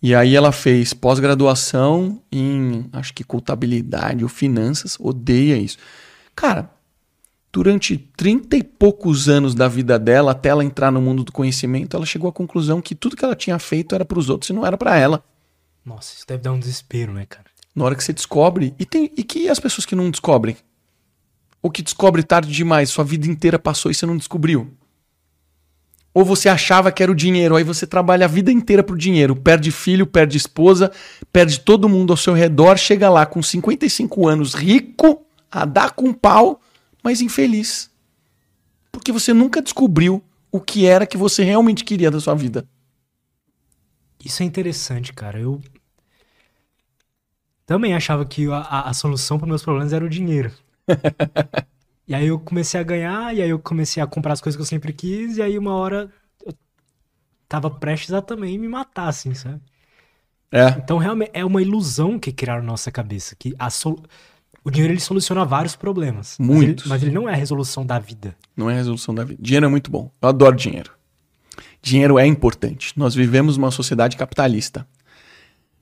E 0.00 0.14
aí 0.14 0.36
ela 0.36 0.52
fez 0.52 0.94
pós-graduação 0.94 2.22
em, 2.30 2.88
acho 2.92 3.12
que 3.12 3.24
contabilidade 3.24 4.22
ou 4.22 4.28
finanças, 4.28 4.96
odeia 5.00 5.56
isso. 5.56 5.78
Cara, 6.34 6.70
durante 7.52 7.96
trinta 8.16 8.56
e 8.56 8.62
poucos 8.62 9.28
anos 9.28 9.54
da 9.54 9.66
vida 9.66 9.98
dela, 9.98 10.32
até 10.32 10.50
ela 10.50 10.64
entrar 10.64 10.92
no 10.92 11.00
mundo 11.00 11.24
do 11.24 11.32
conhecimento, 11.32 11.96
ela 11.96 12.06
chegou 12.06 12.28
à 12.28 12.32
conclusão 12.32 12.80
que 12.80 12.94
tudo 12.94 13.16
que 13.16 13.24
ela 13.24 13.34
tinha 13.34 13.58
feito 13.58 13.94
era 13.94 14.04
para 14.04 14.18
os 14.18 14.28
outros 14.28 14.50
e 14.50 14.52
não 14.52 14.64
era 14.64 14.76
para 14.76 14.96
ela. 14.96 15.24
Nossa, 15.84 16.14
isso 16.14 16.26
deve 16.26 16.42
dar 16.42 16.52
um 16.52 16.58
desespero, 16.58 17.12
né, 17.12 17.26
cara? 17.26 17.46
Na 17.74 17.84
hora 17.84 17.94
que 17.94 18.04
você 18.04 18.12
descobre, 18.12 18.74
e 18.78 18.84
tem 18.84 19.10
e 19.16 19.24
que 19.24 19.48
as 19.48 19.58
pessoas 19.58 19.86
que 19.86 19.94
não 19.94 20.10
descobrem, 20.10 20.56
ou 21.66 21.70
que 21.70 21.82
descobre 21.82 22.22
tarde 22.22 22.52
demais, 22.52 22.90
sua 22.90 23.02
vida 23.02 23.26
inteira 23.26 23.58
passou 23.58 23.90
e 23.90 23.94
você 23.94 24.06
não 24.06 24.16
descobriu. 24.16 24.72
Ou 26.14 26.24
você 26.24 26.48
achava 26.48 26.92
que 26.92 27.02
era 27.02 27.10
o 27.10 27.14
dinheiro, 27.14 27.56
aí 27.56 27.64
você 27.64 27.84
trabalha 27.84 28.24
a 28.24 28.28
vida 28.28 28.52
inteira 28.52 28.84
pro 28.84 28.96
dinheiro, 28.96 29.34
perde 29.34 29.72
filho, 29.72 30.06
perde 30.06 30.36
esposa, 30.36 30.92
perde 31.32 31.58
todo 31.58 31.88
mundo 31.88 32.12
ao 32.12 32.16
seu 32.16 32.34
redor, 32.34 32.78
chega 32.78 33.10
lá 33.10 33.26
com 33.26 33.42
55 33.42 34.28
anos, 34.28 34.54
rico, 34.54 35.26
a 35.50 35.64
dar 35.64 35.90
com 35.90 36.12
pau, 36.12 36.60
mas 37.02 37.20
infeliz. 37.20 37.90
Porque 38.92 39.10
você 39.10 39.34
nunca 39.34 39.60
descobriu 39.60 40.22
o 40.52 40.60
que 40.60 40.86
era 40.86 41.04
que 41.04 41.16
você 41.16 41.42
realmente 41.42 41.82
queria 41.82 42.12
da 42.12 42.20
sua 42.20 42.36
vida. 42.36 42.64
Isso 44.24 44.40
é 44.40 44.46
interessante, 44.46 45.12
cara. 45.12 45.40
Eu 45.40 45.60
também 47.66 47.92
achava 47.92 48.24
que 48.24 48.46
a, 48.46 48.58
a, 48.58 48.90
a 48.90 48.94
solução 48.94 49.36
para 49.36 49.48
meus 49.48 49.64
problemas 49.64 49.92
era 49.92 50.04
o 50.04 50.08
dinheiro. 50.08 50.52
E 52.06 52.14
aí 52.14 52.26
eu 52.26 52.38
comecei 52.38 52.78
a 52.78 52.82
ganhar, 52.82 53.34
e 53.34 53.42
aí 53.42 53.50
eu 53.50 53.58
comecei 53.58 54.02
a 54.02 54.06
comprar 54.06 54.32
as 54.32 54.40
coisas 54.40 54.56
que 54.56 54.62
eu 54.62 54.66
sempre 54.66 54.92
quis, 54.92 55.36
e 55.36 55.42
aí 55.42 55.58
uma 55.58 55.74
hora 55.74 56.10
eu 56.44 56.54
tava 57.48 57.70
prestes 57.70 58.12
a 58.12 58.22
também 58.22 58.58
me 58.58 58.68
matar, 58.68 59.08
assim, 59.08 59.34
sabe? 59.34 59.60
É. 60.50 60.68
Então 60.78 60.98
realmente 60.98 61.30
é 61.34 61.44
uma 61.44 61.60
ilusão 61.60 62.18
que 62.18 62.32
criaram 62.32 62.62
na 62.62 62.68
nossa 62.68 62.90
cabeça. 62.90 63.34
Que 63.36 63.54
a 63.58 63.68
solução 63.68 64.04
o 64.66 64.70
dinheiro 64.70 64.92
ele 64.92 65.00
soluciona 65.00 65.44
vários 65.44 65.76
problemas. 65.76 66.36
Muitos. 66.40 66.86
Mas 66.86 67.00
ele, 67.00 67.12
mas 67.12 67.14
ele, 67.14 67.14
não 67.14 67.28
é 67.28 67.34
a 67.34 67.36
resolução 67.36 67.86
da 67.86 68.00
vida. 68.00 68.36
Não 68.56 68.68
é 68.68 68.72
a 68.74 68.76
resolução 68.78 69.14
da 69.14 69.22
vida. 69.22 69.40
Dinheiro 69.40 69.64
é 69.64 69.68
muito 69.68 69.92
bom. 69.92 70.10
Eu 70.20 70.28
adoro 70.28 70.56
dinheiro. 70.56 70.90
Dinheiro 71.80 72.18
é 72.18 72.26
importante. 72.26 72.92
Nós 72.96 73.14
vivemos 73.14 73.56
uma 73.56 73.70
sociedade 73.70 74.16
capitalista. 74.16 74.84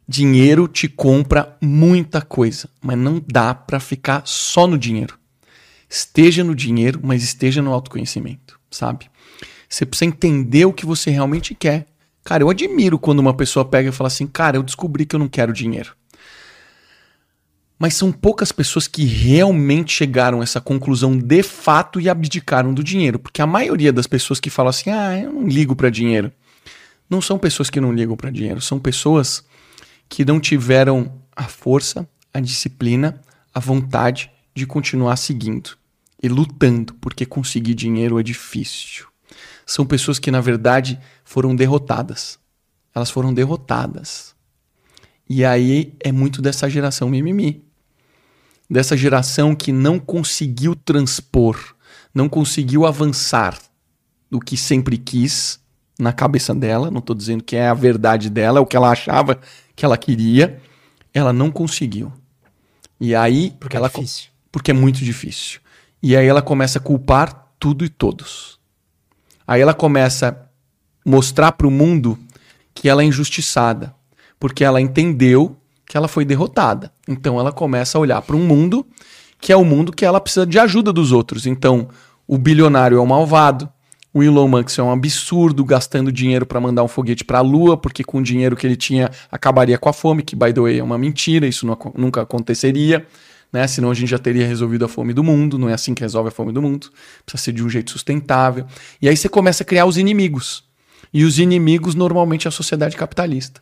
Dinheiro 0.07 0.69
te 0.69 0.87
compra 0.87 1.57
muita 1.63 2.21
coisa, 2.21 2.69
mas 2.83 2.99
não 2.99 3.23
dá 3.27 3.55
para 3.55 3.81
ficar 3.81 4.23
só 4.27 4.67
no 4.67 4.77
dinheiro. 4.77 5.19
Esteja 5.89 6.45
no 6.45 6.55
dinheiro, 6.55 7.01
mas 7.03 7.23
esteja 7.23 7.63
no 7.63 7.73
autoconhecimento, 7.73 8.61
sabe? 8.71 9.09
Você 9.69 9.87
precisa 9.87 10.09
entender 10.09 10.67
o 10.67 10.73
que 10.73 10.85
você 10.85 11.11
realmente 11.11 11.55
quer. 11.55 11.87
Cara, 12.23 12.43
eu 12.43 12.51
admiro 12.51 12.99
quando 12.99 13.19
uma 13.19 13.35
pessoa 13.35 13.65
pega 13.65 13.89
e 13.89 13.93
fala 13.93 14.09
assim: 14.09 14.27
Cara, 14.27 14.57
eu 14.57 14.63
descobri 14.63 15.07
que 15.07 15.17
eu 15.17 15.21
não 15.21 15.29
quero 15.29 15.53
dinheiro. 15.53 15.95
Mas 17.79 17.95
são 17.95 18.13
poucas 18.13 18.53
pessoas 18.53 18.87
que 18.87 19.05
realmente 19.05 19.93
chegaram 19.93 20.41
a 20.41 20.45
essa 20.45 20.61
conclusão 20.61 21.19
de 21.19 21.43
fato 21.43 22.01
e 22.01 22.09
abdicaram 22.09 22.73
do 22.73 22.85
dinheiro. 22.85 23.19
Porque 23.19 23.43
a 23.43 23.47
maioria 23.47 23.93
das 23.93 24.07
pessoas 24.07 24.39
que 24.39 24.49
falam 24.49 24.71
assim, 24.71 24.91
ah, 24.91 25.19
eu 25.19 25.33
não 25.33 25.47
ligo 25.47 25.75
para 25.75 25.91
dinheiro, 25.91 26.31
não 27.11 27.21
são 27.21 27.39
pessoas 27.39 27.69
que 27.69 27.81
não 27.81 27.93
ligam 27.93 28.17
para 28.17 28.31
dinheiro, 28.31 28.61
são 28.61 28.79
pessoas 28.79 29.45
que 30.09 30.25
não 30.25 30.41
tiveram 30.41 31.13
a 31.35 31.45
força, 31.45 32.09
a 32.33 32.41
disciplina, 32.41 33.21
a 33.53 33.61
vontade 33.61 34.31
de 34.55 34.67
continuar 34.67 35.17
seguindo 35.17 35.77
e 36.23 36.29
lutando, 36.29 36.95
porque 36.95 37.27
conseguir 37.27 37.75
dinheiro 37.75 38.19
é 38.19 38.23
difícil. 38.23 39.07
São 39.67 39.85
pessoas 39.85 40.19
que, 40.19 40.31
na 40.31 40.41
verdade, 40.41 40.99
foram 41.25 41.55
derrotadas. 41.55 42.39
Elas 42.95 43.11
foram 43.11 43.35
derrotadas. 43.35 44.35
E 45.29 45.45
aí 45.45 45.95
é 46.01 46.13
muito 46.13 46.41
dessa 46.41 46.69
geração 46.69 47.09
mimimi. 47.09 47.65
Dessa 48.71 48.97
geração 48.97 49.55
que 49.55 49.73
não 49.73 49.99
conseguiu 49.99 50.75
transpor, 50.75 51.59
não 52.15 52.29
conseguiu 52.29 52.87
avançar 52.87 53.59
do 54.31 54.39
que 54.39 54.57
sempre 54.57 54.97
quis 54.97 55.61
na 55.99 56.13
cabeça 56.13 56.55
dela. 56.55 56.91
Não 56.91 56.99
estou 56.99 57.15
dizendo 57.15 57.43
que 57.43 57.57
é 57.57 57.69
a 57.69 57.75
verdade 57.75 58.31
dela, 58.31 58.59
é 58.59 58.63
o 58.63 58.67
que 58.67 58.77
ela 58.77 58.91
achava 58.91 59.39
que 59.75 59.85
ela 59.85 59.97
queria. 59.97 60.61
Ela 61.13 61.33
não 61.33 61.51
conseguiu. 61.51 62.13
E 63.01 63.15
aí. 63.15 63.55
Porque 63.59 63.77
é 63.77 63.79
ela, 63.79 63.87
é 63.87 63.91
difícil. 63.91 64.31
Porque 64.51 64.71
é 64.71 64.75
muito 64.75 64.99
difícil. 64.99 65.61
E 66.03 66.17
aí 66.17 66.27
ela 66.27 66.43
começa 66.43 66.79
a 66.79 66.83
culpar 66.83 67.53
tudo 67.59 67.85
e 67.85 67.89
todos. 67.89 68.59
Aí 69.47 69.61
ela 69.61 69.75
começa 69.75 70.29
a 70.29 71.09
mostrar 71.09 71.53
para 71.53 71.67
o 71.67 71.71
mundo 71.71 72.19
que 72.75 72.89
ela 72.89 73.03
é 73.03 73.05
injustiçada, 73.05 73.95
porque 74.39 74.65
ela 74.65 74.81
entendeu 74.81 75.57
que 75.87 75.97
ela 75.97 76.09
foi 76.09 76.25
derrotada. 76.25 76.93
Então 77.07 77.39
ela 77.39 77.53
começa 77.53 77.97
a 77.97 78.01
olhar 78.01 78.21
para 78.23 78.37
um 78.37 78.45
mundo 78.45 78.87
que 79.41 79.53
é 79.53 79.57
o 79.57 79.65
mundo 79.65 79.93
que 79.93 80.05
ela 80.05 80.21
precisa 80.21 80.47
de 80.47 80.59
ajuda 80.59 80.93
dos 80.93 81.13
outros. 81.13 81.47
Então 81.47 81.89
o 82.27 82.39
bilionário 82.39 82.97
é 82.97 83.01
o 83.01 83.07
malvado, 83.07 83.69
o 84.15 84.23
Elon 84.23 84.47
Musk 84.47 84.79
é 84.79 84.83
um 84.83 84.93
absurdo 84.93 85.65
gastando 85.65 86.13
dinheiro 86.13 86.47
para 86.47 86.61
mandar 86.61 86.85
um 86.85 86.89
foguete 86.89 87.25
para 87.25 87.39
a 87.39 87.41
Lua, 87.41 87.77
porque 87.77 88.05
com 88.05 88.19
o 88.19 88.23
dinheiro 88.23 88.55
que 88.55 88.65
ele 88.65 88.77
tinha 88.77 89.11
acabaria 89.31 89.77
com 89.77 89.89
a 89.89 89.93
fome, 89.93 90.23
que 90.23 90.37
by 90.37 90.53
the 90.53 90.61
way 90.61 90.79
é 90.79 90.85
uma 90.85 90.97
mentira, 90.97 91.49
isso 91.49 91.67
não, 91.67 91.77
nunca 91.97 92.23
aconteceria. 92.23 93.05
Né? 93.53 93.67
Senão 93.67 93.91
a 93.91 93.95
gente 93.95 94.09
já 94.09 94.19
teria 94.19 94.47
resolvido 94.47 94.85
a 94.85 94.89
fome 94.89 95.13
do 95.13 95.23
mundo. 95.23 95.59
Não 95.59 95.69
é 95.69 95.75
assim 95.75 95.95
que 95.95 96.03
resolve 96.03 96.29
a 96.29 96.33
fome 96.33 96.53
do 96.53 96.63
mundo. 96.63 96.91
Precisa 97.25 97.45
ser 97.45 97.53
de 97.53 97.63
um 97.63 97.69
jeito 97.69 97.91
sustentável. 97.91 98.67
E 99.01 99.09
aí 99.09 99.17
você 99.17 99.29
começa 99.29 99.63
a 99.63 99.67
criar 99.67 99.87
os 99.87 99.97
inimigos. 99.97 100.65
E 101.13 101.25
os 101.25 101.39
inimigos 101.39 101.95
normalmente 101.95 102.47
é 102.47 102.49
a 102.49 102.53
sociedade 102.53 102.97
capitalista. 102.97 103.61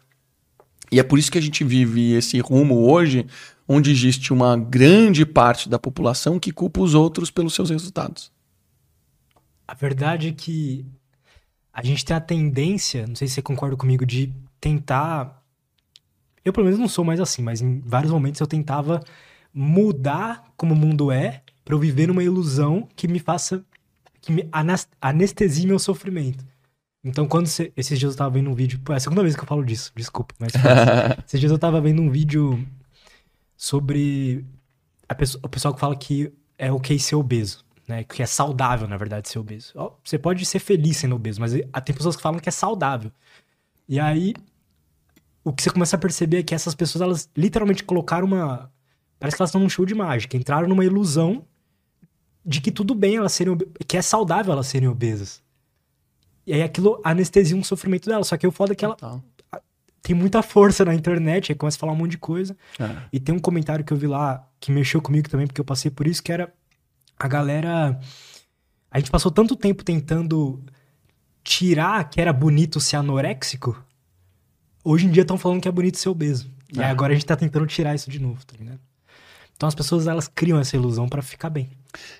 E 0.91 0.99
é 0.99 1.03
por 1.03 1.19
isso 1.19 1.31
que 1.31 1.37
a 1.37 1.43
gente 1.43 1.63
vive 1.63 2.13
esse 2.13 2.41
rumo 2.41 2.91
hoje, 2.91 3.27
onde 3.69 3.91
existe 3.91 4.33
uma 4.33 4.57
grande 4.57 5.27
parte 5.27 5.69
da 5.69 5.79
população 5.79 6.39
que 6.39 6.53
culpa 6.53 6.81
os 6.81 6.95
outros 6.95 7.31
pelos 7.31 7.55
seus 7.55 7.69
resultados. 7.69 8.32
A 9.73 9.75
verdade 9.75 10.29
é 10.29 10.33
que 10.33 10.85
a 11.73 11.83
gente 11.83 12.05
tem 12.05 12.15
a 12.15 12.21
tendência, 12.21 13.07
não 13.07 13.15
sei 13.15 13.27
se 13.27 13.33
você 13.33 13.41
concorda 13.41 13.75
comigo, 13.75 14.05
de 14.05 14.31
tentar. 14.61 15.43
Eu, 16.45 16.53
pelo 16.53 16.67
menos, 16.67 16.79
não 16.79 16.87
sou 16.87 17.03
mais 17.03 17.19
assim, 17.19 17.41
mas 17.41 17.63
em 17.63 17.81
vários 17.81 18.13
momentos 18.13 18.39
eu 18.39 18.47
tentava 18.47 19.03
mudar 19.51 20.53
como 20.59 20.75
o 20.75 20.77
mundo 20.77 21.11
é 21.11 21.43
para 21.65 21.75
eu 21.75 21.79
viver 21.79 22.07
numa 22.07 22.23
ilusão 22.23 22.87
que 22.95 23.09
me 23.09 23.19
faça. 23.19 23.65
que 24.21 24.31
me 24.31 24.47
anestesie 25.01 25.67
meu 25.67 25.79
sofrimento. 25.79 26.45
Então, 27.03 27.27
quando 27.27 27.47
você, 27.47 27.73
esses 27.75 27.99
dias 27.99 28.13
eu 28.13 28.19
tava 28.19 28.29
vendo 28.29 28.51
um 28.51 28.55
vídeo. 28.55 28.79
Pô, 28.85 28.93
é 28.93 28.97
a 28.97 29.01
segunda 29.01 29.23
vez 29.23 29.35
que 29.35 29.41
eu 29.41 29.47
falo 29.49 29.65
disso, 29.65 29.91
desculpa, 29.97 30.35
mas. 30.39 30.53
esses 31.27 31.41
dias 31.41 31.51
eu 31.51 31.59
tava 31.59 31.81
vendo 31.81 32.03
um 32.03 32.11
vídeo 32.11 32.63
sobre 33.57 34.45
a 35.09 35.15
pessoa, 35.15 35.41
o 35.43 35.49
pessoal 35.49 35.73
que 35.73 35.81
fala 35.81 35.97
que 35.97 36.31
é 36.59 36.71
ok 36.71 36.99
ser 36.99 37.15
obeso, 37.15 37.65
né? 37.93 38.05
Que 38.05 38.23
é 38.23 38.27
saudável, 38.27 38.89
na 38.89 38.97
verdade, 38.97 39.29
ser 39.29 39.39
obeso. 39.39 39.73
Você 40.03 40.19
pode 40.19 40.45
ser 40.47 40.59
feliz 40.59 40.97
sendo 40.97 41.15
obeso, 41.15 41.41
mas 41.41 41.53
tem 41.53 41.95
pessoas 41.95 42.17
que 42.17 42.23
falam 42.23 42.41
que 42.41 42.49
é 42.49 42.53
saudável. 42.53 43.13
E 43.89 44.01
aí, 44.01 44.35
o 45.45 45.53
que 45.53 45.63
você 45.63 45.71
começa 45.71 45.97
a 45.97 45.99
perceber 45.99 46.39
é 46.39 46.43
que 46.43 46.55
essas 46.55 46.75
pessoas, 46.75 47.03
elas 47.03 47.31
literalmente 47.37 47.85
colocaram 47.85 48.27
uma. 48.27 48.73
Parece 49.19 49.37
que 49.37 49.43
elas 49.43 49.51
estão 49.51 49.61
num 49.61 49.69
show 49.69 49.85
de 49.85 49.95
mágica, 49.95 50.37
entraram 50.37 50.67
numa 50.67 50.85
ilusão 50.85 51.45
de 52.45 52.61
que 52.61 52.73
tudo 52.73 52.95
bem 52.95 53.17
elas 53.17 53.33
serem 53.33 53.57
que 53.87 53.97
é 53.97 54.03
saudável 54.03 54.53
elas 54.53 54.67
serem 54.67 54.89
obesas. 54.89 55.43
E 56.45 56.53
aí 56.53 56.63
aquilo 56.63 57.01
anestesia 57.05 57.57
um 57.57 57.63
sofrimento 57.63 58.09
dela. 58.09 58.25
Só 58.25 58.37
que 58.37 58.47
o 58.47 58.51
foda 58.51 58.73
é 58.73 58.75
que 58.75 58.85
ela 58.85 58.97
Total. 58.97 59.23
tem 60.03 60.17
muita 60.17 60.43
força 60.43 60.85
na 60.85 60.95
internet, 60.95 61.53
aí 61.53 61.57
começa 61.57 61.77
a 61.77 61.81
falar 61.81 61.93
um 61.93 61.97
monte 61.97 62.13
de 62.13 62.19
coisa. 62.19 62.57
É. 62.81 62.97
E 63.13 63.21
tem 63.21 63.35
um 63.35 63.39
comentário 63.39 63.85
que 63.85 63.93
eu 63.93 63.97
vi 63.97 64.09
lá 64.09 64.49
que 64.59 64.73
mexeu 64.73 65.01
comigo 65.01 65.29
também, 65.29 65.47
porque 65.47 65.61
eu 65.61 65.65
passei 65.65 65.91
por 65.91 66.07
isso, 66.07 66.23
que 66.23 66.33
era 66.33 66.53
a 67.23 67.29
galera. 67.29 68.01
A 68.91 68.99
gente 68.99 69.11
passou 69.11 69.31
tanto 69.31 69.55
tempo 69.55 69.85
tentando 69.85 70.61
tirar 71.45 72.11
que 72.11 72.21
era 72.21 72.33
bonito 72.33 72.81
ser 72.81 72.97
anoréxico. 72.97 73.81
Hoje 74.85 75.07
em 75.07 75.11
dia 75.11 75.23
estão 75.23 75.39
falando 75.39 75.61
que 75.61 75.69
é 75.69 75.73
bonito 75.73 75.99
ser 75.99 76.09
obeso. 76.09 76.51
E 76.75 76.81
é. 76.81 76.85
agora 76.85 77.13
a 77.13 77.15
gente 77.15 77.25
tá 77.25 77.37
tentando 77.37 77.67
tirar 77.67 77.95
isso 77.95 78.11
de 78.11 78.19
novo, 78.19 78.45
tá 78.45 78.57
ligado? 78.59 78.81
Então 79.57 79.69
as 79.69 79.75
pessoas 79.75 80.09
elas 80.09 80.27
criam 80.27 80.59
essa 80.59 80.77
ilusão 80.77 81.09
para 81.09 81.23
ficar 81.23 81.49
bem. 81.49 81.71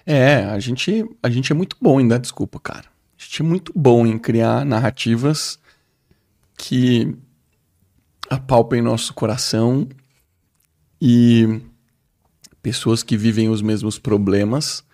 É, 0.07 0.45
a 0.45 0.59
gente, 0.61 1.05
a 1.21 1.29
gente 1.29 1.51
é 1.51 1.55
muito 1.55 1.77
bom 1.81 2.01
em 2.01 2.07
dar 2.07 2.19
desculpa, 2.19 2.61
cara. 2.61 2.87
A 3.19 3.23
gente 3.23 3.43
é 3.43 3.45
muito 3.45 3.73
bom 3.75 4.07
em 4.07 4.17
criar 4.19 4.65
narrativas 4.65 5.59
que 6.57 7.17
apalpem 8.31 8.81
nosso 8.81 9.13
coração 9.13 9.89
e 11.01 11.61
pessoas 12.63 13.03
que 13.03 13.17
vivem 13.17 13.49
os 13.49 13.61
mesmos 13.61 13.99
problemas 13.99 14.85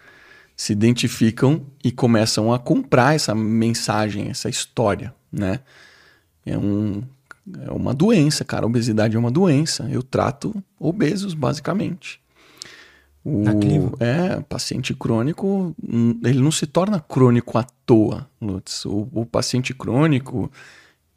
se 0.59 0.73
identificam 0.73 1.63
e 1.85 1.93
começam 1.93 2.53
a 2.53 2.59
comprar 2.59 3.15
essa 3.15 3.33
mensagem, 3.33 4.29
essa 4.29 4.49
história, 4.49 5.15
né? 5.31 5.61
É, 6.45 6.59
um, 6.59 7.05
é 7.65 7.71
uma 7.71 7.95
doença, 7.95 8.45
cara. 8.45 8.65
A 8.65 8.67
obesidade 8.67 9.15
é 9.15 9.19
uma 9.19 9.31
doença. 9.31 9.89
Eu 9.89 10.03
trato 10.03 10.53
obesos, 10.77 11.33
basicamente. 11.33 12.21
O, 13.25 13.45
é, 14.01 14.41
paciente 14.49 14.93
crônico, 14.95 15.77
hum, 15.81 16.19
ele 16.25 16.41
não 16.41 16.51
se 16.51 16.67
torna 16.67 16.99
crônico 16.99 17.57
à 17.57 17.63
toa, 17.87 18.29
Lutz. 18.43 18.85
O, 18.85 19.09
o 19.13 19.25
paciente 19.25 19.73
crônico, 19.73 20.51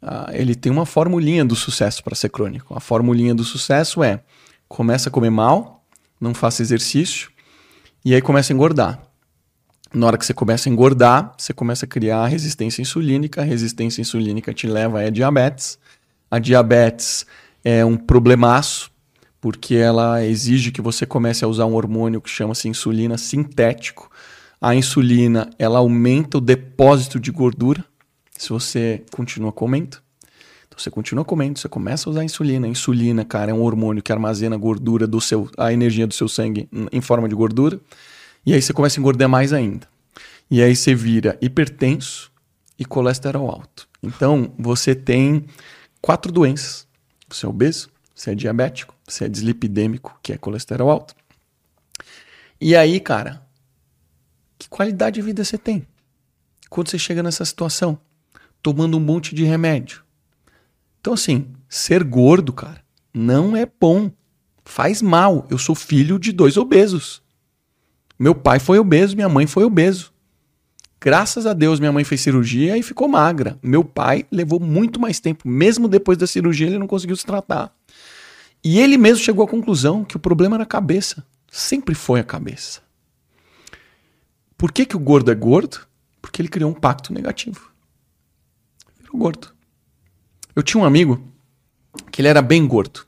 ah, 0.00 0.30
ele 0.32 0.54
tem 0.54 0.70
uma 0.70 0.86
formulinha 0.86 1.44
do 1.44 1.56
sucesso 1.56 2.04
para 2.04 2.14
ser 2.14 2.28
crônico. 2.28 2.76
A 2.76 2.80
formulinha 2.80 3.34
do 3.34 3.42
sucesso 3.42 4.04
é: 4.04 4.22
começa 4.68 5.08
a 5.08 5.12
comer 5.12 5.30
mal, 5.30 5.84
não 6.20 6.32
faça 6.32 6.62
exercício, 6.62 7.28
e 8.04 8.14
aí 8.14 8.22
começa 8.22 8.52
a 8.52 8.54
engordar. 8.54 9.11
Na 9.94 10.06
hora 10.06 10.16
que 10.16 10.24
você 10.24 10.32
começa 10.32 10.68
a 10.68 10.72
engordar, 10.72 11.34
você 11.36 11.52
começa 11.52 11.84
a 11.84 11.88
criar 11.88 12.26
resistência 12.26 12.80
insulínica. 12.80 13.42
A 13.42 13.44
resistência 13.44 14.00
insulínica 14.00 14.54
te 14.54 14.66
leva 14.66 15.00
a 15.00 15.10
diabetes. 15.10 15.78
A 16.30 16.38
diabetes 16.38 17.26
é 17.62 17.84
um 17.84 17.96
problemaço 17.96 18.90
porque 19.38 19.74
ela 19.74 20.24
exige 20.24 20.70
que 20.70 20.80
você 20.80 21.04
comece 21.04 21.44
a 21.44 21.48
usar 21.48 21.66
um 21.66 21.74
hormônio 21.74 22.20
que 22.22 22.30
chama-se 22.30 22.68
insulina 22.68 23.18
sintético. 23.18 24.10
A 24.60 24.74
insulina, 24.74 25.50
ela 25.58 25.80
aumenta 25.80 26.38
o 26.38 26.40
depósito 26.40 27.20
de 27.20 27.30
gordura 27.30 27.84
se 28.38 28.48
você 28.48 29.04
continua 29.12 29.52
comendo. 29.52 29.98
Então 30.68 30.78
você 30.78 30.90
continua 30.90 31.24
comendo, 31.24 31.58
você 31.58 31.68
começa 31.68 32.08
a 32.08 32.12
usar 32.12 32.24
insulina. 32.24 32.66
A 32.66 32.70
insulina, 32.70 33.26
cara, 33.26 33.50
é 33.50 33.54
um 33.54 33.60
hormônio 33.60 34.02
que 34.02 34.10
armazena 34.10 34.56
gordura 34.56 35.06
do 35.06 35.20
seu, 35.20 35.50
a 35.58 35.70
energia 35.70 36.06
do 36.06 36.14
seu 36.14 36.28
sangue 36.28 36.66
em 36.90 37.00
forma 37.02 37.28
de 37.28 37.34
gordura. 37.34 37.78
E 38.44 38.54
aí 38.54 38.60
você 38.60 38.72
começa 38.72 38.98
a 38.98 39.00
engordar 39.00 39.28
mais 39.28 39.52
ainda. 39.52 39.88
E 40.50 40.62
aí 40.62 40.74
você 40.74 40.94
vira 40.94 41.38
hipertenso 41.40 42.30
e 42.78 42.84
colesterol 42.84 43.48
alto. 43.48 43.88
Então 44.02 44.52
você 44.58 44.94
tem 44.94 45.46
quatro 46.00 46.32
doenças. 46.32 46.86
Você 47.28 47.46
é 47.46 47.48
obeso, 47.48 47.90
você 48.14 48.32
é 48.32 48.34
diabético, 48.34 48.94
você 49.06 49.24
é 49.24 49.28
dislipidêmico, 49.28 50.18
que 50.22 50.32
é 50.32 50.36
colesterol 50.36 50.90
alto. 50.90 51.14
E 52.60 52.76
aí, 52.76 53.00
cara, 53.00 53.46
que 54.58 54.68
qualidade 54.68 55.14
de 55.14 55.22
vida 55.22 55.44
você 55.44 55.56
tem? 55.56 55.86
Quando 56.68 56.88
você 56.88 56.98
chega 56.98 57.22
nessa 57.22 57.44
situação, 57.44 57.98
tomando 58.62 58.96
um 58.96 59.00
monte 59.00 59.34
de 59.34 59.44
remédio. 59.44 60.04
Então, 61.00 61.14
assim, 61.14 61.48
ser 61.68 62.04
gordo, 62.04 62.52
cara, 62.52 62.82
não 63.12 63.56
é 63.56 63.66
bom. 63.66 64.10
Faz 64.64 65.02
mal. 65.02 65.46
Eu 65.50 65.58
sou 65.58 65.74
filho 65.74 66.18
de 66.18 66.32
dois 66.32 66.56
obesos. 66.56 67.21
Meu 68.22 68.36
pai 68.36 68.60
foi 68.60 68.78
obeso, 68.78 69.16
minha 69.16 69.28
mãe 69.28 69.48
foi 69.48 69.64
obeso. 69.64 70.12
Graças 71.00 71.44
a 71.44 71.52
Deus, 71.52 71.80
minha 71.80 71.90
mãe 71.90 72.04
fez 72.04 72.20
cirurgia 72.20 72.78
e 72.78 72.82
ficou 72.82 73.08
magra. 73.08 73.58
Meu 73.60 73.82
pai 73.82 74.24
levou 74.30 74.60
muito 74.60 75.00
mais 75.00 75.18
tempo. 75.18 75.48
Mesmo 75.48 75.88
depois 75.88 76.16
da 76.16 76.24
cirurgia, 76.24 76.68
ele 76.68 76.78
não 76.78 76.86
conseguiu 76.86 77.16
se 77.16 77.26
tratar. 77.26 77.74
E 78.62 78.78
ele 78.78 78.96
mesmo 78.96 79.24
chegou 79.24 79.44
à 79.44 79.48
conclusão 79.48 80.04
que 80.04 80.14
o 80.14 80.20
problema 80.20 80.54
era 80.54 80.62
a 80.62 80.66
cabeça. 80.66 81.26
Sempre 81.50 81.96
foi 81.96 82.20
a 82.20 82.24
cabeça. 82.24 82.80
Por 84.56 84.70
que, 84.70 84.86
que 84.86 84.94
o 84.94 85.00
gordo 85.00 85.32
é 85.32 85.34
gordo? 85.34 85.80
Porque 86.20 86.40
ele 86.40 86.48
criou 86.48 86.70
um 86.70 86.74
pacto 86.74 87.12
negativo. 87.12 87.72
Virou 89.00 89.18
gordo. 89.18 89.48
Eu 90.54 90.62
tinha 90.62 90.80
um 90.80 90.86
amigo 90.86 91.20
que 92.12 92.22
ele 92.22 92.28
era 92.28 92.40
bem 92.40 92.64
gordo. 92.68 93.04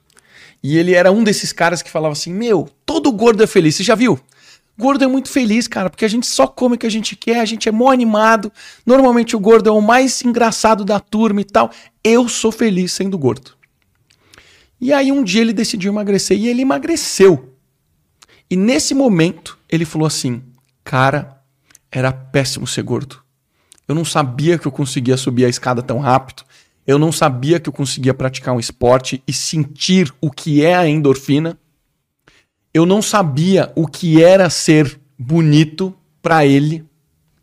E 0.60 0.76
ele 0.76 0.92
era 0.92 1.12
um 1.12 1.22
desses 1.22 1.52
caras 1.52 1.82
que 1.82 1.90
falava 1.90 2.14
assim: 2.14 2.34
Meu, 2.34 2.68
todo 2.84 3.12
gordo 3.12 3.44
é 3.44 3.46
feliz. 3.46 3.76
Você 3.76 3.84
já 3.84 3.94
viu? 3.94 4.18
Gordo 4.76 5.04
é 5.04 5.06
muito 5.06 5.28
feliz, 5.28 5.68
cara, 5.68 5.88
porque 5.88 6.04
a 6.04 6.08
gente 6.08 6.26
só 6.26 6.46
come 6.46 6.74
o 6.74 6.78
que 6.78 6.86
a 6.86 6.90
gente 6.90 7.14
quer, 7.14 7.40
a 7.40 7.44
gente 7.44 7.68
é 7.68 7.72
mó 7.72 7.90
animado. 7.90 8.52
Normalmente 8.84 9.36
o 9.36 9.40
gordo 9.40 9.68
é 9.68 9.72
o 9.72 9.80
mais 9.80 10.22
engraçado 10.22 10.84
da 10.84 10.98
turma 10.98 11.40
e 11.40 11.44
tal. 11.44 11.70
Eu 12.02 12.28
sou 12.28 12.50
feliz 12.50 12.92
sendo 12.92 13.16
gordo. 13.16 13.52
E 14.80 14.92
aí 14.92 15.12
um 15.12 15.22
dia 15.22 15.40
ele 15.40 15.52
decidiu 15.52 15.92
emagrecer 15.92 16.36
e 16.36 16.48
ele 16.48 16.62
emagreceu. 16.62 17.54
E 18.50 18.56
nesse 18.56 18.94
momento 18.94 19.56
ele 19.70 19.84
falou 19.84 20.06
assim: 20.06 20.42
Cara, 20.82 21.40
era 21.90 22.12
péssimo 22.12 22.66
ser 22.66 22.82
gordo. 22.82 23.22
Eu 23.86 23.94
não 23.94 24.04
sabia 24.04 24.58
que 24.58 24.66
eu 24.66 24.72
conseguia 24.72 25.16
subir 25.16 25.44
a 25.44 25.48
escada 25.48 25.82
tão 25.82 25.98
rápido. 26.00 26.42
Eu 26.86 26.98
não 26.98 27.12
sabia 27.12 27.60
que 27.60 27.68
eu 27.68 27.72
conseguia 27.72 28.12
praticar 28.12 28.54
um 28.54 28.60
esporte 28.60 29.22
e 29.26 29.32
sentir 29.32 30.12
o 30.20 30.30
que 30.30 30.64
é 30.64 30.74
a 30.74 30.86
endorfina. 30.86 31.58
Eu 32.74 32.84
não 32.84 33.00
sabia 33.00 33.72
o 33.76 33.86
que 33.86 34.20
era 34.20 34.50
ser 34.50 35.00
bonito 35.16 35.94
para 36.20 36.44
ele. 36.44 36.84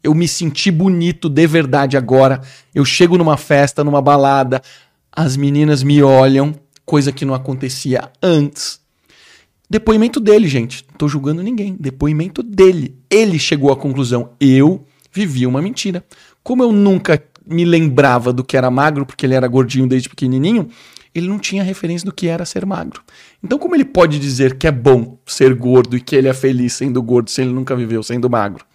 Eu 0.03 0.13
me 0.13 0.27
senti 0.27 0.69
bonito 0.69 1.29
de 1.29 1.47
verdade 1.47 1.95
agora. 1.95 2.41
Eu 2.75 2.83
chego 2.83 3.17
numa 3.17 3.37
festa, 3.37 3.81
numa 3.81 4.01
balada, 4.01 4.61
as 5.09 5.37
meninas 5.37 5.83
me 5.83 6.03
olham, 6.03 6.53
coisa 6.85 7.13
que 7.13 7.23
não 7.23 7.33
acontecia 7.33 8.11
antes. 8.21 8.81
Depoimento 9.69 10.19
dele, 10.19 10.49
gente. 10.49 10.83
Não 10.89 10.97
tô 10.97 11.07
julgando 11.07 11.41
ninguém. 11.41 11.77
Depoimento 11.79 12.43
dele. 12.43 12.97
Ele 13.09 13.39
chegou 13.39 13.71
à 13.71 13.77
conclusão: 13.77 14.31
eu 14.37 14.85
vivi 15.13 15.47
uma 15.47 15.61
mentira. 15.61 16.03
Como 16.43 16.61
eu 16.61 16.73
nunca 16.73 17.23
me 17.45 17.63
lembrava 17.63 18.33
do 18.33 18.43
que 18.43 18.57
era 18.57 18.69
magro, 18.69 19.05
porque 19.05 19.25
ele 19.25 19.33
era 19.33 19.47
gordinho 19.47 19.87
desde 19.87 20.09
pequenininho, 20.09 20.67
ele 21.13 21.27
não 21.27 21.39
tinha 21.39 21.63
referência 21.63 22.05
do 22.05 22.13
que 22.13 22.27
era 22.27 22.45
ser 22.45 22.65
magro. 22.65 23.01
Então, 23.43 23.59
como 23.59 23.75
ele 23.75 23.85
pode 23.85 24.19
dizer 24.19 24.57
que 24.57 24.67
é 24.67 24.71
bom 24.71 25.17
ser 25.25 25.53
gordo 25.53 25.97
e 25.97 26.01
que 26.01 26.15
ele 26.15 26.27
é 26.27 26.33
feliz 26.33 26.73
sendo 26.73 27.01
gordo 27.01 27.29
se 27.29 27.41
ele 27.41 27.51
nunca 27.51 27.75
viveu 27.75 28.01
sendo 28.01 28.29
magro? 28.29 28.65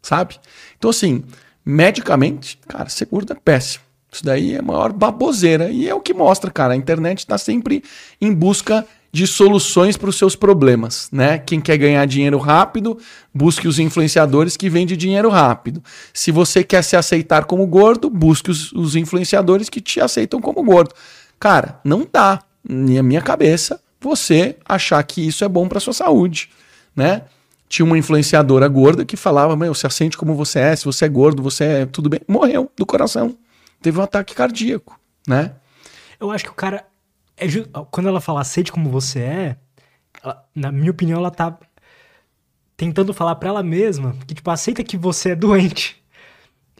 Sabe? 0.00 0.36
Então, 0.78 0.90
assim, 0.90 1.24
medicamente, 1.64 2.58
cara, 2.68 2.88
ser 2.88 3.06
gordo 3.06 3.32
é 3.32 3.36
péssimo. 3.36 3.84
Isso 4.12 4.24
daí 4.24 4.54
é 4.54 4.60
a 4.60 4.62
maior 4.62 4.92
baboseira. 4.92 5.70
E 5.70 5.88
é 5.88 5.94
o 5.94 6.00
que 6.00 6.14
mostra, 6.14 6.50
cara. 6.50 6.74
A 6.74 6.76
internet 6.76 7.18
está 7.18 7.36
sempre 7.36 7.82
em 8.20 8.32
busca 8.32 8.86
de 9.14 9.28
soluções 9.28 9.96
para 9.96 10.10
os 10.10 10.16
seus 10.16 10.34
problemas, 10.34 11.08
né? 11.12 11.38
Quem 11.38 11.60
quer 11.60 11.76
ganhar 11.76 12.04
dinheiro 12.04 12.36
rápido, 12.36 12.98
busque 13.32 13.68
os 13.68 13.78
influenciadores 13.78 14.56
que 14.56 14.68
vendem 14.68 14.96
dinheiro 14.96 15.28
rápido. 15.28 15.80
Se 16.12 16.32
você 16.32 16.64
quer 16.64 16.82
se 16.82 16.96
aceitar 16.96 17.44
como 17.44 17.64
gordo, 17.64 18.10
busque 18.10 18.50
os, 18.50 18.72
os 18.72 18.96
influenciadores 18.96 19.68
que 19.68 19.80
te 19.80 20.00
aceitam 20.00 20.40
como 20.40 20.64
gordo. 20.64 20.92
Cara, 21.44 21.78
não 21.84 22.08
dá, 22.10 22.42
na 22.66 23.02
minha 23.02 23.20
cabeça, 23.20 23.78
você 24.00 24.56
achar 24.64 25.02
que 25.02 25.26
isso 25.28 25.44
é 25.44 25.48
bom 25.48 25.68
para 25.68 25.78
sua 25.78 25.92
saúde, 25.92 26.48
né? 26.96 27.26
Tinha 27.68 27.84
uma 27.84 27.98
influenciadora 27.98 28.66
gorda 28.66 29.04
que 29.04 29.14
falava: 29.14 29.54
Meu, 29.54 29.74
se 29.74 29.86
aceite 29.86 30.16
como 30.16 30.34
você 30.34 30.60
é, 30.60 30.74
se 30.74 30.86
você 30.86 31.04
é 31.04 31.08
gordo, 31.10 31.42
você 31.42 31.64
é 31.64 31.84
tudo 31.84 32.08
bem. 32.08 32.22
Morreu 32.26 32.72
do 32.74 32.86
coração. 32.86 33.36
Teve 33.82 33.98
um 33.98 34.02
ataque 34.02 34.34
cardíaco, 34.34 34.98
né? 35.28 35.52
Eu 36.18 36.30
acho 36.30 36.44
que 36.44 36.50
o 36.50 36.54
cara 36.54 36.86
é 37.36 37.46
quando 37.90 38.08
ela 38.08 38.22
fala 38.22 38.40
aceite 38.40 38.72
como 38.72 38.88
você 38.88 39.18
é, 39.18 39.56
ela, 40.22 40.42
na 40.54 40.72
minha 40.72 40.92
opinião, 40.92 41.18
ela 41.18 41.30
tá 41.30 41.58
tentando 42.74 43.12
falar 43.12 43.34
para 43.34 43.50
ela 43.50 43.62
mesma 43.62 44.16
que, 44.26 44.34
tipo, 44.34 44.50
aceita 44.50 44.82
que 44.82 44.96
você 44.96 45.32
é 45.32 45.36
doente. 45.36 46.02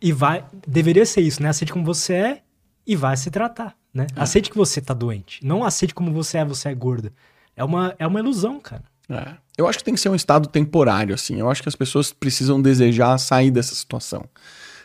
E 0.01 0.11
vai. 0.11 0.43
Deveria 0.67 1.05
ser 1.05 1.21
isso, 1.21 1.43
né? 1.43 1.51
Aceite 1.51 1.71
como 1.71 1.85
você 1.85 2.15
é 2.15 2.43
e 2.87 2.97
vai 2.97 3.15
se 3.15 3.31
tratar, 3.31 3.77
né? 3.95 4.07
É. 4.17 4.21
Aceite 4.21 4.51
que 4.51 4.57
você 4.57 4.81
tá 4.81 4.93
doente. 4.93 5.41
Não 5.45 5.65
aceite 5.65 5.95
como 5.95 6.13
você 6.13 6.39
é, 6.39 6.45
você 6.45 6.69
é 6.69 6.75
gorda. 6.75 7.13
É 7.57 7.63
uma, 7.63 7.95
é 7.99 8.07
uma 8.07 8.19
ilusão, 8.19 8.59
cara. 8.59 8.83
É. 9.09 9.35
Eu 9.57 9.69
acho 9.69 9.79
que 9.79 9.85
tem 9.85 9.95
que 9.95 10.01
ser 10.01 10.09
um 10.09 10.15
estado 10.15 10.49
temporário, 10.49 11.15
assim. 11.15 11.39
Eu 11.39 11.49
acho 11.49 11.63
que 11.63 11.69
as 11.69 11.77
pessoas 11.77 12.13
precisam 12.13 12.61
desejar 12.61 13.17
sair 13.19 13.51
dessa 13.51 13.75
situação. 13.75 14.25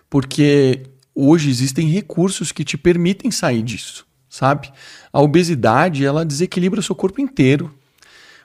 Porque 0.09 0.83
hoje 1.15 1.49
existem 1.49 1.89
recursos 1.89 2.51
que 2.51 2.63
te 2.63 2.77
permitem 2.77 3.31
sair 3.31 3.63
disso 3.63 4.07
sabe? 4.29 4.71
A 5.11 5.19
obesidade, 5.21 6.05
ela 6.05 6.23
desequilibra 6.23 6.79
o 6.79 6.83
seu 6.83 6.95
corpo 6.95 7.19
inteiro. 7.19 7.73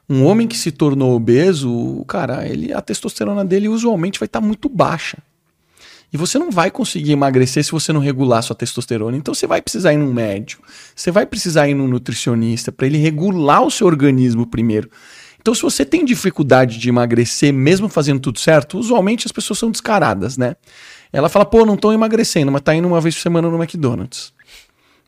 Um 0.09 0.25
homem 0.25 0.49
que 0.49 0.57
se 0.57 0.73
tornou 0.73 1.15
obeso, 1.15 2.05
cara, 2.07 2.47
ele, 2.49 2.73
a 2.73 2.81
testosterona 2.81 3.45
dele 3.45 3.69
usualmente 3.69 4.19
vai 4.19 4.27
estar 4.27 4.41
tá 4.41 4.47
muito 4.47 4.69
baixa. 4.69 5.19
E 6.15 6.17
você 6.17 6.39
não 6.39 6.49
vai 6.49 6.71
conseguir 6.71 7.11
emagrecer 7.11 7.65
se 7.65 7.73
você 7.73 7.93
não 7.93 8.01
regular 8.01 8.41
sua 8.41 8.55
testosterona. 8.55 9.17
Então 9.17 9.35
você 9.35 9.49
vai 9.49 9.61
precisar 9.61 9.93
ir 9.93 9.97
num 9.97 10.13
médico, 10.13 10.63
você 10.95 11.11
vai 11.11 11.27
precisar 11.27 11.69
ir 11.69 11.75
num 11.75 11.89
nutricionista 11.89 12.71
para 12.71 12.87
ele 12.87 12.99
regular 12.99 13.63
o 13.63 13.71
seu 13.71 13.85
organismo 13.85 14.47
primeiro. 14.47 14.89
Então, 15.41 15.53
se 15.55 15.61
você 15.61 15.85
tem 15.85 16.05
dificuldade 16.05 16.79
de 16.79 16.89
emagrecer, 16.89 17.53
mesmo 17.53 17.87
fazendo 17.89 18.21
tudo 18.21 18.39
certo, 18.39 18.79
usualmente 18.79 19.27
as 19.27 19.33
pessoas 19.33 19.59
são 19.59 19.71
descaradas, 19.71 20.39
né? 20.39 20.57
Ela 21.13 21.29
fala, 21.29 21.45
pô, 21.45 21.67
não 21.67 21.75
estou 21.75 21.93
emagrecendo, 21.93 22.51
mas 22.51 22.63
tá 22.63 22.75
indo 22.75 22.89
uma 22.89 22.99
vez 22.99 23.15
por 23.17 23.21
semana 23.21 23.51
no 23.51 23.63
McDonald's. 23.63 24.33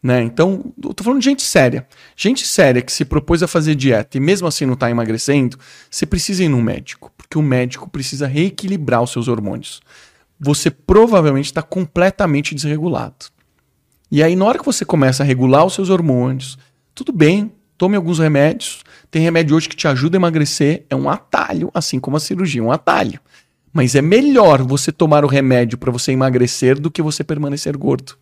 Né? 0.03 0.23
Então, 0.25 0.75
eu 0.85 0.93
tô 0.93 1.03
falando 1.03 1.21
de 1.21 1.25
gente 1.25 1.43
séria. 1.43 1.87
Gente 2.15 2.47
séria 2.47 2.83
que 2.83 2.93
se 2.93 3.05
propôs 3.05 3.43
a 3.43 3.49
fazer 3.49 3.75
dieta 3.77 4.19
e 4.19 4.21
mesmo 4.21 4.47
assim 4.47 4.67
não 4.67 4.75
está 4.75 4.91
emagrecendo, 4.91 5.57
você 5.91 6.05
precisa 6.05 6.45
ir 6.45 6.49
num 6.49 6.61
médico, 6.61 7.11
porque 7.17 7.39
o 7.39 7.43
médico 7.43 7.89
precisa 7.89 8.27
reequilibrar 8.27 9.03
os 9.03 9.13
seus 9.13 9.29
hormônios. 9.29 9.81
Você 10.39 10.71
provavelmente 10.71 11.47
está 11.47 11.63
completamente 11.63 12.55
desregulado. 12.55 13.27
E 14.11 14.23
aí, 14.23 14.37
na 14.37 14.45
hora 14.45 14.59
que 14.59 14.65
você 14.65 14.85
começa 14.85 15.23
a 15.23 15.27
regular 15.27 15.65
os 15.65 15.75
seus 15.75 15.91
hormônios, 15.91 16.59
tudo 16.95 17.13
bem, 17.13 17.53
tome 17.77 17.97
alguns 17.97 18.19
remédios. 18.19 18.85
Tem 19.11 19.23
remédio 19.23 19.57
hoje 19.57 19.69
que 19.69 19.77
te 19.77 19.89
ajuda 19.89 20.17
a 20.17 20.21
emagrecer, 20.21 20.85
é 20.89 20.95
um 20.95 21.09
atalho, 21.09 21.71
assim 21.75 21.99
como 21.99 22.17
a 22.17 22.21
cirurgia, 22.21 22.63
um 22.63 22.71
atalho. 22.71 23.21
Mas 23.73 23.95
é 23.95 24.03
melhor 24.03 24.63
você 24.63 24.93
tomar 24.93 25.25
o 25.25 25.29
remédio 25.29 25.77
para 25.77 25.91
você 25.91 26.13
emagrecer 26.13 26.79
do 26.79 26.91
que 26.91 27.03
você 27.03 27.25
permanecer 27.25 27.77
gordo 27.77 28.17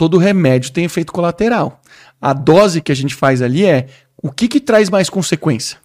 todo 0.00 0.16
remédio 0.16 0.72
tem 0.72 0.86
efeito 0.86 1.12
colateral. 1.12 1.82
A 2.18 2.32
dose 2.32 2.80
que 2.80 2.90
a 2.90 2.96
gente 2.96 3.14
faz 3.14 3.42
ali 3.42 3.66
é 3.66 3.86
o 4.16 4.32
que, 4.32 4.48
que 4.48 4.58
traz 4.58 4.88
mais 4.88 5.10
consequência? 5.10 5.76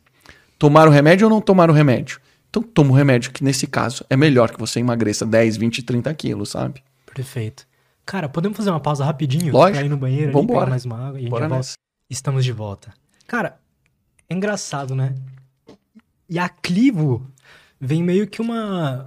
Tomar 0.58 0.88
o 0.88 0.90
remédio 0.90 1.28
ou 1.28 1.30
não 1.30 1.42
tomar 1.42 1.70
o 1.70 1.74
remédio? 1.74 2.22
Então 2.56 2.64
toma 2.64 2.92
o 2.92 2.94
remédio, 2.94 3.34
que 3.34 3.44
nesse 3.44 3.68
caso 3.68 4.06
é 4.10 4.16
melhor 4.16 4.50
que 4.50 4.58
você 4.58 4.80
emagreça 4.80 5.26
10, 5.26 5.58
20, 5.58 5.84
30 5.84 6.14
quilos, 6.14 6.52
sabe? 6.52 6.82
Perfeito. 7.14 7.68
Cara, 8.06 8.30
podemos 8.30 8.56
fazer 8.56 8.70
uma 8.70 8.80
pausa 8.80 9.04
rapidinho 9.04 9.52
Lógico. 9.52 9.78
pra 9.78 9.86
ir 9.86 9.90
no 9.90 9.98
banheiro 9.98 10.32
Vamos 10.32 10.48
pegar 10.48 10.68
mais 10.68 10.86
uma 10.86 11.08
água 11.08 11.20
e 11.20 11.28
Bora 11.28 11.50
volta. 11.50 11.68
Estamos 12.10 12.46
de 12.46 12.54
volta. 12.54 12.94
Cara, 13.28 13.58
é 14.30 14.34
engraçado, 14.34 14.96
né? 14.96 15.16
E 16.30 16.40
a 16.40 16.48
Clivo 16.48 17.30
vem 17.78 18.02
meio 18.02 18.26
que 18.26 18.42
uma, 18.42 19.06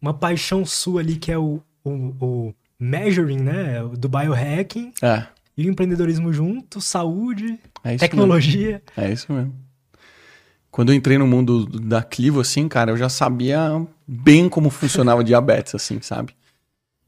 uma 0.00 0.12
paixão 0.12 0.66
sua 0.66 1.02
ali, 1.02 1.14
que 1.14 1.30
é 1.30 1.38
o, 1.38 1.62
o, 1.84 1.92
o 2.20 2.54
measuring, 2.80 3.42
né? 3.42 3.80
Do 3.96 4.08
biohacking 4.08 4.92
é. 5.00 5.24
e 5.56 5.68
o 5.68 5.70
empreendedorismo 5.70 6.32
junto, 6.32 6.80
saúde, 6.80 7.60
é 7.84 7.96
tecnologia. 7.96 8.82
Mesmo. 8.96 9.08
É 9.08 9.12
isso 9.12 9.32
mesmo. 9.32 9.54
Quando 10.72 10.90
eu 10.90 10.96
entrei 10.96 11.18
no 11.18 11.26
mundo 11.26 11.66
da 11.66 12.02
Clivo, 12.02 12.40
assim, 12.40 12.66
cara, 12.66 12.90
eu 12.90 12.96
já 12.96 13.10
sabia 13.10 13.86
bem 14.08 14.48
como 14.48 14.70
funcionava 14.70 15.22
diabetes, 15.22 15.74
assim, 15.74 16.00
sabe? 16.00 16.34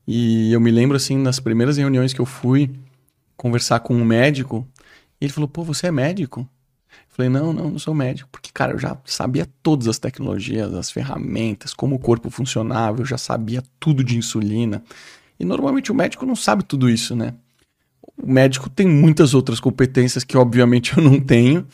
E 0.07 0.53
eu 0.53 0.61
me 0.61 0.71
lembro, 0.71 0.99
assim, 0.99 1.17
nas 1.17 1.41
primeiras 1.41 1.79
reuniões 1.79 2.13
que 2.13 2.21
eu 2.21 2.27
fui 2.27 2.71
conversar 3.39 3.81
com 3.81 3.95
um 3.95 4.05
médico, 4.05 4.69
ele 5.19 5.33
falou, 5.33 5.49
pô, 5.49 5.65
você 5.65 5.87
é 5.87 5.91
médico? 5.91 6.41
Eu 6.91 7.17
falei, 7.17 7.31
não, 7.31 7.55
não, 7.55 7.71
não 7.71 7.79
sou 7.79 7.95
médico. 7.95 8.29
Porque, 8.31 8.51
cara, 8.53 8.73
eu 8.75 8.79
já 8.79 8.99
sabia 9.07 9.49
todas 9.63 9.89
as 9.89 9.99
tecnologias, 9.99 10.75
as 10.75 10.91
ferramentas, 10.91 11.73
como 11.73 11.97
o 11.97 11.99
corpo 11.99 12.29
funcionava, 12.29 13.01
eu 13.01 13.07
já 13.07 13.17
sabia 13.17 13.63
tudo 13.81 14.05
de 14.05 14.19
insulina. 14.19 14.85
E 15.41 15.45
normalmente 15.45 15.91
o 15.91 15.95
médico 15.95 16.27
não 16.27 16.37
sabe 16.37 16.65
tudo 16.65 16.91
isso, 16.91 17.17
né? 17.17 17.33
O 18.23 18.31
médico 18.31 18.69
tem 18.69 18.87
muitas 18.87 19.33
outras 19.33 19.59
competências 19.59 20.23
que, 20.23 20.37
obviamente, 20.37 20.99
eu 20.99 21.03
não 21.03 21.19
tenho, 21.19 21.67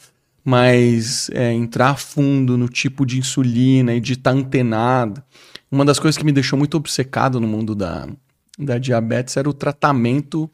mas 0.44 1.30
é, 1.30 1.52
entrar 1.52 1.90
a 1.90 1.96
fundo 1.96 2.56
no 2.56 2.68
tipo 2.68 3.04
de 3.04 3.18
insulina 3.18 3.94
e 3.94 4.00
de 4.00 4.14
estar 4.14 4.32
tá 4.32 4.36
antenado. 4.36 5.22
Uma 5.70 5.84
das 5.84 5.98
coisas 5.98 6.18
que 6.18 6.24
me 6.24 6.32
deixou 6.32 6.58
muito 6.58 6.76
obcecado 6.76 7.40
no 7.40 7.46
mundo 7.46 7.74
da, 7.74 8.08
da 8.58 8.78
diabetes 8.78 9.36
era 9.36 9.48
o 9.48 9.54
tratamento 9.54 10.50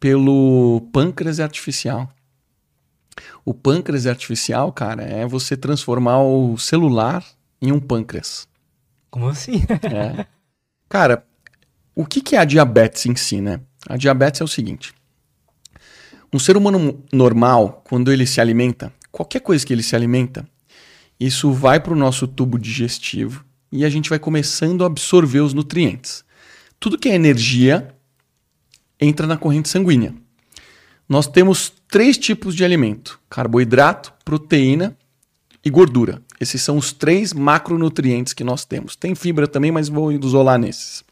pelo 0.00 0.88
pâncreas 0.92 1.40
artificial. 1.40 2.08
O 3.44 3.52
pâncreas 3.52 4.06
artificial, 4.06 4.72
cara, 4.72 5.02
é 5.02 5.26
você 5.26 5.56
transformar 5.56 6.22
o 6.22 6.56
celular 6.56 7.24
em 7.60 7.72
um 7.72 7.80
pâncreas. 7.80 8.48
Como 9.10 9.28
assim? 9.28 9.62
é. 9.82 10.26
Cara, 10.88 11.24
o 11.94 12.06
que, 12.06 12.20
que 12.20 12.36
é 12.36 12.38
a 12.38 12.44
diabetes 12.44 13.06
em 13.06 13.16
si, 13.16 13.40
né? 13.40 13.60
A 13.88 13.96
diabetes 13.96 14.40
é 14.40 14.44
o 14.44 14.48
seguinte: 14.48 14.92
um 16.32 16.38
ser 16.38 16.56
humano 16.56 17.02
normal, 17.12 17.82
quando 17.88 18.12
ele 18.12 18.26
se 18.26 18.40
alimenta, 18.40 18.92
qualquer 19.18 19.40
coisa 19.40 19.66
que 19.66 19.72
ele 19.72 19.82
se 19.82 19.96
alimenta, 19.96 20.48
isso 21.18 21.50
vai 21.50 21.80
para 21.80 21.92
o 21.92 21.96
nosso 21.96 22.28
tubo 22.28 22.56
digestivo 22.56 23.44
e 23.72 23.84
a 23.84 23.90
gente 23.90 24.08
vai 24.08 24.18
começando 24.18 24.84
a 24.84 24.86
absorver 24.86 25.40
os 25.40 25.52
nutrientes. 25.52 26.24
Tudo 26.78 26.96
que 26.96 27.08
é 27.08 27.16
energia 27.16 27.92
entra 29.00 29.26
na 29.26 29.36
corrente 29.36 29.68
sanguínea. 29.68 30.14
Nós 31.08 31.26
temos 31.26 31.72
três 31.88 32.16
tipos 32.16 32.54
de 32.54 32.64
alimento: 32.64 33.18
carboidrato, 33.28 34.14
proteína 34.24 34.96
e 35.64 35.68
gordura. 35.68 36.22
Esses 36.40 36.62
são 36.62 36.76
os 36.76 36.92
três 36.92 37.32
macronutrientes 37.32 38.32
que 38.32 38.44
nós 38.44 38.64
temos. 38.64 38.94
Tem 38.94 39.16
fibra 39.16 39.48
também, 39.48 39.72
mas 39.72 39.88
vou 39.88 40.12
isolar 40.12 40.60
nesses. 40.60 41.02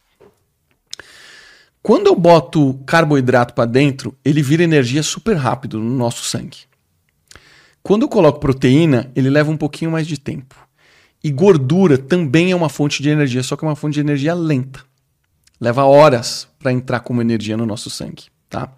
Quando 1.82 2.06
eu 2.06 2.14
boto 2.14 2.74
carboidrato 2.86 3.52
para 3.52 3.64
dentro, 3.64 4.16
ele 4.24 4.42
vira 4.42 4.62
energia 4.62 5.02
super 5.02 5.34
rápido 5.34 5.80
no 5.80 5.90
nosso 5.90 6.24
sangue. 6.24 6.58
Quando 7.86 8.02
eu 8.02 8.08
coloco 8.08 8.40
proteína, 8.40 9.12
ele 9.14 9.30
leva 9.30 9.48
um 9.48 9.56
pouquinho 9.56 9.92
mais 9.92 10.08
de 10.08 10.18
tempo. 10.18 10.56
E 11.22 11.30
gordura 11.30 11.96
também 11.96 12.50
é 12.50 12.56
uma 12.56 12.68
fonte 12.68 13.00
de 13.00 13.08
energia, 13.08 13.44
só 13.44 13.54
que 13.54 13.64
é 13.64 13.68
uma 13.68 13.76
fonte 13.76 13.94
de 13.94 14.00
energia 14.00 14.34
lenta. 14.34 14.84
Leva 15.60 15.84
horas 15.84 16.48
para 16.58 16.72
entrar 16.72 16.98
como 16.98 17.20
energia 17.20 17.56
no 17.56 17.64
nosso 17.64 17.88
sangue, 17.88 18.24
tá? 18.50 18.72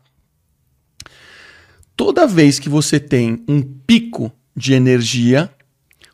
Toda 1.97 2.27
vez 2.27 2.59
que 2.59 2.69
você 2.69 3.01
tem 3.01 3.43
um 3.49 3.63
pico 3.63 4.31
de 4.55 4.75
energia, 4.75 5.51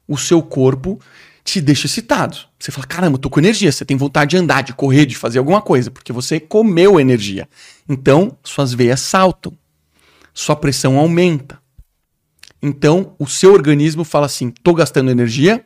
o 0.06 0.16
seu 0.16 0.40
corpo 0.40 1.00
te 1.42 1.60
deixa 1.60 1.86
excitado. 1.86 2.38
Você 2.60 2.70
fala: 2.70 2.86
caramba, 2.86 3.16
eu 3.16 3.20
tô 3.20 3.28
com 3.28 3.40
energia. 3.40 3.72
Você 3.72 3.84
tem 3.84 3.96
vontade 3.96 4.30
de 4.30 4.36
andar, 4.36 4.62
de 4.62 4.72
correr, 4.72 5.04
de 5.04 5.16
fazer 5.16 5.40
alguma 5.40 5.60
coisa, 5.60 5.90
porque 5.90 6.12
você 6.12 6.38
comeu 6.38 7.00
energia. 7.00 7.48
Então, 7.88 8.38
suas 8.44 8.72
veias 8.72 9.00
saltam, 9.00 9.52
sua 10.32 10.54
pressão 10.54 10.96
aumenta. 10.96 11.63
Então, 12.66 13.14
o 13.18 13.26
seu 13.26 13.52
organismo 13.52 14.04
fala 14.04 14.24
assim: 14.24 14.50
tô 14.50 14.72
gastando 14.72 15.10
energia? 15.10 15.62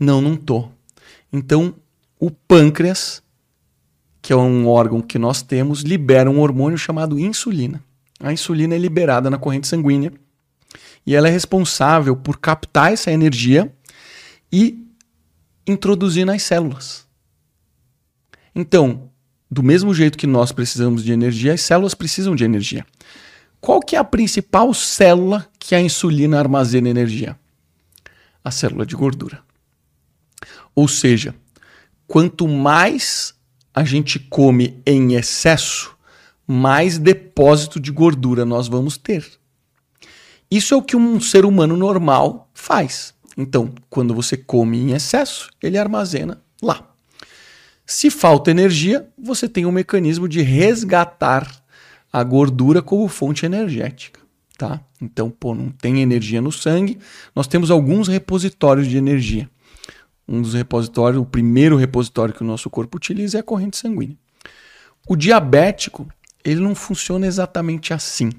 Não, 0.00 0.20
não 0.20 0.34
tô. 0.34 0.68
Então, 1.32 1.76
o 2.18 2.28
pâncreas, 2.28 3.22
que 4.20 4.32
é 4.32 4.36
um 4.36 4.66
órgão 4.66 5.00
que 5.00 5.16
nós 5.16 5.42
temos, 5.42 5.82
libera 5.82 6.28
um 6.28 6.40
hormônio 6.40 6.76
chamado 6.76 7.20
insulina. 7.20 7.80
A 8.18 8.32
insulina 8.32 8.74
é 8.74 8.78
liberada 8.78 9.30
na 9.30 9.38
corrente 9.38 9.68
sanguínea 9.68 10.12
e 11.06 11.14
ela 11.14 11.28
é 11.28 11.30
responsável 11.30 12.16
por 12.16 12.38
captar 12.38 12.92
essa 12.92 13.12
energia 13.12 13.72
e 14.52 14.88
introduzir 15.64 16.26
nas 16.26 16.42
células. 16.42 17.06
Então, 18.52 19.08
do 19.48 19.62
mesmo 19.62 19.94
jeito 19.94 20.18
que 20.18 20.26
nós 20.26 20.50
precisamos 20.50 21.04
de 21.04 21.12
energia, 21.12 21.54
as 21.54 21.60
células 21.60 21.94
precisam 21.94 22.34
de 22.34 22.42
energia. 22.42 22.84
Qual 23.60 23.80
que 23.80 23.96
é 23.96 23.98
a 23.98 24.04
principal 24.04 24.72
célula 24.72 25.46
que 25.58 25.74
a 25.74 25.80
insulina 25.80 26.38
armazena 26.38 26.88
energia? 26.88 27.38
A 28.42 28.50
célula 28.50 28.86
de 28.86 28.94
gordura. 28.94 29.42
Ou 30.74 30.86
seja, 30.86 31.34
quanto 32.06 32.46
mais 32.46 33.34
a 33.74 33.84
gente 33.84 34.18
come 34.18 34.80
em 34.86 35.14
excesso, 35.14 35.96
mais 36.46 36.98
depósito 36.98 37.78
de 37.78 37.90
gordura 37.90 38.44
nós 38.44 38.68
vamos 38.68 38.96
ter. 38.96 39.26
Isso 40.50 40.72
é 40.72 40.76
o 40.76 40.82
que 40.82 40.96
um 40.96 41.20
ser 41.20 41.44
humano 41.44 41.76
normal 41.76 42.48
faz. 42.54 43.12
Então, 43.36 43.72
quando 43.90 44.14
você 44.14 44.36
come 44.36 44.78
em 44.78 44.92
excesso, 44.92 45.50
ele 45.62 45.76
armazena 45.76 46.40
lá. 46.62 46.88
Se 47.84 48.10
falta 48.10 48.50
energia, 48.50 49.08
você 49.16 49.48
tem 49.48 49.64
um 49.64 49.72
mecanismo 49.72 50.28
de 50.28 50.42
resgatar 50.42 51.48
a 52.12 52.22
gordura 52.22 52.80
como 52.80 53.08
fonte 53.08 53.44
energética, 53.44 54.20
tá? 54.56 54.80
Então, 55.00 55.30
pô, 55.30 55.54
não 55.54 55.70
tem 55.70 56.00
energia 56.00 56.40
no 56.40 56.50
sangue, 56.50 56.98
nós 57.34 57.46
temos 57.46 57.70
alguns 57.70 58.08
repositórios 58.08 58.86
de 58.86 58.96
energia. 58.96 59.48
Um 60.26 60.42
dos 60.42 60.54
repositórios, 60.54 61.20
o 61.20 61.24
primeiro 61.24 61.76
repositório 61.76 62.34
que 62.34 62.42
o 62.42 62.46
nosso 62.46 62.68
corpo 62.68 62.96
utiliza 62.96 63.38
é 63.38 63.40
a 63.40 63.44
corrente 63.44 63.76
sanguínea. 63.76 64.16
O 65.08 65.16
diabético, 65.16 66.06
ele 66.44 66.60
não 66.60 66.74
funciona 66.74 67.26
exatamente 67.26 67.94
assim, 67.94 68.30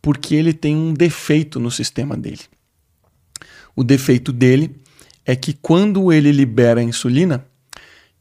porque 0.00 0.34
ele 0.34 0.52
tem 0.52 0.76
um 0.76 0.94
defeito 0.94 1.58
no 1.58 1.70
sistema 1.70 2.16
dele. 2.16 2.42
O 3.74 3.82
defeito 3.82 4.32
dele 4.32 4.80
é 5.24 5.34
que 5.34 5.52
quando 5.52 6.12
ele 6.12 6.30
libera 6.30 6.80
a 6.80 6.84
insulina 6.84 7.44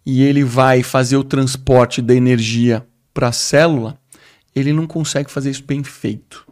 e 0.05 0.24
ele 0.24 0.43
vai 0.43 0.82
fazer 0.82 1.18
o 1.18 1.24
transporte 1.24 2.01
da 2.01 2.16
energia 2.16 2.86
para 3.14 3.28
a 3.28 3.32
célula, 3.32 4.01
ele 4.56 4.74
não 4.74 4.88
consegue 4.88 5.32
fazer 5.32 5.49
isso 5.49 5.64
bem 5.64 5.84
feito. 5.84 6.47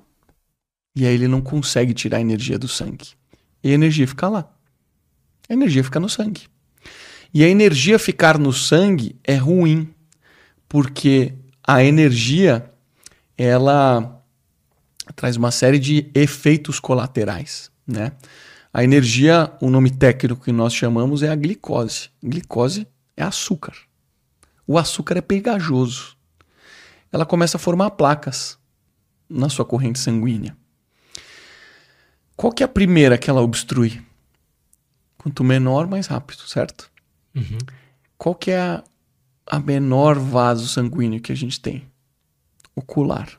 E 0.95 1.05
aí 1.05 1.13
ele 1.13 1.27
não 1.27 1.41
consegue 1.41 1.93
tirar 1.93 2.17
a 2.17 2.21
energia 2.21 2.57
do 2.57 2.67
sangue. 2.67 3.09
E 3.63 3.71
a 3.71 3.73
energia 3.73 4.07
fica 4.07 4.27
lá. 4.27 4.51
A 5.49 5.53
energia 5.53 5.83
fica 5.83 5.99
no 5.99 6.09
sangue. 6.09 6.47
E 7.33 7.43
a 7.43 7.47
energia 7.47 7.99
ficar 7.99 8.37
no 8.37 8.51
sangue 8.51 9.15
é 9.23 9.35
ruim, 9.35 9.93
porque 10.67 11.33
a 11.65 11.83
energia 11.83 12.71
ela 13.37 14.23
traz 15.15 15.35
uma 15.37 15.51
série 15.51 15.79
de 15.79 16.09
efeitos 16.13 16.79
colaterais, 16.79 17.71
né? 17.85 18.11
A 18.71 18.83
energia, 18.83 19.51
o 19.59 19.69
nome 19.69 19.89
técnico 19.89 20.43
que 20.43 20.51
nós 20.51 20.73
chamamos 20.73 21.23
é 21.23 21.29
a 21.29 21.35
glicose. 21.35 22.09
Glicose 22.23 22.87
é 23.17 23.23
açúcar. 23.23 23.73
O 24.67 24.77
açúcar 24.77 25.17
é 25.17 25.21
pegajoso. 25.21 26.15
Ela 27.11 27.25
começa 27.25 27.57
a 27.57 27.59
formar 27.59 27.91
placas 27.91 28.57
na 29.29 29.49
sua 29.49 29.65
corrente 29.65 29.99
sanguínea. 29.99 30.55
Qual 32.35 32.53
que 32.53 32.63
é 32.63 32.65
a 32.65 32.69
primeira 32.69 33.17
que 33.17 33.29
ela 33.29 33.41
obstrui? 33.41 34.01
Quanto 35.17 35.43
menor, 35.43 35.87
mais 35.87 36.07
rápido, 36.07 36.47
certo? 36.47 36.89
Uhum. 37.35 37.57
Qual 38.17 38.33
que 38.33 38.51
é 38.51 38.59
a, 38.59 38.83
a 39.45 39.59
menor 39.59 40.17
vaso 40.17 40.67
sanguíneo 40.67 41.19
que 41.19 41.31
a 41.31 41.35
gente 41.35 41.59
tem? 41.59 41.85
Ocular. 42.75 43.29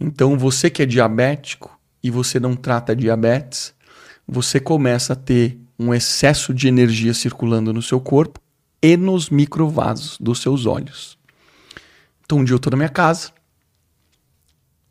Então, 0.00 0.38
você 0.38 0.70
que 0.70 0.82
é 0.82 0.86
diabético 0.86 1.78
e 2.02 2.10
você 2.10 2.40
não 2.40 2.56
trata 2.56 2.96
diabetes, 2.96 3.74
você 4.26 4.58
começa 4.58 5.12
a 5.12 5.16
ter 5.16 5.58
um 5.78 5.92
excesso 5.92 6.54
de 6.54 6.68
energia 6.68 7.12
circulando 7.12 7.72
no 7.72 7.82
seu 7.82 8.00
corpo 8.00 8.40
e 8.80 8.96
nos 8.96 9.28
microvasos 9.28 10.16
dos 10.18 10.40
seus 10.40 10.66
olhos. 10.66 11.17
Então 12.28 12.40
um 12.40 12.44
dia 12.44 12.54
eu 12.54 12.58
tô 12.58 12.68
na 12.68 12.76
minha 12.76 12.90
casa 12.90 13.30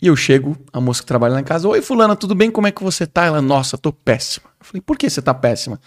e 0.01 0.07
eu 0.07 0.15
chego, 0.15 0.57
a 0.73 0.81
moça 0.81 1.01
que 1.01 1.05
trabalha 1.05 1.35
lá 1.35 1.39
em 1.39 1.43
casa, 1.43 1.67
oi 1.67 1.83
fulana, 1.83 2.15
tudo 2.15 2.33
bem? 2.33 2.49
Como 2.49 2.65
é 2.65 2.71
que 2.71 2.83
você 2.83 3.05
tá? 3.05 3.25
Ela, 3.25 3.43
nossa, 3.43 3.77
tô 3.77 3.93
péssima. 3.93 4.49
Eu 4.59 4.65
falei, 4.65 4.81
por 4.81 4.97
que 4.97 5.07
você 5.07 5.21
tá 5.21 5.35
péssima? 5.35 5.79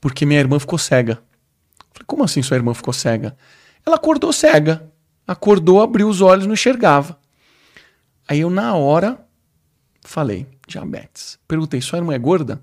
Porque 0.00 0.26
minha 0.26 0.40
irmã 0.40 0.58
ficou 0.58 0.76
cega. 0.76 1.12
Eu 1.12 1.86
falei, 1.92 2.06
como 2.08 2.24
assim 2.24 2.42
sua 2.42 2.56
irmã 2.56 2.74
ficou 2.74 2.92
cega? 2.92 3.36
Ela 3.86 3.94
acordou 3.94 4.32
cega. 4.32 4.92
Acordou, 5.28 5.80
abriu 5.80 6.08
os 6.08 6.20
olhos, 6.20 6.44
não 6.44 6.54
enxergava. 6.54 7.16
Aí 8.26 8.40
eu, 8.40 8.50
na 8.50 8.74
hora, 8.74 9.24
falei, 10.02 10.48
diabetes. 10.66 11.38
Perguntei, 11.46 11.80
sua 11.80 12.00
irmã 12.00 12.14
é 12.14 12.18
gorda? 12.18 12.60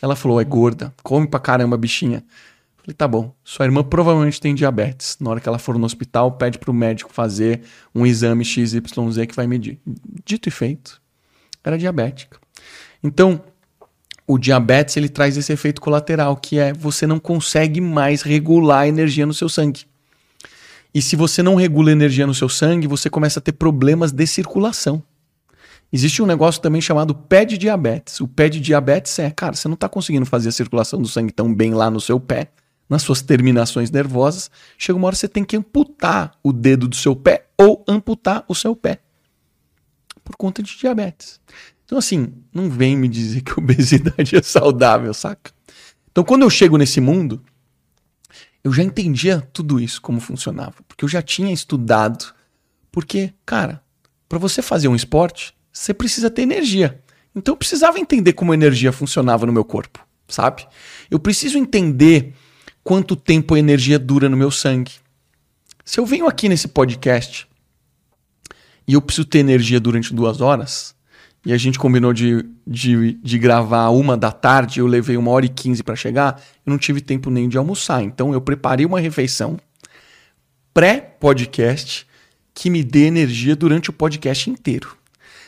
Ela 0.00 0.16
falou: 0.16 0.40
é 0.40 0.44
gorda, 0.44 0.94
come 1.02 1.26
pra 1.26 1.38
caramba, 1.38 1.76
bichinha. 1.76 2.24
Falei, 2.84 2.94
tá 2.94 3.08
bom. 3.08 3.34
Sua 3.42 3.64
irmã 3.64 3.82
provavelmente 3.82 4.38
tem 4.38 4.54
diabetes. 4.54 5.16
Na 5.18 5.30
hora 5.30 5.40
que 5.40 5.48
ela 5.48 5.58
for 5.58 5.78
no 5.78 5.86
hospital, 5.86 6.32
pede 6.32 6.58
pro 6.58 6.74
médico 6.74 7.10
fazer 7.10 7.62
um 7.94 8.04
exame 8.04 8.44
XYZ 8.44 8.80
que 9.26 9.34
vai 9.34 9.46
medir. 9.46 9.80
Dito 10.22 10.50
e 10.50 10.52
feito. 10.52 11.00
Era 11.64 11.78
diabética. 11.78 12.38
Então, 13.02 13.42
o 14.26 14.36
diabetes 14.36 14.98
ele 14.98 15.08
traz 15.08 15.34
esse 15.38 15.50
efeito 15.50 15.80
colateral, 15.80 16.36
que 16.36 16.58
é 16.58 16.74
você 16.74 17.06
não 17.06 17.18
consegue 17.18 17.80
mais 17.80 18.20
regular 18.20 18.80
a 18.80 18.88
energia 18.88 19.24
no 19.24 19.32
seu 19.32 19.48
sangue. 19.48 19.86
E 20.94 21.00
se 21.00 21.16
você 21.16 21.42
não 21.42 21.54
regula 21.54 21.88
a 21.88 21.92
energia 21.92 22.26
no 22.26 22.34
seu 22.34 22.50
sangue, 22.50 22.86
você 22.86 23.08
começa 23.08 23.38
a 23.38 23.42
ter 23.42 23.52
problemas 23.52 24.12
de 24.12 24.26
circulação. 24.26 25.02
Existe 25.90 26.20
um 26.20 26.26
negócio 26.26 26.60
também 26.60 26.82
chamado 26.82 27.14
pé 27.14 27.46
de 27.46 27.56
diabetes. 27.56 28.20
O 28.20 28.28
pé 28.28 28.50
de 28.50 28.60
diabetes 28.60 29.18
é, 29.18 29.30
cara, 29.30 29.54
você 29.54 29.68
não 29.68 29.74
está 29.74 29.88
conseguindo 29.88 30.26
fazer 30.26 30.50
a 30.50 30.52
circulação 30.52 31.00
do 31.00 31.08
sangue 31.08 31.32
tão 31.32 31.52
bem 31.52 31.72
lá 31.72 31.90
no 31.90 32.00
seu 32.00 32.20
pé, 32.20 32.50
nas 32.88 33.02
suas 33.02 33.22
terminações 33.22 33.90
nervosas. 33.90 34.50
Chega 34.78 34.96
uma 34.96 35.06
hora 35.06 35.14
que 35.14 35.20
você 35.20 35.28
tem 35.28 35.44
que 35.44 35.56
amputar 35.56 36.38
o 36.42 36.52
dedo 36.52 36.88
do 36.88 36.96
seu 36.96 37.14
pé 37.14 37.46
ou 37.56 37.84
amputar 37.88 38.44
o 38.48 38.54
seu 38.54 38.74
pé. 38.74 39.00
Por 40.22 40.36
conta 40.36 40.62
de 40.62 40.76
diabetes. 40.76 41.40
Então, 41.84 41.98
assim, 41.98 42.32
não 42.52 42.70
vem 42.70 42.96
me 42.96 43.08
dizer 43.08 43.42
que 43.42 43.58
obesidade 43.58 44.36
é 44.36 44.42
saudável, 44.42 45.12
saca? 45.12 45.52
Então, 46.10 46.24
quando 46.24 46.42
eu 46.42 46.50
chego 46.50 46.78
nesse 46.78 47.00
mundo, 47.00 47.42
eu 48.62 48.72
já 48.72 48.82
entendia 48.82 49.40
tudo 49.52 49.78
isso, 49.78 50.00
como 50.00 50.20
funcionava. 50.20 50.76
Porque 50.88 51.04
eu 51.04 51.08
já 51.08 51.20
tinha 51.20 51.52
estudado. 51.52 52.32
Porque, 52.90 53.34
cara, 53.44 53.82
para 54.28 54.38
você 54.38 54.62
fazer 54.62 54.88
um 54.88 54.96
esporte, 54.96 55.54
você 55.70 55.92
precisa 55.92 56.30
ter 56.30 56.42
energia. 56.42 57.02
Então 57.34 57.52
eu 57.52 57.56
precisava 57.56 57.98
entender 57.98 58.32
como 58.32 58.52
a 58.52 58.54
energia 58.54 58.92
funcionava 58.92 59.44
no 59.44 59.52
meu 59.52 59.64
corpo, 59.64 60.06
sabe? 60.28 60.66
Eu 61.10 61.18
preciso 61.18 61.58
entender 61.58 62.32
quanto 62.84 63.16
tempo 63.16 63.54
a 63.54 63.58
energia 63.58 63.98
dura 63.98 64.28
no 64.28 64.36
meu 64.36 64.50
sangue. 64.50 64.92
Se 65.84 65.98
eu 65.98 66.04
venho 66.06 66.26
aqui 66.26 66.48
nesse 66.48 66.68
podcast 66.68 67.48
e 68.86 68.92
eu 68.92 69.00
preciso 69.00 69.26
ter 69.26 69.38
energia 69.38 69.80
durante 69.80 70.14
duas 70.14 70.42
horas, 70.42 70.94
e 71.46 71.52
a 71.52 71.58
gente 71.58 71.78
combinou 71.78 72.12
de, 72.12 72.44
de, 72.66 73.14
de 73.14 73.38
gravar 73.38 73.88
uma 73.88 74.16
da 74.16 74.30
tarde, 74.30 74.80
eu 74.80 74.86
levei 74.86 75.16
uma 75.16 75.30
hora 75.30 75.44
e 75.44 75.48
quinze 75.48 75.82
para 75.82 75.96
chegar, 75.96 76.40
eu 76.64 76.70
não 76.70 76.78
tive 76.78 77.00
tempo 77.00 77.30
nem 77.30 77.48
de 77.48 77.58
almoçar. 77.58 78.02
Então 78.02 78.32
eu 78.32 78.40
preparei 78.40 78.86
uma 78.86 79.00
refeição 79.00 79.58
pré-podcast 80.72 82.06
que 82.54 82.70
me 82.70 82.82
dê 82.82 83.06
energia 83.06 83.54
durante 83.54 83.90
o 83.90 83.92
podcast 83.92 84.48
inteiro. 84.48 84.96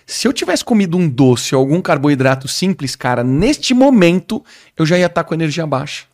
Se 0.06 0.28
eu 0.28 0.32
tivesse 0.32 0.64
comido 0.64 0.96
um 0.96 1.08
doce 1.08 1.54
ou 1.54 1.60
algum 1.60 1.80
carboidrato 1.80 2.46
simples, 2.46 2.94
cara, 2.94 3.24
neste 3.24 3.72
momento 3.74 4.44
eu 4.76 4.84
já 4.84 4.98
ia 4.98 5.06
estar 5.06 5.22
tá 5.22 5.28
com 5.28 5.34
energia 5.34 5.66
baixa. 5.66 6.04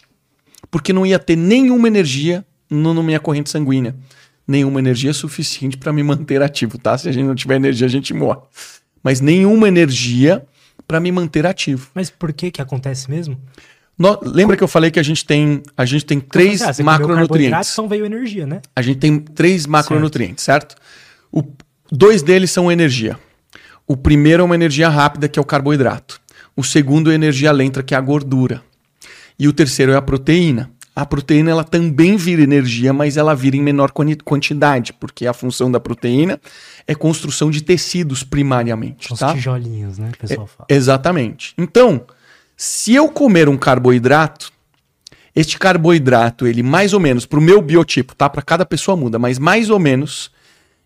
Porque 0.73 0.93
não 0.93 1.07
ia 1.07 1.18
ter 1.18 1.37
nenhuma 1.37 1.87
energia 1.87 2.45
no 2.68 3.03
minha 3.03 3.20
corrente 3.20 3.51
sanguínea. 3.51 3.95
Nenhuma 4.49 4.81
energia 4.81 5.12
suficiente 5.12 5.77
para 5.77 5.93
me 5.93 6.03
manter 6.03 6.43
ativo, 6.43 6.79
tá? 6.79 6.97
Se 6.97 7.09
a 7.09 7.12
gente 7.12 7.27
não 7.27 7.35
tiver 7.35 7.57
energia, 7.57 7.87
a 7.87 7.91
gente 7.91 8.12
morre. 8.14 8.41
Mas 9.03 9.20
nenhuma 9.20 9.68
energia 9.68 10.45
para 10.89 10.99
me 10.99 11.12
manter 11.12 11.47
ativo. 11.47 11.89
Mas 11.95 12.09
por 12.09 12.33
que 12.33 12.51
que 12.51 12.62
acontece 12.62 13.11
mesmo? 13.11 13.39
No, 13.99 14.18
lembra 14.23 14.57
que 14.57 14.64
eu 14.64 14.68
falei 14.68 14.91
que 14.91 14.99
a 14.99 15.03
gente 15.03 15.25
tem, 15.25 15.62
a 15.77 15.85
gente 15.85 16.07
tem 16.07 16.18
três 16.18 16.62
Ah, 16.62 16.73
você 16.73 16.83
macronutrientes. 16.83 17.73
Então 17.73 17.87
veio 17.87 18.07
energia, 18.07 18.47
né? 18.47 18.62
A 18.75 18.81
gente 18.81 18.99
tem 18.99 19.18
três 19.18 19.66
macronutrientes, 19.66 20.43
certo? 20.43 20.75
O, 21.31 21.45
dois 21.91 22.23
deles 22.23 22.51
são 22.51 22.73
energia. 22.73 23.18
O 23.87 23.95
primeiro 23.95 24.41
é 24.41 24.45
uma 24.45 24.55
energia 24.55 24.89
rápida, 24.89 25.29
que 25.29 25.39
é 25.39 25.43
o 25.43 25.45
carboidrato. 25.45 26.18
O 26.57 26.64
segundo 26.64 27.12
é 27.12 27.14
energia 27.14 27.53
lenta, 27.53 27.83
que 27.83 27.95
é 27.95 27.99
a 27.99 28.01
gordura. 28.01 28.62
E 29.39 29.49
o 29.49 29.53
terceiro 29.53 29.93
é 29.93 29.97
a 29.97 30.03
proteína. 30.03 30.70
A 30.95 31.07
proteína 31.07 31.51
ela 31.51 31.64
também 31.64 32.16
vira 32.16 32.43
energia, 32.43 32.93
mas 32.93 33.16
ela 33.16 33.35
vira 33.35 33.57
em 33.57 33.62
menor 33.62 33.91
quantidade, 33.93 34.93
porque 34.93 35.26
a 35.26 35.33
função 35.33 35.72
da 35.72 35.80
proteína 35.80 36.39
é 36.87 36.95
construção 36.95 37.51
de 37.51 37.62
tecidos 37.62 38.22
primariamente, 38.22 39.09
São 39.09 39.14
os 39.14 39.20
tá? 39.20 39.33
tijolinhos, 39.33 39.97
né? 39.97 40.11
Que 40.12 40.24
o 40.24 40.28
pessoal 40.28 40.47
fala. 40.47 40.66
Exatamente. 40.68 41.55
Então, 41.57 42.03
se 42.55 42.95
eu 42.95 43.09
comer 43.09 43.49
um 43.49 43.57
carboidrato, 43.57 44.53
este 45.35 45.59
carboidrato, 45.59 46.47
ele 46.47 46.62
mais 46.62 46.93
ou 46.93 47.01
menos, 47.01 47.24
para 47.24 47.39
o 47.39 47.43
meu 47.43 47.62
biotipo, 47.62 48.14
tá? 48.14 48.28
Para 48.28 48.43
cada 48.43 48.66
pessoa 48.66 48.95
muda, 48.95 49.18
mas 49.18 49.39
mais 49.39 49.70
ou 49.70 49.78
menos 49.78 50.30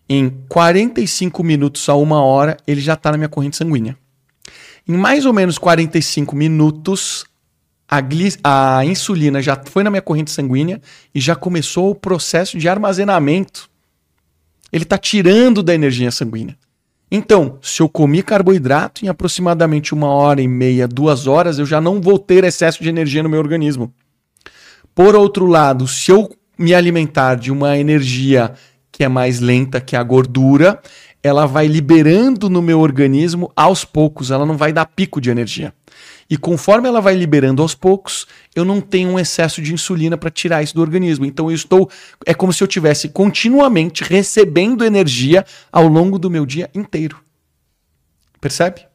em 0.07 0.29
45 0.47 1.43
minutos 1.43 1.89
a 1.89 1.95
uma 1.95 2.21
hora, 2.21 2.55
ele 2.65 2.79
já 2.79 2.93
está 2.93 3.11
na 3.11 3.17
minha 3.17 3.27
corrente 3.27 3.57
sanguínea. 3.57 3.97
Em 4.87 4.95
mais 4.95 5.25
ou 5.25 5.33
menos 5.33 5.57
45 5.57 6.33
minutos, 6.33 7.25
a, 7.89 8.77
a 8.77 8.85
insulina 8.85 9.41
já 9.41 9.59
foi 9.65 9.83
na 9.83 9.89
minha 9.89 10.01
corrente 10.01 10.31
sanguínea 10.31 10.81
e 11.15 11.19
já 11.19 11.35
começou 11.35 11.89
o 11.91 11.95
processo 11.95 12.57
de 12.57 12.67
armazenamento. 12.67 13.69
Ele 14.71 14.83
está 14.83 14.97
tirando 14.97 15.63
da 15.63 15.73
energia 15.73 16.11
sanguínea. 16.11 16.57
Então, 17.09 17.57
se 17.61 17.81
eu 17.81 17.87
comi 17.87 18.21
carboidrato 18.21 19.05
em 19.05 19.07
aproximadamente 19.07 19.93
uma 19.93 20.07
hora 20.07 20.41
e 20.41 20.47
meia, 20.47 20.87
duas 20.87 21.25
horas, 21.25 21.57
eu 21.57 21.65
já 21.65 21.79
não 21.79 22.01
vou 22.01 22.19
ter 22.19 22.43
excesso 22.43 22.83
de 22.83 22.89
energia 22.89 23.23
no 23.23 23.29
meu 23.29 23.39
organismo. 23.39 23.93
Por 24.93 25.15
outro 25.15 25.45
lado, 25.45 25.87
se 25.87 26.11
eu 26.11 26.29
me 26.57 26.73
alimentar 26.73 27.35
de 27.35 27.51
uma 27.51 27.77
energia 27.77 28.51
que 28.91 29.03
é 29.03 29.07
mais 29.07 29.39
lenta, 29.39 29.79
que 29.79 29.95
é 29.95 29.99
a 29.99 30.03
gordura, 30.03 30.81
ela 31.23 31.45
vai 31.45 31.67
liberando 31.67 32.49
no 32.49 32.61
meu 32.61 32.79
organismo 32.79 33.51
aos 33.55 33.85
poucos, 33.85 34.31
ela 34.31 34.45
não 34.45 34.57
vai 34.57 34.73
dar 34.73 34.85
pico 34.85 35.21
de 35.21 35.29
energia. 35.29 35.73
E 36.29 36.37
conforme 36.37 36.87
ela 36.87 36.99
vai 36.99 37.15
liberando 37.15 37.61
aos 37.61 37.73
poucos, 37.73 38.27
eu 38.53 38.65
não 38.65 38.81
tenho 38.81 39.09
um 39.09 39.19
excesso 39.19 39.61
de 39.61 39.73
insulina 39.73 40.17
para 40.17 40.29
tirar 40.29 40.61
isso 40.61 40.75
do 40.75 40.81
organismo. 40.81 41.25
Então 41.25 41.49
eu 41.49 41.55
estou 41.55 41.89
é 42.25 42.33
como 42.33 42.51
se 42.51 42.61
eu 42.61 42.67
tivesse 42.67 43.09
continuamente 43.09 44.03
recebendo 44.03 44.83
energia 44.83 45.45
ao 45.71 45.87
longo 45.87 46.19
do 46.19 46.29
meu 46.29 46.45
dia 46.45 46.69
inteiro. 46.75 47.17
Percebe? 48.41 48.85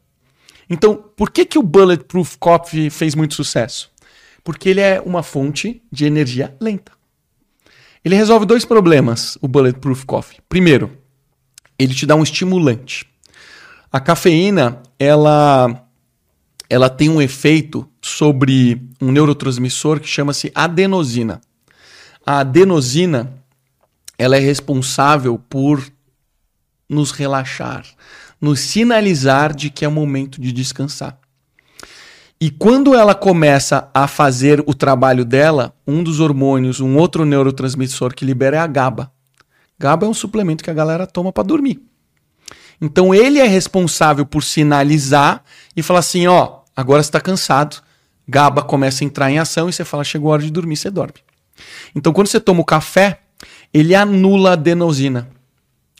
Então, 0.69 0.97
por 1.17 1.31
que 1.31 1.45
que 1.45 1.59
o 1.59 1.63
Bulletproof 1.63 2.37
Coffee 2.39 2.91
fez 2.91 3.15
muito 3.15 3.35
sucesso? 3.35 3.91
Porque 4.45 4.69
ele 4.69 4.81
é 4.81 5.01
uma 5.05 5.23
fonte 5.23 5.83
de 5.91 6.05
energia 6.05 6.57
lenta. 6.61 6.93
Ele 8.05 8.17
resolve 8.17 8.47
dois 8.47 8.65
problemas, 8.65 9.39
o 9.41 9.49
Bulletproof 9.49 10.05
Coffee. 10.05 10.39
Primeiro, 10.49 10.99
ele 11.79 11.95
te 11.95 12.05
dá 12.05 12.17
um 12.17 12.23
estimulante. 12.23 13.07
A 13.91 14.01
cafeína, 14.01 14.83
ela 14.99 15.82
ela 16.73 16.89
tem 16.89 17.11
um 17.11 17.21
efeito 17.21 17.87
sobre 18.01 18.83
um 18.99 19.13
neurotransmissor 19.13 20.01
que 20.01 20.09
chama-se 20.09 20.51
adenosina. 20.55 21.39
A 22.25 22.39
adenosina, 22.39 23.31
ela 24.17 24.39
é 24.39 24.41
responsável 24.41 25.39
por 25.39 25.87
nos 26.89 27.11
relaxar, 27.11 27.85
nos 28.41 28.61
sinalizar 28.61 29.55
de 29.55 29.69
que 29.69 29.85
é 29.85 29.89
momento 29.89 30.41
de 30.41 30.51
descansar. 30.51 31.19
E 32.41 32.51
quando 32.51 32.95
ela 32.95 33.15
começa 33.15 33.91
a 33.93 34.09
fazer 34.09 34.65
o 34.67 34.73
trabalho 34.73 35.27
dela, 35.27 35.77
um 35.87 36.03
dos 36.03 36.21
hormônios, 36.21 36.81
um 36.81 36.97
outro 36.97 37.27
neurotransmissor 37.27 38.15
que 38.15 38.25
libera 38.25 38.57
é 38.57 38.61
a 38.61 38.67
GABA. 38.67 39.13
GABA 39.79 40.07
é 40.07 40.09
um 40.09 40.15
suplemento 40.15 40.65
que 40.65 40.71
a 40.71 40.75
galera 40.75 41.07
toma 41.07 41.31
para 41.31 41.45
dormir. 41.45 41.83
Então 42.81 43.15
ele 43.15 43.39
é 43.39 43.47
responsável 43.47 44.25
por 44.25 44.43
sinalizar 44.43 45.45
e 45.77 45.83
falar 45.83 45.99
assim, 45.99 46.27
ó, 46.27 46.62
agora 46.77 47.03
você 47.03 47.09
está 47.09 47.21
cansado. 47.21 47.83
GABA 48.29 48.63
começa 48.63 49.03
a 49.03 49.07
entrar 49.07 49.31
em 49.31 49.39
ação 49.39 49.69
e 49.69 49.73
você 49.73 49.85
fala, 49.85 50.05
chegou 50.05 50.31
a 50.31 50.35
hora 50.35 50.43
de 50.43 50.51
dormir, 50.51 50.77
você 50.77 50.91
dorme. 50.91 51.15
Então 51.95 52.13
quando 52.13 52.29
você 52.29 52.41
toma 52.41 52.61
o 52.61 52.65
café, 52.65 53.21
ele 53.73 53.95
anula 53.95 54.51
a 54.51 54.53
adenosina, 54.53 55.29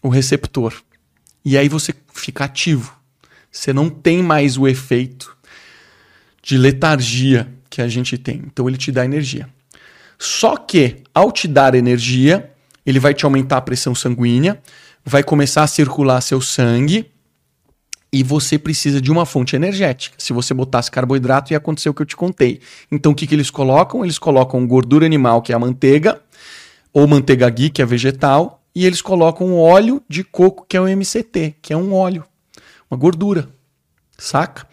o 0.03 0.09
receptor. 0.09 0.75
E 1.45 1.59
aí 1.59 1.69
você 1.69 1.95
fica 2.13 2.45
ativo. 2.45 2.97
Você 3.51 3.73
não 3.73 3.91
tem 3.91 4.23
mais 4.23 4.57
o 4.57 4.67
efeito 4.67 5.37
de 6.43 6.57
letargia 6.57 7.53
que 7.69 7.83
a 7.83 7.89
gente 7.89 8.17
tem. 8.17 8.43
Então 8.47 8.69
ele 8.69 8.79
te 8.79 8.91
dá 8.91 9.05
energia. 9.05 9.49
Só 10.19 10.57
que 10.57 11.03
ao 11.15 11.31
te 11.31 11.49
dar 11.49 11.75
energia, 11.75 12.51
ele 12.87 12.99
vai 12.99 13.13
te 13.13 13.25
aumentar 13.25 13.59
a 13.59 13.63
pressão 13.63 13.95
sanguínea, 13.95 14.61
vai 15.05 15.23
começar 15.23 15.63
a 15.65 15.67
circular 15.67 16.21
seu 16.21 16.41
sangue 16.41 17.12
e 18.13 18.23
você 18.23 18.59
precisa 18.59 19.01
de 19.01 19.11
uma 19.11 19.25
fonte 19.25 19.57
energética. 19.57 20.17
Se 20.19 20.33
você 20.33 20.53
botasse 20.53 20.91
carboidrato, 20.91 21.53
ia 21.53 21.57
acontecer 21.57 21.89
o 21.89 21.95
que 21.95 22.03
eu 22.03 22.07
te 22.07 22.17
contei. 22.17 22.61
Então 22.91 23.13
o 23.13 23.15
que, 23.15 23.27
que 23.27 23.35
eles 23.35 23.51
colocam? 23.51 24.05
Eles 24.05 24.19
colocam 24.19 24.67
gordura 24.67 25.07
animal, 25.07 25.41
que 25.41 25.53
é 25.53 25.55
a 25.55 25.59
manteiga, 25.59 26.21
ou 26.93 27.07
manteiga 27.07 27.49
ghee, 27.49 27.71
que 27.71 27.81
é 27.81 27.87
vegetal, 27.87 28.63
e 28.75 28.85
eles 28.85 29.01
colocam 29.01 29.55
óleo 29.57 30.03
de 30.09 30.23
coco, 30.23 30.67
que 30.69 30.77
é 30.77 30.81
o 30.81 30.87
MCT, 30.87 31.57
que 31.63 31.73
é 31.73 31.77
um 31.77 31.95
óleo, 31.95 32.25
uma 32.91 32.99
gordura. 32.99 33.49
Saca? 34.19 34.67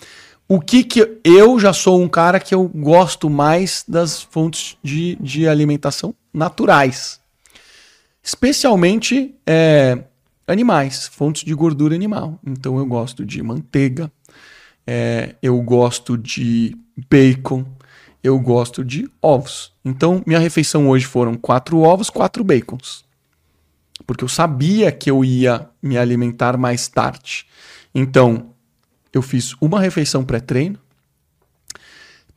O 0.48 0.60
que 0.60 0.84
que 0.84 1.20
eu 1.24 1.60
já 1.60 1.72
sou 1.72 2.02
um 2.02 2.10
cara 2.10 2.40
que 2.40 2.54
eu 2.54 2.68
gosto 2.68 3.30
mais 3.30 3.86
das 3.88 4.22
fontes 4.22 4.78
de, 4.84 5.16
de 5.22 5.48
alimentação 5.48 6.14
naturais. 6.34 7.20
Especialmente 8.24 9.36
é, 9.46 10.04
animais, 10.52 11.08
fontes 11.08 11.44
de 11.44 11.54
gordura 11.54 11.96
animal. 11.96 12.40
Então 12.46 12.78
eu 12.78 12.86
gosto 12.86 13.26
de 13.26 13.42
manteiga, 13.42 14.12
é, 14.86 15.36
eu 15.42 15.62
gosto 15.62 16.18
de 16.18 16.76
bacon, 17.10 17.66
eu 18.24 18.40
gosto 18.40 18.84
de 18.84 19.10
ovos. 19.22 19.72
Então 19.84 20.24
minha 20.26 20.40
refeição 20.40 20.90
hoje 20.90 21.06
foram 21.06 21.36
quatro 21.36 21.80
ovos, 21.80 22.10
quatro 22.10 22.44
bacons. 22.44 23.06
Porque 24.06 24.24
eu 24.24 24.30
sabia 24.30 24.92
que 24.92 25.12
eu 25.12 25.24
ia 25.24 25.70
me 25.84 25.98
alimentar 25.98 26.58
mais 26.58 26.88
tarde. 26.88 27.46
Então, 27.94 28.54
eu 29.14 29.22
fiz 29.22 29.54
uma 29.62 29.80
refeição 29.80 30.24
pré-treino, 30.24 30.80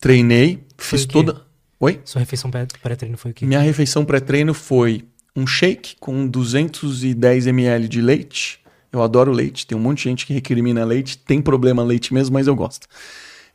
treinei, 0.00 0.64
Foi 0.76 0.98
fiz 0.98 1.06
toda. 1.06 1.42
Oi? 1.80 2.00
Sua 2.04 2.20
refeição 2.20 2.50
pré- 2.50 2.66
pré-treino 2.82 3.16
foi 3.16 3.30
o 3.30 3.34
quê? 3.34 3.46
Minha 3.46 3.60
refeição 3.60 4.04
pré-treino 4.04 4.54
foi 4.54 5.04
um 5.34 5.46
shake 5.46 5.96
com 5.98 6.26
210 6.26 7.46
ml 7.46 7.88
de 7.88 8.00
leite. 8.00 8.60
Eu 8.92 9.02
adoro 9.02 9.32
leite, 9.32 9.66
tem 9.66 9.76
um 9.76 9.80
monte 9.80 9.98
de 9.98 10.04
gente 10.04 10.26
que 10.26 10.34
recrimina 10.34 10.84
leite, 10.84 11.16
tem 11.16 11.40
problema 11.40 11.82
leite 11.82 12.12
mesmo, 12.12 12.34
mas 12.34 12.46
eu 12.46 12.54
gosto. 12.54 12.86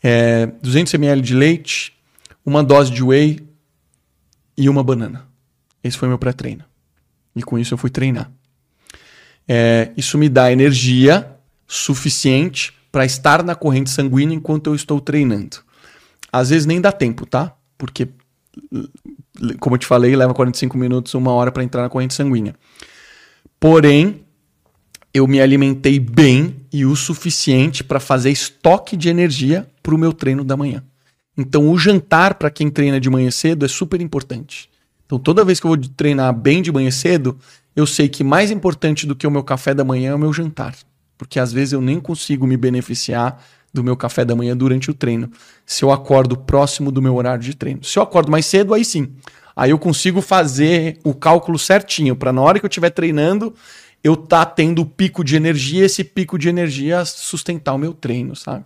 É, 0.02 0.48
200 0.62 0.94
ml 0.96 1.22
de 1.22 1.36
leite, 1.36 1.94
uma 2.46 2.64
dose 2.64 2.92
de 2.92 3.04
whey 3.04 3.48
e 4.58 4.68
uma 4.68 4.84
banana. 4.84 5.28
Esse 5.84 5.98
foi 5.98 6.08
meu 6.08 6.18
pré-treino. 6.18 6.64
E 7.36 7.44
com 7.44 7.60
isso 7.60 7.74
eu 7.74 7.78
fui 7.78 7.90
treinar. 7.90 8.32
É, 9.48 9.92
isso 9.96 10.18
me 10.18 10.28
dá 10.28 10.52
energia 10.52 11.36
suficiente 11.68 12.74
para 12.92 13.06
estar 13.06 13.44
na 13.44 13.54
corrente 13.54 13.90
sanguínea 13.90 14.36
enquanto 14.36 14.68
eu 14.68 14.76
estou 14.76 15.00
treinando. 15.00 15.58
Às 16.32 16.50
vezes 16.50 16.66
nem 16.66 16.82
dá 16.82 16.92
tempo, 16.92 17.26
tá? 17.26 17.56
Porque, 17.78 18.08
como 19.60 19.76
eu 19.76 19.80
te 19.80 19.86
falei, 19.86 20.16
leva 20.16 20.34
45 20.34 20.78
minutos, 20.78 21.14
uma 21.14 21.32
hora 21.32 21.52
para 21.52 21.64
entrar 21.64 21.82
na 21.82 21.90
corrente 21.90 22.14
sanguínea. 22.14 22.56
Porém, 23.60 24.22
eu 25.14 25.28
me 25.28 25.42
alimentei 25.42 26.00
bem 26.00 26.56
e 26.72 26.86
o 26.86 26.96
suficiente 26.96 27.84
para 27.84 28.00
fazer 28.00 28.30
estoque 28.30 28.96
de 28.96 29.10
energia 29.10 29.68
para 29.82 29.96
o 29.96 29.98
meu 29.98 30.14
treino 30.14 30.44
da 30.44 30.56
manhã. 30.56 30.84
Então, 31.38 31.70
o 31.70 31.78
jantar 31.78 32.36
para 32.36 32.50
quem 32.50 32.70
treina 32.70 33.00
de 33.00 33.10
manhã 33.10 33.30
cedo 33.30 33.66
é 33.66 33.68
super 33.68 34.02
importante. 34.02 34.70
Então, 35.06 35.18
toda 35.18 35.46
vez 35.46 35.60
que 35.60 35.66
eu 35.66 35.70
vou 35.70 35.78
treinar 35.78 36.34
bem 36.34 36.62
de 36.62 36.72
manhã 36.72 36.92
cedo, 36.92 37.38
eu 37.76 37.86
sei 37.86 38.10
que 38.10 38.24
mais 38.24 38.52
importante 38.52 39.06
do 39.06 39.16
que 39.16 39.26
o 39.26 39.32
meu 39.32 39.44
café 39.44 39.74
da 39.74 39.84
manhã 39.84 40.12
é 40.12 40.16
o 40.16 40.20
meu 40.20 40.34
jantar. 40.34 40.76
Porque 41.18 41.40
às 41.40 41.54
vezes 41.54 41.74
eu 41.74 41.82
nem 41.82 42.00
consigo 42.00 42.46
me 42.46 42.58
beneficiar 42.58 43.44
do 43.78 43.84
meu 43.84 43.96
café 43.96 44.26
da 44.26 44.36
manhã 44.36 44.56
durante 44.56 44.92
o 44.92 44.94
treino, 44.94 45.32
se 45.66 45.84
eu 45.84 45.92
acordo 45.92 46.38
próximo 46.38 46.92
do 46.92 47.02
meu 47.02 47.16
horário 47.16 47.42
de 47.42 47.56
treino. 47.56 47.84
Se 47.84 47.98
eu 47.98 48.04
acordo 48.04 48.32
mais 48.32 48.46
cedo, 48.46 48.74
aí 48.74 48.84
sim. 48.84 49.14
Aí 49.56 49.72
eu 49.72 49.80
consigo 49.80 50.22
fazer 50.22 51.00
o 51.04 51.14
cálculo 51.14 51.58
certinho 51.58 52.16
para 52.16 52.32
na 52.32 52.42
hora 52.42 52.60
que 52.60 52.66
eu 52.66 52.70
estiver 52.70 52.92
treinando, 52.92 53.54
eu 54.04 54.16
tá 54.16 54.46
tendo 54.46 54.82
o 54.84 54.86
pico 54.86 55.24
de 55.24 55.36
energia, 55.36 55.86
esse 55.86 56.04
pico 56.04 56.38
de 56.38 56.48
energia 56.48 57.04
sustentar 57.06 57.74
o 57.74 57.78
meu 57.78 57.94
treino, 57.94 58.36
sabe? 58.36 58.66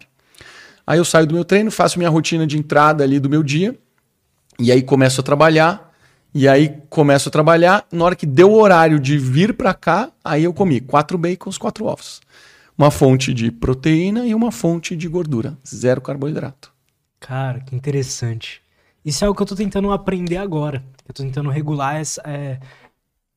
Aí 0.86 0.98
eu 0.98 1.06
saio 1.06 1.28
do 1.28 1.34
meu 1.34 1.46
treino, 1.46 1.72
faço 1.72 1.98
minha 1.98 2.10
rotina 2.10 2.46
de 2.46 2.58
entrada 2.58 3.04
ali 3.04 3.20
do 3.20 3.30
meu 3.30 3.42
dia, 3.42 3.78
e 4.60 4.72
aí 4.72 4.82
começo 4.82 5.22
a 5.22 5.24
trabalhar. 5.24 5.92
E 6.34 6.48
aí 6.48 6.78
começo 6.90 7.28
a 7.28 7.32
trabalhar. 7.32 7.86
Na 7.92 8.06
hora 8.06 8.16
que 8.16 8.26
deu 8.26 8.52
o 8.52 8.62
horário 8.62 9.00
de 9.00 9.18
vir 9.18 9.54
pra 9.54 9.74
cá, 9.74 10.10
aí 10.24 10.46
eu 10.46 10.54
comi 10.54 10.80
quatro 10.80 11.18
bacons, 11.18 11.58
quatro 11.58 11.86
ovos. 11.86 12.22
Uma 12.78 12.92
fonte 12.92 13.34
de 13.34 13.52
proteína 13.52 14.26
e 14.26 14.34
uma 14.34 14.52
fonte 14.52 14.96
de 14.96 15.08
gordura, 15.08 15.58
zero 15.68 16.02
carboidrato. 16.02 16.74
Cara, 17.20 17.60
que 17.60 17.76
interessante. 17.76 18.62
Isso 19.04 19.24
é 19.24 19.30
o 19.30 19.36
que 19.36 19.42
eu 19.42 19.46
tô 19.46 19.56
tentando 19.56 19.92
aprender 19.92 20.38
agora. 20.38 20.84
Eu 21.08 21.14
tô 21.14 21.24
tentando 21.24 21.50
regular 21.50 21.96
essa, 21.96 22.22
é, 22.26 22.60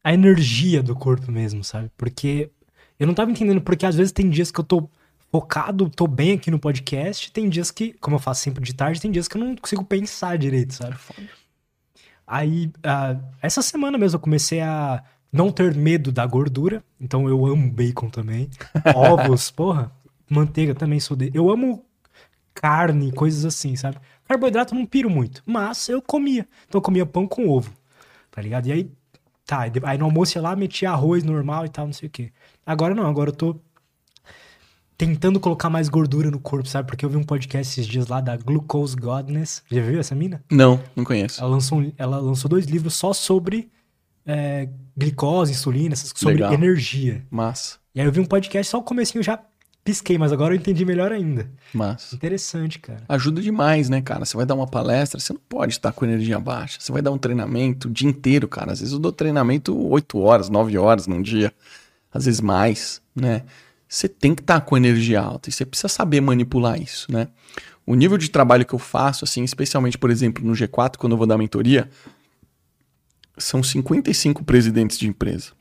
a 0.02 0.12
energia 0.12 0.82
do 0.82 0.94
corpo 0.94 1.30
mesmo, 1.32 1.64
sabe? 1.64 1.90
Porque 1.96 2.50
eu 2.98 3.06
não 3.06 3.14
tava 3.14 3.30
entendendo, 3.30 3.60
porque 3.60 3.86
às 3.86 3.96
vezes 3.96 4.12
tem 4.12 4.28
dias 4.28 4.50
que 4.50 4.60
eu 4.60 4.64
tô 4.64 4.88
focado, 5.30 5.90
tô 5.90 6.06
bem 6.06 6.32
aqui 6.32 6.50
no 6.50 6.58
podcast, 6.58 7.32
tem 7.32 7.48
dias 7.48 7.70
que, 7.70 7.92
como 7.94 8.16
eu 8.16 8.20
faço 8.20 8.42
sempre 8.42 8.62
de 8.62 8.72
tarde, 8.72 9.00
tem 9.00 9.10
dias 9.10 9.26
que 9.26 9.36
eu 9.36 9.40
não 9.40 9.56
consigo 9.56 9.84
pensar 9.84 10.38
direito, 10.38 10.74
sabe? 10.74 10.96
Aí, 12.26 12.66
uh, 12.66 13.20
essa 13.42 13.60
semana 13.60 13.98
mesmo 13.98 14.16
eu 14.16 14.20
comecei 14.20 14.60
a 14.60 15.02
não 15.34 15.50
ter 15.50 15.74
medo 15.74 16.12
da 16.12 16.24
gordura, 16.24 16.82
então 17.00 17.28
eu 17.28 17.44
amo 17.44 17.68
bacon 17.70 18.08
também. 18.08 18.48
Ovos, 18.94 19.50
porra, 19.50 19.90
manteiga 20.30 20.74
também 20.74 21.00
sou 21.00 21.16
de... 21.16 21.30
Eu 21.34 21.50
amo 21.50 21.84
carne, 22.54 23.10
coisas 23.10 23.44
assim, 23.44 23.74
sabe? 23.74 23.98
Carboidrato 24.28 24.74
não 24.74 24.86
piro 24.86 25.10
muito, 25.10 25.42
mas 25.44 25.88
eu 25.88 26.00
comia. 26.00 26.46
Então 26.68 26.78
eu 26.78 26.82
comia 26.82 27.04
pão 27.04 27.26
com 27.26 27.48
ovo, 27.48 27.72
tá 28.30 28.40
ligado? 28.40 28.68
E 28.68 28.72
aí, 28.72 28.90
tá, 29.44 29.68
aí 29.82 29.98
no 29.98 30.04
almoço 30.04 30.38
ia 30.38 30.42
lá, 30.42 30.54
metia 30.54 30.92
arroz 30.92 31.24
normal 31.24 31.66
e 31.66 31.68
tal, 31.68 31.86
não 31.86 31.92
sei 31.92 32.06
o 32.06 32.10
quê. 32.10 32.30
Agora 32.64 32.94
não, 32.94 33.06
agora 33.06 33.30
eu 33.30 33.34
tô 33.34 33.56
tentando 34.96 35.40
colocar 35.40 35.68
mais 35.68 35.88
gordura 35.88 36.30
no 36.30 36.38
corpo, 36.38 36.68
sabe? 36.68 36.86
Porque 36.86 37.04
eu 37.04 37.10
vi 37.10 37.16
um 37.16 37.24
podcast 37.24 37.72
esses 37.72 37.90
dias 37.90 38.06
lá 38.06 38.20
da 38.20 38.36
Glucose 38.36 38.94
Godness. 38.94 39.64
Já 39.68 39.82
viu 39.82 39.98
essa 39.98 40.14
mina? 40.14 40.44
Não, 40.48 40.80
não 40.94 41.04
conheço. 41.04 41.40
Ela 41.40 41.50
lançou, 41.50 41.92
ela 41.98 42.18
lançou 42.18 42.48
dois 42.48 42.66
livros 42.66 42.94
só 42.94 43.12
sobre 43.12 43.68
é, 44.26 44.68
glicose, 44.96 45.52
insulina, 45.52 45.92
essas, 45.92 46.12
sobre 46.14 46.34
Legal. 46.34 46.52
energia. 46.52 47.24
Massa. 47.30 47.78
E 47.94 48.00
aí 48.00 48.06
eu 48.06 48.12
vi 48.12 48.20
um 48.20 48.24
podcast, 48.24 48.70
só 48.70 48.78
o 48.78 48.82
comecinho 48.82 49.22
já 49.22 49.38
pisquei, 49.84 50.16
mas 50.16 50.32
agora 50.32 50.54
eu 50.54 50.58
entendi 50.58 50.84
melhor 50.84 51.12
ainda. 51.12 51.48
Massa. 51.72 52.14
Interessante, 52.16 52.78
cara. 52.78 53.02
Ajuda 53.08 53.42
demais, 53.42 53.90
né, 53.90 54.00
cara? 54.00 54.24
Você 54.24 54.36
vai 54.36 54.46
dar 54.46 54.54
uma 54.54 54.66
palestra, 54.66 55.20
você 55.20 55.32
não 55.32 55.40
pode 55.46 55.74
estar 55.74 55.92
com 55.92 56.06
energia 56.06 56.40
baixa. 56.40 56.78
Você 56.80 56.90
vai 56.90 57.02
dar 57.02 57.10
um 57.10 57.18
treinamento 57.18 57.88
o 57.88 57.90
dia 57.90 58.08
inteiro, 58.08 58.48
cara. 58.48 58.72
Às 58.72 58.80
vezes 58.80 58.94
eu 58.94 58.98
dou 58.98 59.12
treinamento 59.12 59.76
8 59.76 60.18
horas, 60.18 60.48
9 60.48 60.78
horas 60.78 61.06
num 61.06 61.20
dia. 61.20 61.52
Às 62.12 62.24
vezes 62.24 62.40
mais, 62.40 63.02
né? 63.14 63.42
Você 63.86 64.08
tem 64.08 64.34
que 64.34 64.40
estar 64.40 64.60
com 64.62 64.76
energia 64.76 65.20
alta 65.20 65.50
e 65.50 65.52
você 65.52 65.64
precisa 65.64 65.88
saber 65.88 66.20
manipular 66.20 66.80
isso, 66.80 67.12
né? 67.12 67.28
O 67.86 67.94
nível 67.94 68.16
de 68.16 68.30
trabalho 68.30 68.64
que 68.64 68.74
eu 68.74 68.78
faço, 68.78 69.24
assim, 69.24 69.44
especialmente, 69.44 69.98
por 69.98 70.10
exemplo, 70.10 70.42
no 70.44 70.54
G4, 70.54 70.96
quando 70.96 71.12
eu 71.12 71.18
vou 71.18 71.26
dar 71.26 71.36
mentoria, 71.36 71.88
são 73.36 73.62
55 73.62 74.44
presidentes 74.44 74.98
de 74.98 75.08
empresa. 75.08 75.52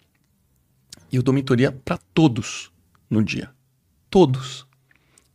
E 1.12 1.16
eu 1.16 1.24
dou 1.24 1.34
mentoria 1.34 1.72
para 1.72 1.98
todos 2.14 2.72
no 3.10 3.24
dia 3.24 3.52
todos. 4.14 4.68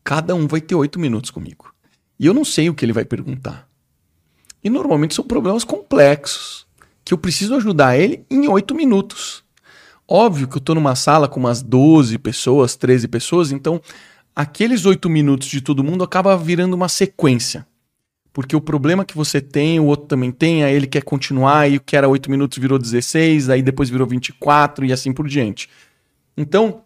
Cada 0.04 0.36
um 0.36 0.46
vai 0.46 0.60
ter 0.60 0.76
oito 0.76 1.00
minutos 1.00 1.32
comigo. 1.32 1.74
E 2.16 2.26
eu 2.26 2.32
não 2.32 2.44
sei 2.44 2.70
o 2.70 2.74
que 2.74 2.84
ele 2.84 2.92
vai 2.92 3.04
perguntar. 3.04 3.68
E 4.62 4.70
normalmente 4.70 5.16
são 5.16 5.24
problemas 5.24 5.64
complexos, 5.64 6.64
que 7.04 7.12
eu 7.12 7.18
preciso 7.18 7.56
ajudar 7.56 7.98
ele 7.98 8.24
em 8.30 8.46
oito 8.46 8.76
minutos. 8.76 9.42
Óbvio 10.06 10.46
que 10.46 10.54
eu 10.54 10.60
estou 10.60 10.76
numa 10.76 10.94
sala 10.94 11.26
com 11.26 11.40
umas 11.40 11.60
12 11.60 12.18
pessoas, 12.18 12.76
13 12.76 13.08
pessoas, 13.08 13.50
então 13.50 13.82
aqueles 14.34 14.86
oito 14.86 15.10
minutos 15.10 15.48
de 15.48 15.60
todo 15.60 15.82
mundo 15.82 16.04
acaba 16.04 16.36
virando 16.38 16.74
uma 16.74 16.88
sequência. 16.88 17.66
Porque 18.38 18.54
o 18.54 18.60
problema 18.60 19.04
que 19.04 19.16
você 19.16 19.40
tem, 19.40 19.80
o 19.80 19.86
outro 19.86 20.06
também 20.06 20.30
tem, 20.30 20.62
aí 20.62 20.72
ele 20.72 20.86
quer 20.86 21.02
continuar, 21.02 21.68
e 21.68 21.76
o 21.76 21.80
que 21.80 21.96
era 21.96 22.08
oito 22.08 22.30
minutos 22.30 22.56
virou 22.56 22.78
16, 22.78 23.50
aí 23.50 23.60
depois 23.60 23.90
virou 23.90 24.06
24 24.06 24.84
e 24.84 24.92
assim 24.92 25.12
por 25.12 25.26
diante. 25.26 25.68
Então, 26.36 26.84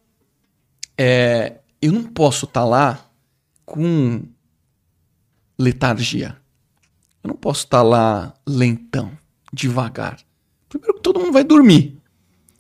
é, 0.97 1.59
eu 1.83 1.93
não 1.93 2.05
posso 2.05 2.47
estar 2.47 2.63
tá 2.63 2.67
lá 2.67 3.05
com 3.67 4.23
letargia. 5.59 6.39
Eu 7.23 7.29
não 7.29 7.37
posso 7.37 7.65
estar 7.65 7.81
tá 7.81 7.83
lá 7.83 8.33
lentão, 8.49 9.13
devagar. 9.53 10.21
Primeiro 10.71 10.95
que 10.95 11.03
todo 11.03 11.21
mundo 11.21 11.35
vai 11.35 11.45
dormir 11.45 11.99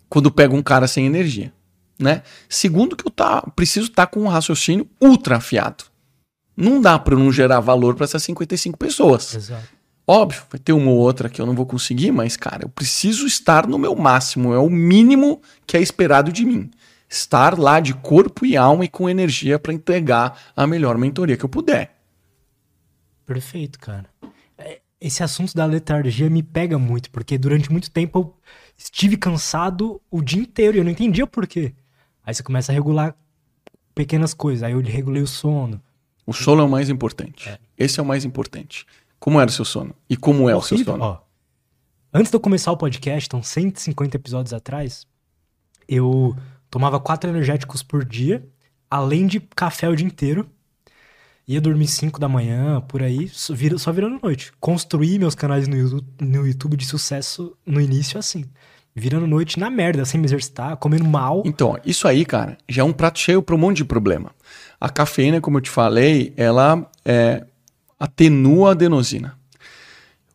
quando 0.06 0.30
pega 0.30 0.54
um 0.54 0.62
cara 0.62 0.86
sem 0.86 1.06
energia, 1.06 1.50
né? 1.98 2.22
Segundo 2.46 2.94
que 2.94 3.06
eu 3.06 3.10
tá, 3.10 3.40
preciso 3.56 3.86
estar 3.88 4.04
tá 4.04 4.12
com 4.12 4.20
um 4.20 4.28
raciocínio 4.28 4.86
ultra 5.00 5.38
afiado. 5.38 5.91
Não 6.56 6.80
dá 6.80 6.98
para 6.98 7.16
não 7.16 7.32
gerar 7.32 7.60
valor 7.60 7.94
para 7.94 8.04
essas 8.04 8.22
55 8.22 8.78
pessoas. 8.78 9.34
Exato. 9.34 9.68
Óbvio, 10.06 10.42
vai 10.50 10.58
ter 10.58 10.72
uma 10.72 10.90
ou 10.90 10.98
outra 10.98 11.28
que 11.28 11.40
eu 11.40 11.46
não 11.46 11.54
vou 11.54 11.64
conseguir, 11.64 12.10
mas 12.10 12.36
cara, 12.36 12.64
eu 12.64 12.68
preciso 12.68 13.26
estar 13.26 13.66
no 13.66 13.78
meu 13.78 13.94
máximo, 13.94 14.52
é 14.52 14.58
o 14.58 14.68
mínimo 14.68 15.40
que 15.66 15.76
é 15.76 15.80
esperado 15.80 16.32
de 16.32 16.44
mim 16.44 16.70
estar 17.12 17.58
lá 17.58 17.78
de 17.78 17.92
corpo 17.92 18.46
e 18.46 18.56
alma 18.56 18.86
e 18.86 18.88
com 18.88 19.08
energia 19.08 19.58
para 19.58 19.72
entregar 19.72 20.40
a 20.56 20.66
melhor 20.66 20.96
mentoria 20.96 21.36
que 21.36 21.44
eu 21.44 21.48
puder. 21.48 21.94
Perfeito, 23.26 23.78
cara. 23.78 24.06
É, 24.56 24.80
esse 24.98 25.22
assunto 25.22 25.54
da 25.54 25.66
letargia 25.66 26.30
me 26.30 26.42
pega 26.42 26.78
muito, 26.78 27.10
porque 27.10 27.36
durante 27.36 27.70
muito 27.70 27.90
tempo 27.90 28.18
eu 28.18 28.34
estive 28.78 29.18
cansado 29.18 30.00
o 30.10 30.22
dia 30.22 30.40
inteiro 30.40 30.76
e 30.76 30.80
eu 30.80 30.84
não 30.84 30.90
entendia 30.90 31.26
por 31.26 31.46
quê. 31.46 31.74
Aí 32.24 32.34
você 32.34 32.42
começa 32.42 32.72
a 32.72 32.74
regular 32.74 33.14
pequenas 33.94 34.32
coisas, 34.32 34.62
aí 34.62 34.72
eu 34.72 34.80
regulei 34.80 35.22
o 35.22 35.26
sono. 35.26 35.82
O 36.26 36.32
sono 36.32 36.62
é 36.62 36.64
o 36.64 36.68
mais 36.68 36.88
importante. 36.88 37.48
É. 37.48 37.58
Esse 37.76 38.00
é 38.00 38.02
o 38.02 38.06
mais 38.06 38.24
importante. 38.24 38.86
Como 39.18 39.40
era 39.40 39.50
o 39.50 39.52
seu 39.52 39.64
sono? 39.64 39.94
E 40.08 40.16
como 40.16 40.48
é 40.48 40.54
Horrível. 40.54 40.58
o 40.58 40.62
seu 40.62 40.84
sono? 40.84 41.04
Ó, 41.04 41.18
antes 42.12 42.30
de 42.30 42.36
eu 42.36 42.40
começar 42.40 42.72
o 42.72 42.76
podcast, 42.76 43.26
então 43.26 43.42
150 43.42 44.16
episódios 44.16 44.52
atrás, 44.52 45.06
eu 45.88 46.36
Tomava 46.72 46.98
quatro 46.98 47.28
energéticos 47.28 47.82
por 47.82 48.02
dia, 48.02 48.42
além 48.90 49.26
de 49.26 49.38
café 49.40 49.90
o 49.90 49.94
dia 49.94 50.06
inteiro. 50.06 50.48
Ia 51.46 51.60
dormir 51.60 51.86
5 51.86 52.18
da 52.18 52.30
manhã, 52.30 52.80
por 52.80 53.02
aí, 53.02 53.28
só, 53.28 53.52
vira, 53.52 53.76
só 53.76 53.92
virando 53.92 54.18
noite. 54.22 54.50
Construí 54.58 55.18
meus 55.18 55.34
canais 55.34 55.68
no 55.68 55.76
YouTube, 55.76 56.06
no 56.18 56.46
YouTube 56.46 56.76
de 56.78 56.86
sucesso 56.86 57.54
no 57.66 57.78
início 57.78 58.18
assim. 58.18 58.46
Virando 58.94 59.26
noite 59.26 59.60
na 59.60 59.68
merda, 59.68 60.06
sem 60.06 60.18
me 60.18 60.24
exercitar, 60.24 60.78
comendo 60.78 61.04
mal. 61.04 61.42
Então, 61.44 61.76
isso 61.84 62.08
aí, 62.08 62.24
cara, 62.24 62.56
já 62.66 62.80
é 62.80 62.84
um 62.86 62.92
prato 62.92 63.18
cheio 63.18 63.42
para 63.42 63.54
um 63.54 63.58
monte 63.58 63.78
de 63.78 63.84
problema. 63.84 64.30
A 64.82 64.88
cafeína, 64.88 65.40
como 65.40 65.58
eu 65.58 65.60
te 65.60 65.70
falei, 65.70 66.34
ela 66.36 66.90
é, 67.04 67.46
atenua 68.00 68.70
a 68.70 68.72
adenosina. 68.72 69.38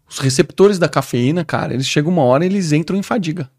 Os 0.10 0.20
receptores 0.20 0.80
da 0.80 0.88
cafeína, 0.88 1.43
cara, 1.43 1.74
eles 1.74 1.86
chegam 1.86 2.14
uma 2.14 2.24
hora 2.24 2.45
e 2.45 2.48
eles 2.48 2.72
entram 2.72 2.98
em 2.98 3.04
fadiga. 3.04 3.52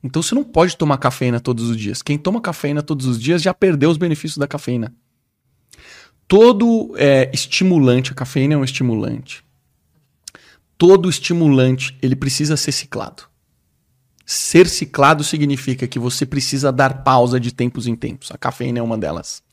Então 0.00 0.22
você 0.22 0.32
não 0.32 0.44
pode 0.44 0.76
tomar 0.76 0.96
cafeína 0.98 1.40
todos 1.40 1.68
os 1.68 1.76
dias. 1.76 2.02
Quem 2.02 2.16
toma 2.16 2.40
cafeína 2.40 2.84
todos 2.84 3.04
os 3.04 3.20
dias 3.20 3.42
já 3.42 3.52
perdeu 3.52 3.90
os 3.90 3.96
benefícios 3.96 4.38
da 4.38 4.46
cafeína. 4.46 4.94
Todo 6.28 6.94
é, 6.96 7.28
estimulante, 7.34 8.12
a 8.12 8.14
cafeína 8.14 8.54
é 8.54 8.56
um 8.56 8.62
estimulante. 8.62 9.44
Todo 10.78 11.10
estimulante 11.10 11.98
ele 12.00 12.14
precisa 12.14 12.56
ser 12.56 12.70
ciclado. 12.70 13.24
Ser 14.24 14.68
ciclado 14.68 15.24
significa 15.24 15.88
que 15.88 15.98
você 15.98 16.24
precisa 16.24 16.70
dar 16.70 17.02
pausa 17.02 17.40
de 17.40 17.52
tempos 17.52 17.88
em 17.88 17.96
tempos. 17.96 18.30
A 18.30 18.38
cafeína 18.38 18.78
é 18.78 18.82
uma 18.82 18.96
delas. 18.96 19.49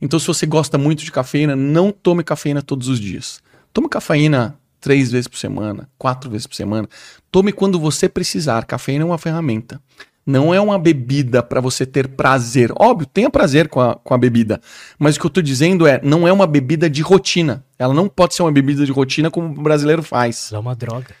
Então, 0.00 0.18
se 0.18 0.26
você 0.26 0.46
gosta 0.46 0.78
muito 0.78 1.04
de 1.04 1.10
cafeína, 1.10 1.56
não 1.56 1.90
tome 1.90 2.22
cafeína 2.22 2.62
todos 2.62 2.88
os 2.88 3.00
dias. 3.00 3.40
Tome 3.72 3.88
cafeína 3.88 4.58
três 4.80 5.10
vezes 5.10 5.26
por 5.26 5.38
semana, 5.38 5.88
quatro 5.98 6.30
vezes 6.30 6.46
por 6.46 6.54
semana. 6.54 6.88
Tome 7.30 7.52
quando 7.52 7.78
você 7.78 8.08
precisar. 8.08 8.64
Cafeína 8.64 9.02
é 9.02 9.06
uma 9.06 9.18
ferramenta. 9.18 9.80
Não 10.24 10.52
é 10.52 10.60
uma 10.60 10.78
bebida 10.78 11.42
para 11.42 11.60
você 11.60 11.86
ter 11.86 12.06
prazer. 12.08 12.70
Óbvio, 12.78 13.06
tenha 13.06 13.30
prazer 13.30 13.66
com 13.66 13.80
a, 13.80 13.94
com 13.94 14.12
a 14.12 14.18
bebida. 14.18 14.60
Mas 14.98 15.16
o 15.16 15.20
que 15.20 15.26
eu 15.26 15.28
estou 15.28 15.42
dizendo 15.42 15.86
é, 15.86 16.00
não 16.04 16.28
é 16.28 16.32
uma 16.32 16.46
bebida 16.46 16.88
de 16.88 17.00
rotina. 17.00 17.64
Ela 17.78 17.94
não 17.94 18.08
pode 18.08 18.34
ser 18.34 18.42
uma 18.42 18.52
bebida 18.52 18.84
de 18.84 18.92
rotina 18.92 19.30
como 19.30 19.48
o 19.48 19.62
brasileiro 19.62 20.02
faz. 20.02 20.48
Ela 20.50 20.58
é 20.58 20.60
uma 20.60 20.76
droga. 20.76 21.14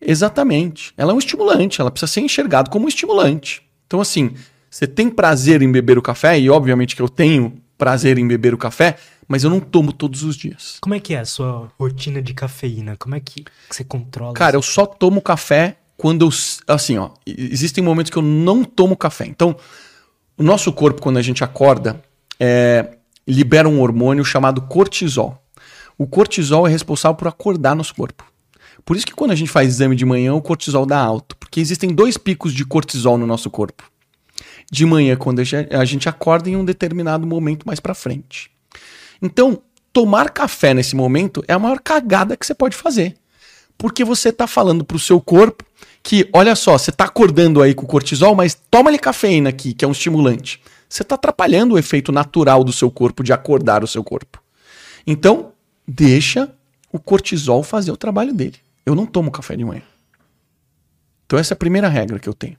Exatamente. 0.00 0.92
Ela 0.96 1.12
é 1.12 1.14
um 1.14 1.18
estimulante. 1.18 1.80
Ela 1.80 1.90
precisa 1.90 2.12
ser 2.12 2.20
enxergada 2.20 2.68
como 2.68 2.86
um 2.86 2.88
estimulante. 2.88 3.62
Então, 3.86 4.00
assim, 4.00 4.34
você 4.68 4.86
tem 4.86 5.08
prazer 5.08 5.62
em 5.62 5.70
beber 5.70 5.96
o 5.96 6.02
café, 6.02 6.38
e 6.38 6.50
obviamente 6.50 6.94
que 6.94 7.02
eu 7.02 7.08
tenho 7.08 7.54
prazer 7.78 8.18
em 8.18 8.26
beber 8.26 8.52
o 8.52 8.58
café, 8.58 8.96
mas 9.26 9.44
eu 9.44 9.50
não 9.50 9.60
tomo 9.60 9.92
todos 9.92 10.24
os 10.24 10.36
dias. 10.36 10.78
Como 10.80 10.94
é 10.94 11.00
que 11.00 11.14
é 11.14 11.20
a 11.20 11.24
sua 11.24 11.70
rotina 11.78 12.20
de 12.20 12.34
cafeína? 12.34 12.96
Como 12.98 13.14
é 13.14 13.20
que 13.20 13.44
você 13.70 13.84
controla? 13.84 14.34
Cara, 14.34 14.56
eu 14.56 14.62
só 14.62 14.84
tomo 14.84 15.22
café 15.22 15.76
quando 15.96 16.26
eu. 16.26 16.30
Assim, 16.66 16.98
ó. 16.98 17.10
Existem 17.26 17.82
momentos 17.82 18.10
que 18.10 18.18
eu 18.18 18.22
não 18.22 18.64
tomo 18.64 18.96
café. 18.96 19.26
Então, 19.26 19.56
o 20.36 20.42
nosso 20.42 20.72
corpo, 20.72 21.00
quando 21.00 21.18
a 21.18 21.22
gente 21.22 21.44
acorda, 21.44 22.02
é, 22.40 22.96
libera 23.26 23.68
um 23.68 23.80
hormônio 23.80 24.24
chamado 24.24 24.62
cortisol. 24.62 25.42
O 25.96 26.06
cortisol 26.06 26.66
é 26.66 26.70
responsável 26.70 27.16
por 27.16 27.28
acordar 27.28 27.74
nosso 27.74 27.94
corpo. 27.94 28.24
Por 28.84 28.96
isso 28.96 29.04
que 29.04 29.12
quando 29.12 29.32
a 29.32 29.34
gente 29.34 29.50
faz 29.50 29.68
exame 29.68 29.94
de 29.94 30.04
manhã, 30.04 30.32
o 30.34 30.40
cortisol 30.40 30.86
dá 30.86 30.98
alto. 30.98 31.36
Porque 31.36 31.60
existem 31.60 31.92
dois 31.92 32.16
picos 32.16 32.54
de 32.54 32.64
cortisol 32.64 33.18
no 33.18 33.26
nosso 33.26 33.50
corpo. 33.50 33.84
De 34.70 34.84
manhã, 34.84 35.16
quando 35.16 35.40
a 35.40 35.84
gente 35.84 36.08
acorda, 36.08 36.50
em 36.50 36.56
um 36.56 36.64
determinado 36.64 37.26
momento 37.26 37.66
mais 37.66 37.80
para 37.80 37.94
frente. 37.94 38.50
Então, 39.20 39.62
tomar 39.92 40.30
café 40.30 40.74
nesse 40.74 40.94
momento 40.94 41.42
é 41.48 41.54
a 41.54 41.58
maior 41.58 41.80
cagada 41.80 42.36
que 42.36 42.46
você 42.46 42.54
pode 42.54 42.76
fazer. 42.76 43.14
Porque 43.76 44.04
você 44.04 44.28
está 44.28 44.46
falando 44.46 44.84
para 44.84 44.96
o 44.96 45.00
seu 45.00 45.20
corpo 45.20 45.64
que, 46.02 46.28
olha 46.32 46.54
só, 46.54 46.76
você 46.76 46.92
tá 46.92 47.04
acordando 47.04 47.62
aí 47.62 47.74
com 47.74 47.86
cortisol, 47.86 48.34
mas 48.34 48.54
toma 48.70 48.90
ali 48.90 48.98
cafeína 48.98 49.48
aqui, 49.50 49.72
que 49.72 49.84
é 49.84 49.88
um 49.88 49.92
estimulante. 49.92 50.60
Você 50.88 51.04
tá 51.04 51.14
atrapalhando 51.14 51.74
o 51.74 51.78
efeito 51.78 52.12
natural 52.12 52.62
do 52.64 52.72
seu 52.72 52.90
corpo 52.90 53.22
de 53.22 53.32
acordar 53.32 53.82
o 53.82 53.86
seu 53.86 54.02
corpo. 54.04 54.42
Então, 55.06 55.52
deixa 55.86 56.52
o 56.92 56.98
cortisol 56.98 57.62
fazer 57.62 57.90
o 57.90 57.96
trabalho 57.96 58.32
dele. 58.32 58.56
Eu 58.84 58.94
não 58.94 59.06
tomo 59.06 59.30
café 59.30 59.56
de 59.56 59.64
manhã. 59.64 59.82
Então 61.26 61.38
essa 61.38 61.52
é 61.52 61.56
a 61.56 61.58
primeira 61.58 61.88
regra 61.88 62.18
que 62.18 62.28
eu 62.28 62.34
tenho. 62.34 62.56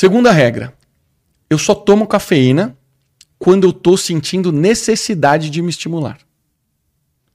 Segunda 0.00 0.30
regra, 0.30 0.72
eu 1.50 1.58
só 1.58 1.74
tomo 1.74 2.06
cafeína 2.06 2.78
quando 3.36 3.64
eu 3.64 3.70
estou 3.70 3.96
sentindo 3.96 4.52
necessidade 4.52 5.50
de 5.50 5.60
me 5.60 5.70
estimular. 5.70 6.18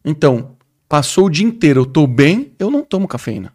Então, 0.06 0.56
passou 0.88 1.26
o 1.26 1.30
dia 1.30 1.46
inteiro, 1.46 1.82
eu 1.82 1.84
estou 1.84 2.08
bem, 2.08 2.54
eu 2.58 2.72
não 2.72 2.82
tomo 2.82 3.06
cafeína. 3.06 3.52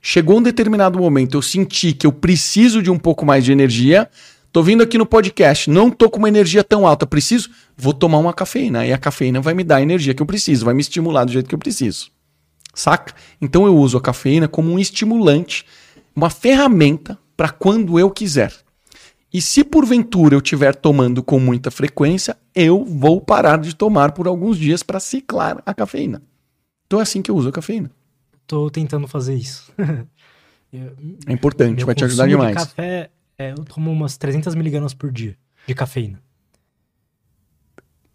Chegou 0.00 0.38
um 0.38 0.42
determinado 0.42 0.98
momento, 0.98 1.36
eu 1.36 1.42
senti 1.42 1.92
que 1.92 2.06
eu 2.06 2.12
preciso 2.14 2.82
de 2.82 2.90
um 2.90 2.98
pouco 2.98 3.26
mais 3.26 3.44
de 3.44 3.52
energia, 3.52 4.08
Tô 4.50 4.62
vindo 4.62 4.82
aqui 4.82 4.96
no 4.96 5.04
podcast, 5.04 5.68
não 5.68 5.90
tô 5.90 6.08
com 6.08 6.18
uma 6.18 6.28
energia 6.28 6.64
tão 6.64 6.86
alta, 6.86 7.06
preciso, 7.06 7.50
vou 7.76 7.92
tomar 7.92 8.18
uma 8.18 8.32
cafeína. 8.32 8.86
E 8.86 8.92
a 8.92 8.96
cafeína 8.96 9.38
vai 9.42 9.52
me 9.52 9.64
dar 9.64 9.76
a 9.76 9.82
energia 9.82 10.14
que 10.14 10.22
eu 10.22 10.26
preciso, 10.26 10.64
vai 10.64 10.72
me 10.72 10.80
estimular 10.80 11.24
do 11.26 11.32
jeito 11.32 11.46
que 11.46 11.54
eu 11.54 11.58
preciso. 11.58 12.10
Saca? 12.74 13.14
Então 13.38 13.66
eu 13.66 13.76
uso 13.76 13.98
a 13.98 14.00
cafeína 14.00 14.48
como 14.48 14.72
um 14.72 14.78
estimulante, 14.78 15.66
uma 16.16 16.30
ferramenta 16.30 17.18
para 17.42 17.50
quando 17.50 17.98
eu 17.98 18.08
quiser. 18.08 18.54
E 19.32 19.42
se 19.42 19.64
porventura 19.64 20.36
eu 20.36 20.38
estiver 20.38 20.76
tomando 20.76 21.24
com 21.24 21.40
muita 21.40 21.72
frequência, 21.72 22.36
eu 22.54 22.84
vou 22.84 23.20
parar 23.20 23.58
de 23.58 23.74
tomar 23.74 24.12
por 24.12 24.28
alguns 24.28 24.56
dias 24.56 24.84
para 24.84 25.00
ciclar 25.00 25.60
a 25.66 25.74
cafeína. 25.74 26.22
Então 26.86 27.00
é 27.00 27.02
assim 27.02 27.20
que 27.20 27.32
eu 27.32 27.34
uso 27.34 27.48
a 27.48 27.52
cafeína. 27.52 27.90
Tô 28.46 28.70
tentando 28.70 29.08
fazer 29.08 29.34
isso. 29.34 29.72
é 31.26 31.32
importante, 31.32 31.84
vai 31.84 31.96
te 31.96 32.04
ajudar 32.04 32.28
demais. 32.28 32.56
De 32.56 32.62
café, 32.62 33.10
é, 33.36 33.50
eu 33.50 33.64
tomo 33.64 33.90
umas 33.90 34.16
300 34.16 34.54
miligramas 34.54 34.94
por 34.94 35.10
dia 35.10 35.36
de 35.66 35.74
cafeína. 35.74 36.22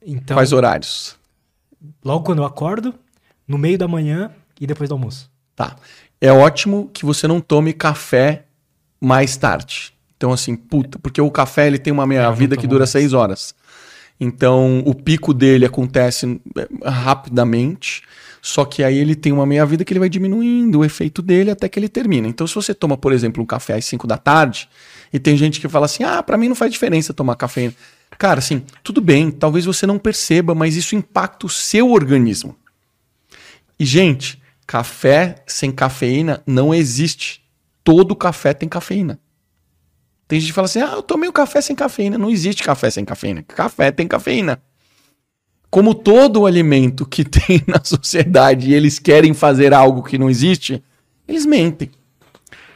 Então, 0.05 0.37
Quais 0.37 0.53
horários? 0.53 1.19
Logo 2.01 2.23
quando 2.23 2.39
eu 2.39 2.45
acordo, 2.45 2.95
no 3.45 3.57
meio 3.57 3.77
da 3.77 3.89
manhã 3.89 4.31
e 4.57 4.65
depois 4.65 4.87
do 4.87 4.93
almoço. 4.95 5.29
Tá. 5.53 5.75
É 6.21 6.31
ótimo 6.31 6.89
que 6.93 7.03
você 7.03 7.27
não 7.27 7.41
tome 7.41 7.73
café 7.73 8.46
mais 8.99 9.37
tarde. 9.37 9.93
Então, 10.15 10.31
assim, 10.31 10.55
puta, 10.55 10.97
porque 10.99 11.21
o 11.21 11.29
café 11.29 11.67
ele 11.67 11.77
tem 11.77 11.93
uma 11.93 12.07
meia-vida 12.07 12.57
que 12.57 12.67
dura 12.67 12.81
mais. 12.81 12.89
seis 12.89 13.13
horas. 13.13 13.53
Então, 14.19 14.81
o 14.85 14.95
pico 14.95 15.33
dele 15.33 15.65
acontece 15.65 16.41
é, 16.57 16.89
rapidamente, 16.89 18.01
só 18.41 18.65
que 18.65 18.83
aí 18.83 18.97
ele 18.97 19.15
tem 19.15 19.31
uma 19.31 19.45
meia-vida 19.45 19.85
que 19.85 19.93
ele 19.93 19.99
vai 19.99 20.09
diminuindo 20.09 20.79
o 20.79 20.85
efeito 20.85 21.21
dele 21.21 21.51
até 21.51 21.69
que 21.69 21.77
ele 21.77 21.87
termina. 21.87 22.27
Então, 22.27 22.47
se 22.47 22.55
você 22.55 22.73
toma, 22.73 22.97
por 22.97 23.13
exemplo, 23.13 23.43
um 23.43 23.45
café 23.45 23.75
às 23.75 23.85
5 23.85 24.07
da 24.07 24.17
tarde, 24.17 24.67
e 25.13 25.19
tem 25.19 25.37
gente 25.37 25.59
que 25.59 25.69
fala 25.69 25.85
assim: 25.85 26.03
ah, 26.03 26.23
para 26.23 26.37
mim 26.37 26.47
não 26.47 26.55
faz 26.55 26.71
diferença 26.71 27.13
tomar 27.13 27.35
cafeína. 27.35 27.73
Cara, 28.17 28.39
assim, 28.39 28.63
tudo 28.83 29.01
bem, 29.01 29.29
talvez 29.29 29.65
você 29.65 29.85
não 29.85 29.99
perceba, 29.99 30.55
mas 30.55 30.75
isso 30.75 30.95
impacta 30.95 31.45
o 31.45 31.49
seu 31.49 31.91
organismo. 31.91 32.55
E, 33.79 33.85
gente, 33.85 34.41
café 34.65 35.35
sem 35.45 35.71
cafeína 35.71 36.41
não 36.47 36.73
existe. 36.73 37.41
Todo 37.87 38.17
café 38.17 38.53
tem 38.53 38.67
cafeína. 38.67 39.17
Tem 40.27 40.41
gente 40.41 40.49
que 40.49 40.53
fala 40.53 40.65
assim: 40.65 40.81
ah, 40.81 40.91
eu 40.95 41.01
tomei 41.01 41.29
um 41.29 41.31
café 41.31 41.61
sem 41.61 41.73
cafeína. 41.73 42.17
Não 42.17 42.29
existe 42.29 42.61
café 42.61 42.89
sem 42.89 43.05
cafeína. 43.05 43.43
Café 43.43 43.93
tem 43.93 44.05
cafeína. 44.05 44.61
Como 45.69 45.95
todo 45.95 46.45
alimento 46.45 47.05
que 47.05 47.23
tem 47.47 47.63
na 47.65 47.81
sociedade 47.81 48.69
e 48.69 48.73
eles 48.73 48.99
querem 48.99 49.33
fazer 49.33 49.73
algo 49.73 50.03
que 50.03 50.17
não 50.17 50.29
existe, 50.29 50.83
eles 51.25 51.45
mentem. 51.45 51.89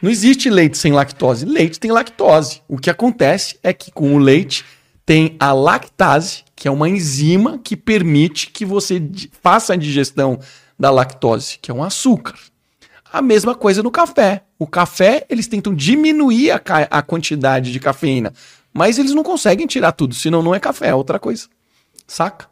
Não 0.00 0.10
existe 0.10 0.48
leite 0.48 0.78
sem 0.78 0.92
lactose. 0.92 1.44
Leite 1.44 1.78
tem 1.78 1.92
lactose. 1.92 2.62
O 2.66 2.78
que 2.78 2.88
acontece 2.88 3.58
é 3.62 3.74
que 3.74 3.92
com 3.92 4.14
o 4.14 4.18
leite 4.18 4.64
tem 5.04 5.36
a 5.38 5.52
lactase, 5.52 6.42
que 6.56 6.66
é 6.66 6.70
uma 6.70 6.88
enzima 6.88 7.58
que 7.58 7.76
permite 7.76 8.46
que 8.46 8.64
você 8.64 9.02
faça 9.42 9.74
a 9.74 9.76
digestão 9.76 10.40
da 10.78 10.90
lactose, 10.90 11.58
que 11.60 11.70
é 11.70 11.74
um 11.74 11.84
açúcar. 11.84 12.32
A 13.12 13.20
mesma 13.20 13.54
coisa 13.54 13.82
no 13.82 13.90
café. 13.90 14.42
O 14.58 14.66
café, 14.66 15.26
eles 15.28 15.46
tentam 15.46 15.74
diminuir 15.74 16.50
a, 16.52 16.60
a 16.90 17.02
quantidade 17.02 17.70
de 17.70 17.78
cafeína, 17.78 18.32
mas 18.72 18.98
eles 18.98 19.12
não 19.12 19.22
conseguem 19.22 19.66
tirar 19.66 19.92
tudo, 19.92 20.14
senão 20.14 20.42
não 20.42 20.54
é 20.54 20.60
café, 20.60 20.88
é 20.88 20.94
outra 20.94 21.18
coisa. 21.18 21.46
Saca? 22.06 22.50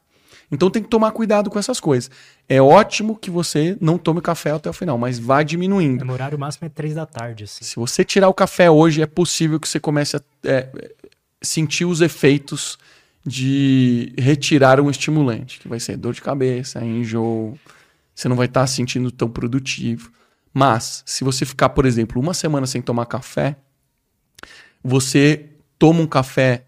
Então 0.52 0.68
tem 0.68 0.82
que 0.82 0.88
tomar 0.88 1.12
cuidado 1.12 1.48
com 1.48 1.58
essas 1.58 1.78
coisas. 1.78 2.10
É 2.48 2.60
ótimo 2.60 3.16
que 3.16 3.30
você 3.30 3.76
não 3.80 3.96
tome 3.96 4.20
café 4.20 4.50
até 4.50 4.68
o 4.68 4.72
final, 4.72 4.98
mas 4.98 5.18
vá 5.18 5.42
diminuindo. 5.42 6.04
O 6.04 6.12
horário 6.12 6.38
máximo 6.38 6.66
é 6.66 6.68
três 6.68 6.94
da 6.94 7.06
tarde. 7.06 7.44
Assim. 7.44 7.64
Se 7.64 7.76
você 7.76 8.04
tirar 8.04 8.28
o 8.28 8.34
café 8.34 8.68
hoje, 8.68 9.00
é 9.00 9.06
possível 9.06 9.60
que 9.60 9.68
você 9.68 9.78
comece 9.78 10.16
a 10.16 10.20
é, 10.44 10.68
sentir 11.40 11.84
os 11.84 12.00
efeitos 12.00 12.76
de 13.24 14.12
retirar 14.18 14.80
um 14.80 14.90
estimulante, 14.90 15.60
que 15.60 15.68
vai 15.68 15.78
ser 15.78 15.96
dor 15.96 16.12
de 16.12 16.20
cabeça, 16.20 16.84
enjoo. 16.84 17.56
Você 18.14 18.28
não 18.28 18.36
vai 18.36 18.46
estar 18.46 18.62
tá 18.62 18.66
se 18.66 18.74
sentindo 18.74 19.10
tão 19.10 19.30
produtivo. 19.30 20.10
Mas, 20.52 21.02
se 21.06 21.24
você 21.24 21.44
ficar, 21.44 21.70
por 21.70 21.86
exemplo, 21.86 22.20
uma 22.20 22.34
semana 22.34 22.66
sem 22.66 22.82
tomar 22.82 23.06
café, 23.06 23.56
você 24.82 25.50
toma 25.78 26.00
um 26.00 26.06
café 26.06 26.64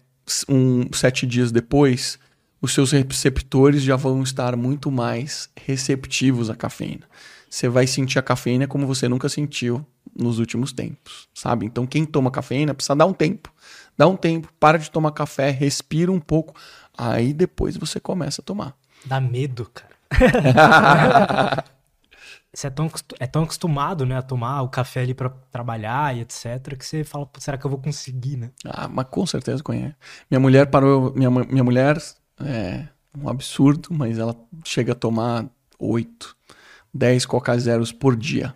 um, 0.47 0.87
sete 0.93 1.27
dias 1.27 1.51
depois, 1.51 2.17
os 2.61 2.73
seus 2.73 2.91
receptores 2.91 3.81
já 3.81 3.95
vão 3.95 4.23
estar 4.23 4.55
muito 4.55 4.89
mais 4.89 5.49
receptivos 5.55 6.49
à 6.49 6.55
cafeína. 6.55 7.07
Você 7.49 7.67
vai 7.67 7.85
sentir 7.85 8.17
a 8.17 8.21
cafeína 8.21 8.67
como 8.67 8.87
você 8.87 9.07
nunca 9.07 9.27
sentiu 9.29 9.85
nos 10.17 10.39
últimos 10.39 10.71
tempos, 10.71 11.27
sabe? 11.33 11.65
Então, 11.65 11.85
quem 11.85 12.05
toma 12.05 12.31
cafeína 12.31 12.73
precisa 12.73 12.95
dar 12.95 13.05
um 13.05 13.13
tempo. 13.13 13.51
Dá 13.97 14.07
um 14.07 14.15
tempo, 14.15 14.51
para 14.59 14.79
de 14.79 14.89
tomar 14.89 15.11
café, 15.11 15.51
respira 15.51 16.11
um 16.11 16.19
pouco, 16.19 16.55
aí 16.97 17.33
depois 17.33 17.77
você 17.77 17.99
começa 17.99 18.41
a 18.41 18.45
tomar. 18.45 18.75
Dá 19.05 19.19
medo, 19.19 19.69
cara. 19.71 19.93
você 22.53 22.67
é 22.67 22.69
tão, 22.69 22.89
é 23.19 23.25
tão 23.25 23.43
acostumado, 23.43 24.05
né, 24.05 24.17
a 24.17 24.21
tomar 24.21 24.61
o 24.61 24.69
café 24.69 25.01
ali 25.01 25.13
para 25.13 25.29
trabalhar 25.51 26.15
e 26.15 26.21
etc, 26.21 26.77
que 26.77 26.85
você 26.85 27.03
fala, 27.03 27.27
será 27.39 27.57
que 27.57 27.65
eu 27.65 27.69
vou 27.69 27.79
conseguir, 27.79 28.37
né? 28.37 28.51
Ah, 28.63 28.87
mas 28.87 29.07
com 29.09 29.25
certeza 29.25 29.63
conhece. 29.63 29.95
Minha 30.29 30.39
mulher 30.39 30.67
parou, 30.67 31.11
minha, 31.15 31.31
minha 31.31 31.63
mulher 31.63 31.97
é 32.39 32.85
um 33.17 33.27
absurdo, 33.27 33.89
mas 33.91 34.19
ela 34.19 34.35
chega 34.63 34.91
a 34.91 34.95
tomar 34.95 35.45
8, 35.79 36.35
10 36.93 37.25
Coca 37.25 37.57
Zeros 37.57 37.91
por 37.91 38.15
dia. 38.15 38.53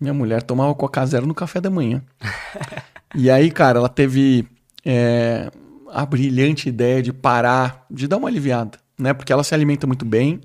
Minha 0.00 0.14
mulher 0.14 0.42
tomava 0.42 0.74
Coca 0.74 1.04
Zero 1.06 1.26
no 1.26 1.34
café 1.34 1.60
da 1.60 1.70
manhã. 1.70 2.02
e 3.14 3.30
aí, 3.30 3.50
cara, 3.50 3.78
ela 3.78 3.88
teve 3.88 4.48
é, 4.84 5.50
a 5.90 6.04
brilhante 6.06 6.68
ideia 6.68 7.02
de 7.02 7.12
parar, 7.12 7.84
de 7.90 8.06
dar 8.06 8.16
uma 8.16 8.28
aliviada, 8.28 8.78
né? 8.98 9.12
Porque 9.12 9.32
ela 9.32 9.44
se 9.44 9.54
alimenta 9.54 9.86
muito 9.86 10.04
bem, 10.04 10.40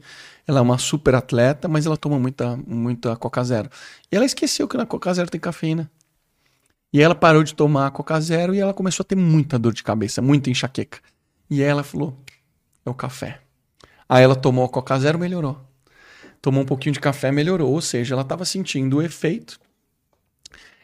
ela 0.48 0.60
é 0.60 0.62
uma 0.62 0.78
super 0.78 1.14
atleta, 1.14 1.68
mas 1.68 1.86
ela 1.86 1.98
toma 1.98 2.18
muita, 2.18 2.56
muita 2.66 3.16
Coca 3.18 3.44
Zero. 3.44 3.70
E 4.10 4.16
ela 4.16 4.26
esqueceu 4.26 4.68
que 4.68 4.78
na 4.78 4.86
Coca 4.86 5.14
Zero 5.14 5.30
tem 5.30 5.42
cafeína. 5.42 5.92
E 6.94 7.02
ela 7.02 7.14
parou 7.14 7.44
de 7.44 7.54
tomar 7.54 7.88
a 7.88 7.92
Coca 7.92 8.20
Zero 8.22 8.56
e 8.56 8.60
ela 8.60 8.74
começou 8.74 9.04
a 9.04 9.06
ter 9.06 9.16
muita 9.16 9.60
dor 9.60 9.74
de 9.74 9.84
cabeça, 9.84 10.22
muita 10.22 10.50
enxaqueca. 10.50 11.00
E 11.50 11.62
ela 11.62 11.84
falou: 11.84 12.18
é 12.86 12.90
o 12.90 12.94
café. 12.94 13.42
Aí 14.08 14.24
ela 14.24 14.36
tomou 14.36 14.64
a 14.64 14.70
Coca 14.70 14.98
Zero, 14.98 15.20
melhorou. 15.20 15.60
Tomou 16.42 16.64
um 16.64 16.66
pouquinho 16.66 16.94
de 16.94 17.00
café, 17.02 17.30
melhorou. 17.30 17.74
Ou 17.74 17.82
seja, 17.82 18.16
ela 18.16 18.22
estava 18.22 18.46
sentindo 18.46 18.98
o 18.98 19.02
efeito 19.02 19.60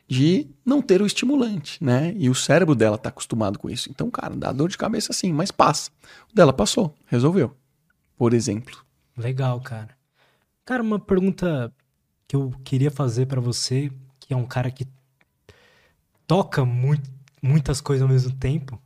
de 0.09 0.47
não 0.65 0.81
ter 0.81 1.01
o 1.01 1.05
estimulante, 1.05 1.81
né? 1.81 2.13
E 2.17 2.29
o 2.29 2.35
cérebro 2.35 2.75
dela 2.75 2.97
está 2.97 3.07
acostumado 3.07 3.57
com 3.57 3.69
isso. 3.69 3.89
Então, 3.89 4.11
cara, 4.11 4.35
dá 4.35 4.51
dor 4.51 4.67
de 4.67 4.77
cabeça 4.77 5.13
sim, 5.13 5.31
mas 5.31 5.51
passa. 5.51 5.89
O 6.29 6.35
dela 6.35 6.51
passou, 6.51 6.93
resolveu. 7.07 7.55
Por 8.17 8.33
exemplo. 8.33 8.83
Legal, 9.17 9.61
cara. 9.61 9.97
Cara, 10.65 10.81
uma 10.83 10.99
pergunta 10.99 11.73
que 12.27 12.35
eu 12.35 12.51
queria 12.63 12.91
fazer 12.91 13.25
para 13.27 13.41
você, 13.41 13.91
que 14.19 14.33
é 14.33 14.37
um 14.37 14.45
cara 14.45 14.71
que 14.71 14.87
toca 16.25 16.63
muitas 17.41 17.81
coisas 17.81 18.01
ao 18.01 18.09
mesmo 18.09 18.35
tempo. 18.37 18.81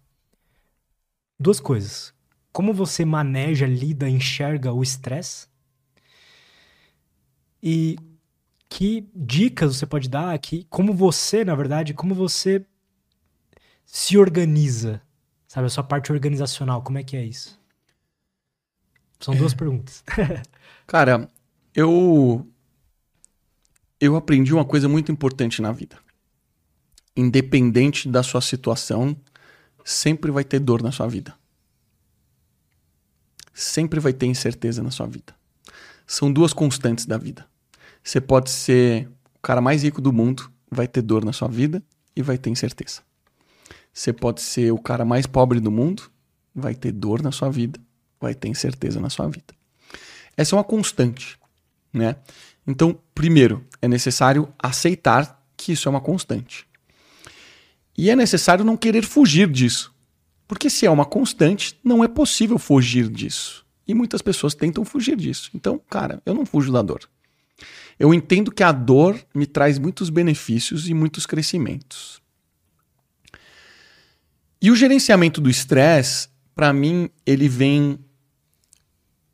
Duas 1.39 1.59
coisas 1.59 2.17
como 2.57 2.73
você 2.73 3.05
maneja, 3.05 3.67
lida, 3.67 4.09
enxerga 4.09 4.73
o 4.73 4.81
estresse 4.81 5.47
e 7.61 7.99
que 8.67 9.07
dicas 9.15 9.75
você 9.75 9.85
pode 9.85 10.09
dar 10.09 10.33
aqui, 10.33 10.65
como 10.67 10.91
você, 10.91 11.45
na 11.45 11.53
verdade, 11.53 11.93
como 11.93 12.15
você 12.15 12.65
se 13.85 14.17
organiza, 14.17 14.99
sabe, 15.47 15.67
a 15.67 15.69
sua 15.69 15.83
parte 15.83 16.11
organizacional, 16.11 16.81
como 16.81 16.97
é 16.97 17.03
que 17.03 17.15
é 17.15 17.23
isso? 17.23 17.56
São 19.19 19.35
duas 19.35 19.53
perguntas. 19.53 20.03
Cara, 20.85 21.29
eu 21.75 22.47
eu 23.99 24.15
aprendi 24.15 24.53
uma 24.53 24.65
coisa 24.65 24.87
muito 24.87 25.11
importante 25.11 25.61
na 25.61 25.71
vida. 25.71 25.97
Independente 27.15 28.07
da 28.07 28.21
sua 28.21 28.41
situação, 28.41 29.17
sempre 29.83 30.29
vai 30.29 30.43
ter 30.43 30.59
dor 30.59 30.83
na 30.83 30.91
sua 30.91 31.07
vida 31.07 31.35
sempre 33.57 33.99
vai 33.99 34.13
ter 34.13 34.27
incerteza 34.27 34.83
na 34.83 34.91
sua 34.91 35.07
vida. 35.07 35.33
São 36.05 36.31
duas 36.31 36.53
constantes 36.53 37.07
da 37.07 37.17
vida. 37.17 37.45
Você 38.03 38.21
pode 38.21 38.51
ser 38.51 39.09
o 39.35 39.39
cara 39.41 39.59
mais 39.59 39.81
rico 39.83 39.99
do 39.99 40.13
mundo 40.13 40.49
vai 40.69 40.87
ter 40.87 41.01
dor 41.01 41.25
na 41.25 41.33
sua 41.33 41.47
vida 41.47 41.81
e 42.15 42.21
vai 42.21 42.37
ter 42.37 42.51
incerteza. 42.51 43.01
Você 43.91 44.13
pode 44.13 44.41
ser 44.41 44.71
o 44.71 44.77
cara 44.77 45.03
mais 45.03 45.25
pobre 45.25 45.59
do 45.59 45.71
mundo, 45.71 46.03
vai 46.53 46.75
ter 46.75 46.91
dor 46.91 47.21
na 47.21 47.31
sua 47.31 47.49
vida, 47.49 47.79
vai 48.19 48.33
ter 48.33 48.47
incerteza 48.47 48.99
na 48.99 49.09
sua 49.09 49.27
vida. 49.27 49.53
Essa 50.35 50.55
é 50.55 50.57
uma 50.57 50.63
constante, 50.63 51.37
né? 51.91 52.15
Então, 52.65 52.99
primeiro, 53.15 53.65
é 53.81 53.87
necessário 53.87 54.53
aceitar 54.59 55.43
que 55.55 55.71
isso 55.71 55.87
é 55.87 55.89
uma 55.89 56.01
constante. 56.01 56.67
E 57.97 58.09
é 58.09 58.15
necessário 58.15 58.63
não 58.63 58.77
querer 58.77 59.03
fugir 59.03 59.49
disso. 59.49 59.93
Porque 60.47 60.69
se 60.69 60.85
é 60.85 60.91
uma 60.91 61.05
constante, 61.05 61.77
não 61.83 62.03
é 62.03 62.07
possível 62.07 62.57
fugir 62.59 63.09
disso. 63.09 63.65
E 63.87 63.93
muitas 63.93 64.21
pessoas 64.21 64.53
tentam 64.53 64.85
fugir 64.85 65.15
disso. 65.15 65.49
Então, 65.53 65.81
cara, 65.89 66.21
eu 66.25 66.33
não 66.33 66.45
fujo 66.45 66.71
da 66.71 66.81
dor. 66.81 67.09
Eu 67.99 68.13
entendo 68.13 68.51
que 68.51 68.63
a 68.63 68.71
dor 68.71 69.19
me 69.33 69.47
traz 69.47 69.79
muitos 69.79 70.09
benefícios 70.09 70.87
e 70.87 70.93
muitos 70.93 71.25
crescimentos. 71.25 72.21
E 74.61 74.69
o 74.69 74.75
gerenciamento 74.75 75.41
do 75.41 75.49
estresse, 75.49 76.29
para 76.55 76.71
mim, 76.71 77.09
ele 77.25 77.47
vem. 77.49 77.99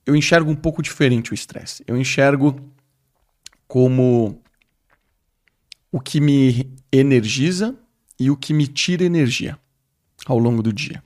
Eu 0.05 0.15
enxergo 0.15 0.51
um 0.51 0.55
pouco 0.55 0.81
diferente 0.81 1.31
o 1.31 1.33
estresse. 1.33 1.83
Eu 1.87 1.97
enxergo 1.97 2.59
como 3.67 4.41
o 5.91 5.99
que 5.99 6.19
me 6.19 6.71
energiza 6.91 7.75
e 8.19 8.29
o 8.29 8.37
que 8.37 8.53
me 8.53 8.67
tira 8.67 9.03
energia 9.03 9.57
ao 10.25 10.37
longo 10.37 10.61
do 10.61 10.73
dia. 10.73 11.01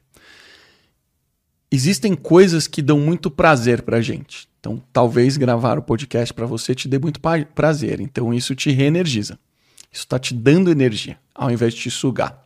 Existem 1.72 2.16
coisas 2.16 2.68
que 2.68 2.82
dão 2.82 3.00
muito 3.00 3.30
prazer 3.30 3.82
pra 3.82 4.02
gente. 4.02 4.48
Então, 4.60 4.82
talvez 4.92 5.38
gravar 5.38 5.78
o 5.78 5.82
podcast 5.82 6.34
para 6.34 6.46
você 6.46 6.74
te 6.74 6.88
dê 6.88 6.98
muito 6.98 7.20
prazer. 7.54 8.00
Então, 8.00 8.34
isso 8.34 8.56
te 8.56 8.72
reenergiza. 8.72 9.40
Isso 9.92 10.04
está 10.04 10.20
te 10.20 10.34
dando 10.34 10.70
energia, 10.70 11.18
ao 11.34 11.50
invés 11.50 11.74
de 11.74 11.82
te 11.82 11.92
sugar. 11.92 12.46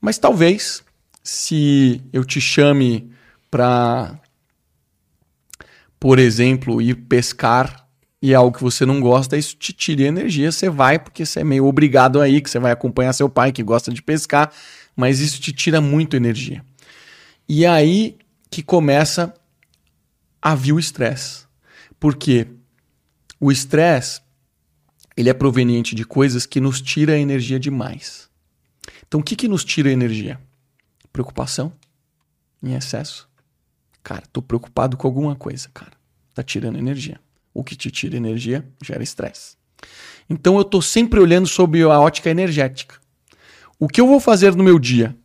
Mas 0.00 0.18
talvez, 0.18 0.84
se 1.22 2.02
eu 2.12 2.24
te 2.24 2.40
chame 2.40 3.10
para, 3.50 4.19
por 6.00 6.18
exemplo, 6.18 6.80
ir 6.80 6.94
pescar 6.94 7.86
e 8.22 8.32
é 8.32 8.34
algo 8.34 8.56
que 8.56 8.62
você 8.62 8.84
não 8.86 9.00
gosta, 9.00 9.36
isso 9.36 9.54
te 9.56 9.72
tira 9.72 10.02
energia. 10.02 10.50
Você 10.50 10.68
vai 10.68 10.98
porque 10.98 11.24
você 11.24 11.40
é 11.40 11.44
meio 11.44 11.66
obrigado 11.66 12.20
aí, 12.20 12.40
que 12.40 12.50
você 12.50 12.58
vai 12.58 12.72
acompanhar 12.72 13.12
seu 13.12 13.28
pai 13.28 13.52
que 13.52 13.62
gosta 13.62 13.92
de 13.92 14.02
pescar, 14.02 14.50
mas 14.96 15.20
isso 15.20 15.40
te 15.40 15.52
tira 15.52 15.80
muito 15.80 16.16
energia. 16.16 16.64
E 17.48 17.64
aí 17.64 18.16
que 18.50 18.62
começa 18.62 19.32
a 20.42 20.54
vir 20.54 20.72
o 20.72 20.78
estresse. 20.78 21.44
Porque 21.98 22.46
o 23.38 23.52
estresse 23.52 24.20
ele 25.16 25.28
é 25.28 25.34
proveniente 25.34 25.94
de 25.94 26.04
coisas 26.04 26.46
que 26.46 26.60
nos 26.60 26.80
tira 26.80 27.18
energia 27.18 27.60
demais. 27.60 28.28
Então, 29.06 29.20
o 29.20 29.22
que, 29.22 29.36
que 29.36 29.48
nos 29.48 29.64
tira 29.64 29.90
energia? 29.90 30.40
Preocupação 31.12 31.72
em 32.62 32.74
excesso. 32.74 33.29
Cara, 34.02 34.22
tô 34.32 34.40
preocupado 34.40 34.96
com 34.96 35.06
alguma 35.06 35.34
coisa, 35.34 35.68
cara. 35.72 35.92
Tá 36.34 36.42
tirando 36.42 36.78
energia. 36.78 37.20
O 37.52 37.64
que 37.64 37.76
te 37.76 37.90
tira 37.90 38.16
energia 38.16 38.64
gera 38.82 39.02
estresse. 39.02 39.56
Então 40.28 40.56
eu 40.56 40.62
estou 40.62 40.80
sempre 40.80 41.20
olhando 41.20 41.46
sobre 41.46 41.82
a 41.82 42.00
ótica 42.00 42.30
energética. 42.30 42.96
O 43.78 43.88
que 43.88 44.00
eu 44.00 44.06
vou 44.06 44.20
fazer 44.20 44.54
no 44.54 44.62
meu 44.62 44.78
dia? 44.78 45.16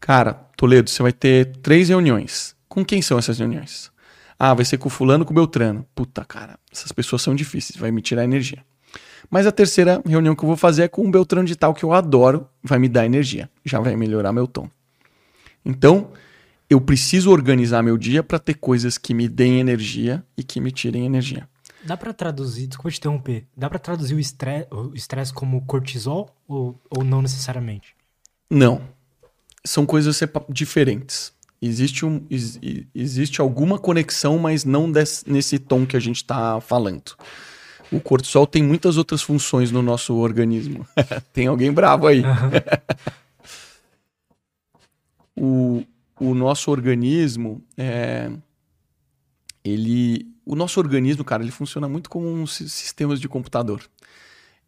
Cara, 0.00 0.34
Toledo, 0.56 0.90
você 0.90 1.02
vai 1.02 1.12
ter 1.12 1.56
três 1.58 1.88
reuniões. 1.88 2.54
Com 2.68 2.84
quem 2.84 3.00
são 3.00 3.18
essas 3.18 3.38
reuniões? 3.38 3.90
Ah, 4.38 4.52
vai 4.52 4.64
ser 4.64 4.76
com 4.76 4.90
fulano, 4.90 5.24
com 5.24 5.32
Beltrano. 5.32 5.86
Puta, 5.94 6.24
cara, 6.24 6.58
essas 6.70 6.92
pessoas 6.92 7.22
são 7.22 7.34
difíceis, 7.34 7.78
vai 7.78 7.90
me 7.90 8.02
tirar 8.02 8.24
energia. 8.24 8.62
Mas 9.30 9.46
a 9.46 9.52
terceira 9.52 10.02
reunião 10.04 10.34
que 10.34 10.44
eu 10.44 10.46
vou 10.46 10.56
fazer 10.56 10.84
é 10.84 10.88
com 10.88 11.02
um 11.04 11.10
Beltrano 11.10 11.46
de 11.46 11.56
tal 11.56 11.74
que 11.74 11.84
eu 11.84 11.92
adoro, 11.92 12.48
vai 12.62 12.78
me 12.78 12.88
dar 12.88 13.06
energia, 13.06 13.50
já 13.64 13.80
vai 13.80 13.96
melhorar 13.96 14.32
meu 14.32 14.46
tom. 14.46 14.68
Então, 15.64 16.12
eu 16.68 16.80
preciso 16.80 17.30
organizar 17.30 17.82
meu 17.82 17.96
dia 17.96 18.22
para 18.22 18.38
ter 18.38 18.54
coisas 18.54 18.98
que 18.98 19.14
me 19.14 19.28
deem 19.28 19.60
energia 19.60 20.24
e 20.36 20.42
que 20.42 20.60
me 20.60 20.72
tirem 20.72 21.06
energia. 21.06 21.48
Dá 21.84 21.96
para 21.96 22.12
traduzir, 22.12 22.66
desculpa 22.66 22.90
te 22.90 22.98
interromper, 22.98 23.46
dá 23.56 23.70
para 23.70 23.78
traduzir 23.78 24.14
o 24.14 24.18
estresse, 24.18 24.66
o 24.72 24.92
estresse 24.94 25.32
como 25.32 25.64
cortisol 25.64 26.34
ou, 26.48 26.80
ou 26.90 27.04
não 27.04 27.22
necessariamente? 27.22 27.94
Não. 28.50 28.80
São 29.64 29.86
coisas 29.86 30.20
diferentes. 30.48 31.32
Existe, 31.62 32.04
um, 32.04 32.26
existe 32.94 33.40
alguma 33.40 33.78
conexão, 33.78 34.38
mas 34.38 34.64
não 34.64 34.90
desse, 34.90 35.28
nesse 35.30 35.58
tom 35.58 35.86
que 35.86 35.96
a 35.96 36.00
gente 36.00 36.16
está 36.16 36.60
falando. 36.60 37.16
O 37.90 38.00
cortisol 38.00 38.46
tem 38.46 38.62
muitas 38.62 38.96
outras 38.96 39.22
funções 39.22 39.70
no 39.70 39.80
nosso 39.80 40.14
organismo. 40.14 40.86
tem 41.32 41.46
alguém 41.46 41.72
bravo 41.72 42.06
aí. 42.06 42.22
O, 45.38 45.84
o 46.18 46.34
nosso 46.34 46.70
organismo 46.70 47.62
é, 47.76 48.30
ele 49.64 50.26
o 50.44 50.54
nosso 50.54 50.78
organismo 50.78 51.24
cara 51.24 51.42
ele 51.42 51.50
funciona 51.50 51.88
muito 51.88 52.08
como 52.08 52.28
um 52.28 52.46
sistemas 52.46 53.20
de 53.20 53.28
computador. 53.28 53.82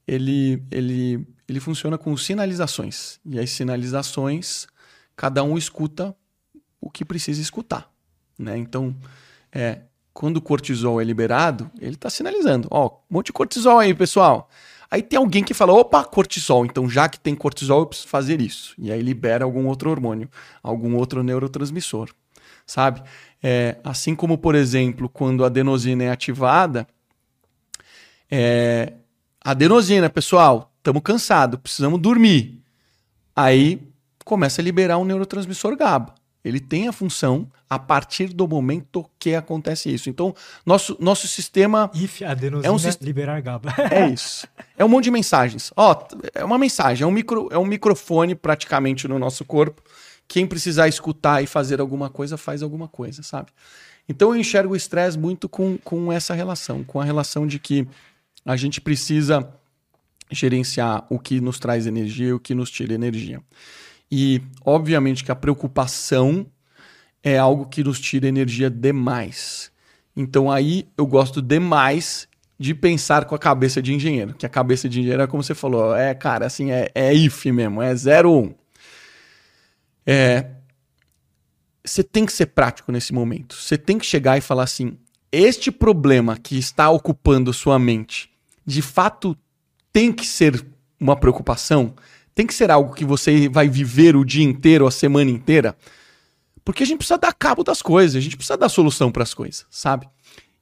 Ele 0.06 0.62
ele 0.70 1.26
ele 1.48 1.60
funciona 1.60 1.96
com 1.96 2.16
sinalizações. 2.16 3.20
E 3.24 3.38
as 3.38 3.50
sinalizações 3.50 4.66
cada 5.16 5.42
um 5.42 5.56
escuta 5.56 6.14
o 6.80 6.90
que 6.90 7.04
precisa 7.04 7.40
escutar 7.40 7.90
né? 8.38 8.56
Então 8.56 8.94
é 9.52 9.80
quando 10.12 10.38
o 10.38 10.42
cortisol 10.42 11.00
é 11.00 11.04
liberado 11.04 11.70
ele 11.80 11.94
está 11.94 12.10
sinalizando. 12.10 12.68
Ó 12.70 12.86
um 13.10 13.14
monte 13.14 13.26
de 13.26 13.32
cortisol 13.32 13.78
aí 13.78 13.94
pessoal 13.94 14.48
Aí 14.90 15.02
tem 15.02 15.19
alguém 15.19 15.44
que 15.44 15.52
fala, 15.52 15.73
opa, 15.73 16.02
cortisol, 16.05 16.65
então 16.65 16.89
já 16.89 17.09
que 17.09 17.20
tem 17.20 17.35
cortisol, 17.35 17.81
eu 17.81 17.86
preciso 17.86 18.09
fazer 18.09 18.40
isso. 18.40 18.74
E 18.78 18.90
aí 18.90 19.02
libera 19.02 19.44
algum 19.44 19.66
outro 19.66 19.90
hormônio, 19.90 20.31
algum 20.62 20.97
outro 20.97 21.23
neurotransmissor, 21.23 22.10
sabe? 22.66 23.02
É, 23.43 23.77
assim 23.85 24.15
como, 24.15 24.39
por 24.39 24.55
exemplo, 24.55 25.09
quando 25.09 25.44
a 25.44 25.48
adenosina 25.48 26.05
é 26.05 26.10
ativada, 26.10 26.86
é, 28.31 28.94
adenosina, 29.40 30.09
pessoal, 30.09 30.73
estamos 30.78 31.02
cansados, 31.02 31.60
precisamos 31.60 32.01
dormir. 32.01 32.62
Aí 33.36 33.81
começa 34.24 34.60
a 34.60 34.65
liberar 34.65 34.98
um 34.98 35.05
neurotransmissor 35.05 35.77
GABA. 35.77 36.18
Ele 36.44 36.60
tem 36.60 36.89
a 36.89 36.93
função 36.93 37.51
a 37.69 37.78
partir 37.78 38.28
do 38.28 38.47
momento 38.47 39.05
que 39.19 39.35
acontece 39.35 39.93
isso. 39.93 40.09
Então, 40.09 40.35
nosso, 40.65 40.97
nosso 41.01 41.27
sistema. 41.27 41.90
If 41.94 42.23
adenosina 42.23 42.69
é 42.69 42.70
um 42.70 42.78
sist... 42.78 43.02
liberar 43.02 43.40
GABA. 43.40 43.74
é 43.90 44.09
isso. 44.09 44.47
É 44.77 44.85
um 44.85 44.89
monte 44.89 45.05
de 45.05 45.10
mensagens. 45.10 45.73
Ó, 45.77 46.06
é 46.35 46.44
uma 46.44 46.59
mensagem, 46.59 47.05
é 47.05 47.06
um, 47.06 47.10
micro, 47.10 47.48
é 47.51 47.59
um 47.59 47.66
microfone 47.66 48.35
praticamente 48.35 49.09
no 49.09 49.19
nosso 49.19 49.44
corpo. 49.44 49.82
Quem 50.27 50.47
precisar 50.47 50.89
escutar 50.89 51.43
e 51.43 51.47
fazer 51.47 51.81
alguma 51.81 52.09
coisa, 52.09 52.36
faz 52.36 52.62
alguma 52.62 52.86
coisa, 52.86 53.23
sabe? 53.23 53.51
Então 54.09 54.35
eu 54.35 54.40
enxergo 54.40 54.73
o 54.73 54.77
estresse 54.77 55.19
muito 55.19 55.48
com, 55.48 55.77
com 55.78 56.12
essa 56.12 56.35
relação, 56.35 56.82
com 56.85 57.01
a 57.01 57.05
relação 57.05 57.47
de 57.47 57.59
que 57.59 57.86
a 58.44 58.56
gente 58.56 58.81
precisa 58.81 59.47
gerenciar 60.31 61.06
o 61.10 61.19
que 61.19 61.40
nos 61.40 61.59
traz 61.59 61.86
energia 61.86 62.28
e 62.28 62.32
o 62.32 62.40
que 62.40 62.55
nos 62.55 62.70
tira 62.70 62.94
energia. 62.94 63.43
E, 64.10 64.43
obviamente, 64.64 65.22
que 65.22 65.30
a 65.30 65.36
preocupação 65.36 66.47
é 67.22 67.39
algo 67.39 67.66
que 67.66 67.85
nos 67.85 68.01
tira 68.01 68.26
energia 68.26 68.70
demais. 68.70 69.70
Então, 70.16 70.51
aí 70.51 70.89
eu 70.97 71.06
gosto 71.06 71.43
demais 71.43 72.26
de 72.59 72.74
pensar 72.74 73.24
com 73.24 73.35
a 73.35 73.39
cabeça 73.39 73.80
de 73.80 73.94
engenheiro. 73.94 74.35
Que 74.35 74.47
a 74.47 74.48
cabeça 74.48 74.89
de 74.89 75.01
engenheiro 75.01 75.22
é 75.22 75.26
como 75.26 75.43
você 75.43 75.55
falou, 75.55 75.94
é, 75.94 76.14
cara, 76.14 76.47
assim, 76.47 76.70
é, 76.70 76.90
é 76.94 77.14
if 77.14 77.44
mesmo, 77.47 77.80
é 77.80 77.94
0 77.94 78.30
ou 78.30 78.43
1. 78.43 78.47
Um. 78.47 78.55
É, 80.06 80.47
você 81.85 82.02
tem 82.02 82.26
que 82.26 82.32
ser 82.32 82.47
prático 82.47 82.90
nesse 82.90 83.12
momento. 83.12 83.55
Você 83.55 83.76
tem 83.78 83.98
que 83.98 84.06
chegar 84.06 84.36
e 84.36 84.40
falar 84.40 84.64
assim: 84.64 84.98
este 85.30 85.70
problema 85.70 86.36
que 86.36 86.59
está 86.59 86.90
ocupando 86.90 87.52
sua 87.52 87.78
mente, 87.78 88.30
de 88.64 88.82
fato 88.82 89.36
tem 89.93 90.12
que 90.12 90.26
ser 90.26 90.64
uma 90.98 91.16
preocupação? 91.16 91.94
Tem 92.39 92.47
que 92.47 92.55
ser 92.55 92.70
algo 92.70 92.94
que 92.94 93.05
você 93.05 93.48
vai 93.48 93.69
viver 93.69 94.15
o 94.15 94.24
dia 94.24 94.44
inteiro, 94.44 94.86
a 94.86 94.93
semana 94.93 95.28
inteira, 95.28 95.77
porque 96.65 96.85
a 96.85 96.86
gente 96.86 96.98
precisa 96.98 97.19
dar 97.19 97.32
cabo 97.32 97.65
das 97.65 97.82
coisas, 97.82 98.15
a 98.15 98.20
gente 98.20 98.36
precisa 98.36 98.56
dar 98.56 98.69
solução 98.69 99.10
para 99.10 99.24
as 99.24 99.35
coisas, 99.35 99.66
sabe? 99.69 100.09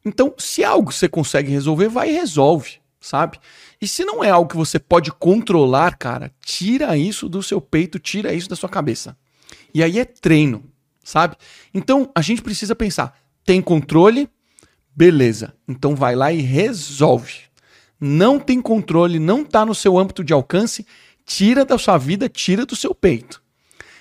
Então, 0.02 0.32
se 0.38 0.62
é 0.62 0.64
algo 0.64 0.90
você 0.90 1.06
consegue 1.06 1.50
resolver, 1.50 1.88
vai 1.88 2.08
e 2.08 2.14
resolve, 2.14 2.78
sabe? 2.98 3.38
E 3.78 3.86
se 3.86 4.06
não 4.06 4.24
é 4.24 4.30
algo 4.30 4.48
que 4.48 4.56
você 4.56 4.78
pode 4.78 5.12
controlar, 5.12 5.98
cara, 5.98 6.32
tira 6.42 6.96
isso 6.96 7.28
do 7.28 7.42
seu 7.42 7.60
peito, 7.60 7.98
tira 7.98 8.32
isso 8.32 8.48
da 8.48 8.56
sua 8.56 8.70
cabeça. 8.70 9.14
E 9.74 9.82
aí 9.82 9.98
é 9.98 10.06
treino, 10.06 10.64
sabe? 11.04 11.36
Então, 11.74 12.10
a 12.14 12.22
gente 12.22 12.40
precisa 12.40 12.74
pensar, 12.74 13.20
tem 13.44 13.60
controle? 13.60 14.30
Beleza. 14.96 15.52
Então 15.68 15.94
vai 15.94 16.16
lá 16.16 16.32
e 16.32 16.40
resolve. 16.40 17.40
Não 18.00 18.38
tem 18.38 18.62
controle, 18.62 19.18
não 19.18 19.42
está 19.42 19.64
no 19.64 19.74
seu 19.74 19.98
âmbito 19.98 20.24
de 20.24 20.32
alcance, 20.32 20.86
tira 21.26 21.64
da 21.64 21.76
sua 21.76 21.98
vida, 21.98 22.28
tira 22.28 22.64
do 22.64 22.76
seu 22.76 22.94
peito. 22.94 23.42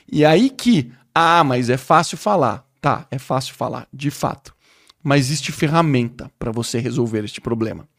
E 0.10 0.24
aí 0.24 0.50
que, 0.52 0.92
ah, 1.14 1.44
mas 1.44 1.70
é 1.70 1.76
fácil 1.76 2.18
falar. 2.18 2.64
Tá, 2.80 3.08
é 3.10 3.18
fácil 3.18 3.56
falar, 3.56 3.88
de 3.92 4.12
fato. 4.12 4.56
Mas 5.04 5.26
existe 5.26 5.52
ferramenta 5.52 6.32
para 6.38 6.52
você 6.52 6.80
resolver 6.80 7.26
este 7.26 7.42
problema. 7.42 7.90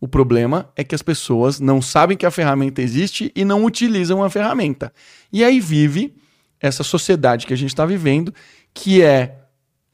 O 0.00 0.08
problema 0.08 0.70
é 0.74 0.82
que 0.82 0.94
as 0.94 1.02
pessoas 1.02 1.60
não 1.60 1.80
sabem 1.80 2.16
que 2.16 2.26
a 2.26 2.30
ferramenta 2.30 2.82
existe 2.82 3.32
e 3.34 3.44
não 3.44 3.64
utilizam 3.64 4.22
a 4.24 4.28
ferramenta. 4.28 4.92
E 5.32 5.44
aí 5.44 5.60
vive 5.60 6.14
essa 6.60 6.82
sociedade 6.82 7.46
que 7.46 7.54
a 7.54 7.56
gente 7.56 7.70
está 7.70 7.86
vivendo, 7.86 8.34
que 8.72 9.02
é 9.02 9.38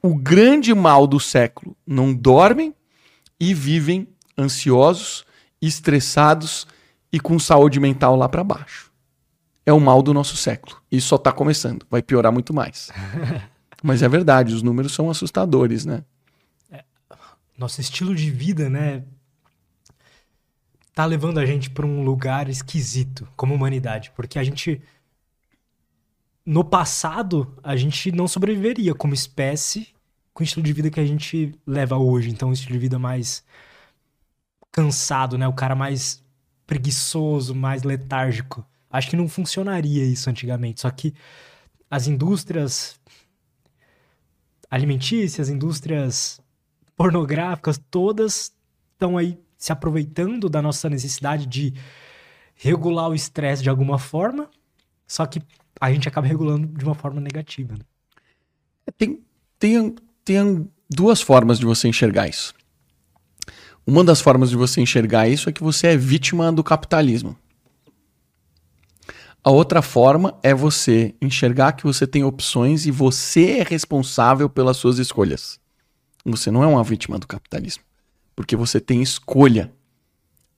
o 0.02 0.14
grande 0.16 0.74
mal 0.74 1.06
do 1.06 1.20
século. 1.20 1.76
Não 1.86 2.14
dormem 2.14 2.74
e 3.38 3.52
vivem 3.52 4.08
ansiosos, 4.38 5.24
estressados 5.60 6.66
e 7.12 7.18
com 7.18 7.38
saúde 7.38 7.80
mental 7.80 8.16
lá 8.16 8.28
para 8.28 8.44
baixo. 8.44 8.90
É 9.64 9.72
o 9.72 9.80
mal 9.80 10.02
do 10.02 10.14
nosso 10.14 10.36
século. 10.36 10.76
E 10.90 11.00
só 11.00 11.16
está 11.16 11.32
começando. 11.32 11.86
Vai 11.90 12.02
piorar 12.02 12.32
muito 12.32 12.54
mais. 12.54 12.90
Mas 13.82 14.02
é 14.02 14.08
verdade, 14.08 14.54
os 14.54 14.62
números 14.62 14.92
são 14.92 15.10
assustadores, 15.10 15.86
né? 15.86 16.04
É, 16.70 16.84
nosso 17.56 17.80
estilo 17.80 18.14
de 18.14 18.30
vida, 18.30 18.68
né? 18.68 19.02
Tá 20.94 21.06
levando 21.06 21.38
a 21.38 21.46
gente 21.46 21.70
para 21.70 21.86
um 21.86 22.02
lugar 22.04 22.48
esquisito 22.48 23.26
como 23.36 23.54
humanidade, 23.54 24.12
porque 24.14 24.38
a 24.38 24.44
gente 24.44 24.82
no 26.44 26.64
passado 26.64 27.56
a 27.62 27.76
gente 27.76 28.10
não 28.10 28.26
sobreviveria 28.26 28.94
como 28.94 29.14
espécie 29.14 29.88
com 30.34 30.42
o 30.42 30.44
estilo 30.44 30.64
de 30.64 30.72
vida 30.72 30.90
que 30.90 31.00
a 31.00 31.06
gente 31.06 31.54
leva 31.66 31.96
hoje, 31.96 32.30
então 32.30 32.48
um 32.48 32.52
estilo 32.52 32.72
de 32.72 32.78
vida 32.78 32.98
mais 32.98 33.44
cansado, 34.72 35.38
né? 35.38 35.46
O 35.46 35.52
cara 35.52 35.74
mais 35.74 36.22
preguiçoso, 36.70 37.52
mais 37.52 37.82
letárgico. 37.82 38.64
Acho 38.88 39.10
que 39.10 39.16
não 39.16 39.28
funcionaria 39.28 40.04
isso 40.04 40.30
antigamente, 40.30 40.80
só 40.80 40.88
que 40.88 41.12
as 41.90 42.06
indústrias 42.06 43.00
alimentícias, 44.70 45.48
indústrias 45.48 46.40
pornográficas, 46.96 47.76
todas 47.90 48.52
estão 48.92 49.18
aí 49.18 49.36
se 49.58 49.72
aproveitando 49.72 50.48
da 50.48 50.62
nossa 50.62 50.88
necessidade 50.88 51.44
de 51.44 51.74
regular 52.54 53.08
o 53.08 53.16
estresse 53.16 53.64
de 53.64 53.68
alguma 53.68 53.98
forma, 53.98 54.48
só 55.08 55.26
que 55.26 55.42
a 55.80 55.92
gente 55.92 56.06
acaba 56.06 56.28
regulando 56.28 56.68
de 56.68 56.84
uma 56.84 56.94
forma 56.94 57.20
negativa. 57.20 57.74
Né? 57.74 57.84
Tem, 58.96 59.20
tem, 59.58 59.94
tem 60.24 60.70
duas 60.88 61.20
formas 61.20 61.58
de 61.58 61.66
você 61.66 61.88
enxergar 61.88 62.28
isso. 62.28 62.54
Uma 63.86 64.04
das 64.04 64.20
formas 64.20 64.50
de 64.50 64.56
você 64.56 64.80
enxergar 64.80 65.28
isso 65.28 65.48
é 65.48 65.52
que 65.52 65.62
você 65.62 65.88
é 65.88 65.96
vítima 65.96 66.52
do 66.52 66.62
capitalismo. 66.62 67.36
A 69.42 69.50
outra 69.50 69.80
forma 69.80 70.38
é 70.42 70.54
você 70.54 71.14
enxergar 71.20 71.72
que 71.72 71.84
você 71.84 72.06
tem 72.06 72.22
opções 72.22 72.84
e 72.84 72.90
você 72.90 73.58
é 73.58 73.62
responsável 73.62 74.50
pelas 74.50 74.76
suas 74.76 74.98
escolhas. 74.98 75.58
Você 76.24 76.50
não 76.50 76.62
é 76.62 76.66
uma 76.66 76.84
vítima 76.84 77.18
do 77.18 77.26
capitalismo. 77.26 77.82
Porque 78.36 78.54
você 78.54 78.78
tem 78.78 79.00
escolha 79.00 79.72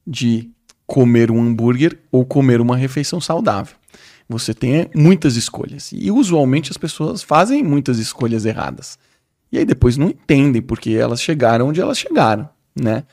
de 0.04 0.50
comer 0.84 1.30
um 1.30 1.40
hambúrguer 1.40 2.00
ou 2.10 2.26
comer 2.26 2.60
uma 2.60 2.76
refeição 2.76 3.20
saudável. 3.20 3.76
Você 4.28 4.52
tem 4.52 4.90
muitas 4.94 5.36
escolhas. 5.36 5.90
E 5.92 6.10
usualmente 6.10 6.70
as 6.70 6.76
pessoas 6.76 7.22
fazem 7.22 7.62
muitas 7.62 7.98
escolhas 7.98 8.44
erradas. 8.44 8.98
E 9.52 9.58
aí 9.58 9.64
depois 9.64 9.96
não 9.96 10.08
entendem 10.08 10.60
porque 10.60 10.90
elas 10.90 11.22
chegaram 11.22 11.68
onde 11.68 11.80
elas 11.80 11.98
chegaram, 11.98 12.48
né? 12.74 13.04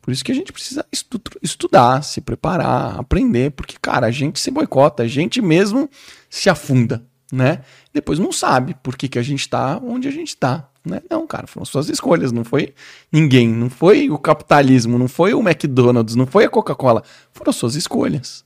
Por 0.00 0.12
isso 0.12 0.24
que 0.24 0.32
a 0.32 0.34
gente 0.34 0.52
precisa 0.52 0.86
estu 0.90 1.20
estudar, 1.42 2.02
se 2.02 2.20
preparar, 2.20 2.98
aprender, 2.98 3.50
porque, 3.50 3.76
cara, 3.80 4.06
a 4.06 4.10
gente 4.10 4.40
se 4.40 4.50
boicota, 4.50 5.02
a 5.02 5.06
gente 5.06 5.42
mesmo 5.42 5.88
se 6.30 6.48
afunda, 6.48 7.04
né? 7.30 7.60
Depois 7.92 8.18
não 8.18 8.32
sabe 8.32 8.74
por 8.82 8.96
que, 8.96 9.08
que 9.08 9.18
a 9.18 9.22
gente 9.22 9.40
está 9.40 9.78
onde 9.78 10.08
a 10.08 10.10
gente 10.10 10.28
está. 10.28 10.68
Né? 10.84 11.02
Não, 11.10 11.26
cara, 11.26 11.46
foram 11.46 11.66
suas 11.66 11.90
escolhas, 11.90 12.32
não 12.32 12.42
foi 12.42 12.74
ninguém, 13.12 13.48
não 13.48 13.68
foi 13.68 14.08
o 14.08 14.18
capitalismo, 14.18 14.98
não 14.98 15.08
foi 15.08 15.34
o 15.34 15.46
McDonald's, 15.46 16.16
não 16.16 16.26
foi 16.26 16.44
a 16.44 16.48
Coca-Cola, 16.48 17.02
foram 17.30 17.52
suas 17.52 17.74
escolhas. 17.74 18.44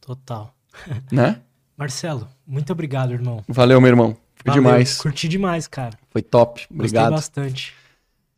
Total. 0.00 0.54
Né? 1.12 1.40
Marcelo, 1.76 2.28
muito 2.46 2.72
obrigado, 2.72 3.12
irmão. 3.12 3.44
Valeu, 3.48 3.80
meu 3.80 3.88
irmão. 3.88 4.16
Foi 4.44 4.52
demais. 4.52 4.98
Curti 4.98 5.28
demais, 5.28 5.66
cara. 5.66 5.98
Foi 6.10 6.22
top. 6.22 6.66
Obrigado. 6.70 7.12
Gostei 7.12 7.44
bastante. 7.44 7.74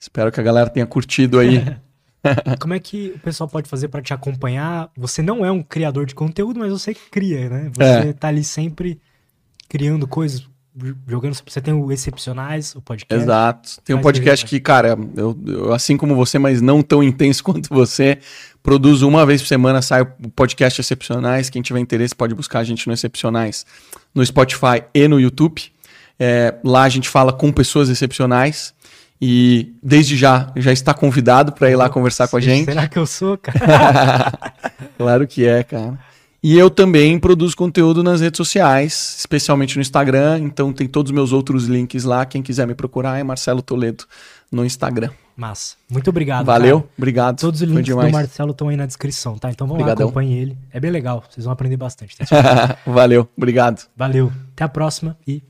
Espero 0.02 0.32
que 0.32 0.40
a 0.40 0.42
galera 0.42 0.68
tenha 0.68 0.84
curtido 0.84 1.38
aí. 1.38 1.64
Como 2.58 2.74
é 2.74 2.80
que 2.80 3.12
o 3.14 3.20
pessoal 3.20 3.48
pode 3.48 3.68
fazer 3.68 3.86
para 3.86 4.02
te 4.02 4.12
acompanhar? 4.12 4.90
Você 4.96 5.22
não 5.22 5.46
é 5.46 5.52
um 5.52 5.62
criador 5.62 6.06
de 6.06 6.12
conteúdo, 6.12 6.58
mas 6.58 6.72
você 6.72 6.92
cria, 6.92 7.48
né? 7.48 7.70
Você 7.72 8.08
é. 8.08 8.12
tá 8.12 8.26
ali 8.26 8.42
sempre 8.42 9.00
criando 9.68 10.04
coisas, 10.08 10.44
jogando. 11.06 11.34
Você 11.46 11.60
tem 11.60 11.72
o 11.72 11.92
Excepcionais, 11.92 12.74
o 12.74 12.82
podcast. 12.82 13.22
Exato. 13.22 13.70
Tem 13.84 13.94
um 13.94 14.00
podcast 14.00 14.44
que, 14.44 14.58
cara, 14.58 14.98
eu, 15.16 15.38
eu, 15.46 15.72
assim 15.72 15.96
como 15.96 16.16
você, 16.16 16.36
mas 16.36 16.60
não 16.60 16.82
tão 16.82 17.00
intenso 17.00 17.42
quanto 17.46 17.68
você, 17.72 18.18
produzo 18.60 19.06
uma 19.06 19.24
vez 19.24 19.40
por 19.40 19.46
semana, 19.46 19.80
sai 19.80 20.02
o 20.02 20.30
podcast 20.34 20.80
Excepcionais. 20.80 21.48
Quem 21.48 21.62
tiver 21.62 21.78
interesse 21.78 22.12
pode 22.12 22.34
buscar 22.34 22.58
a 22.58 22.64
gente 22.64 22.88
no 22.88 22.92
Excepcionais, 22.92 23.64
no 24.12 24.26
Spotify 24.26 24.82
e 24.92 25.06
no 25.06 25.20
YouTube. 25.20 25.62
É, 26.18 26.56
lá 26.64 26.82
a 26.82 26.88
gente 26.88 27.08
fala 27.08 27.32
com 27.32 27.52
pessoas 27.52 27.88
excepcionais. 27.88 28.74
E 29.24 29.76
desde 29.80 30.16
já, 30.16 30.50
já 30.56 30.72
está 30.72 30.92
convidado 30.92 31.52
para 31.52 31.70
ir 31.70 31.76
lá 31.76 31.88
conversar 31.88 32.26
com 32.26 32.36
a 32.36 32.40
gente. 32.40 32.64
Será 32.64 32.88
que 32.88 32.98
eu 32.98 33.06
sou, 33.06 33.38
cara? 33.38 34.32
claro 34.98 35.28
que 35.28 35.46
é, 35.46 35.62
cara. 35.62 35.96
E 36.42 36.58
eu 36.58 36.68
também 36.68 37.16
produzo 37.20 37.56
conteúdo 37.56 38.02
nas 38.02 38.20
redes 38.20 38.36
sociais, 38.36 39.14
especialmente 39.20 39.76
no 39.76 39.80
Instagram. 39.80 40.40
Então 40.40 40.72
tem 40.72 40.88
todos 40.88 41.10
os 41.10 41.14
meus 41.14 41.32
outros 41.32 41.66
links 41.66 42.02
lá. 42.02 42.26
Quem 42.26 42.42
quiser 42.42 42.66
me 42.66 42.74
procurar 42.74 43.16
é 43.16 43.22
Marcelo 43.22 43.62
Toledo 43.62 44.06
no 44.50 44.64
Instagram. 44.64 45.10
Massa. 45.36 45.76
Muito 45.88 46.10
obrigado. 46.10 46.44
Valeu, 46.44 46.80
cara. 46.80 46.92
obrigado. 46.98 47.38
Todos 47.38 47.62
os 47.62 47.68
links 47.68 47.94
do 47.94 48.10
Marcelo 48.10 48.50
estão 48.50 48.70
aí 48.70 48.76
na 48.76 48.86
descrição, 48.86 49.38
tá? 49.38 49.52
Então 49.52 49.68
vão 49.68 49.76
Obrigadão. 49.76 50.06
lá, 50.06 50.10
acompanhe 50.10 50.36
ele. 50.36 50.58
É 50.72 50.80
bem 50.80 50.90
legal, 50.90 51.22
vocês 51.30 51.44
vão 51.44 51.52
aprender 51.52 51.76
bastante. 51.76 52.16
Valeu, 52.84 53.28
obrigado. 53.36 53.86
Valeu. 53.96 54.32
Até 54.52 54.64
a 54.64 54.68
próxima 54.68 55.16
e 55.24 55.44